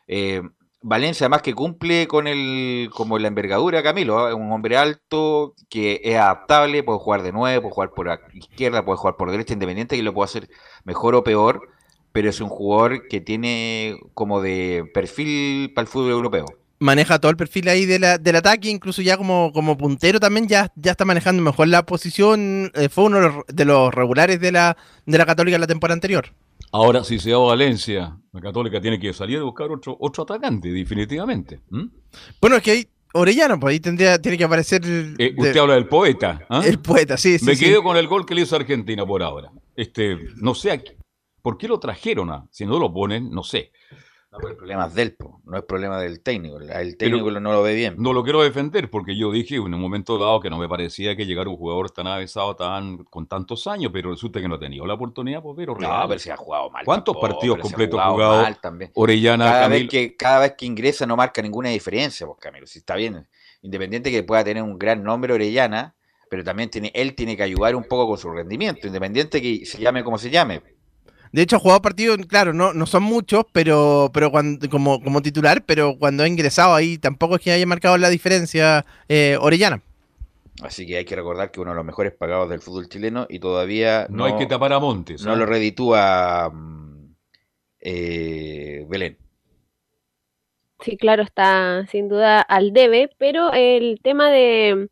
eh, 0.07 0.41
Valencia 0.81 1.25
además 1.25 1.41
que 1.41 1.55
cumple 1.55 2.07
con 2.07 2.27
el 2.27 2.89
como 2.93 3.17
la 3.17 3.27
envergadura 3.27 3.81
Camilo, 3.81 4.29
¿eh? 4.29 4.33
un 4.33 4.51
hombre 4.51 4.77
alto 4.77 5.55
que 5.69 6.01
es 6.03 6.15
adaptable, 6.15 6.83
puede 6.83 6.99
jugar 6.99 7.23
de 7.23 7.31
nueve, 7.31 7.61
puede 7.61 7.73
jugar 7.73 7.91
por 7.95 8.21
izquierda, 8.33 8.85
puede 8.85 8.97
jugar 8.97 9.17
por 9.17 9.31
derecha, 9.31 9.53
independiente 9.53 9.95
que 9.95 10.03
lo 10.03 10.13
pueda 10.13 10.25
hacer 10.25 10.49
mejor 10.83 11.15
o 11.15 11.23
peor, 11.23 11.69
pero 12.11 12.29
es 12.29 12.39
un 12.41 12.49
jugador 12.49 13.07
que 13.07 13.21
tiene 13.21 13.99
como 14.13 14.39
de 14.41 14.89
perfil 14.93 15.73
para 15.73 15.83
el 15.83 15.87
fútbol 15.89 16.11
europeo. 16.11 16.45
Maneja 16.79 17.17
todo 17.19 17.31
el 17.31 17.37
perfil 17.37 17.67
ahí 17.69 17.85
de 17.85 17.97
la- 17.99 18.17
del 18.19 18.35
ataque, 18.35 18.69
incluso 18.69 19.01
ya 19.01 19.17
como, 19.17 19.51
como 19.51 19.77
puntero 19.77 20.19
también 20.19 20.47
ya, 20.47 20.71
ya 20.75 20.91
está 20.91 21.05
manejando 21.05 21.41
mejor 21.41 21.67
la 21.69 21.85
posición. 21.85 22.71
eh, 22.75 22.87
fue 22.89 23.05
uno 23.05 23.17
de 23.17 23.23
los, 23.27 23.35
de 23.47 23.65
los 23.65 23.93
regulares 23.93 24.39
de 24.39 24.51
la, 24.51 24.77
de 25.05 25.17
la 25.17 25.25
Católica 25.25 25.55
en 25.55 25.61
la 25.61 25.67
temporada 25.67 25.95
anterior. 25.95 26.33
Ahora, 26.71 27.03
si 27.03 27.17
se 27.17 27.31
va 27.33 27.37
a 27.37 27.47
Valencia, 27.47 28.17
la 28.31 28.41
Católica 28.41 28.79
tiene 28.81 28.99
que 28.99 29.11
salir 29.13 29.39
a 29.39 29.43
buscar 29.43 29.71
otro, 29.71 29.97
otro 29.99 30.23
atacante, 30.23 30.69
definitivamente. 30.71 31.61
Bueno, 32.41 32.57
es 32.57 32.61
que 32.63 32.71
hay 32.71 32.87
Orellano, 33.13 33.59
pues 33.59 33.71
ahí 33.73 33.79
tendría, 33.79 34.21
tiene 34.21 34.37
que 34.37 34.43
aparecer 34.43 34.83
el, 34.85 35.15
Eh, 35.17 35.33
de- 35.33 35.41
usted 35.41 35.57
habla 35.57 35.75
del 35.75 35.87
poeta. 35.87 36.45
¿ah? 36.49 36.61
el 36.63 36.77
poeta, 36.79 37.17
sí, 37.17 37.39
sí. 37.39 37.45
Me 37.45 37.55
sí. 37.55 37.65
quedo 37.65 37.81
con 37.81 37.95
el 37.97 38.07
gol 38.07 38.25
que 38.25 38.35
le 38.35 38.41
hizo 38.41 38.55
Argentina 38.55 39.05
por 39.05 39.23
ahora. 39.23 39.49
Este, 39.75 40.17
no 40.35 40.53
sé 40.53 40.71
a 40.71 40.81
por 41.41 41.57
qué 41.57 41.67
lo 41.67 41.79
trajeron. 41.79 42.29
a- 42.31 42.45
si 42.51 42.65
no 42.65 42.77
lo 42.77 42.93
ponen, 42.93 43.31
no 43.31 43.43
sé. 43.43 43.71
No, 44.37 44.41
pero 44.41 44.51
el 44.51 44.57
problema 44.57 44.85
es 44.85 44.93
del, 44.93 45.13
po, 45.15 45.41
no 45.45 45.57
es 45.57 45.63
problema 45.63 45.99
del 45.99 46.21
técnico. 46.21 46.59
El 46.59 46.97
técnico 46.97 47.31
no 47.31 47.51
lo 47.51 47.63
ve 47.63 47.73
bien. 47.75 47.95
No 47.97 48.13
lo 48.13 48.23
quiero 48.23 48.43
defender 48.43 48.89
porque 48.89 49.17
yo 49.17 49.31
dije 49.31 49.55
en 49.55 49.73
un 49.73 49.81
momento 49.81 50.17
dado 50.17 50.39
que 50.39 50.49
no 50.49 50.57
me 50.57 50.69
parecía 50.69 51.15
que 51.15 51.25
llegara 51.25 51.49
un 51.49 51.57
jugador 51.57 51.89
tan 51.91 52.07
avanzado, 52.07 52.55
tan, 52.55 53.03
con 53.05 53.27
tantos 53.27 53.65
años, 53.67 53.91
pero 53.93 54.11
resulta 54.11 54.39
que 54.39 54.47
no 54.47 54.55
ha 54.55 54.59
tenido 54.59 54.85
la 54.85 54.93
oportunidad, 54.93 55.41
pues, 55.41 55.55
pero 55.57 55.73
No, 55.73 55.79
real. 55.79 56.07
pero 56.07 56.19
se 56.19 56.31
ha 56.31 56.37
jugado 56.37 56.69
mal. 56.69 56.85
¿Cuántos 56.85 57.15
tampoco, 57.15 57.33
partidos 57.33 57.55
se 57.55 57.59
ha 57.59 57.63
completos 57.63 58.01
jugado 58.01 58.55
también. 58.61 58.91
Orellana, 58.93 59.45
cada 59.45 59.67
vez, 59.67 59.89
que, 59.89 60.15
cada 60.15 60.39
vez 60.39 60.53
que 60.57 60.65
ingresa 60.65 61.05
no 61.05 61.15
marca 61.15 61.41
ninguna 61.41 61.69
diferencia, 61.69 62.27
pues 62.27 62.39
Camilo. 62.39 62.67
Si 62.67 62.79
está 62.79 62.95
bien, 62.95 63.27
independiente 63.61 64.11
que 64.11 64.23
pueda 64.23 64.43
tener 64.43 64.63
un 64.63 64.77
gran 64.77 65.03
nombre 65.03 65.33
Orellana, 65.33 65.95
pero 66.29 66.43
también 66.43 66.69
tiene, 66.69 66.91
él 66.93 67.15
tiene 67.15 67.35
que 67.37 67.43
ayudar 67.43 67.75
un 67.75 67.83
poco 67.83 68.07
con 68.07 68.17
su 68.17 68.29
rendimiento, 68.29 68.87
independiente 68.87 69.41
que 69.41 69.65
se 69.65 69.79
llame 69.79 70.03
como 70.03 70.17
se 70.17 70.29
llame. 70.29 70.61
De 71.31 71.41
hecho, 71.41 71.57
ha 71.57 71.59
jugado 71.59 71.81
partidos, 71.81 72.17
claro, 72.27 72.53
no, 72.53 72.73
no 72.73 72.85
son 72.85 73.03
muchos, 73.03 73.45
pero, 73.51 74.09
pero 74.13 74.31
cuando, 74.31 74.69
como, 74.69 75.01
como 75.01 75.21
titular, 75.21 75.63
pero 75.65 75.97
cuando 75.97 76.23
ha 76.23 76.27
ingresado 76.27 76.73
ahí 76.73 76.97
tampoco 76.97 77.35
es 77.35 77.41
que 77.41 77.51
haya 77.51 77.65
marcado 77.65 77.97
la 77.97 78.09
diferencia 78.09 78.85
eh, 79.09 79.37
Orellana. 79.39 79.81
Así 80.61 80.87
que 80.87 80.97
hay 80.97 81.05
que 81.05 81.15
recordar 81.15 81.51
que 81.51 81.59
uno 81.59 81.71
de 81.71 81.75
los 81.75 81.85
mejores 81.85 82.13
pagados 82.13 82.49
del 82.49 82.61
fútbol 82.61 82.89
chileno 82.89 83.27
y 83.29 83.39
todavía 83.39 84.07
No 84.09 84.25
hay 84.25 84.35
que 84.37 84.47
tapar 84.47 84.73
a 84.73 84.79
Montes, 84.79 85.23
No 85.23 85.35
lo 85.35 85.45
reditúa 85.45 86.49
mm, 86.51 87.15
eh, 87.81 88.85
Belén. 88.89 89.17
Sí, 90.79 90.97
claro, 90.97 91.23
está 91.23 91.85
sin 91.87 92.07
duda 92.07 92.41
al 92.41 92.71
debe, 92.71 93.09
pero 93.17 93.51
el 93.53 93.99
tema 94.03 94.29
de 94.29 94.89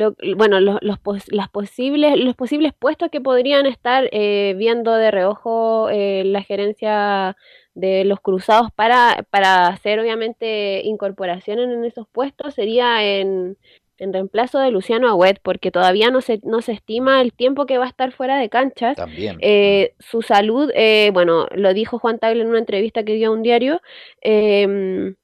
lo- 0.00 0.16
bueno, 0.36 0.58
los, 0.60 0.78
los, 0.82 0.98
las 1.30 1.48
posibles, 1.48 2.16
los 2.18 2.34
posibles 2.34 2.72
puestos 2.76 3.08
que 3.10 3.20
podrían 3.20 3.66
estar 3.66 4.08
eh, 4.10 4.54
viendo 4.58 4.92
de 4.94 5.10
reojo 5.10 5.88
eh, 5.90 6.22
la 6.24 6.42
gerencia 6.42 7.36
de 7.74 8.04
los 8.04 8.20
cruzados 8.20 8.72
para, 8.74 9.24
para 9.30 9.68
hacer 9.68 10.00
obviamente 10.00 10.82
incorporaciones 10.84 11.68
en 11.68 11.84
esos 11.84 12.08
puestos 12.08 12.54
sería 12.54 13.04
en, 13.04 13.56
en 13.98 14.12
reemplazo 14.12 14.58
de 14.58 14.70
Luciano 14.72 15.08
Agüet, 15.08 15.38
porque 15.40 15.70
todavía 15.70 16.10
no 16.10 16.20
se, 16.20 16.40
no 16.42 16.62
se 16.62 16.72
estima 16.72 17.20
el 17.20 17.32
tiempo 17.32 17.66
que 17.66 17.78
va 17.78 17.84
a 17.84 17.88
estar 17.88 18.10
fuera 18.12 18.38
de 18.38 18.48
canchas. 18.48 18.96
También. 18.96 19.38
Eh, 19.40 19.92
su 20.00 20.22
salud, 20.22 20.70
eh, 20.74 21.10
bueno, 21.12 21.46
lo 21.54 21.72
dijo 21.72 21.98
Juan 22.00 22.18
Tagle 22.18 22.42
en 22.42 22.48
una 22.48 22.58
entrevista 22.58 23.04
que 23.04 23.14
dio 23.14 23.28
a 23.28 23.32
un 23.32 23.42
diario, 23.42 23.80
eh, 24.22 25.14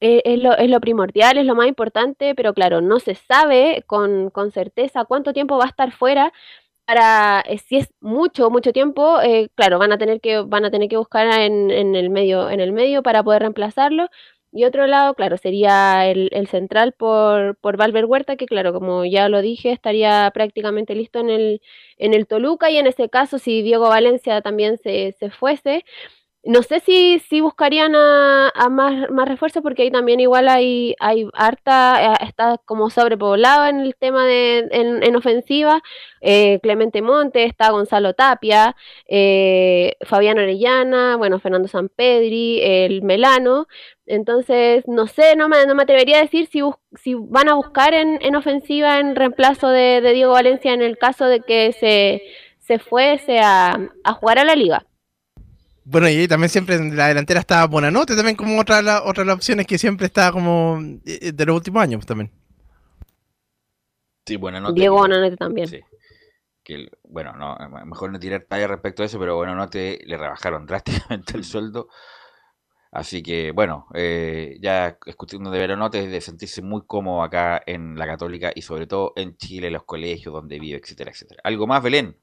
eh, 0.00 0.22
es, 0.24 0.38
lo, 0.42 0.56
es 0.56 0.70
lo 0.70 0.80
primordial, 0.80 1.38
es 1.38 1.46
lo 1.46 1.54
más 1.54 1.68
importante, 1.68 2.34
pero 2.34 2.54
claro, 2.54 2.80
no 2.80 2.98
se 3.00 3.14
sabe 3.14 3.84
con, 3.86 4.30
con 4.30 4.50
certeza 4.52 5.04
cuánto 5.04 5.32
tiempo 5.32 5.58
va 5.58 5.64
a 5.66 5.68
estar 5.68 5.92
fuera. 5.92 6.32
Para, 6.86 7.42
eh, 7.46 7.58
si 7.58 7.76
es 7.76 7.88
mucho, 8.00 8.50
mucho 8.50 8.72
tiempo, 8.72 9.20
eh, 9.22 9.48
claro, 9.54 9.78
van 9.78 9.92
a 9.92 9.98
tener 9.98 10.20
que, 10.20 10.40
van 10.40 10.64
a 10.64 10.70
tener 10.72 10.88
que 10.88 10.96
buscar 10.96 11.26
en, 11.40 11.70
en 11.70 11.94
el 11.96 12.10
medio, 12.10 12.50
en 12.50 12.60
el 12.60 12.72
medio 12.72 13.02
para 13.02 13.22
poder 13.22 13.42
reemplazarlo. 13.42 14.08
Y 14.52 14.64
otro 14.64 14.86
lado, 14.88 15.14
claro, 15.14 15.36
sería 15.36 16.08
el, 16.10 16.28
el 16.32 16.48
central 16.48 16.92
por, 16.92 17.56
por 17.58 17.76
Valver 17.76 18.06
Huerta, 18.06 18.34
que 18.36 18.46
claro, 18.46 18.72
como 18.72 19.04
ya 19.04 19.28
lo 19.28 19.42
dije, 19.42 19.70
estaría 19.70 20.28
prácticamente 20.34 20.96
listo 20.96 21.20
en 21.20 21.30
el, 21.30 21.62
en 21.98 22.14
el 22.14 22.26
Toluca 22.26 22.68
y 22.70 22.78
en 22.78 22.88
ese 22.88 23.08
caso, 23.08 23.38
si 23.38 23.62
Diego 23.62 23.88
Valencia 23.88 24.40
también 24.42 24.76
se, 24.78 25.12
se 25.20 25.30
fuese, 25.30 25.84
no 26.42 26.62
sé 26.62 26.80
si, 26.80 27.18
si 27.28 27.40
buscarían 27.42 27.94
a, 27.94 28.48
a 28.54 28.68
más, 28.70 29.10
más 29.10 29.28
refuerzos 29.28 29.62
porque 29.62 29.82
ahí 29.82 29.90
también 29.90 30.20
igual 30.20 30.48
hay, 30.48 30.94
hay 30.98 31.28
harta, 31.34 32.14
eh, 32.14 32.26
está 32.26 32.56
como 32.64 32.88
sobrepoblado 32.88 33.66
en 33.66 33.80
el 33.80 33.94
tema 33.94 34.24
de 34.26 34.68
en, 34.70 35.02
en 35.02 35.16
ofensiva. 35.16 35.82
Eh, 36.22 36.58
Clemente 36.62 37.02
Monte, 37.02 37.44
está 37.44 37.70
Gonzalo 37.70 38.14
Tapia, 38.14 38.76
eh, 39.06 39.96
Fabián 40.02 40.38
Orellana, 40.38 41.16
bueno, 41.16 41.40
Fernando 41.40 41.68
Sampedri, 41.68 42.60
el 42.62 43.02
Melano. 43.02 43.66
Entonces, 44.06 44.84
no 44.88 45.06
sé, 45.06 45.36
no 45.36 45.48
me, 45.48 45.66
no 45.66 45.74
me 45.74 45.82
atrevería 45.84 46.18
a 46.18 46.22
decir 46.22 46.46
si, 46.50 46.60
si 46.94 47.14
van 47.14 47.48
a 47.48 47.54
buscar 47.54 47.94
en, 47.94 48.18
en 48.22 48.34
ofensiva 48.36 48.98
en 48.98 49.14
reemplazo 49.14 49.68
de, 49.68 50.00
de 50.00 50.12
Diego 50.12 50.32
Valencia 50.32 50.72
en 50.72 50.82
el 50.82 50.98
caso 50.98 51.26
de 51.26 51.40
que 51.40 51.72
se, 51.72 52.22
se 52.58 52.78
fuese 52.78 53.40
a, 53.40 53.78
a 54.04 54.12
jugar 54.14 54.38
a 54.38 54.44
la 54.44 54.54
liga. 54.54 54.84
Bueno, 55.84 56.08
y 56.08 56.28
también 56.28 56.50
siempre 56.50 56.76
en 56.76 56.96
la 56.96 57.08
delantera 57.08 57.40
está 57.40 57.66
Bonanote, 57.66 58.14
también 58.14 58.36
como 58.36 58.58
otra, 58.60 58.82
la- 58.82 59.02
otra 59.02 59.22
de 59.24 59.28
las 59.28 59.36
opciones 59.36 59.66
que 59.66 59.78
siempre 59.78 60.06
está 60.06 60.30
como 60.30 60.78
eh, 61.04 61.32
de 61.32 61.46
los 61.46 61.56
últimos 61.56 61.82
años 61.82 62.04
también. 62.06 62.30
Sí, 64.26 64.36
bueno, 64.36 64.60
no 64.60 64.72
Diego 64.72 64.96
Bonanote 64.96 65.36
también. 65.36 65.68
Sí. 65.68 65.80
Que, 66.62 66.88
bueno, 67.04 67.32
no, 67.32 67.56
mejor 67.86 68.12
no 68.12 68.18
tirar 68.18 68.44
talla 68.48 68.66
respecto 68.68 69.02
a 69.02 69.06
eso, 69.06 69.18
pero 69.18 69.36
bueno, 69.36 69.54
no 69.54 69.68
te 69.68 69.98
le 70.04 70.16
rebajaron 70.16 70.66
drásticamente 70.66 71.36
el 71.36 71.44
sueldo. 71.44 71.88
Así 72.92 73.22
que, 73.22 73.52
bueno, 73.52 73.86
eh, 73.94 74.58
ya 74.60 74.98
escuchando 75.06 75.50
de 75.50 75.58
Veranote 75.60 76.08
de 76.08 76.20
sentirse 76.20 76.60
muy 76.60 76.82
cómodo 76.86 77.22
acá 77.22 77.62
en 77.64 77.96
la 77.96 78.06
Católica 78.06 78.50
y 78.54 78.62
sobre 78.62 78.86
todo 78.88 79.12
en 79.16 79.36
Chile, 79.36 79.70
los 79.70 79.84
colegios 79.84 80.34
donde 80.34 80.58
vive, 80.58 80.78
etcétera, 80.82 81.12
etcétera. 81.12 81.40
¿Algo 81.44 81.66
más, 81.68 81.82
Belén? 81.82 82.16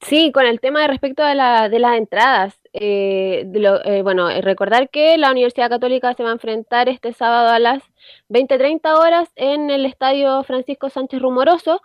Sí, 0.00 0.30
con 0.32 0.46
el 0.46 0.60
tema 0.60 0.82
de 0.82 0.88
respecto 0.88 1.24
de, 1.24 1.34
la, 1.34 1.68
de 1.68 1.80
las 1.80 1.96
entradas, 1.98 2.54
eh, 2.72 3.42
de 3.46 3.58
lo- 3.60 3.84
eh, 3.84 4.02
bueno, 4.02 4.30
eh, 4.30 4.40
recordar 4.42 4.90
que 4.90 5.18
la 5.18 5.32
Universidad 5.32 5.68
Católica 5.68 6.14
se 6.14 6.22
va 6.22 6.30
a 6.30 6.32
enfrentar 6.32 6.88
este 6.88 7.12
sábado 7.12 7.48
a 7.50 7.58
las 7.58 7.82
20-30 8.28 8.94
horas 8.98 9.28
en 9.34 9.70
el 9.70 9.84
Estadio 9.86 10.44
Francisco 10.44 10.88
Sánchez 10.88 11.20
Rumoroso 11.20 11.82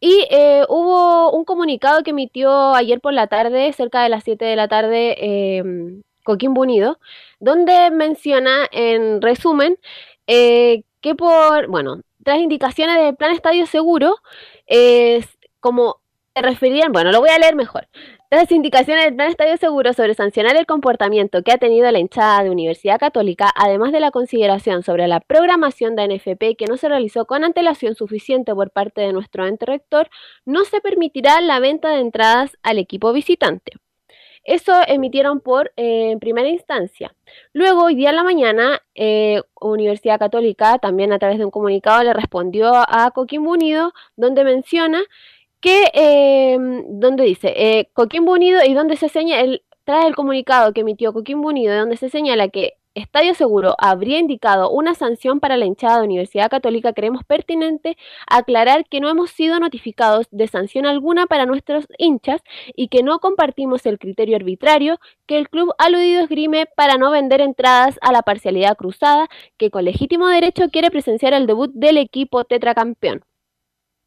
y 0.00 0.26
eh, 0.30 0.64
hubo 0.68 1.30
un 1.32 1.44
comunicado 1.44 2.02
que 2.02 2.10
emitió 2.10 2.74
ayer 2.74 3.00
por 3.00 3.12
la 3.14 3.26
tarde, 3.28 3.72
cerca 3.74 4.02
de 4.02 4.08
las 4.10 4.24
7 4.24 4.44
de 4.46 4.56
la 4.56 4.68
tarde, 4.68 5.16
eh, 5.20 5.62
Coquimbo 6.24 6.62
Unido, 6.62 6.98
donde 7.40 7.90
menciona 7.90 8.66
en 8.72 9.20
resumen 9.22 9.78
eh, 10.26 10.84
que 11.02 11.14
por, 11.14 11.66
bueno, 11.68 12.00
tras 12.24 12.38
indicaciones 12.40 12.96
del 12.98 13.16
Plan 13.16 13.32
Estadio 13.32 13.66
Seguro, 13.66 14.16
es 14.66 15.26
como 15.60 16.01
se 16.34 16.42
referían, 16.42 16.92
bueno, 16.92 17.12
lo 17.12 17.20
voy 17.20 17.30
a 17.30 17.38
leer 17.38 17.54
mejor. 17.54 17.88
Tras 18.30 18.50
indicaciones 18.50 19.04
del 19.04 19.14
Plan 19.14 19.28
Estadio 19.28 19.56
Seguro 19.58 19.92
sobre 19.92 20.14
sancionar 20.14 20.56
el 20.56 20.64
comportamiento 20.64 21.42
que 21.42 21.52
ha 21.52 21.58
tenido 21.58 21.90
la 21.90 21.98
hinchada 21.98 22.42
de 22.42 22.50
Universidad 22.50 22.98
Católica, 22.98 23.50
además 23.54 23.92
de 23.92 24.00
la 24.00 24.10
consideración 24.10 24.82
sobre 24.82 25.06
la 25.08 25.20
programación 25.20 25.94
de 25.94 26.08
NFP 26.08 26.56
que 26.56 26.66
no 26.66 26.78
se 26.78 26.88
realizó 26.88 27.26
con 27.26 27.44
antelación 27.44 27.94
suficiente 27.94 28.54
por 28.54 28.70
parte 28.70 29.02
de 29.02 29.12
nuestro 29.12 29.46
ente 29.46 29.66
rector, 29.66 30.08
no 30.46 30.64
se 30.64 30.80
permitirá 30.80 31.40
la 31.42 31.60
venta 31.60 31.90
de 31.90 32.00
entradas 32.00 32.56
al 32.62 32.78
equipo 32.78 33.12
visitante. 33.12 33.72
Eso 34.44 34.72
emitieron 34.88 35.40
por 35.40 35.72
eh, 35.76 36.16
primera 36.20 36.48
instancia. 36.48 37.14
Luego, 37.52 37.84
hoy 37.84 37.94
día 37.94 38.10
en 38.10 38.16
la 38.16 38.24
mañana, 38.24 38.82
eh, 38.94 39.40
Universidad 39.60 40.18
Católica, 40.18 40.78
también 40.78 41.12
a 41.12 41.18
través 41.20 41.38
de 41.38 41.44
un 41.44 41.52
comunicado, 41.52 42.02
le 42.02 42.12
respondió 42.12 42.72
a 42.74 43.12
Coquimbo 43.12 43.52
Unido, 43.52 43.92
donde 44.16 44.42
menciona 44.42 45.04
que, 45.62 45.90
eh, 45.94 46.58
donde 46.88 47.24
dice, 47.24 47.54
eh, 47.56 47.88
Coquimbo 47.94 48.32
Unido 48.32 48.60
y 48.66 48.74
donde 48.74 48.96
se 48.96 49.08
señala, 49.08 49.42
el, 49.42 49.62
tras 49.84 50.04
el 50.06 50.14
comunicado 50.16 50.72
que 50.74 50.82
emitió 50.82 51.12
Coquimbo 51.14 51.48
Unido, 51.48 51.74
donde 51.76 51.96
se 51.96 52.10
señala 52.10 52.48
que 52.48 52.74
Estadio 52.94 53.34
Seguro 53.34 53.74
habría 53.78 54.18
indicado 54.18 54.70
una 54.70 54.94
sanción 54.94 55.40
para 55.40 55.56
la 55.56 55.64
hinchada 55.64 55.98
de 55.98 56.04
Universidad 56.04 56.50
Católica, 56.50 56.92
creemos 56.92 57.24
pertinente 57.24 57.96
aclarar 58.26 58.84
que 58.86 59.00
no 59.00 59.08
hemos 59.08 59.30
sido 59.30 59.58
notificados 59.60 60.26
de 60.30 60.46
sanción 60.48 60.84
alguna 60.84 61.26
para 61.26 61.46
nuestros 61.46 61.86
hinchas 61.96 62.42
y 62.76 62.88
que 62.88 63.02
no 63.02 63.20
compartimos 63.20 63.86
el 63.86 63.98
criterio 63.98 64.36
arbitrario 64.36 64.98
que 65.26 65.38
el 65.38 65.48
club 65.48 65.72
aludido 65.78 66.22
esgrime 66.22 66.66
para 66.76 66.96
no 66.98 67.10
vender 67.10 67.40
entradas 67.40 67.98
a 68.02 68.12
la 68.12 68.22
parcialidad 68.22 68.76
cruzada 68.76 69.28
que 69.56 69.70
con 69.70 69.84
legítimo 69.84 70.28
derecho 70.28 70.68
quiere 70.70 70.90
presenciar 70.90 71.32
el 71.34 71.46
debut 71.46 71.70
del 71.74 71.96
equipo 71.96 72.44
tetracampeón. 72.44 73.22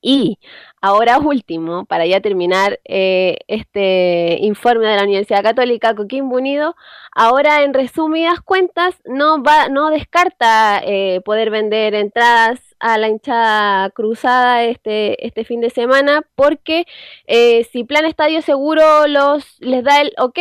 Y 0.02 0.38
ahora 0.82 1.18
último, 1.18 1.86
para 1.86 2.06
ya 2.06 2.22
terminar 2.22 2.80
eh, 2.86 3.38
este 3.48 4.38
informe 4.42 4.88
de 4.88 4.98
la 4.98 5.04
Universidad 5.04 5.44
Católica 5.44 5.96
Coquimbo 5.96 6.36
Unido, 6.36 6.76
ahora 7.12 7.64
en 7.64 7.74
resumidas 7.74 8.40
cuentas 8.42 8.96
no 9.06 9.42
va, 9.42 9.68
no 9.70 9.90
descarta 9.90 10.80
eh, 10.84 11.22
poder 11.26 11.50
vender 11.50 11.96
entradas 11.96 12.60
a 12.80 12.98
la 12.98 13.08
hinchada 13.10 13.90
cruzada 13.92 14.64
este, 14.64 15.26
este 15.26 15.44
fin 15.44 15.62
de 15.62 15.72
semana, 15.72 16.22
porque 16.36 16.86
eh, 17.26 17.64
si 17.72 17.84
Plan 17.84 18.06
Estadio 18.06 18.42
Seguro 18.42 19.08
los 19.08 19.60
les 19.60 19.84
da 19.84 20.02
el 20.02 20.14
ok, 20.20 20.38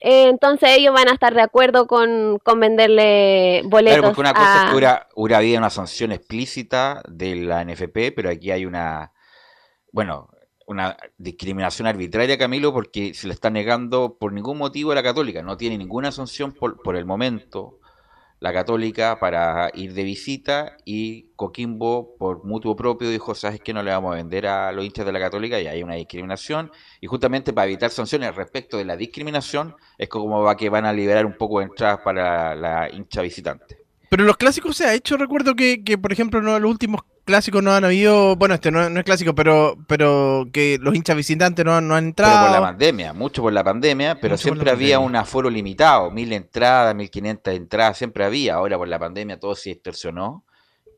eh, 0.00 0.28
entonces 0.28 0.70
ellos 0.78 0.94
van 0.94 1.08
a 1.08 1.12
estar 1.12 1.34
de 1.34 1.42
acuerdo 1.42 1.86
con, 1.86 2.38
con 2.42 2.58
venderle 2.58 3.62
boletos. 3.64 3.98
Claro, 3.98 4.08
porque 4.08 4.20
una 4.20 4.34
cosa 4.34 4.56
es 4.56 4.64
que 4.64 4.76
hubiera, 4.76 5.08
hubiera 5.14 5.38
habido 5.38 5.58
una 5.58 5.70
sanción 5.70 6.12
explícita 6.12 7.02
de 7.06 7.36
la 7.36 7.64
NFP, 7.64 8.12
pero 8.16 8.30
aquí 8.30 8.50
hay 8.50 8.64
una, 8.64 9.12
bueno, 9.92 10.30
una 10.66 10.96
discriminación 11.18 11.86
arbitraria, 11.86 12.38
Camilo, 12.38 12.72
porque 12.72 13.12
se 13.12 13.26
le 13.26 13.34
está 13.34 13.50
negando 13.50 14.16
por 14.18 14.32
ningún 14.32 14.56
motivo 14.56 14.92
a 14.92 14.94
la 14.94 15.02
Católica. 15.02 15.42
No 15.42 15.56
tiene 15.56 15.76
ninguna 15.76 16.12
sanción 16.12 16.52
por, 16.52 16.80
por 16.80 16.96
el 16.96 17.04
momento 17.04 17.79
la 18.40 18.52
Católica 18.54 19.20
para 19.20 19.70
ir 19.74 19.92
de 19.92 20.02
visita 20.02 20.76
y 20.84 21.28
Coquimbo 21.36 22.16
por 22.18 22.44
mutuo 22.44 22.74
propio 22.74 23.10
dijo, 23.10 23.34
sabes 23.34 23.60
que 23.60 23.74
no 23.74 23.82
le 23.82 23.90
vamos 23.90 24.12
a 24.12 24.16
vender 24.16 24.46
a 24.46 24.72
los 24.72 24.84
hinchas 24.84 25.04
de 25.04 25.12
la 25.12 25.20
Católica 25.20 25.60
y 25.60 25.66
hay 25.66 25.82
una 25.82 25.94
discriminación 25.94 26.72
y 27.00 27.06
justamente 27.06 27.52
para 27.52 27.66
evitar 27.66 27.90
sanciones 27.90 28.34
respecto 28.34 28.78
de 28.78 28.86
la 28.86 28.96
discriminación 28.96 29.76
es 29.98 30.08
como 30.08 30.42
va 30.42 30.56
que 30.56 30.70
van 30.70 30.86
a 30.86 30.92
liberar 30.92 31.26
un 31.26 31.36
poco 31.36 31.58
de 31.58 31.66
entradas 31.66 32.00
para 32.02 32.54
la 32.54 32.90
hincha 32.90 33.20
visitante. 33.20 33.78
Pero 34.08 34.24
los 34.24 34.36
clásicos 34.36 34.76
se 34.76 34.86
ha 34.86 34.94
hecho, 34.94 35.16
recuerdo 35.16 35.54
que, 35.54 35.84
que, 35.84 35.96
por 35.96 36.12
ejemplo, 36.12 36.42
no, 36.42 36.58
los 36.58 36.70
últimos 36.70 37.02
clásicos 37.24 37.62
no 37.62 37.72
han 37.72 37.84
habido, 37.84 38.36
bueno, 38.36 38.54
este 38.54 38.70
no, 38.70 38.88
no 38.90 38.98
es 39.00 39.04
clásico, 39.04 39.34
pero 39.34 39.76
pero 39.86 40.46
que 40.52 40.78
los 40.80 40.94
hinchas 40.94 41.16
visitantes 41.16 41.64
no, 41.64 41.74
han- 41.74 41.86
no 41.88 41.94
han 41.94 42.12
Pero 42.12 42.28
por 42.28 42.34
la 42.34 42.46
entrado. 42.46 42.62
pandemia, 42.64 43.12
mucho 43.12 43.42
por 43.42 43.52
la 43.52 43.62
pandemia, 43.64 44.16
pero 44.20 44.34
Mucho 44.34 44.42
siempre 44.42 44.70
había 44.70 44.96
pandemia. 44.96 45.06
un 45.06 45.16
aforo 45.16 45.50
limitado, 45.50 46.10
mil 46.10 46.32
entradas, 46.32 46.94
mil 46.94 47.10
quinientas 47.10 47.54
entradas, 47.54 47.98
siempre 47.98 48.24
había. 48.24 48.54
Ahora 48.54 48.76
por 48.78 48.88
la 48.88 48.98
pandemia 48.98 49.38
todo 49.38 49.54
se 49.54 49.70
distorsionó, 49.70 50.44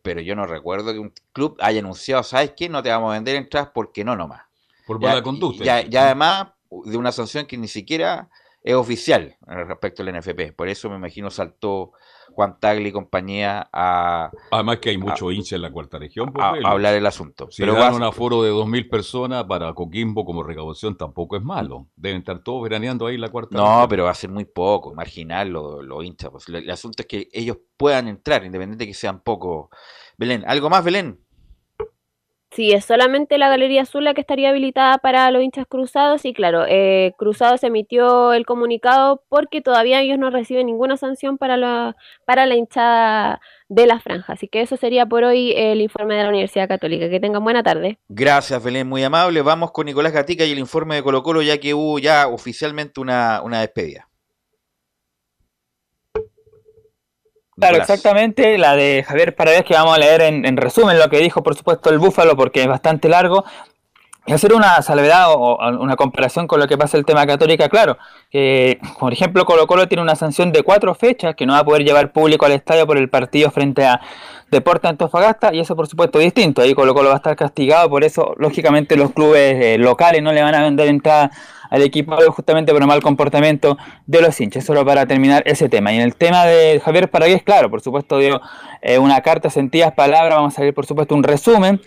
pero 0.03 0.21
yo 0.21 0.35
no 0.35 0.47
recuerdo 0.47 0.93
que 0.93 0.99
un 0.99 1.13
club 1.33 1.57
haya 1.61 1.81
anunciado, 1.81 2.23
¿sabes 2.23 2.53
qué? 2.57 2.69
No 2.69 2.83
te 2.83 2.89
vamos 2.91 3.11
a 3.11 3.15
vender 3.15 3.37
entradas 3.37 3.71
porque 3.75 4.05
no 4.05 4.17
nomás. 4.17 4.43
Por 4.87 5.01
mala 5.01 5.23
conducta. 5.23 5.63
Ya, 5.65 5.83
ya 5.83 6.07
además 6.07 6.49
de 6.87 6.97
una 6.97 7.13
sanción 7.13 7.47
que 7.47 7.57
ni 7.59 7.69
siquiera 7.69 8.29
es 8.63 8.75
oficial 8.75 9.37
respecto 9.47 10.03
al 10.03 10.17
NFP. 10.17 10.53
Por 10.57 10.69
eso 10.69 10.89
me 10.89 10.97
imagino 10.97 11.31
saltó 11.31 11.93
Juan 12.35 12.59
Tagli 12.61 12.89
y 12.89 12.93
compañía 12.93 13.69
a, 13.73 14.31
Además 14.51 14.79
que 14.79 14.91
hay 14.91 14.99
mucho 14.99 15.31
hincha 15.31 15.57
en 15.57 15.63
la 15.63 15.71
cuarta 15.71 15.99
región. 15.99 16.33
pues, 16.33 16.45
a- 16.45 16.69
hablar 16.71 16.95
el 16.95 17.05
asunto. 17.05 17.49
Si 17.51 17.61
Pero 17.63 17.75
dan 17.75 17.95
un 17.95 18.03
aforo 18.05 18.43
de 18.43 18.51
2.000 18.51 18.89
personas 18.89 19.45
para 19.45 19.75
Coquimbo 19.75 20.25
como 20.25 20.43
recaudación 20.43 20.97
tampoco 20.97 21.37
es 21.37 21.43
malo. 21.43 21.89
Deben 21.97 22.19
estar 22.19 22.43
todos 22.43 22.63
veraneando 22.63 23.07
ahí 23.07 23.17
en 23.17 23.21
la 23.21 23.29
cuarta 23.31 23.57
No, 23.57 23.65
región. 23.67 23.89
pero 23.89 24.05
va 24.05 24.11
a 24.11 24.15
ser 24.15 24.31
muy 24.31 24.45
poco, 24.47 24.95
marginal 24.95 25.49
los 25.51 25.85
los 25.85 26.05
hinchas. 26.05 26.31
Pues. 26.31 26.49
El, 26.49 26.55
el 26.57 26.71
asunto 26.71 27.03
es 27.03 27.07
que 27.09 27.29
ellos 27.33 27.59
puedan 27.77 28.09
entrar, 28.09 28.45
independiente 28.45 28.85
de 28.85 28.89
que 28.89 28.95
sean 28.95 29.21
pocos. 29.21 29.69
Belén, 30.17 30.45
¿algo 30.47 30.71
más, 30.71 30.85
Belén? 30.85 31.19
Sí, 32.55 32.73
es 32.73 32.85
solamente 32.85 33.39
la 33.39 33.49
Galería 33.49 33.81
Azul 33.81 34.05
la 34.05 34.13
que 34.13 34.21
estaría 34.21 34.51
habilitada 34.51 34.99
para 34.99 35.31
los 35.31 35.43
hinchas 35.43 35.65
cruzados 35.67 36.27
y 36.27 36.35
claro, 36.35 36.67
eh, 36.69 37.15
Cruzados 37.17 37.65
emitió 37.65 38.35
el 38.35 38.45
comunicado 38.45 39.23
porque 39.31 39.63
todavía 39.63 40.03
ellos 40.03 40.19
no 40.19 40.29
reciben 40.29 40.67
ninguna 40.67 40.99
sanción 40.99 41.39
para 41.39 41.57
la, 41.57 41.97
para 42.27 42.45
la 42.45 42.55
hinchada 42.55 43.41
de 43.71 43.87
la 43.87 44.01
franja. 44.01 44.35
Así 44.35 44.49
que 44.49 44.61
eso 44.61 44.77
sería 44.77 45.07
por 45.07 45.25
hoy 45.25 45.55
el 45.57 45.81
informe 45.81 46.15
de 46.15 46.25
la 46.25 46.29
Universidad 46.29 46.69
Católica. 46.69 47.09
Que 47.09 47.21
tengan 47.21 47.43
buena 47.43 47.63
tarde. 47.63 47.99
Gracias, 48.11 48.63
Belén, 48.63 48.87
muy 48.87 49.03
amable. 49.03 49.41
Vamos 49.41 49.73
con 49.73 49.87
Nicolás 49.87 50.13
Gatica 50.13 50.45
y 50.45 50.53
el 50.53 50.59
informe 50.59 50.97
de 50.97 51.03
Colo 51.03 51.23
Colo 51.23 51.41
ya 51.41 51.57
que 51.57 51.73
hubo 51.73 51.99
ya 51.99 52.29
oficialmente 52.29 53.01
una, 53.01 53.41
una 53.43 53.63
despedida. 53.63 54.09
Claro, 57.59 57.79
Nicolás. 57.79 57.91
exactamente, 57.91 58.59
la 58.59 58.75
de 58.77 59.05
Javier 59.07 59.35
Paredes 59.35 59.65
que 59.65 59.75
vamos 59.75 59.95
a 59.95 59.99
leer 59.99 60.23
en, 60.23 60.45
en 60.47 60.57
resumen 60.57 60.99
lo 60.99 61.09
que 61.09 61.19
dijo 61.19 61.43
por 61.43 61.55
supuesto 61.55 61.91
el 61.91 61.99
Búfalo 61.99 62.37
porque 62.37 62.63
es 62.63 62.67
bastante 62.69 63.09
largo. 63.09 63.45
Y 64.25 64.33
hacer 64.33 64.55
una 64.55 64.81
salvedad 64.83 65.33
o 65.33 65.57
o 65.57 65.81
una 65.81 65.97
comparación 65.97 66.47
con 66.47 66.61
lo 66.61 66.69
que 66.69 66.79
pasa 66.79 66.97
el 66.97 67.05
tema 67.05 67.27
Católica, 67.27 67.69
claro, 67.69 67.99
que 68.31 68.79
por 69.01 69.13
ejemplo 69.13 69.45
Colo 69.45 69.67
Colo 69.67 69.89
tiene 69.89 70.01
una 70.01 70.15
sanción 70.15 70.53
de 70.53 70.63
cuatro 70.63 70.95
fechas 70.95 71.35
que 71.35 71.45
no 71.45 71.55
va 71.55 71.59
a 71.59 71.65
poder 71.65 71.83
llevar 71.85 72.13
público 72.13 72.47
al 72.47 72.53
estadio 72.53 72.87
por 72.87 72.99
el 72.99 73.09
partido 73.11 73.51
frente 73.51 73.85
a 73.85 74.01
Deportes 74.49 74.91
Antofagasta 74.91 75.53
y 75.53 75.59
eso 75.59 75.75
por 75.75 75.89
supuesto 75.89 76.21
es 76.21 76.27
distinto, 76.27 76.63
ahí 76.63 76.73
Colo 76.73 76.95
Colo 76.95 77.09
va 77.09 77.15
a 77.15 77.17
estar 77.17 77.35
castigado, 77.35 77.91
por 77.91 78.05
eso 78.05 78.35
lógicamente 78.39 78.97
los 78.97 79.11
clubes 79.11 79.57
eh, 79.61 79.77
locales 79.79 80.23
no 80.23 80.33
le 80.33 80.43
van 80.43 80.55
a 80.55 80.63
vender 80.63 80.87
entrada 80.87 81.33
al 81.73 81.81
equipo 81.81 82.15
justamente 82.31 82.71
por 82.71 82.83
el 82.83 82.87
mal 82.87 83.01
comportamiento 83.01 83.79
de 84.07 84.21
los 84.21 84.39
hinchas, 84.39 84.63
solo 84.63 84.85
para 84.85 85.07
terminar 85.07 85.43
ese 85.47 85.71
tema. 85.71 85.91
Y 85.91 85.97
en 85.97 86.03
el 86.03 86.15
tema 86.15 86.45
de 86.45 86.83
Javier 86.85 87.09
Paragués, 87.09 87.43
claro, 87.43 87.71
por 87.71 87.81
supuesto 87.81 88.19
dio 88.19 88.43
eh, 88.83 88.99
una 88.99 89.23
carta, 89.23 89.49
sentidas 89.49 89.93
palabras, 89.93 90.37
vamos 90.37 90.59
a 90.59 90.61
ver 90.61 90.75
por 90.75 90.85
supuesto 90.85 91.15
un 91.15 91.23
resumen. 91.23 91.81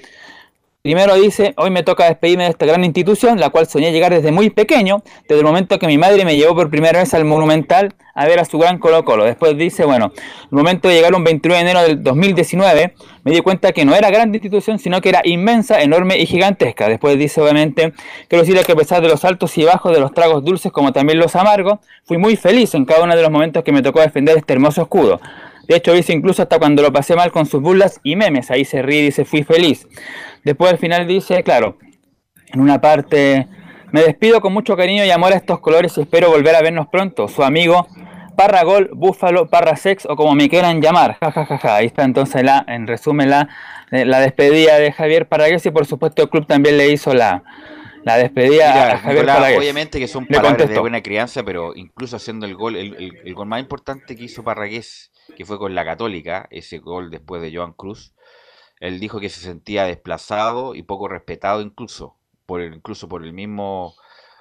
Primero 0.85 1.15
dice, 1.15 1.55
hoy 1.57 1.71
me 1.71 1.81
toca 1.81 2.05
despedirme 2.05 2.43
de 2.43 2.51
esta 2.51 2.67
gran 2.67 2.85
institución, 2.85 3.39
la 3.39 3.49
cual 3.49 3.65
soñé 3.65 3.91
llegar 3.91 4.13
desde 4.13 4.31
muy 4.31 4.51
pequeño, 4.51 5.01
desde 5.27 5.39
el 5.39 5.43
momento 5.43 5.79
que 5.79 5.87
mi 5.87 5.97
madre 5.97 6.25
me 6.25 6.37
llevó 6.37 6.53
por 6.53 6.69
primera 6.69 6.99
vez 6.99 7.11
al 7.15 7.25
Monumental 7.25 7.95
a 8.13 8.27
ver 8.27 8.39
a 8.39 8.45
su 8.45 8.59
gran 8.59 8.77
Colo 8.77 9.03
Colo. 9.03 9.23
Después 9.23 9.57
dice, 9.57 9.83
bueno, 9.83 10.13
el 10.15 10.51
momento 10.51 10.87
de 10.87 10.93
llegar 10.93 11.15
un 11.15 11.23
29 11.23 11.63
de 11.63 11.71
enero 11.71 11.87
del 11.87 12.03
2019, 12.03 12.93
me 13.23 13.31
di 13.31 13.41
cuenta 13.41 13.71
que 13.71 13.83
no 13.83 13.95
era 13.95 14.11
grande 14.11 14.37
institución, 14.37 14.77
sino 14.77 15.01
que 15.01 15.09
era 15.09 15.21
inmensa, 15.23 15.81
enorme 15.81 16.19
y 16.19 16.27
gigantesca. 16.27 16.87
Después 16.87 17.17
dice, 17.17 17.41
obviamente, 17.41 17.93
quiero 18.27 18.43
decirle 18.43 18.63
que 18.63 18.73
a 18.73 18.75
pesar 18.75 19.01
de 19.01 19.07
los 19.07 19.25
altos 19.25 19.57
y 19.57 19.63
bajos, 19.63 19.91
de 19.91 19.99
los 19.99 20.13
tragos 20.13 20.45
dulces 20.45 20.71
como 20.71 20.93
también 20.93 21.17
los 21.17 21.35
amargos, 21.35 21.79
fui 22.03 22.19
muy 22.19 22.35
feliz 22.35 22.75
en 22.75 22.85
cada 22.85 23.05
uno 23.05 23.15
de 23.15 23.23
los 23.23 23.31
momentos 23.31 23.63
que 23.63 23.71
me 23.71 23.81
tocó 23.81 24.01
defender 24.01 24.37
este 24.37 24.53
hermoso 24.53 24.83
escudo. 24.83 25.19
De 25.67 25.77
hecho, 25.77 25.93
dice 25.93 26.13
incluso 26.13 26.43
hasta 26.43 26.59
cuando 26.59 26.83
lo 26.83 26.93
pasé 26.93 27.15
mal 27.15 27.31
con 27.31 27.47
sus 27.47 27.59
burlas 27.59 27.99
y 28.03 28.15
memes. 28.15 28.51
Ahí 28.51 28.65
se 28.65 28.83
ríe 28.83 28.99
y 28.99 29.05
dice, 29.05 29.25
fui 29.25 29.43
feliz. 29.43 29.87
Después 30.45 30.71
al 30.71 30.77
final 30.77 31.05
dice, 31.07 31.43
claro, 31.43 31.77
en 32.53 32.61
una 32.61 32.79
parte, 32.79 33.47
me 33.91 34.01
despido 34.03 34.39
con 34.39 34.53
mucho 34.53 34.77
cariño 34.77 35.03
y 35.03 35.11
amor 35.11 35.33
a 35.33 35.35
estos 35.35 35.59
colores 35.59 35.97
y 35.97 36.01
espero 36.01 36.29
volver 36.29 36.55
a 36.55 36.61
vernos 36.61 36.87
pronto. 36.87 37.27
Su 37.27 37.43
amigo 37.43 37.87
Parra 38.37 38.63
Gol, 38.63 38.89
Búfalo, 38.93 39.47
Parra 39.49 39.75
Sex 39.75 40.05
o 40.05 40.15
como 40.15 40.35
me 40.35 40.47
quieran 40.49 40.81
llamar. 40.81 41.17
Ja, 41.19 41.31
ja, 41.31 41.45
ja, 41.45 41.57
ja. 41.57 41.75
Ahí 41.75 41.87
está 41.87 42.03
entonces 42.03 42.43
la, 42.43 42.63
en 42.67 42.85
resumen 42.87 43.29
la, 43.29 43.49
eh, 43.91 44.05
la 44.05 44.19
despedida 44.19 44.77
de 44.77 44.91
Javier 44.91 45.27
Paragués 45.27 45.65
y 45.65 45.71
por 45.71 45.85
supuesto 45.85 46.21
el 46.23 46.29
club 46.29 46.45
también 46.45 46.77
le 46.77 46.89
hizo 46.89 47.13
la, 47.13 47.43
la 48.03 48.17
despedida 48.17 48.71
Mira, 48.73 48.85
a 48.93 48.97
Javier 48.97 49.15
Nicolás, 49.21 49.35
Paragués. 49.37 49.57
obviamente 49.59 49.99
que 49.99 50.07
son 50.07 50.25
palabras 50.27 50.69
de 50.69 50.79
buena 50.79 51.01
crianza, 51.01 51.43
pero 51.43 51.73
incluso 51.75 52.17
haciendo 52.17 52.45
el 52.45 52.55
gol, 52.55 52.75
el, 52.75 52.93
el- 52.95 53.17
el 53.25 53.33
gol 53.33 53.47
más 53.47 53.61
importante 53.61 54.15
que 54.15 54.25
hizo 54.25 54.43
Parragués, 54.43 55.11
que 55.35 55.43
fue 55.45 55.57
con 55.57 55.73
la 55.73 55.83
Católica, 55.85 56.47
ese 56.51 56.77
gol 56.77 57.09
después 57.09 57.41
de 57.41 57.55
Joan 57.55 57.71
Cruz, 57.73 58.13
él 58.79 58.99
dijo 58.99 59.19
que 59.19 59.29
se 59.29 59.41
sentía 59.41 59.85
desplazado 59.85 60.75
y 60.75 60.83
poco 60.83 61.07
respetado 61.07 61.61
incluso, 61.61 62.15
por 62.45 62.61
el, 62.61 62.73
incluso 62.75 63.07
por 63.07 63.23
el 63.23 63.33
mismo, 63.33 63.95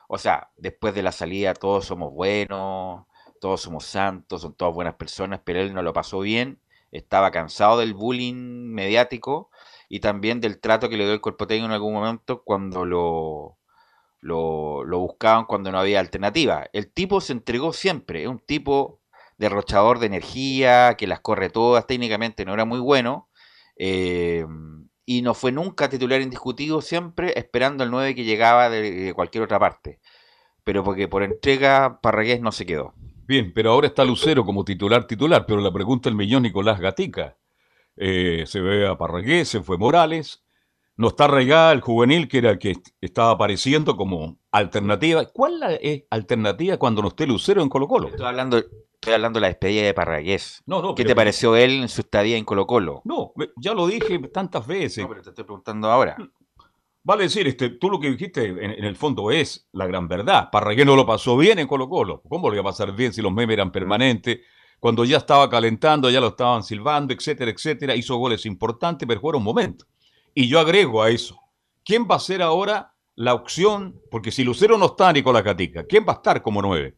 o 0.08 0.18
sea, 0.18 0.50
después 0.56 0.94
de 0.94 1.02
la 1.02 1.12
salida 1.12 1.54
todos 1.54 1.86
somos 1.86 2.12
buenos, 2.12 3.06
todos 3.40 3.60
somos 3.60 3.84
santos, 3.84 4.42
son 4.42 4.54
todas 4.54 4.74
buenas 4.74 4.94
personas, 4.94 5.40
pero 5.44 5.60
él 5.60 5.74
no 5.74 5.82
lo 5.82 5.92
pasó 5.92 6.20
bien, 6.20 6.58
estaba 6.92 7.30
cansado 7.30 7.78
del 7.78 7.94
bullying 7.94 8.72
mediático 8.72 9.50
y 9.88 10.00
también 10.00 10.40
del 10.40 10.60
trato 10.60 10.88
que 10.88 10.96
le 10.96 11.04
dio 11.04 11.12
el 11.12 11.20
cuerpo 11.20 11.46
técnico 11.46 11.66
en 11.66 11.72
algún 11.72 11.94
momento 11.94 12.42
cuando 12.42 12.84
lo, 12.84 13.58
lo, 14.20 14.84
lo 14.84 14.98
buscaban 15.00 15.44
cuando 15.44 15.70
no 15.70 15.78
había 15.78 16.00
alternativa. 16.00 16.66
El 16.72 16.90
tipo 16.90 17.20
se 17.20 17.32
entregó 17.32 17.72
siempre, 17.72 18.22
es 18.22 18.28
un 18.28 18.38
tipo 18.38 19.00
derrochador 19.36 19.98
de 19.98 20.06
energía, 20.06 20.94
que 20.96 21.06
las 21.06 21.20
corre 21.20 21.50
todas, 21.50 21.86
técnicamente 21.86 22.44
no 22.44 22.54
era 22.54 22.64
muy 22.64 22.78
bueno, 22.78 23.28
eh, 23.76 24.46
y 25.06 25.22
no 25.22 25.34
fue 25.34 25.52
nunca 25.52 25.88
titular 25.88 26.20
indiscutido, 26.20 26.80
siempre 26.80 27.38
esperando 27.38 27.84
el 27.84 27.90
9 27.90 28.14
que 28.14 28.24
llegaba 28.24 28.70
de, 28.70 28.90
de 28.90 29.14
cualquier 29.14 29.44
otra 29.44 29.58
parte. 29.58 30.00
Pero 30.64 30.82
porque 30.82 31.08
por 31.08 31.22
entrega 31.22 32.00
Parragués 32.00 32.40
no 32.40 32.52
se 32.52 32.64
quedó. 32.66 32.94
Bien, 33.26 33.52
pero 33.54 33.70
ahora 33.70 33.86
está 33.86 34.04
Lucero 34.04 34.44
como 34.44 34.64
titular 34.64 35.06
titular, 35.06 35.46
pero 35.46 35.60
la 35.60 35.72
pregunta 35.72 36.10
el 36.10 36.14
millón 36.14 36.42
Nicolás 36.42 36.78
Gatica. 36.78 37.38
Eh, 37.96 38.44
se 38.46 38.60
ve 38.60 38.86
a 38.86 38.98
Parragués, 38.98 39.48
se 39.48 39.62
fue 39.62 39.78
Morales, 39.78 40.43
no 40.96 41.08
está 41.08 41.26
regada 41.26 41.72
el 41.72 41.80
juvenil 41.80 42.28
que 42.28 42.38
era 42.38 42.50
el 42.50 42.58
que 42.58 42.70
est- 42.72 42.88
estaba 43.00 43.30
apareciendo 43.32 43.96
como 43.96 44.38
alternativa. 44.52 45.24
¿Cuál 45.26 45.60
la- 45.60 45.74
es 45.74 46.04
alternativa 46.10 46.76
cuando 46.76 47.02
no 47.02 47.08
esté 47.08 47.26
Lucero 47.26 47.62
en 47.62 47.68
Colo 47.68 47.88
Colo? 47.88 48.08
Estoy 48.08 48.26
hablando, 48.26 48.58
estoy 48.58 49.12
hablando 49.14 49.38
de 49.38 49.40
la 49.42 49.48
despedida 49.48 49.82
de 49.82 49.94
Parragués. 49.94 50.62
No, 50.66 50.80
no, 50.82 50.94
¿Qué 50.94 51.02
pero- 51.02 51.08
te 51.08 51.16
pareció 51.16 51.56
él 51.56 51.82
en 51.82 51.88
su 51.88 52.02
estadía 52.02 52.36
en 52.36 52.44
Colo 52.44 52.66
Colo? 52.66 53.02
No, 53.04 53.32
ya 53.56 53.74
lo 53.74 53.86
dije 53.86 54.18
tantas 54.28 54.66
veces. 54.66 55.02
No, 55.02 55.08
pero 55.08 55.22
te 55.22 55.30
estoy 55.30 55.44
preguntando 55.44 55.90
ahora. 55.90 56.16
Vale 57.06 57.24
decir, 57.24 57.46
este, 57.46 57.68
tú 57.68 57.90
lo 57.90 58.00
que 58.00 58.10
dijiste 58.10 58.46
en, 58.46 58.58
en 58.70 58.84
el 58.84 58.96
fondo 58.96 59.30
es 59.30 59.68
la 59.72 59.86
gran 59.86 60.08
verdad. 60.08 60.48
Parragués 60.50 60.86
no 60.86 60.96
lo 60.96 61.04
pasó 61.04 61.36
bien 61.36 61.58
en 61.58 61.66
Colo 61.66 61.86
Colo. 61.88 62.22
¿Cómo 62.28 62.48
lo 62.48 62.54
iba 62.54 62.62
a 62.62 62.70
pasar 62.72 62.94
bien 62.96 63.12
si 63.12 63.20
los 63.20 63.30
memes 63.32 63.52
eran 63.54 63.70
permanentes? 63.70 64.40
Cuando 64.80 65.04
ya 65.04 65.18
estaba 65.18 65.50
calentando, 65.50 66.08
ya 66.08 66.20
lo 66.20 66.28
estaban 66.28 66.62
silbando, 66.62 67.12
etcétera, 67.12 67.50
etcétera. 67.50 67.94
Hizo 67.94 68.16
goles 68.16 68.46
importantes, 68.46 69.06
pero 69.06 69.20
fueron 69.20 69.42
momentos. 69.42 69.86
Y 70.34 70.48
yo 70.48 70.58
agrego 70.58 71.02
a 71.02 71.10
eso, 71.10 71.38
¿quién 71.84 72.08
va 72.10 72.16
a 72.16 72.20
ser 72.20 72.42
ahora 72.42 72.92
la 73.14 73.34
opción? 73.34 74.00
Porque 74.10 74.32
si 74.32 74.42
Lucero 74.42 74.76
no 74.76 74.86
está, 74.86 75.12
Nicolás 75.12 75.44
Catica, 75.44 75.84
¿quién 75.84 76.04
va 76.06 76.14
a 76.14 76.16
estar 76.16 76.42
como 76.42 76.60
nueve? 76.60 76.96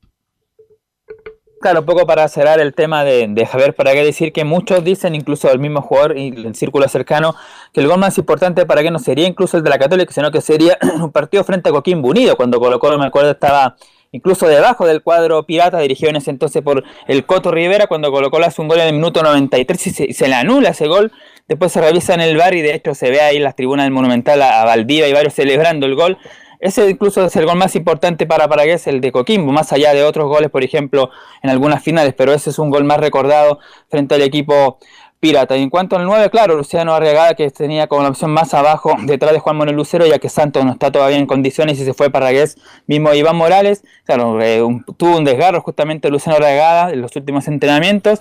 Claro, 1.60 1.80
un 1.80 1.86
poco 1.86 2.06
para 2.06 2.26
cerrar 2.28 2.60
el 2.60 2.74
tema 2.74 3.04
de, 3.04 3.46
Javier 3.50 3.74
Paragué, 3.74 4.04
decir 4.04 4.32
que 4.32 4.44
muchos 4.44 4.84
dicen, 4.84 5.14
incluso 5.14 5.50
el 5.50 5.58
mismo 5.58 5.82
jugador 5.82 6.16
y 6.16 6.28
el 6.28 6.54
círculo 6.54 6.88
cercano, 6.88 7.34
que 7.72 7.80
el 7.80 7.88
gol 7.88 7.98
más 7.98 8.16
importante 8.16 8.64
para 8.64 8.82
que 8.82 8.90
no 8.90 8.98
sería 8.98 9.26
incluso 9.26 9.58
el 9.58 9.64
de 9.64 9.70
la 9.70 9.78
Católica, 9.78 10.12
sino 10.12 10.30
que 10.30 10.40
sería 10.40 10.78
un 11.02 11.12
partido 11.12 11.44
frente 11.44 11.68
a 11.68 11.72
Coquimbo 11.72 12.08
Unido, 12.08 12.36
cuando 12.36 12.58
Colo 12.58 12.98
me 12.98 13.06
acuerdo, 13.06 13.32
estaba 13.32 13.76
incluso 14.12 14.46
debajo 14.46 14.86
del 14.86 15.02
cuadro 15.02 15.44
pirata, 15.44 15.78
dirigido 15.78 16.10
en 16.10 16.16
ese 16.16 16.30
entonces 16.30 16.62
por 16.62 16.84
el 17.06 17.26
Coto 17.26 17.50
Rivera, 17.50 17.86
cuando 17.86 18.10
Colo 18.10 18.30
Colo 18.30 18.46
hace 18.46 18.62
un 18.62 18.68
gol 18.68 18.80
en 18.80 18.88
el 18.88 18.94
minuto 18.94 19.22
93 19.22 19.86
y 19.86 19.90
se, 19.90 20.04
y 20.04 20.12
se 20.12 20.28
le 20.28 20.34
anula 20.34 20.70
ese 20.70 20.86
gol, 20.86 21.10
después 21.48 21.72
se 21.72 21.80
revisa 21.80 22.14
en 22.14 22.20
el 22.20 22.36
bar 22.36 22.54
y 22.54 22.62
de 22.62 22.74
hecho 22.74 22.94
se 22.94 23.10
ve 23.10 23.20
ahí 23.20 23.36
en 23.36 23.44
las 23.44 23.56
tribunas 23.56 23.86
del 23.86 23.92
Monumental 23.92 24.42
a, 24.42 24.62
a 24.62 24.64
Valdivia 24.64 25.08
y 25.08 25.12
varios 25.12 25.34
celebrando 25.34 25.86
el 25.86 25.94
gol. 25.94 26.18
Ese 26.58 26.88
incluso 26.88 27.24
es 27.26 27.36
el 27.36 27.44
gol 27.44 27.56
más 27.56 27.76
importante 27.76 28.26
para 28.26 28.48
Paragués, 28.48 28.86
el 28.86 29.00
de 29.00 29.12
Coquimbo, 29.12 29.52
más 29.52 29.72
allá 29.72 29.92
de 29.92 30.04
otros 30.04 30.26
goles, 30.26 30.50
por 30.50 30.64
ejemplo, 30.64 31.10
en 31.42 31.50
algunas 31.50 31.82
finales, 31.82 32.14
pero 32.16 32.32
ese 32.32 32.50
es 32.50 32.58
un 32.58 32.70
gol 32.70 32.84
más 32.84 32.98
recordado 32.98 33.58
frente 33.88 34.14
al 34.14 34.22
equipo 34.22 34.78
pirata. 35.26 35.56
Y 35.56 35.62
en 35.62 35.70
cuanto 35.70 35.96
al 35.96 36.04
9, 36.04 36.30
claro, 36.30 36.56
Luciano 36.56 36.94
Arriagada, 36.94 37.34
que 37.34 37.50
tenía 37.50 37.88
como 37.88 38.02
la 38.02 38.10
opción 38.10 38.30
más 38.30 38.54
abajo, 38.54 38.94
detrás 39.02 39.32
de 39.32 39.40
Juan 39.40 39.56
Manuel 39.56 39.76
Lucero, 39.76 40.06
ya 40.06 40.18
que 40.18 40.28
Santos 40.28 40.64
no 40.64 40.72
está 40.72 40.92
todavía 40.92 41.18
en 41.18 41.26
condiciones 41.26 41.80
y 41.80 41.84
se 41.84 41.94
fue 41.94 42.10
Paragués, 42.10 42.56
mismo 42.86 43.12
Iván 43.12 43.34
Morales, 43.34 43.82
claro, 44.04 44.40
eh, 44.40 44.62
tuvo 44.96 45.16
un 45.16 45.24
desgarro 45.24 45.60
justamente 45.62 46.10
Luciano 46.10 46.36
Arriagada 46.36 46.92
en 46.92 47.00
los 47.00 47.16
últimos 47.16 47.48
entrenamientos, 47.48 48.20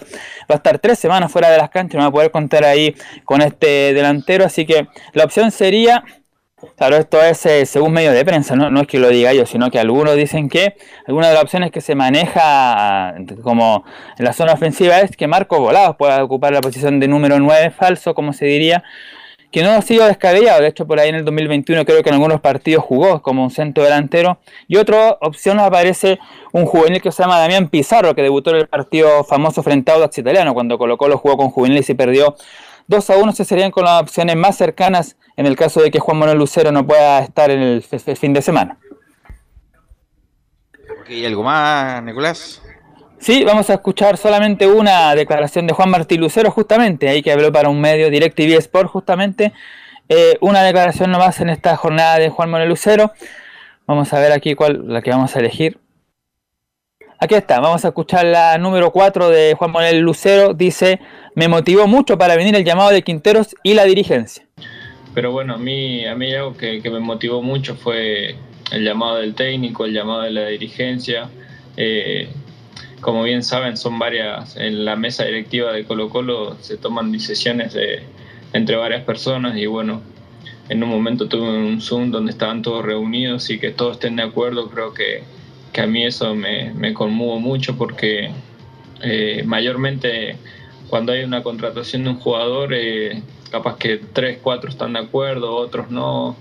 va 0.50 0.56
a 0.56 0.56
estar 0.56 0.80
tres 0.80 0.98
semanas 0.98 1.32
fuera 1.32 1.50
de 1.52 1.58
las 1.58 1.70
canchas, 1.70 1.96
no 1.96 2.02
va 2.02 2.08
a 2.08 2.12
poder 2.12 2.32
contar 2.32 2.64
ahí 2.64 2.96
con 3.24 3.42
este 3.42 3.94
delantero, 3.94 4.44
así 4.44 4.66
que 4.66 4.88
la 5.14 5.26
opción 5.26 5.52
sería 5.52 6.04
Claro, 6.78 6.98
esto 6.98 7.22
es 7.24 7.46
eh, 7.46 7.66
según 7.66 7.94
medio 7.94 8.12
de 8.12 8.26
prensa, 8.26 8.54
¿no? 8.58 8.82
es 8.82 8.88
que 8.88 9.00
lo 9.00 9.08
diga 9.08 9.32
yo, 9.34 9.46
sino 9.46 9.72
que 9.72 9.80
algunos 9.80 10.18
dicen 10.18 10.50
que 10.50 10.76
alguna 11.08 11.30
de 11.30 11.36
las 11.36 11.44
opciones 11.44 11.72
que 11.72 11.80
se 11.80 11.96
maneja 11.96 13.16
como 13.44 13.86
en 14.18 14.26
la 14.26 14.34
zona 14.34 14.54
ofensiva 14.54 15.00
es 15.00 15.16
que 15.16 15.26
Marco 15.26 15.58
Volados 15.58 15.96
pueda 15.96 16.22
ocupar 16.22 16.52
la 16.52 16.60
posición 16.60 17.00
de 17.00 17.08
número 17.08 17.40
9 17.40 17.72
falso, 17.72 18.14
como 18.14 18.34
se 18.34 18.46
diría, 18.46 18.84
que 19.54 19.64
no 19.64 19.72
ha 19.72 19.82
sido 19.82 20.06
descabellado, 20.06 20.62
de 20.62 20.68
hecho 20.68 20.86
por 20.86 21.00
ahí 21.00 21.08
en 21.08 21.16
el 21.16 21.24
2021 21.24 21.86
creo 21.86 22.04
que 22.04 22.10
en 22.10 22.16
algunos 22.16 22.42
partidos 22.42 22.84
jugó 22.84 23.22
como 23.22 23.42
un 23.42 23.52
centro 23.52 23.82
delantero, 23.82 24.40
y 24.68 24.76
otra 24.76 25.18
opción 25.22 25.62
aparece 25.62 26.20
un 26.52 26.66
juvenil 26.66 27.02
que 27.02 27.14
se 27.14 27.24
llama 27.24 27.40
Damián 27.40 27.70
Pizarro, 27.70 28.14
que 28.16 28.22
debutó 28.22 28.50
en 28.50 28.58
el 28.58 28.68
partido 28.68 29.24
famoso 29.24 29.64
frente 29.64 29.94
a 29.94 29.96
Audax 29.96 30.18
Italiano, 30.18 30.54
cuando 30.54 30.78
Colo 30.78 30.98
Colo 30.98 31.18
jugó 31.18 31.38
con 31.38 31.52
juveniles 31.52 31.90
y 31.90 31.94
perdió 31.94 32.36
2 32.88 33.10
a 33.10 33.18
1, 33.18 33.32
se 33.34 33.46
serían 33.46 33.72
con 33.72 33.86
las 33.86 34.02
opciones 34.02 34.36
más 34.36 34.58
cercanas 34.58 35.18
en 35.38 35.46
el 35.46 35.56
caso 35.56 35.82
de 35.82 35.92
que 35.92 36.00
Juan 36.00 36.18
Manuel 36.18 36.38
Lucero 36.38 36.72
no 36.72 36.86
pueda 36.86 37.20
estar 37.20 37.52
en 37.52 37.62
el 37.62 37.82
fin 37.82 38.34
de 38.34 38.42
semana. 38.42 38.78
¿y 41.08 41.26
algo 41.26 41.44
más, 41.44 42.02
Nicolás? 42.04 42.62
Sí, 43.20 43.44
vamos 43.44 43.70
a 43.70 43.76
escuchar 43.76 44.18
solamente 44.18 44.68
una 44.68 45.16
declaración 45.16 45.68
de 45.68 45.74
Juan 45.74 45.90
Martín 45.90 46.22
Lucero, 46.22 46.52
justamente, 46.52 47.10
ahí 47.10 47.22
que 47.22 47.32
habló 47.32 47.52
para 47.52 47.70
un 47.70 47.80
medio 47.80 48.10
DirecTV 48.10 48.58
Sport, 48.58 48.90
justamente, 48.90 49.54
eh, 50.10 50.38
una 50.42 50.64
declaración 50.64 51.12
nomás 51.12 51.40
en 51.40 51.50
esta 51.50 51.76
jornada 51.76 52.20
de 52.20 52.30
Juan 52.30 52.50
Manuel 52.50 52.70
Lucero. 52.70 53.12
Vamos 53.88 54.14
a 54.14 54.20
ver 54.20 54.32
aquí 54.32 54.56
cuál 54.56 54.84
la 54.88 55.02
que 55.02 55.12
vamos 55.12 55.36
a 55.36 55.40
elegir. 55.40 55.80
Aquí 57.20 57.34
está, 57.34 57.60
vamos 57.60 57.86
a 57.86 57.90
escuchar 57.90 58.26
la 58.26 58.58
número 58.58 58.92
4 58.92 59.30
de 59.30 59.56
Juan 59.58 59.72
Manuel 59.72 60.00
Lucero. 60.00 60.54
Dice, 60.54 61.00
me 61.36 61.48
motivó 61.48 61.88
mucho 61.88 62.18
para 62.18 62.36
venir 62.36 62.56
el 62.56 62.64
llamado 62.64 62.92
de 62.92 63.02
Quinteros 63.04 63.56
y 63.62 63.74
la 63.74 63.84
dirigencia. 63.84 64.46
Pero 65.14 65.32
bueno, 65.32 65.56
a 65.56 65.58
mí, 65.58 66.06
a 66.06 66.16
mí 66.16 66.34
algo 66.34 66.58
que, 66.58 66.82
me 66.84 67.00
motivó 67.00 67.42
mucho 67.42 67.76
fue 67.76 68.36
el 68.72 68.84
llamado 68.84 69.18
del 69.18 69.36
técnico, 69.36 69.86
el 69.86 69.94
llamado 69.94 70.22
de 70.22 70.32
la 70.32 70.48
dirigencia. 70.48 71.30
Eh, 71.78 72.30
como 73.02 73.24
bien 73.24 73.44
saben, 73.44 73.78
son 73.78 74.00
varias, 74.00 74.58
en 74.58 74.84
la 74.84 74.96
mesa 74.96 75.26
directiva 75.26 75.72
de 75.72 75.86
Colo 75.86 76.10
Colo 76.10 76.58
se 76.62 76.78
toman 76.78 77.12
decisiones 77.12 77.74
de, 77.74 78.02
entre 78.54 78.78
varias 78.78 79.04
personas 79.04 79.58
y 79.58 79.66
bueno, 79.66 80.02
en 80.70 80.84
un 80.84 80.90
momento 80.90 81.28
tuve 81.28 81.50
un 81.50 81.82
Zoom 81.82 82.12
donde 82.12 82.32
estaban 82.32 82.62
todos 82.62 82.84
reunidos 82.84 83.50
y 83.50 83.60
que 83.60 83.72
todos 83.72 83.98
estén 83.98 84.16
de 84.16 84.24
acuerdo, 84.24 84.70
creo 84.70 84.94
que, 84.94 85.24
que 85.72 85.82
a 85.82 85.88
mí 85.88 86.06
eso 86.06 86.34
me, 86.34 86.74
me 86.74 86.94
conmuvo 86.94 87.40
mucho 87.40 87.78
porque 87.78 88.32
eh, 89.02 89.44
mayormente 89.46 90.38
cuando 90.90 91.12
hay 91.12 91.24
una 91.24 91.44
contratación 91.44 92.04
de 92.04 92.12
un 92.12 92.20
jugador, 92.20 92.74
eh, 92.74 93.22
capaz 93.52 93.78
que 93.78 93.98
tres, 93.98 94.40
cuatro 94.42 94.70
están 94.70 94.94
de 94.94 95.00
acuerdo, 95.00 95.56
otros 95.56 95.90
no, 95.90 96.36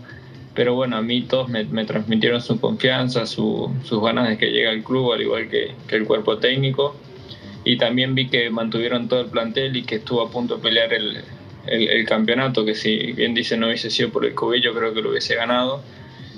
pero 0.55 0.75
bueno, 0.75 0.97
a 0.97 1.03
mí 1.03 1.23
todos 1.23 1.49
me, 1.49 1.85
transmitieron 1.85 2.41
su 2.41 2.61
confianza, 2.61 3.27
sus 3.27 3.71
ganas 4.03 4.29
de 4.29 4.39
que 4.39 4.47
llegue 4.47 4.69
al 4.69 4.83
club, 4.83 5.13
al 5.13 5.23
igual 5.23 5.49
que, 5.49 5.73
el 5.89 6.05
cuerpo 6.05 6.39
técnico, 6.39 6.97
y 7.65 7.79
también 7.79 8.15
vi 8.15 8.29
que 8.29 8.51
mantuvieron 8.51 9.09
todo 9.09 9.21
el 9.21 9.27
plantel 9.27 9.77
y 9.77 9.83
que 9.83 9.97
estuvo 9.97 10.23
a 10.23 10.31
punto 10.31 10.57
de 10.57 10.63
pelear 10.63 10.93
el, 10.93 12.05
campeonato, 12.07 12.65
que 12.65 12.75
si 12.75 13.13
bien 13.13 13.33
dice 13.33 13.57
no 13.57 13.69
hubiese 13.69 13.91
sido 13.91 14.11
por 14.11 14.27
el 14.27 14.35
COVID, 14.35 14.63
creo 14.75 14.93
que 14.93 15.01
lo 15.01 15.11
hubiese 15.11 15.35
ganado, 15.35 15.83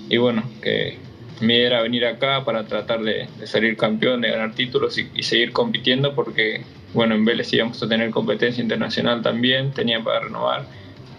y 0.08 0.18
bueno, 0.18 0.44
que 0.62 0.98
mi 1.40 1.54
idea 1.54 1.66
era 1.66 1.82
venir 1.82 2.06
acá 2.06 2.44
para 2.44 2.64
tratar 2.66 3.02
de, 3.02 3.28
salir 3.44 3.76
campeón, 3.76 4.20
de 4.20 4.30
ganar 4.30 4.54
títulos 4.54 4.96
y, 4.98 5.08
y 5.14 5.24
seguir 5.24 5.52
compitiendo, 5.52 6.14
porque 6.14 6.62
bueno, 6.96 7.14
en 7.14 7.26
Vélez 7.26 7.52
íbamos 7.52 7.80
a 7.82 7.88
tener 7.88 8.10
competencia 8.10 8.62
internacional 8.62 9.20
también, 9.20 9.70
tenía 9.70 10.02
para 10.02 10.20
renovar, 10.20 10.64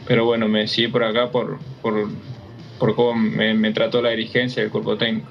pero 0.07 0.25
bueno, 0.25 0.47
me 0.47 0.61
decidí 0.61 0.87
por 0.87 1.03
acá 1.03 1.29
por, 1.29 1.59
por, 1.83 2.09
por 2.79 2.95
cómo 2.95 3.13
me, 3.13 3.71
trató 3.71 4.01
la 4.01 4.09
dirigencia 4.09 4.63
del 4.63 4.71
cuerpo 4.71 4.97
técnico. 4.97 5.29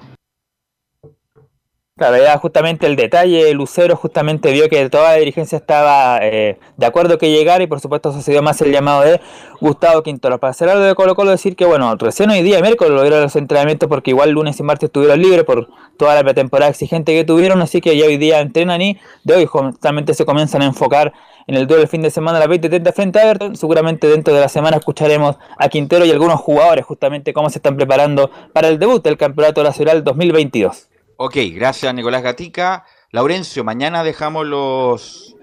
Claro, 1.99 2.17
era 2.17 2.37
justamente 2.37 2.87
el 2.87 2.95
detalle, 2.95 3.55
Lucero 3.55 3.97
justamente 3.97 4.53
vio 4.53 4.69
que 4.69 4.91
toda 4.91 5.13
la 5.13 5.15
dirigencia 5.15 5.57
estaba 5.57 6.19
eh, 6.21 6.59
de 6.77 6.85
acuerdo 6.85 7.17
que 7.17 7.31
llegara 7.31 7.65
y 7.65 7.67
por 7.67 7.81
supuesto 7.81 8.13
sucedió 8.13 8.43
más 8.43 8.61
el 8.61 8.71
llamado 8.71 9.01
de 9.01 9.19
Gustavo 9.63 10.03
Quintoro. 10.03 10.39
Para 10.39 10.53
cerrar 10.53 10.77
lo 10.77 10.83
de 10.83 10.95
Colo 10.95 11.15
Colo 11.15 11.31
decir 11.31 11.57
que 11.57 11.65
bueno, 11.65 11.97
recién 11.97 12.29
hoy 12.29 12.43
día, 12.43 12.61
miércoles, 12.61 12.93
lograron 12.93 13.23
los 13.23 13.37
entrenamientos 13.37 13.89
porque 13.89 14.11
igual 14.11 14.33
lunes 14.33 14.61
y 14.61 14.63
martes 14.63 14.89
estuvieron 14.89 15.23
libres 15.23 15.45
por 15.45 15.71
toda 15.97 16.15
la 16.15 16.23
pretemporada 16.23 16.71
exigente 16.71 17.15
que 17.15 17.25
tuvieron, 17.25 17.63
así 17.63 17.81
que 17.81 17.97
ya 17.97 18.05
hoy 18.05 18.19
día 18.19 18.41
entrenan 18.41 18.83
y 18.83 18.99
de 19.25 19.35
hoy 19.35 19.47
justamente 19.47 20.13
se 20.13 20.27
comienzan 20.27 20.61
a 20.61 20.67
enfocar 20.67 21.15
en 21.47 21.55
el 21.55 21.67
duelo 21.67 21.81
del 21.81 21.89
fin 21.89 22.03
de 22.03 22.11
semana 22.11 22.37
a 22.37 22.41
las 22.47 22.49
20.30 22.51 22.93
frente 22.93 23.21
a 23.21 23.23
Everton. 23.23 23.57
Seguramente 23.57 24.07
dentro 24.07 24.35
de 24.35 24.41
la 24.41 24.51
semana 24.51 24.77
escucharemos 24.77 25.37
a 25.57 25.71
Quintero 25.71 26.05
y 26.05 26.11
algunos 26.11 26.41
jugadores 26.41 26.85
justamente 26.85 27.33
cómo 27.33 27.49
se 27.49 27.57
están 27.57 27.75
preparando 27.75 28.31
para 28.53 28.69
el 28.69 28.79
debut 28.79 29.03
del 29.03 29.17
Campeonato 29.17 29.63
Nacional 29.63 30.05
2022. 30.05 30.89
Ok, 31.17 31.37
gracias 31.53 31.95
Nicolás 31.95 32.23
Gatica. 32.23 32.85
Laurencio, 33.11 33.65
mañana 33.65 34.05
dejamos 34.05 34.47
los 34.47 35.37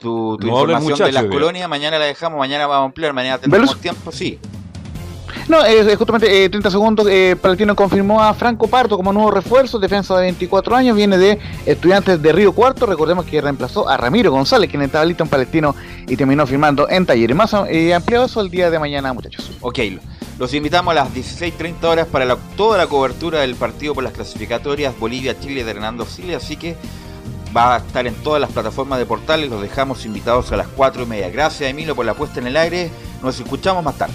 tu, 0.00 0.36
información 0.42 0.98
de 0.98 1.12
las 1.12 1.24
colonias, 1.26 1.68
mañana 1.68 1.98
la 1.98 2.06
dejamos, 2.06 2.38
mañana 2.38 2.66
vamos 2.66 2.82
a 2.82 2.86
ampliar, 2.86 3.12
mañana 3.12 3.38
tenemos 3.38 3.80
tiempo, 3.80 4.10
sí. 4.10 4.38
No, 5.48 5.64
eh, 5.64 5.96
justamente 5.96 6.48
30 6.48 6.68
eh, 6.68 6.70
segundos, 6.70 7.06
eh, 7.08 7.36
Palestino 7.40 7.74
confirmó 7.74 8.22
a 8.22 8.34
Franco 8.34 8.68
Parto 8.68 8.96
como 8.96 9.12
nuevo 9.12 9.30
refuerzo, 9.30 9.78
defensa 9.78 10.14
de 10.16 10.22
24 10.22 10.76
años, 10.76 10.96
viene 10.96 11.18
de 11.18 11.38
Estudiantes 11.66 12.20
de 12.20 12.32
Río 12.32 12.52
Cuarto, 12.52 12.86
recordemos 12.86 13.24
que 13.24 13.40
reemplazó 13.40 13.88
a 13.88 13.96
Ramiro 13.96 14.30
González, 14.30 14.70
quien 14.70 14.82
estaba 14.82 15.04
listo 15.04 15.24
en 15.24 15.30
Palestino 15.30 15.74
y 16.06 16.16
terminó 16.16 16.46
firmando 16.46 16.88
en 16.88 17.06
Talleres. 17.06 17.36
Más 17.36 17.52
ampliado 17.54 18.26
eso 18.26 18.40
el 18.40 18.50
día 18.50 18.70
de 18.70 18.78
mañana, 18.78 19.12
muchachos. 19.12 19.50
Ok, 19.60 19.78
los 20.38 20.54
invitamos 20.54 20.92
a 20.92 20.94
las 20.94 21.14
16.30 21.14 21.84
horas 21.84 22.06
para 22.06 22.36
toda 22.56 22.78
la 22.78 22.86
cobertura 22.86 23.40
del 23.40 23.54
partido 23.54 23.94
por 23.94 24.02
las 24.02 24.12
clasificatorias 24.12 24.98
Bolivia-Chile 24.98 25.64
de 25.64 25.70
Hernando 25.70 26.04
Siles, 26.06 26.36
así 26.36 26.56
que 26.56 26.76
va 27.56 27.76
a 27.76 27.78
estar 27.78 28.06
en 28.06 28.14
todas 28.14 28.40
las 28.40 28.50
plataformas 28.50 28.98
de 28.98 29.06
portales, 29.06 29.50
los 29.50 29.60
dejamos 29.60 30.04
invitados 30.06 30.50
a 30.52 30.56
las 30.56 30.68
4 30.68 31.02
y 31.02 31.06
media. 31.06 31.30
Gracias 31.30 31.70
Emilio 31.70 31.94
por 31.94 32.06
la 32.06 32.14
puesta 32.14 32.40
en 32.40 32.46
el 32.46 32.56
aire, 32.56 32.90
nos 33.22 33.38
escuchamos 33.38 33.84
más 33.84 33.96
tarde. 33.96 34.14